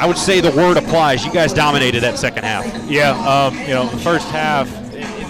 I 0.00 0.06
would 0.06 0.18
say 0.18 0.40
the 0.40 0.50
word 0.50 0.76
applies. 0.76 1.24
You 1.24 1.32
guys 1.32 1.52
dominated 1.52 2.00
that 2.00 2.18
second 2.18 2.42
half. 2.42 2.66
Yeah, 2.90 3.10
um, 3.10 3.56
you 3.60 3.68
know, 3.68 3.86
first 3.88 4.26
half, 4.28 4.68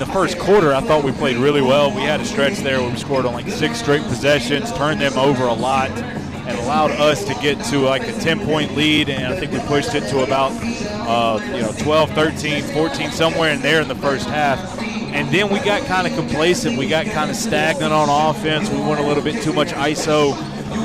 in 0.00 0.06
the 0.06 0.12
first 0.12 0.38
quarter, 0.38 0.72
I 0.72 0.80
thought 0.80 1.02
we 1.02 1.10
played 1.10 1.38
really 1.38 1.60
well. 1.60 1.92
We 1.92 2.02
had 2.02 2.20
a 2.20 2.24
stretch 2.24 2.58
there 2.58 2.80
where 2.80 2.88
we 2.88 2.96
scored 2.96 3.26
on 3.26 3.32
like 3.32 3.48
six 3.48 3.80
straight 3.80 4.02
possessions, 4.02 4.70
turned 4.74 5.00
them 5.00 5.18
over 5.18 5.48
a 5.48 5.52
lot, 5.52 5.90
and 5.90 6.56
allowed 6.60 6.92
us 6.92 7.24
to 7.24 7.34
get 7.42 7.60
to 7.64 7.80
like 7.80 8.06
a 8.06 8.12
10 8.12 8.46
point 8.46 8.76
lead. 8.76 9.08
And 9.08 9.26
I 9.26 9.36
think 9.40 9.50
we 9.50 9.58
pushed 9.66 9.96
it 9.96 10.08
to 10.10 10.22
about, 10.22 10.52
uh, 10.52 11.40
you 11.46 11.62
know, 11.62 11.72
12, 11.78 12.10
13, 12.12 12.62
14, 12.62 13.10
somewhere 13.10 13.52
in 13.52 13.60
there 13.60 13.82
in 13.82 13.88
the 13.88 13.96
first 13.96 14.28
half. 14.28 14.80
And 14.80 15.28
then 15.34 15.52
we 15.52 15.58
got 15.58 15.84
kind 15.86 16.06
of 16.06 16.14
complacent. 16.14 16.78
We 16.78 16.88
got 16.88 17.06
kind 17.06 17.28
of 17.28 17.34
stagnant 17.36 17.92
on 17.92 18.08
offense. 18.08 18.70
We 18.70 18.78
went 18.78 19.00
a 19.00 19.02
little 19.04 19.24
bit 19.24 19.42
too 19.42 19.52
much 19.52 19.70
ISO, 19.70 20.34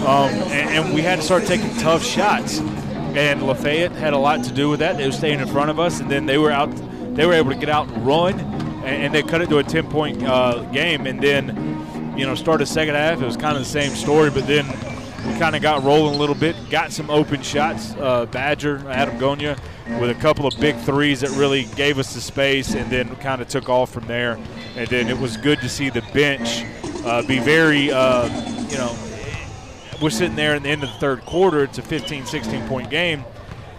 um, 0.07 0.31
and, 0.51 0.85
and 0.87 0.93
we 0.95 1.01
had 1.01 1.17
to 1.17 1.21
start 1.21 1.45
taking 1.45 1.69
tough 1.77 2.03
shots. 2.03 2.61
And 3.15 3.43
Lafayette 3.43 3.91
had 3.91 4.13
a 4.13 4.17
lot 4.17 4.43
to 4.45 4.51
do 4.51 4.69
with 4.69 4.79
that. 4.79 4.97
They 4.97 5.05
were 5.05 5.11
staying 5.11 5.39
in 5.39 5.47
front 5.49 5.69
of 5.69 5.79
us, 5.79 5.99
and 5.99 6.09
then 6.09 6.25
they 6.25 6.39
were 6.39 6.49
out. 6.49 6.71
They 7.15 7.27
were 7.27 7.33
able 7.33 7.51
to 7.51 7.57
get 7.59 7.69
out 7.69 7.87
and 7.89 8.07
run, 8.07 8.62
and, 8.83 9.13
they 9.13 9.23
cut 9.23 9.41
it 9.41 9.49
to 9.49 9.59
a 9.59 9.63
10-point 9.63 10.23
uh, 10.23 10.63
game. 10.71 11.07
And 11.07 11.21
then, 11.21 11.47
you 12.17 12.25
know, 12.25 12.35
start 12.35 12.39
started 12.61 12.65
second 12.67 12.95
half. 12.95 13.21
It 13.21 13.25
was 13.25 13.37
kind 13.37 13.57
of 13.57 13.63
the 13.63 13.69
same 13.69 13.91
story, 13.91 14.29
but 14.29 14.45
then 14.47 14.67
we 15.25 15.39
kind 15.39 15.55
of 15.55 15.61
got 15.61 15.83
rolling 15.83 16.15
a 16.15 16.17
little 16.17 16.35
bit. 16.35 16.55
Got 16.69 16.91
some 16.91 17.09
open 17.09 17.41
shots. 17.41 17.93
Uh, 17.95 18.25
Badger, 18.25 18.83
Adam 18.89 19.17
Gonya, 19.17 19.57
with 19.99 20.09
a 20.09 20.19
couple 20.21 20.45
of 20.45 20.59
big 20.59 20.75
threes 20.77 21.21
that 21.21 21.31
really 21.31 21.63
gave 21.75 21.97
us 21.97 22.13
the 22.13 22.21
space, 22.21 22.75
and 22.75 22.91
then 22.91 23.15
kind 23.17 23.41
of 23.41 23.47
took 23.47 23.69
off 23.69 23.91
from 23.91 24.05
there. 24.07 24.37
And 24.75 24.87
then 24.89 25.09
it 25.09 25.17
was 25.17 25.37
good 25.37 25.59
to 25.59 25.69
see 25.69 25.89
the 25.89 26.01
bench 26.13 26.63
uh, 27.05 27.25
be 27.25 27.39
very, 27.39 27.91
uh, 27.91 28.25
you 28.69 28.77
know, 28.77 28.95
we're 30.01 30.09
sitting 30.09 30.35
there 30.35 30.55
in 30.55 30.63
the 30.63 30.69
end 30.69 30.83
of 30.83 30.89
the 30.91 30.97
third 30.97 31.21
quarter. 31.25 31.63
It's 31.63 31.77
a 31.77 31.81
15, 31.81 32.25
16 32.25 32.67
point 32.67 32.89
game. 32.89 33.23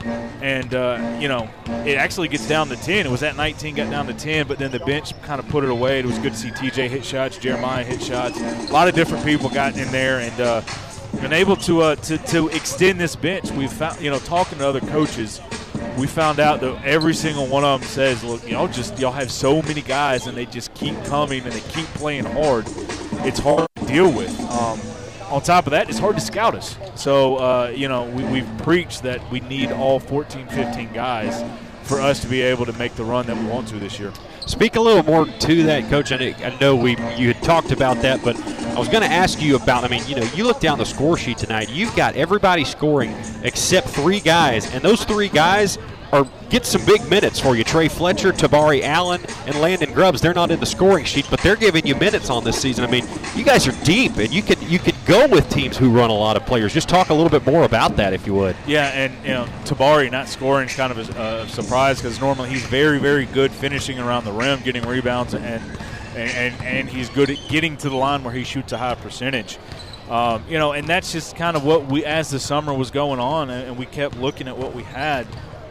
And, 0.04 0.74
uh, 0.74 1.18
you 1.20 1.28
know, 1.28 1.48
it 1.86 1.96
actually 1.96 2.28
gets 2.28 2.46
down 2.46 2.68
to 2.68 2.76
10. 2.76 3.06
It 3.06 3.10
was 3.10 3.22
at 3.22 3.36
19, 3.36 3.76
got 3.76 3.90
down 3.90 4.06
to 4.06 4.14
10, 4.14 4.46
but 4.46 4.58
then 4.58 4.70
the 4.70 4.80
bench 4.80 5.20
kind 5.22 5.40
of 5.40 5.48
put 5.48 5.64
it 5.64 5.70
away. 5.70 6.00
It 6.00 6.06
was 6.06 6.18
good 6.18 6.32
to 6.32 6.38
see 6.38 6.50
TJ 6.50 6.88
hit 6.88 7.04
shots, 7.04 7.38
Jeremiah 7.38 7.84
hit 7.84 8.02
shots. 8.02 8.40
A 8.40 8.72
lot 8.72 8.88
of 8.88 8.94
different 8.94 9.24
people 9.24 9.48
got 9.48 9.76
in 9.76 9.90
there 9.90 10.20
and 10.20 10.40
uh, 10.40 10.62
been 11.20 11.32
able 11.32 11.56
to, 11.56 11.80
uh, 11.80 11.96
to, 11.96 12.18
to 12.18 12.48
extend 12.48 13.00
this 13.00 13.16
bench. 13.16 13.50
We've 13.52 13.72
found, 13.72 14.00
you 14.00 14.10
know, 14.10 14.18
talking 14.18 14.58
to 14.58 14.68
other 14.68 14.80
coaches, 14.80 15.40
we 15.96 16.06
found 16.06 16.40
out 16.40 16.60
that 16.60 16.84
every 16.84 17.14
single 17.14 17.46
one 17.46 17.64
of 17.64 17.80
them 17.80 17.88
says, 17.88 18.24
look, 18.24 18.46
y'all 18.48 18.68
just, 18.68 18.98
y'all 18.98 19.12
have 19.12 19.30
so 19.30 19.62
many 19.62 19.80
guys 19.80 20.26
and 20.26 20.36
they 20.36 20.46
just 20.46 20.74
keep 20.74 21.02
coming 21.04 21.42
and 21.44 21.52
they 21.52 21.60
keep 21.70 21.86
playing 21.94 22.24
hard. 22.24 22.66
It's 23.24 23.38
hard 23.38 23.68
to 23.76 23.86
deal 23.86 24.12
with. 24.12 24.38
Um, 24.50 24.80
on 25.34 25.42
top 25.42 25.66
of 25.66 25.72
that, 25.72 25.90
it's 25.90 25.98
hard 25.98 26.14
to 26.14 26.20
scout 26.20 26.54
us. 26.54 26.78
So, 26.94 27.36
uh, 27.36 27.72
you 27.74 27.88
know, 27.88 28.04
we, 28.04 28.22
we've 28.24 28.58
preached 28.58 29.02
that 29.02 29.28
we 29.32 29.40
need 29.40 29.72
all 29.72 29.98
14, 29.98 30.46
15 30.46 30.92
guys 30.92 31.42
for 31.82 32.00
us 32.00 32.20
to 32.20 32.28
be 32.28 32.40
able 32.40 32.64
to 32.66 32.72
make 32.74 32.94
the 32.94 33.04
run 33.04 33.26
that 33.26 33.36
we 33.36 33.44
want 33.44 33.66
to 33.68 33.78
this 33.80 33.98
year. 33.98 34.12
Speak 34.46 34.76
a 34.76 34.80
little 34.80 35.02
more 35.02 35.26
to 35.26 35.62
that, 35.64 35.90
Coach. 35.90 36.12
I 36.12 36.56
know 36.60 36.76
we 36.76 36.92
you 37.16 37.32
had 37.32 37.42
talked 37.42 37.72
about 37.72 38.00
that, 38.02 38.22
but 38.22 38.38
I 38.38 38.78
was 38.78 38.88
going 38.88 39.02
to 39.02 39.10
ask 39.10 39.42
you 39.42 39.56
about. 39.56 39.82
I 39.82 39.88
mean, 39.88 40.02
you 40.06 40.14
know, 40.14 40.22
you 40.34 40.44
look 40.44 40.60
down 40.60 40.78
the 40.78 40.84
score 40.84 41.16
sheet 41.16 41.38
tonight. 41.38 41.68
You've 41.70 41.96
got 41.96 42.14
everybody 42.14 42.64
scoring 42.64 43.14
except 43.42 43.88
three 43.88 44.20
guys, 44.20 44.72
and 44.72 44.84
those 44.84 45.04
three 45.04 45.28
guys 45.28 45.78
are 46.14 46.26
get 46.48 46.64
some 46.64 46.84
big 46.86 47.06
minutes 47.08 47.40
for 47.40 47.56
you. 47.56 47.64
Trey 47.64 47.88
Fletcher, 47.88 48.32
Tabari 48.32 48.82
Allen, 48.82 49.20
and 49.46 49.60
Landon 49.60 49.92
Grubbs. 49.92 50.20
They're 50.20 50.32
not 50.32 50.50
in 50.50 50.60
the 50.60 50.66
scoring 50.66 51.04
sheet, 51.04 51.26
but 51.28 51.40
they're 51.40 51.56
giving 51.56 51.86
you 51.86 51.96
minutes 51.96 52.30
on 52.30 52.44
this 52.44 52.60
season. 52.60 52.84
I 52.84 52.90
mean, 52.90 53.04
you 53.34 53.44
guys 53.44 53.66
are 53.66 53.84
deep, 53.84 54.16
and 54.16 54.32
you 54.32 54.42
could 54.42 54.62
you 54.62 54.78
could 54.78 54.94
go 55.06 55.26
with 55.26 55.48
teams 55.50 55.76
who 55.76 55.90
run 55.90 56.10
a 56.10 56.14
lot 56.14 56.36
of 56.36 56.46
players. 56.46 56.72
Just 56.72 56.88
talk 56.88 57.10
a 57.10 57.14
little 57.14 57.30
bit 57.30 57.44
more 57.44 57.64
about 57.64 57.96
that, 57.96 58.12
if 58.12 58.26
you 58.26 58.34
would. 58.34 58.56
Yeah, 58.66 58.88
and 58.90 59.12
you 59.24 59.32
know, 59.32 59.46
Tabari 59.64 60.10
not 60.10 60.28
scoring 60.28 60.68
is 60.68 60.76
kind 60.76 60.92
of 60.92 60.98
a, 61.16 61.48
surprise 61.48 61.98
because 61.98 62.20
normally 62.20 62.48
he's 62.48 62.64
very 62.64 62.98
very 62.98 63.26
good 63.26 63.50
finishing 63.52 63.98
around 63.98 64.24
the 64.24 64.32
rim, 64.32 64.60
getting 64.62 64.86
rebounds, 64.86 65.34
and 65.34 65.62
and 66.14 66.54
and 66.62 66.88
he's 66.88 67.08
good 67.08 67.30
at 67.30 67.38
getting 67.48 67.76
to 67.78 67.90
the 67.90 67.96
line 67.96 68.22
where 68.22 68.32
he 68.32 68.44
shoots 68.44 68.72
a 68.72 68.78
high 68.78 68.94
percentage. 68.94 69.58
Um, 70.08 70.44
you 70.48 70.58
know, 70.58 70.72
and 70.72 70.86
that's 70.86 71.12
just 71.12 71.34
kind 71.34 71.56
of 71.56 71.64
what 71.64 71.86
we, 71.86 72.04
as 72.04 72.28
the 72.28 72.38
summer 72.38 72.74
was 72.74 72.90
going 72.90 73.20
on, 73.20 73.48
and 73.48 73.78
we 73.78 73.86
kept 73.86 74.16
looking 74.18 74.48
at 74.48 74.56
what 74.56 74.74
we 74.74 74.82
had. 74.82 75.26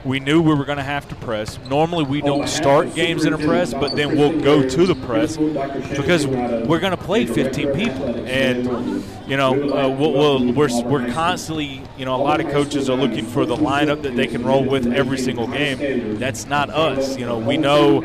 We 0.05 0.19
knew 0.19 0.41
we 0.41 0.53
were 0.53 0.65
going 0.65 0.77
to 0.77 0.83
have 0.83 1.07
to 1.09 1.15
press. 1.15 1.57
Normally, 1.69 2.03
we 2.03 2.21
don't 2.21 2.47
start 2.49 2.93
games 2.93 3.23
in 3.25 3.33
a 3.33 3.37
press, 3.37 3.73
but 3.73 3.95
then 3.95 4.17
we'll 4.17 4.39
go 4.41 4.67
to 4.67 4.85
the 4.85 4.95
press 4.95 5.37
because 5.37 6.27
we're 6.27 6.79
going 6.79 6.91
to 6.91 6.97
play 6.97 7.25
15 7.25 7.71
people, 7.71 8.25
and 8.25 9.03
you 9.27 9.37
know, 9.37 9.53
uh, 9.53 9.87
we'll, 9.89 10.11
we'll, 10.13 10.53
we're 10.53 10.83
we're 10.83 11.11
constantly, 11.13 11.81
you 12.03 12.05
know, 12.05 12.17
a 12.17 12.17
lot 12.17 12.41
of 12.41 12.51
coaches 12.51 12.89
are 12.89 12.97
looking 12.97 13.25
for 13.25 13.45
the 13.45 13.55
lineup 13.55 14.01
that 14.01 14.13
they 14.17 14.27
can 14.27 14.43
roll 14.43 14.65
with 14.65 14.91
every 14.91 15.17
single 15.17 15.47
game. 15.47 16.17
That's 16.19 16.45
not 16.45 16.69
us. 16.69 17.17
You 17.17 17.25
know, 17.25 17.37
we 17.37 17.55
know 17.55 18.01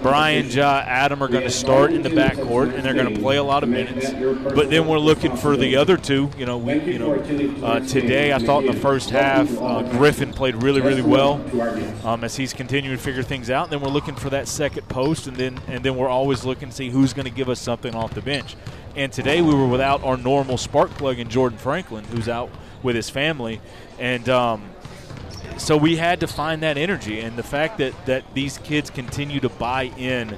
Brian, 0.00 0.48
Ja, 0.48 0.82
Adam 0.86 1.22
are 1.22 1.28
going 1.28 1.42
to 1.42 1.50
start 1.50 1.92
in 1.92 2.00
the 2.00 2.08
backcourt, 2.08 2.74
and 2.74 2.82
they're 2.82 2.94
going 2.94 3.14
to 3.14 3.20
play 3.20 3.36
a 3.36 3.42
lot 3.42 3.62
of 3.62 3.68
minutes. 3.68 4.10
But 4.54 4.70
then 4.70 4.88
we're 4.88 4.98
looking 4.98 5.36
for 5.36 5.54
the 5.54 5.76
other 5.76 5.98
two. 5.98 6.30
You 6.38 6.46
know, 6.46 6.56
we, 6.56 6.80
you 6.80 6.98
know, 6.98 7.12
uh, 7.62 7.80
today 7.80 8.32
I 8.32 8.38
thought 8.38 8.64
in 8.64 8.72
the 8.72 8.80
first 8.80 9.10
half 9.10 9.54
uh, 9.60 9.82
Griffin 9.82 10.32
played 10.32 10.54
really, 10.62 10.80
really 10.80 11.02
well 11.02 11.34
um, 12.06 12.24
as 12.24 12.34
he's 12.34 12.54
continuing 12.54 12.96
to 12.96 13.02
figure 13.02 13.22
things 13.22 13.50
out. 13.50 13.64
And 13.64 13.72
then 13.74 13.80
we're 13.82 13.92
looking 13.92 14.14
for 14.14 14.30
that 14.30 14.48
second 14.48 14.88
post, 14.88 15.26
and 15.26 15.36
then 15.36 15.60
and 15.68 15.84
then 15.84 15.94
we're 15.98 16.08
always 16.08 16.46
looking 16.46 16.70
to 16.70 16.74
see 16.74 16.88
who's 16.88 17.12
going 17.12 17.26
to 17.26 17.30
give 17.30 17.50
us 17.50 17.60
something 17.60 17.94
off 17.94 18.14
the 18.14 18.22
bench. 18.22 18.56
And 18.96 19.12
today 19.12 19.42
we 19.42 19.54
were 19.54 19.68
without 19.68 20.02
our 20.04 20.16
normal 20.16 20.56
spark 20.56 20.90
plug 20.92 21.18
in 21.18 21.28
Jordan 21.28 21.58
Franklin, 21.58 22.04
who's 22.04 22.30
out 22.30 22.48
with 22.82 22.96
his 22.96 23.10
family, 23.10 23.60
and 23.98 24.28
um, 24.28 24.70
so 25.58 25.76
we 25.76 25.96
had 25.96 26.20
to 26.20 26.26
find 26.26 26.62
that 26.62 26.76
energy. 26.76 27.20
And 27.20 27.36
the 27.36 27.42
fact 27.42 27.78
that 27.78 27.94
that 28.06 28.24
these 28.34 28.58
kids 28.58 28.90
continue 28.90 29.40
to 29.40 29.48
buy 29.48 29.84
in 29.96 30.36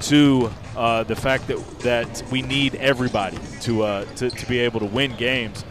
to 0.00 0.50
uh, 0.76 1.04
the 1.04 1.16
fact 1.16 1.48
that 1.48 1.80
that 1.80 2.22
we 2.30 2.42
need 2.42 2.74
everybody 2.76 3.38
to, 3.62 3.82
uh, 3.82 4.04
to 4.16 4.30
to 4.30 4.46
be 4.46 4.58
able 4.60 4.80
to 4.80 4.86
win 4.86 5.16
games 5.16 5.64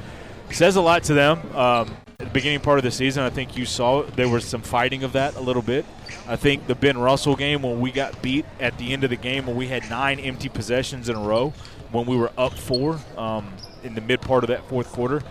says 0.51 0.75
a 0.75 0.81
lot 0.81 1.03
to 1.03 1.13
them. 1.13 1.39
Um, 1.55 1.95
at 2.19 2.25
the 2.27 2.33
beginning 2.33 2.61
part 2.61 2.79
of 2.79 2.83
the 2.83 2.91
season, 2.91 3.23
I 3.23 3.29
think 3.29 3.55
you 3.55 3.65
saw 3.65 4.01
there 4.01 4.27
was 4.27 4.43
some 4.43 4.61
fighting 4.61 5.03
of 5.03 5.13
that 5.13 5.35
a 5.35 5.39
little 5.39 5.61
bit. 5.61 5.85
I 6.27 6.35
think 6.35 6.65
the 6.65 6.75
Ben 6.75 6.97
Russell 6.97 7.35
game 7.35 7.61
when 7.61 7.79
we 7.79 7.91
got 7.91 8.21
beat 8.21 8.45
at 8.59 8.77
the 8.77 8.91
end 8.91 9.03
of 9.03 9.09
the 9.09 9.15
game 9.15 9.45
when 9.45 9.55
we 9.55 9.67
had 9.67 9.87
nine 9.89 10.19
empty 10.19 10.49
possessions 10.49 11.09
in 11.09 11.15
a 11.15 11.21
row 11.21 11.53
when 11.91 12.05
we 12.05 12.17
were 12.17 12.31
up 12.37 12.53
four 12.53 12.99
um, 13.17 13.53
in 13.83 13.93
the 13.93 14.01
mid 14.01 14.21
part 14.21 14.43
of 14.43 14.49
that 14.49 14.67
fourth 14.67 14.91
quarter 14.91 15.21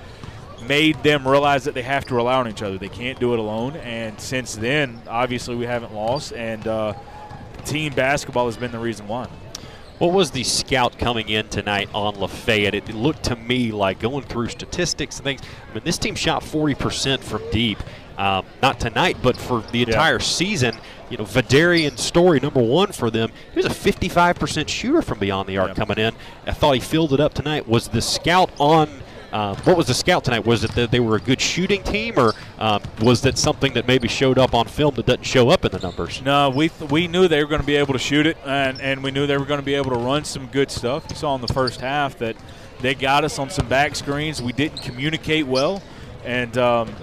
made 0.69 1.03
them 1.03 1.27
realize 1.27 1.65
that 1.65 1.75
they 1.75 1.83
have 1.83 2.05
to 2.07 2.15
rely 2.15 2.35
on 2.35 2.49
each 2.49 2.63
other. 2.63 2.79
They 2.79 2.89
can't 2.89 3.19
do 3.21 3.33
it 3.33 3.39
alone. 3.39 3.77
And 3.77 4.21
since 4.21 4.55
then, 4.57 5.01
obviously, 5.09 5.55
we 5.57 5.67
haven't 5.67 5.95
lost. 5.95 6.33
And 6.33 6.67
uh, 6.67 6.95
team 7.65 7.93
basketball 7.95 8.47
has 8.47 8.57
been 8.57 8.73
the 8.73 8.79
reason 8.79 9.09
why. 9.09 9.29
What 9.99 10.13
was 10.13 10.31
the 10.31 10.45
scout 10.45 10.99
coming 10.99 11.31
in 11.31 11.49
tonight 11.49 11.89
on 11.95 12.17
Lafayette? 12.21 12.75
It 12.75 12.95
looked 12.95 13.23
to 13.25 13.37
me 13.37 13.73
like 13.73 13.99
going 13.99 14.25
through 14.25 14.49
statistics 14.49 15.17
and 15.17 15.25
things. 15.25 15.41
I 15.71 15.75
mean, 15.75 15.85
this 15.85 15.97
team 15.97 16.15
shot 16.15 16.43
40% 16.43 17.21
from 17.21 17.43
deep. 17.51 17.79
um, 18.19 18.45
not 18.63 18.79
tonight, 18.81 19.17
but 19.23 19.37
for 19.37 19.63
the 19.73 19.83
entire 19.83 20.19
season. 20.19 20.75
You 21.11 21.19
know, 21.19 21.25
Vidarian 21.25 21.99
Story, 21.99 22.41
number 22.41 22.63
one 22.63 22.93
for 22.93 23.11
them. 23.11 23.31
He 23.53 23.59
was 23.59 23.67
a 23.67 23.71
55% 23.71 24.69
shooter 24.69 25.01
from 25.03 25.19
beyond 25.19 25.49
the 25.49 25.57
arc 25.59 25.69
Yeah. 25.69 25.75
coming 25.75 25.99
in. 25.99 26.15
I 26.47 26.53
thought 26.53 26.73
he 26.73 26.81
filled 26.81 27.13
it 27.13 27.21
up 27.21 27.33
tonight. 27.35 27.67
Was 27.69 27.89
the 27.89 28.03
scout 28.03 28.51
on? 28.59 29.03
Uh, 29.37 29.55
what 29.65 29.77
was 29.77 29.87
the 29.87 29.93
scout 29.93 30.25
tonight? 30.25 30.47
Was 30.47 30.65
it 30.65 30.73
that 30.77 30.91
they 30.91 30.99
were 30.99 31.17
a 31.17 31.21
good 31.21 31.43
shooting 31.43 31.83
team, 31.83 32.15
or 32.17 32.33
um, 32.59 32.81
was 33.03 33.21
that 33.21 33.37
something 33.37 33.75
that 33.75 33.87
maybe 33.87 34.09
showed 34.09 34.39
up 34.39 34.55
on 34.55 34.65
film 34.67 34.95
that 34.95 35.05
doesn't 35.05 35.27
show 35.27 35.51
up 35.51 35.63
in 35.67 35.71
the 35.71 35.79
numbers? 35.79 36.23
No, 36.23 36.49
we 36.49 36.71
th- 36.71 36.91
we 36.91 37.07
knew 37.07 37.29
they 37.29 37.45
were 37.45 37.49
going 37.51 37.61
to 37.61 37.67
be 37.67 37.77
able 37.77 37.93
to 37.93 37.99
shoot 37.99 38.25
it, 38.25 38.39
and, 38.47 38.81
and 38.81 39.03
we 39.03 39.11
knew 39.11 39.27
they 39.27 39.37
were 39.37 39.45
going 39.45 39.61
to 39.61 39.67
be 39.67 39.75
able 39.75 39.91
to 39.91 39.99
run 39.99 40.25
some 40.25 40.47
good 40.47 40.71
stuff. 40.71 41.05
You 41.11 41.17
saw 41.17 41.35
in 41.35 41.43
the 41.43 41.53
first 41.53 41.83
half 41.83 42.17
that 42.17 42.35
they 42.81 42.95
got 42.95 43.25
us 43.25 43.39
on 43.39 43.51
some 43.51 43.69
back 43.69 43.95
screens. 43.95 44.41
We 44.41 44.53
didn't 44.53 44.81
communicate 44.81 45.47
well, 45.47 45.83
and 46.25 46.57
um, 46.57 46.97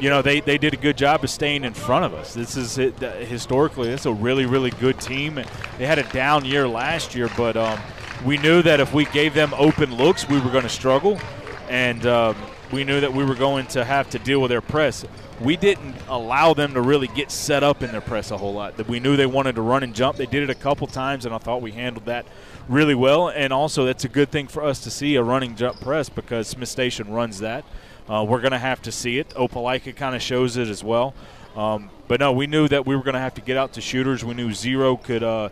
you 0.00 0.10
know 0.10 0.22
they, 0.22 0.40
they 0.40 0.58
did 0.58 0.74
a 0.74 0.78
good 0.78 0.98
job 0.98 1.22
of 1.22 1.30
staying 1.30 1.62
in 1.62 1.72
front 1.72 2.04
of 2.04 2.14
us. 2.14 2.34
This 2.34 2.56
is 2.56 2.78
it, 2.78 3.00
uh, 3.00 3.12
historically 3.18 3.90
it's 3.90 4.06
a 4.06 4.12
really 4.12 4.46
really 4.46 4.70
good 4.70 5.00
team. 5.00 5.40
They 5.78 5.86
had 5.86 6.00
a 6.00 6.08
down 6.12 6.44
year 6.46 6.66
last 6.66 7.14
year, 7.14 7.30
but 7.36 7.56
um, 7.56 7.78
we 8.24 8.38
knew 8.38 8.60
that 8.62 8.80
if 8.80 8.92
we 8.92 9.04
gave 9.04 9.34
them 9.34 9.54
open 9.56 9.94
looks, 9.94 10.28
we 10.28 10.40
were 10.40 10.50
going 10.50 10.64
to 10.64 10.68
struggle, 10.68 11.20
and 11.68 12.06
um, 12.06 12.36
we 12.72 12.84
knew 12.84 13.00
that 13.00 13.12
we 13.12 13.24
were 13.24 13.34
going 13.34 13.66
to 13.68 13.84
have 13.84 14.10
to 14.10 14.18
deal 14.18 14.40
with 14.40 14.50
their 14.50 14.60
press. 14.60 15.04
We 15.40 15.56
didn't 15.56 15.96
allow 16.08 16.54
them 16.54 16.74
to 16.74 16.80
really 16.80 17.08
get 17.08 17.30
set 17.30 17.62
up 17.62 17.82
in 17.82 17.92
their 17.92 18.00
press 18.00 18.30
a 18.30 18.38
whole 18.38 18.54
lot. 18.54 18.76
That 18.76 18.88
we 18.88 19.00
knew 19.00 19.16
they 19.16 19.26
wanted 19.26 19.56
to 19.56 19.62
run 19.62 19.82
and 19.82 19.94
jump. 19.94 20.16
They 20.16 20.26
did 20.26 20.42
it 20.42 20.50
a 20.50 20.54
couple 20.54 20.86
times, 20.86 21.26
and 21.26 21.34
I 21.34 21.38
thought 21.38 21.60
we 21.62 21.72
handled 21.72 22.06
that 22.06 22.26
really 22.68 22.94
well. 22.94 23.28
And 23.28 23.52
also, 23.52 23.84
that's 23.84 24.04
a 24.04 24.08
good 24.08 24.30
thing 24.30 24.48
for 24.48 24.62
us 24.62 24.80
to 24.80 24.90
see 24.90 25.16
a 25.16 25.22
running 25.22 25.54
jump 25.54 25.80
press 25.80 26.08
because 26.08 26.48
Smith 26.48 26.68
Station 26.68 27.10
runs 27.10 27.40
that. 27.40 27.64
Uh, 28.08 28.24
we're 28.26 28.40
going 28.40 28.52
to 28.52 28.58
have 28.58 28.80
to 28.82 28.92
see 28.92 29.18
it. 29.18 29.28
Opelika 29.30 29.94
kind 29.94 30.14
of 30.14 30.22
shows 30.22 30.56
it 30.56 30.68
as 30.68 30.82
well. 30.82 31.14
Um, 31.56 31.90
but 32.08 32.20
no, 32.20 32.32
we 32.32 32.46
knew 32.46 32.68
that 32.68 32.86
we 32.86 32.94
were 32.94 33.02
going 33.02 33.14
to 33.14 33.20
have 33.20 33.34
to 33.34 33.40
get 33.40 33.56
out 33.56 33.72
to 33.74 33.80
shooters. 33.80 34.24
We 34.24 34.34
knew 34.34 34.52
zero 34.52 34.96
could 34.96 35.22
uh, 35.22 35.48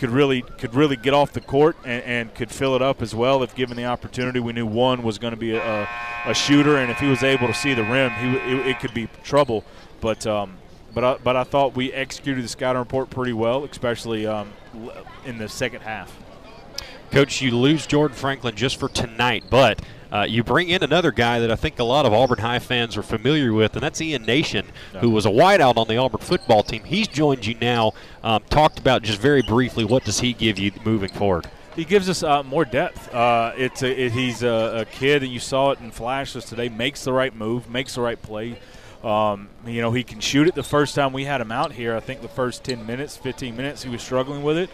could 0.00 0.10
really 0.10 0.40
could 0.40 0.74
really 0.74 0.96
get 0.96 1.12
off 1.12 1.34
the 1.34 1.42
court 1.42 1.76
and, 1.84 2.02
and 2.04 2.34
could 2.34 2.50
fill 2.50 2.74
it 2.74 2.80
up 2.80 3.02
as 3.02 3.14
well 3.14 3.42
if 3.42 3.54
given 3.54 3.76
the 3.76 3.84
opportunity. 3.84 4.40
We 4.40 4.54
knew 4.54 4.64
one 4.64 5.02
was 5.02 5.18
going 5.18 5.32
to 5.32 5.36
be 5.36 5.54
a, 5.54 5.88
a 6.24 6.34
shooter, 6.34 6.78
and 6.78 6.90
if 6.90 6.98
he 6.98 7.06
was 7.06 7.22
able 7.22 7.46
to 7.46 7.52
see 7.52 7.74
the 7.74 7.84
rim, 7.84 8.10
he 8.12 8.28
it, 8.30 8.66
it 8.66 8.80
could 8.80 8.94
be 8.94 9.08
trouble. 9.22 9.62
But 10.00 10.26
um, 10.26 10.56
but 10.94 11.04
I, 11.04 11.16
but 11.22 11.36
I 11.36 11.44
thought 11.44 11.76
we 11.76 11.92
executed 11.92 12.42
the 12.42 12.48
scouting 12.48 12.80
report 12.80 13.10
pretty 13.10 13.34
well, 13.34 13.64
especially 13.64 14.26
um, 14.26 14.50
in 15.26 15.36
the 15.36 15.50
second 15.50 15.82
half. 15.82 16.16
Coach, 17.10 17.42
you 17.42 17.54
lose 17.54 17.86
Jordan 17.86 18.16
Franklin 18.16 18.56
just 18.56 18.80
for 18.80 18.88
tonight, 18.88 19.44
but 19.50 19.82
uh, 20.12 20.26
you 20.28 20.42
bring 20.42 20.68
in 20.68 20.82
another 20.82 21.12
guy 21.12 21.40
that 21.40 21.50
I 21.50 21.56
think 21.56 21.78
a 21.78 21.84
lot 21.84 22.06
of 22.06 22.12
Auburn 22.12 22.38
High 22.38 22.58
fans 22.58 22.96
are 22.96 23.02
familiar 23.02 23.52
with, 23.52 23.74
and 23.74 23.82
that's 23.82 24.00
Ian 24.00 24.22
Nation, 24.22 24.66
who 25.00 25.10
was 25.10 25.26
a 25.26 25.30
wideout 25.30 25.76
on 25.76 25.86
the 25.88 25.96
Auburn 25.96 26.20
football 26.20 26.62
team. 26.62 26.84
He's 26.84 27.08
joined 27.08 27.46
you 27.46 27.54
now. 27.60 27.92
Um, 28.22 28.42
talked 28.50 28.78
about 28.78 29.02
just 29.02 29.20
very 29.20 29.42
briefly 29.42 29.84
what 29.84 30.04
does 30.04 30.20
he 30.20 30.32
give 30.32 30.58
you 30.58 30.72
moving 30.84 31.10
forward? 31.10 31.46
He 31.76 31.84
gives 31.84 32.08
us 32.08 32.22
uh, 32.22 32.42
more 32.42 32.64
depth. 32.64 33.14
Uh, 33.14 33.52
it's 33.56 33.82
a, 33.82 34.06
it, 34.06 34.12
he's 34.12 34.42
a, 34.42 34.80
a 34.80 34.84
kid, 34.84 35.22
and 35.22 35.32
you 35.32 35.38
saw 35.38 35.70
it 35.70 35.80
in 35.80 35.90
flashes 35.90 36.44
today. 36.44 36.68
Makes 36.68 37.04
the 37.04 37.12
right 37.12 37.34
move, 37.34 37.70
makes 37.70 37.94
the 37.94 38.00
right 38.00 38.20
play. 38.20 38.58
Um, 39.02 39.48
you 39.64 39.80
know, 39.80 39.92
he 39.92 40.04
can 40.04 40.20
shoot 40.20 40.46
it. 40.46 40.54
The 40.54 40.62
first 40.62 40.94
time 40.94 41.12
we 41.12 41.24
had 41.24 41.40
him 41.40 41.50
out 41.50 41.72
here, 41.72 41.96
I 41.96 42.00
think 42.00 42.20
the 42.20 42.28
first 42.28 42.64
10 42.64 42.86
minutes, 42.86 43.16
15 43.16 43.56
minutes, 43.56 43.82
he 43.82 43.88
was 43.88 44.02
struggling 44.02 44.42
with 44.42 44.58
it, 44.58 44.68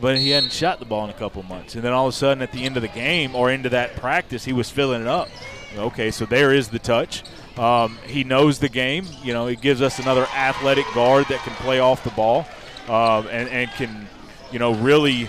but 0.00 0.16
he 0.16 0.30
hadn't 0.30 0.52
shot 0.52 0.78
the 0.78 0.86
ball 0.86 1.04
in 1.04 1.10
a 1.10 1.14
couple 1.14 1.42
months. 1.42 1.74
And 1.74 1.84
then 1.84 1.92
all 1.92 2.06
of 2.06 2.14
a 2.14 2.16
sudden, 2.16 2.42
at 2.42 2.52
the 2.52 2.64
end 2.64 2.76
of 2.76 2.82
the 2.82 2.88
game 2.88 3.34
or 3.34 3.50
into 3.50 3.68
that 3.70 3.96
practice, 3.96 4.44
he 4.44 4.54
was 4.54 4.70
filling 4.70 5.02
it 5.02 5.08
up. 5.08 5.28
Okay, 5.76 6.10
so 6.10 6.24
there 6.24 6.54
is 6.54 6.68
the 6.68 6.78
touch. 6.78 7.22
Um, 7.58 7.98
he 8.06 8.24
knows 8.24 8.58
the 8.58 8.68
game. 8.68 9.06
You 9.22 9.34
know, 9.34 9.46
it 9.46 9.60
gives 9.60 9.82
us 9.82 9.98
another 9.98 10.26
athletic 10.34 10.86
guard 10.94 11.26
that 11.28 11.40
can 11.40 11.52
play 11.54 11.80
off 11.80 12.02
the 12.02 12.10
ball 12.10 12.46
um, 12.88 13.26
and, 13.28 13.48
and 13.50 13.70
can, 13.72 14.08
you 14.50 14.58
know, 14.58 14.74
really 14.74 15.28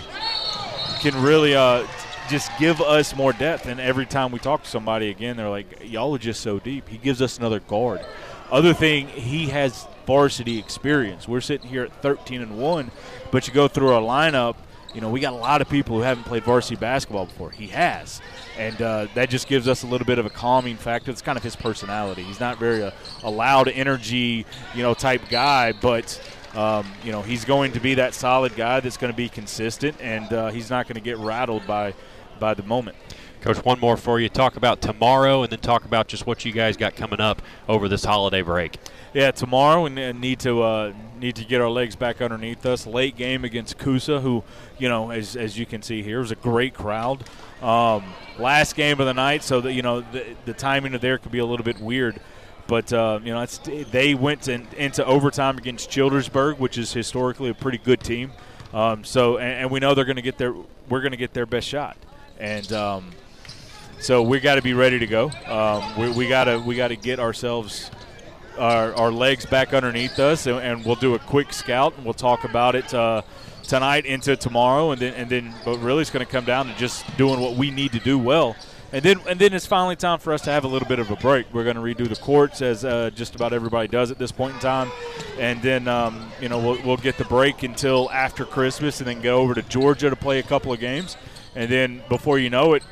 can 1.00 1.20
really 1.22 1.54
uh, 1.54 1.86
just 2.28 2.50
give 2.58 2.80
us 2.80 3.14
more 3.14 3.32
depth. 3.32 3.66
And 3.66 3.80
every 3.80 4.06
time 4.06 4.32
we 4.32 4.38
talk 4.38 4.62
to 4.64 4.68
somebody 4.68 5.10
again, 5.10 5.36
they're 5.36 5.48
like, 5.48 5.82
"Y'all 5.84 6.14
are 6.14 6.18
just 6.18 6.40
so 6.40 6.58
deep." 6.58 6.88
He 6.88 6.98
gives 6.98 7.22
us 7.22 7.38
another 7.38 7.60
guard. 7.60 8.00
Other 8.50 8.72
thing, 8.72 9.08
he 9.08 9.46
has 9.48 9.86
varsity 10.06 10.58
experience. 10.58 11.28
We're 11.28 11.42
sitting 11.42 11.68
here 11.68 11.84
at 11.84 11.92
13 12.00 12.40
and 12.40 12.58
one, 12.58 12.90
but 13.30 13.46
you 13.46 13.52
go 13.52 13.68
through 13.68 13.92
our 13.92 14.00
lineup. 14.00 14.56
You 14.94 15.02
know, 15.02 15.10
we 15.10 15.20
got 15.20 15.34
a 15.34 15.36
lot 15.36 15.60
of 15.60 15.68
people 15.68 15.96
who 15.96 16.02
haven't 16.02 16.24
played 16.24 16.44
varsity 16.44 16.76
basketball 16.76 17.26
before. 17.26 17.50
He 17.50 17.66
has, 17.68 18.22
and 18.56 18.80
uh, 18.80 19.06
that 19.14 19.28
just 19.28 19.46
gives 19.46 19.68
us 19.68 19.82
a 19.82 19.86
little 19.86 20.06
bit 20.06 20.18
of 20.18 20.24
a 20.24 20.30
calming 20.30 20.76
factor. 20.76 21.10
It's 21.10 21.20
kind 21.20 21.36
of 21.36 21.44
his 21.44 21.56
personality. 21.56 22.22
He's 22.22 22.40
not 22.40 22.58
very 22.58 22.80
a, 22.80 22.94
a 23.22 23.30
loud 23.30 23.68
energy, 23.68 24.46
you 24.74 24.82
know, 24.82 24.94
type 24.94 25.28
guy, 25.28 25.72
but 25.72 26.18
um, 26.54 26.90
you 27.04 27.12
know, 27.12 27.20
he's 27.20 27.44
going 27.44 27.72
to 27.72 27.80
be 27.80 27.94
that 27.94 28.14
solid 28.14 28.56
guy 28.56 28.80
that's 28.80 28.96
going 28.96 29.12
to 29.12 29.16
be 29.16 29.28
consistent, 29.28 29.96
and 30.00 30.32
uh, 30.32 30.48
he's 30.48 30.70
not 30.70 30.86
going 30.86 30.94
to 30.94 31.02
get 31.02 31.18
rattled 31.18 31.66
by 31.66 31.92
by 32.38 32.54
the 32.54 32.62
moment. 32.62 32.96
Coach, 33.40 33.64
one 33.64 33.78
more 33.78 33.96
for 33.96 34.18
you. 34.18 34.28
Talk 34.28 34.56
about 34.56 34.80
tomorrow, 34.80 35.42
and 35.42 35.50
then 35.50 35.60
talk 35.60 35.84
about 35.84 36.08
just 36.08 36.26
what 36.26 36.44
you 36.44 36.52
guys 36.52 36.76
got 36.76 36.96
coming 36.96 37.20
up 37.20 37.40
over 37.68 37.88
this 37.88 38.04
holiday 38.04 38.42
break. 38.42 38.78
Yeah, 39.14 39.30
tomorrow 39.30 39.82
we 39.82 40.12
need 40.12 40.40
to 40.40 40.62
uh, 40.62 40.92
need 41.18 41.36
to 41.36 41.44
get 41.44 41.60
our 41.60 41.70
legs 41.70 41.96
back 41.96 42.20
underneath 42.20 42.66
us. 42.66 42.86
Late 42.86 43.16
game 43.16 43.44
against 43.44 43.78
Coosa, 43.78 44.20
who 44.20 44.42
you 44.78 44.88
know, 44.88 45.10
as, 45.10 45.36
as 45.36 45.58
you 45.58 45.66
can 45.66 45.82
see 45.82 46.02
here, 46.02 46.20
was 46.20 46.32
a 46.32 46.36
great 46.36 46.74
crowd. 46.74 47.24
Um, 47.62 48.04
last 48.38 48.76
game 48.76 49.00
of 49.00 49.06
the 49.06 49.14
night, 49.14 49.42
so 49.42 49.60
that 49.60 49.72
you 49.72 49.82
know 49.82 50.00
the, 50.00 50.24
the 50.44 50.52
timing 50.52 50.94
of 50.94 51.00
there 51.00 51.18
could 51.18 51.32
be 51.32 51.38
a 51.38 51.46
little 51.46 51.64
bit 51.64 51.80
weird. 51.80 52.20
But 52.66 52.92
uh, 52.92 53.20
you 53.24 53.32
know, 53.32 53.40
it's, 53.40 53.58
they 53.58 54.14
went 54.14 54.46
in, 54.46 54.68
into 54.76 55.04
overtime 55.04 55.56
against 55.56 55.90
Childersburg, 55.90 56.58
which 56.58 56.76
is 56.76 56.92
historically 56.92 57.48
a 57.48 57.54
pretty 57.54 57.78
good 57.78 58.00
team. 58.00 58.32
Um, 58.74 59.04
so, 59.04 59.38
and, 59.38 59.62
and 59.62 59.70
we 59.70 59.80
know 59.80 59.94
they're 59.94 60.04
going 60.04 60.16
to 60.16 60.22
get 60.22 60.36
their 60.36 60.54
we're 60.88 61.00
going 61.00 61.12
to 61.12 61.16
get 61.16 61.32
their 61.32 61.46
best 61.46 61.66
shot, 61.66 61.96
and 62.38 62.72
um, 62.72 63.10
so 64.00 64.22
we 64.22 64.40
got 64.40 64.54
to 64.54 64.62
be 64.62 64.74
ready 64.74 64.98
to 64.98 65.06
go. 65.06 65.30
Um, 65.46 65.98
we, 65.98 66.10
we 66.10 66.28
got 66.28 66.44
to 66.44 66.58
we 66.58 66.76
got 66.76 66.88
to 66.88 66.96
get 66.96 67.18
ourselves 67.18 67.90
our, 68.56 68.94
our 68.94 69.12
legs 69.12 69.46
back 69.46 69.74
underneath 69.74 70.18
us, 70.18 70.46
and, 70.46 70.58
and 70.58 70.84
we'll 70.84 70.96
do 70.96 71.14
a 71.14 71.18
quick 71.18 71.52
scout 71.52 71.94
and 71.96 72.04
we'll 72.04 72.14
talk 72.14 72.44
about 72.44 72.74
it 72.74 72.92
uh, 72.94 73.22
tonight 73.62 74.06
into 74.06 74.36
tomorrow, 74.36 74.92
and 74.92 75.00
then 75.00 75.14
and 75.14 75.30
then. 75.30 75.54
But 75.64 75.78
really, 75.78 76.02
it's 76.02 76.10
going 76.10 76.24
to 76.24 76.30
come 76.30 76.44
down 76.44 76.66
to 76.66 76.74
just 76.76 77.04
doing 77.16 77.40
what 77.40 77.56
we 77.56 77.70
need 77.70 77.92
to 77.92 78.00
do 78.00 78.18
well. 78.18 78.56
And 78.90 79.02
then, 79.02 79.20
and 79.28 79.38
then 79.38 79.52
it's 79.52 79.66
finally 79.66 79.96
time 79.96 80.18
for 80.18 80.32
us 80.32 80.40
to 80.42 80.50
have 80.50 80.64
a 80.64 80.68
little 80.68 80.88
bit 80.88 80.98
of 80.98 81.10
a 81.10 81.16
break. 81.16 81.52
We're 81.52 81.64
going 81.64 81.76
to 81.76 81.82
redo 81.82 82.08
the 82.08 82.16
courts 82.16 82.62
as 82.62 82.86
uh, 82.86 83.10
just 83.10 83.34
about 83.34 83.52
everybody 83.52 83.86
does 83.86 84.10
at 84.10 84.18
this 84.18 84.32
point 84.32 84.54
in 84.54 84.60
time, 84.60 84.90
and 85.38 85.60
then 85.60 85.88
um, 85.88 86.32
you 86.40 86.48
know 86.48 86.58
we'll, 86.58 86.82
we'll 86.82 86.96
get 86.96 87.18
the 87.18 87.26
break 87.26 87.62
until 87.64 88.10
after 88.10 88.46
Christmas, 88.46 89.00
and 89.00 89.08
then 89.08 89.20
go 89.20 89.40
over 89.40 89.54
to 89.54 89.62
Georgia 89.62 90.08
to 90.08 90.16
play 90.16 90.38
a 90.38 90.42
couple 90.42 90.72
of 90.72 90.80
games, 90.80 91.18
and 91.58 91.68
then 91.68 92.02
before 92.08 92.38
you 92.38 92.50
know 92.50 92.74
it, 92.74 92.84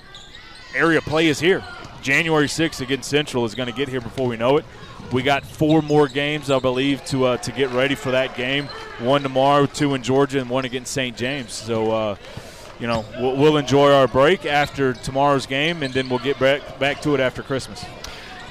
area 0.75 1.01
play 1.01 1.29
is 1.29 1.39
here. 1.39 1.63
January 2.03 2.49
6th 2.49 2.81
against 2.81 3.09
Central 3.09 3.45
is 3.45 3.55
going 3.55 3.69
to 3.69 3.75
get 3.75 3.89
here 3.89 4.01
before 4.01 4.27
we 4.27 4.37
know 4.37 4.57
it. 4.57 4.65
We 5.13 5.23
got 5.23 5.45
four 5.45 5.83
more 5.83 6.09
games, 6.09 6.51
I 6.51 6.59
believe, 6.59 7.05
to 7.07 7.27
uh, 7.27 7.37
to 7.39 7.53
get 7.53 7.71
ready 7.71 7.95
for 7.95 8.11
that 8.11 8.37
game. 8.37 8.65
One 8.99 9.23
tomorrow, 9.23 9.67
two 9.67 9.95
in 9.95 10.03
Georgia, 10.03 10.41
and 10.41 10.51
one 10.51 10.65
against 10.65 10.93
St. 10.93 11.17
James. 11.17 11.53
So, 11.53 11.93
uh, 11.93 12.17
you 12.81 12.89
know, 12.89 13.05
we'll, 13.21 13.37
we'll 13.37 13.57
enjoy 13.57 13.93
our 13.93 14.09
break 14.09 14.47
after 14.47 14.95
tomorrow's 14.95 15.47
game, 15.47 15.85
and 15.85 15.95
then 15.95 16.09
we'll 16.09 16.19
get 16.19 16.41
back 16.41 16.81
back 16.81 17.01
to 17.03 17.15
it 17.15 17.21
after 17.21 17.45
Christmas. 17.45 17.85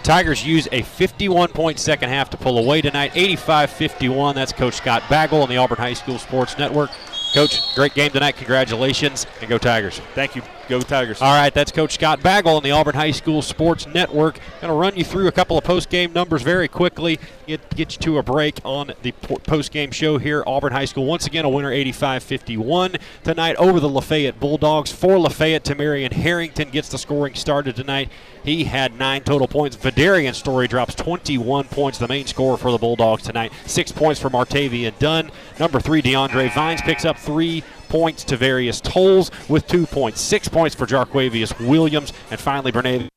Tigers 0.04 0.46
use 0.46 0.70
a 0.72 0.82
51 0.84 1.50
point 1.50 1.78
second 1.78 2.08
half 2.08 2.30
to 2.30 2.38
pull 2.38 2.58
away 2.58 2.82
tonight, 2.82 3.12
85 3.16 3.70
51. 3.70 4.36
That's 4.36 4.54
Coach 4.54 4.76
Scott 4.76 5.04
Bagwell 5.10 5.42
on 5.42 5.50
the 5.50 5.58
Auburn 5.58 5.78
High 5.78 5.94
School 5.94 6.20
Sports 6.20 6.58
Network. 6.58 6.90
Coach, 7.36 7.76
great 7.76 7.94
game 7.94 8.12
tonight. 8.12 8.38
Congratulations, 8.38 9.28
and 9.42 9.50
go 9.50 9.58
Tigers. 9.58 10.00
Thank 10.14 10.38
you. 10.38 10.42
Go 10.70 10.80
Tigers. 10.80 11.22
All 11.22 11.34
right, 11.38 11.54
that's 11.54 11.70
Coach 11.70 11.96
Scott 11.96 12.24
Bagwell 12.24 12.56
on 12.56 12.64
the 12.64 12.72
Auburn 12.72 12.96
High 12.96 13.12
School 13.12 13.42
Sports 13.42 13.86
Network. 13.86 14.40
Going 14.62 14.72
to 14.72 14.74
run 14.74 14.96
you 14.96 15.04
through 15.04 15.28
a 15.28 15.34
couple 15.34 15.58
of 15.58 15.66
post-game 15.66 16.14
numbers 16.14 16.44
very 16.44 16.70
quickly. 16.70 17.20
Get, 17.46 17.76
get 17.76 17.92
you 17.92 18.00
to 18.00 18.18
a 18.20 18.24
break 18.24 18.60
on 18.64 18.94
the 19.02 19.12
post-game 19.12 19.92
show 19.92 20.18
here. 20.18 20.46
Auburn 20.48 20.72
High 20.72 20.86
School 20.86 21.06
once 21.06 21.28
again 21.28 21.44
a 21.44 21.50
winner, 21.50 21.72
85-51 21.72 23.02
tonight 23.26 23.58
over 23.58 23.82
the 23.82 23.90
Lafayette 23.90 24.40
Bulldogs. 24.40 24.94
For 24.94 25.20
Lafayette, 25.20 25.66
Tamarian 25.66 26.14
Harrington 26.14 26.70
gets 26.70 26.88
the 26.88 26.98
scoring 26.98 27.36
started 27.36 27.76
tonight. 27.76 28.10
He 28.46 28.64
had 28.64 29.00
nine 29.00 29.24
total 29.24 29.48
points. 29.48 29.76
Vidarian 29.76 30.36
Story 30.36 30.68
drops 30.68 30.94
21 30.94 31.66
points, 31.66 31.98
the 31.98 32.08
main 32.08 32.28
scorer 32.28 32.58
for 32.58 32.72
the 32.72 32.78
Bulldogs 32.78 33.24
tonight. 33.24 33.52
Six 33.66 33.92
points 33.92 34.22
for 34.22 34.30
Martavian 34.30 34.98
Dunn. 35.00 35.32
Number 35.60 35.80
three, 35.80 36.04
DeAndre 36.04 36.54
Vines 36.54 36.82
picks 36.84 37.06
up 37.06 37.18
three 37.18 37.64
points 37.90 38.24
to 38.26 38.38
various 38.38 38.80
tolls 38.80 39.32
with 39.50 39.66
two 39.66 39.88
points. 39.88 40.22
Six 40.22 40.48
points 40.48 40.76
for 40.76 40.86
Jarquavius 40.86 41.60
Williams. 41.68 42.14
And 42.30 42.40
finally, 42.40 42.72
Bernay 42.72 43.08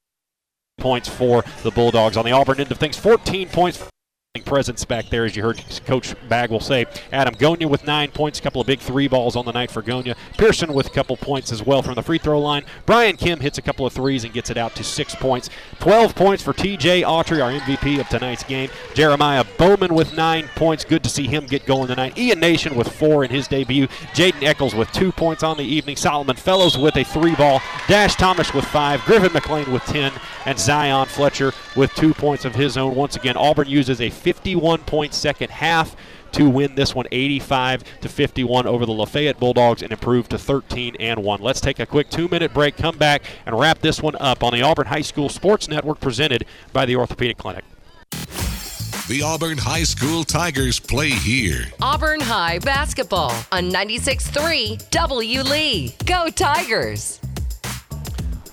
points 0.78 1.10
for 1.10 1.44
the 1.62 1.70
Bulldogs. 1.70 2.16
On 2.16 2.24
the 2.24 2.32
Auburn 2.32 2.60
end 2.60 2.72
of 2.72 2.78
things, 2.78 2.96
14 2.96 3.50
points 3.50 3.86
presence 4.44 4.84
back 4.84 5.08
there, 5.10 5.24
as 5.24 5.36
you 5.36 5.42
heard 5.42 5.62
Coach 5.86 6.14
Bagwell 6.28 6.60
say. 6.60 6.86
Adam 7.12 7.34
Gonya 7.34 7.68
with 7.68 7.84
nine 7.84 8.10
points, 8.10 8.38
a 8.38 8.42
couple 8.42 8.60
of 8.60 8.66
big 8.66 8.80
three 8.80 9.08
balls 9.08 9.36
on 9.36 9.44
the 9.44 9.52
night 9.52 9.70
for 9.70 9.82
Gonya. 9.82 10.16
Pearson 10.36 10.72
with 10.72 10.86
a 10.86 10.90
couple 10.90 11.16
points 11.16 11.52
as 11.52 11.62
well 11.64 11.82
from 11.82 11.94
the 11.94 12.02
free 12.02 12.18
throw 12.18 12.40
line. 12.40 12.64
Brian 12.86 13.16
Kim 13.16 13.40
hits 13.40 13.58
a 13.58 13.62
couple 13.62 13.86
of 13.86 13.92
threes 13.92 14.24
and 14.24 14.32
gets 14.32 14.50
it 14.50 14.56
out 14.56 14.74
to 14.76 14.84
six 14.84 15.14
points. 15.14 15.50
12 15.80 16.14
points 16.14 16.42
for 16.42 16.52
TJ 16.52 17.02
Autry, 17.02 17.42
our 17.42 17.52
MVP 17.52 18.00
of 18.00 18.08
tonight's 18.08 18.44
game. 18.44 18.70
Jeremiah 18.94 19.44
Bowman 19.56 19.94
with 19.94 20.16
nine 20.16 20.48
points. 20.54 20.84
Good 20.84 21.02
to 21.04 21.10
see 21.10 21.26
him 21.26 21.46
get 21.46 21.66
going 21.66 21.88
tonight. 21.88 22.18
Ian 22.18 22.40
Nation 22.40 22.74
with 22.74 22.88
four 22.88 23.24
in 23.24 23.30
his 23.30 23.48
debut. 23.48 23.86
Jaden 24.14 24.42
Eccles 24.42 24.74
with 24.74 24.90
two 24.92 25.12
points 25.12 25.42
on 25.42 25.56
the 25.56 25.64
evening. 25.64 25.96
Solomon 25.96 26.36
Fellows 26.36 26.76
with 26.76 26.96
a 26.96 27.04
three 27.04 27.34
ball. 27.34 27.60
Dash 27.86 28.14
Thomas 28.16 28.52
with 28.54 28.64
five. 28.64 29.04
Griffin 29.04 29.32
McLean 29.32 29.70
with 29.70 29.84
10. 29.84 30.12
And 30.46 30.58
Zion 30.58 31.06
Fletcher 31.06 31.52
with 31.76 31.92
two 31.94 32.14
points 32.14 32.44
of 32.44 32.54
his 32.54 32.76
own. 32.76 32.94
Once 32.94 33.16
again, 33.16 33.36
Auburn 33.36 33.68
uses 33.68 34.00
a 34.00 34.10
51 34.28 34.80
point 34.80 35.14
second 35.14 35.50
half 35.50 35.96
to 36.32 36.50
win 36.50 36.74
this 36.74 36.94
one 36.94 37.06
85 37.10 37.82
to 38.02 38.10
51 38.10 38.66
over 38.66 38.84
the 38.84 38.92
Lafayette 38.92 39.40
Bulldogs 39.40 39.82
and 39.82 39.90
improve 39.90 40.28
to 40.28 40.38
13 40.38 40.96
and 41.00 41.24
1. 41.24 41.40
Let's 41.40 41.62
take 41.62 41.78
a 41.78 41.86
quick 41.86 42.10
2-minute 42.10 42.52
break, 42.52 42.76
come 42.76 42.98
back 42.98 43.22
and 43.46 43.58
wrap 43.58 43.78
this 43.78 44.02
one 44.02 44.16
up 44.16 44.44
on 44.44 44.52
the 44.52 44.60
Auburn 44.60 44.86
High 44.86 45.00
School 45.00 45.30
Sports 45.30 45.66
Network 45.66 45.98
presented 45.98 46.44
by 46.74 46.84
the 46.84 46.94
Orthopedic 46.94 47.38
Clinic. 47.38 47.64
The 49.08 49.22
Auburn 49.22 49.56
High 49.56 49.84
School 49.84 50.24
Tigers 50.24 50.78
play 50.78 51.08
here. 51.08 51.64
Auburn 51.80 52.20
High 52.20 52.58
basketball 52.58 53.32
on 53.50 53.70
96.3 53.70 54.90
W. 54.90 55.42
Lee. 55.44 55.94
Go 56.04 56.28
Tigers! 56.28 57.18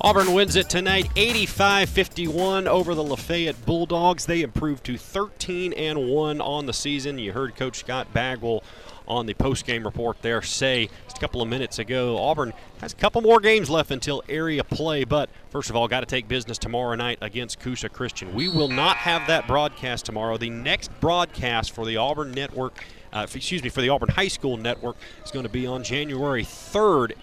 Auburn 0.06 0.34
wins 0.34 0.56
it 0.56 0.70
tonight 0.70 1.10
85 1.16 1.90
51 1.90 2.68
over 2.68 2.94
the 2.94 3.04
Lafayette 3.04 3.66
Bulldogs. 3.66 4.28
They 4.28 4.44
improved 4.44 4.84
to 4.84 5.00
13 5.00 5.74
and 5.74 6.08
1 6.08 6.42
on 6.42 6.68
the 6.68 6.74
season. 6.74 7.18
You 7.18 7.32
heard 7.32 7.56
Coach 7.56 7.78
Scott 7.80 8.14
Bagwell 8.14 8.64
on 9.08 9.26
the 9.26 9.34
post-game 9.34 9.84
report 9.84 10.22
there 10.22 10.44
say 10.44 10.92
just 11.06 11.18
a 11.18 11.20
couple 11.20 11.42
of 11.42 11.48
minutes 11.48 11.80
ago 11.80 12.20
Auburn 12.20 12.54
has 12.82 12.94
a 12.94 12.96
couple 12.96 13.20
more 13.22 13.40
games 13.40 13.68
left 13.68 13.90
until 13.90 14.24
area 14.30 14.64
play, 14.64 15.06
but 15.06 15.28
first 15.50 15.72
of 15.72 15.76
all, 15.76 15.88
got 15.88 16.02
to 16.02 16.06
take 16.06 16.28
business 16.28 16.60
tomorrow 16.60 16.94
night 16.94 17.18
against 17.22 17.60
Coosa 17.60 17.90
Christian. 17.90 18.36
We 18.36 18.48
will 18.48 18.70
not 18.70 18.98
have 18.98 19.26
that 19.26 19.48
broadcast 19.48 20.06
tomorrow. 20.06 20.38
The 20.38 20.52
next 20.52 20.92
broadcast 21.00 21.72
for 21.72 21.84
the 21.84 21.98
Auburn 21.98 22.30
Network, 22.32 22.84
uh, 23.12 23.26
excuse 23.34 23.64
me, 23.64 23.70
for 23.70 23.82
the 23.82 23.90
Auburn 23.90 24.10
High 24.10 24.28
School 24.28 24.58
Network 24.58 24.98
is 25.24 25.32
going 25.32 25.46
to 25.46 25.52
be 25.52 25.66
on 25.66 25.84
January 25.84 26.44
3rd 26.44 27.14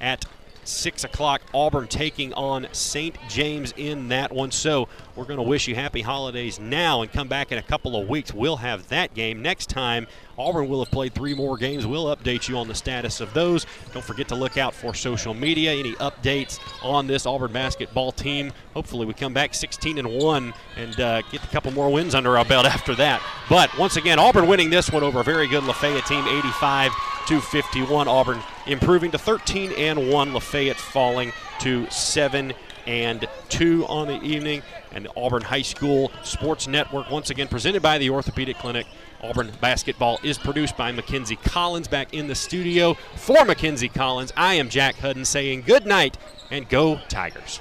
at 0.00 0.24
6 0.70 1.04
o'clock. 1.04 1.42
Auburn 1.52 1.88
taking 1.88 2.32
on 2.34 2.68
St. 2.72 3.16
James 3.28 3.74
in 3.76 4.08
that 4.08 4.32
one. 4.32 4.50
So 4.50 4.88
we're 5.16 5.24
going 5.24 5.38
to 5.38 5.42
wish 5.42 5.68
you 5.68 5.74
happy 5.74 6.00
holidays 6.00 6.58
now 6.58 7.02
and 7.02 7.12
come 7.12 7.28
back 7.28 7.52
in 7.52 7.58
a 7.58 7.62
couple 7.62 7.96
of 7.96 8.08
weeks. 8.08 8.32
We'll 8.32 8.56
have 8.56 8.88
that 8.88 9.14
game. 9.14 9.42
Next 9.42 9.68
time, 9.68 10.06
Auburn 10.38 10.68
will 10.68 10.82
have 10.82 10.90
played 10.90 11.14
three 11.14 11.34
more 11.34 11.56
games. 11.58 11.86
We'll 11.86 12.14
update 12.16 12.48
you 12.48 12.56
on 12.56 12.68
the 12.68 12.74
status 12.74 13.20
of 13.20 13.34
those. 13.34 13.66
Don't 13.92 14.04
forget 14.04 14.28
to 14.28 14.34
look 14.34 14.56
out 14.56 14.74
for 14.74 14.94
social 14.94 15.34
media, 15.34 15.72
any 15.72 15.92
updates 15.94 16.58
on 16.82 17.06
this 17.06 17.26
Auburn 17.26 17.52
basketball 17.52 18.12
team. 18.12 18.52
Hopefully, 18.72 19.04
we 19.04 19.12
come 19.12 19.34
back 19.34 19.54
16 19.54 19.98
and 19.98 20.08
1 20.08 20.54
and 20.76 21.00
uh, 21.00 21.22
get 21.30 21.44
a 21.44 21.48
couple 21.48 21.70
more 21.72 21.92
wins 21.92 22.14
under 22.14 22.38
our 22.38 22.44
belt 22.44 22.64
after 22.66 22.94
that. 22.94 23.22
But 23.48 23.76
once 23.76 23.96
again, 23.96 24.18
Auburn 24.18 24.46
winning 24.46 24.70
this 24.70 24.90
one 24.90 25.02
over 25.02 25.20
a 25.20 25.24
very 25.24 25.46
good 25.46 25.64
Lafayette 25.64 26.06
team, 26.06 26.26
85 26.26 26.92
to 27.26 27.40
51. 27.40 28.08
Auburn 28.08 28.40
improving 28.70 29.10
to 29.10 29.18
13 29.18 29.72
and 29.72 30.10
1. 30.10 30.34
Lafayette 30.34 30.76
falling 30.76 31.32
to 31.60 31.88
7 31.90 32.52
and 32.86 33.26
2 33.48 33.86
on 33.86 34.06
the 34.06 34.20
evening. 34.22 34.62
And 34.92 35.04
the 35.04 35.12
Auburn 35.16 35.42
High 35.42 35.62
School 35.62 36.10
Sports 36.22 36.66
Network, 36.66 37.10
once 37.10 37.30
again 37.30 37.48
presented 37.48 37.82
by 37.82 37.98
the 37.98 38.10
Orthopedic 38.10 38.58
Clinic. 38.58 38.86
Auburn 39.22 39.52
basketball 39.60 40.18
is 40.22 40.38
produced 40.38 40.76
by 40.76 40.92
Mackenzie 40.92 41.36
Collins 41.36 41.88
back 41.88 42.14
in 42.14 42.26
the 42.26 42.34
studio. 42.34 42.94
For 43.16 43.44
Mackenzie 43.44 43.88
Collins, 43.88 44.32
I 44.36 44.54
am 44.54 44.68
Jack 44.68 44.96
Hudden 44.96 45.24
saying 45.24 45.62
good 45.62 45.86
night 45.86 46.16
and 46.50 46.68
go 46.68 46.98
Tigers. 47.08 47.60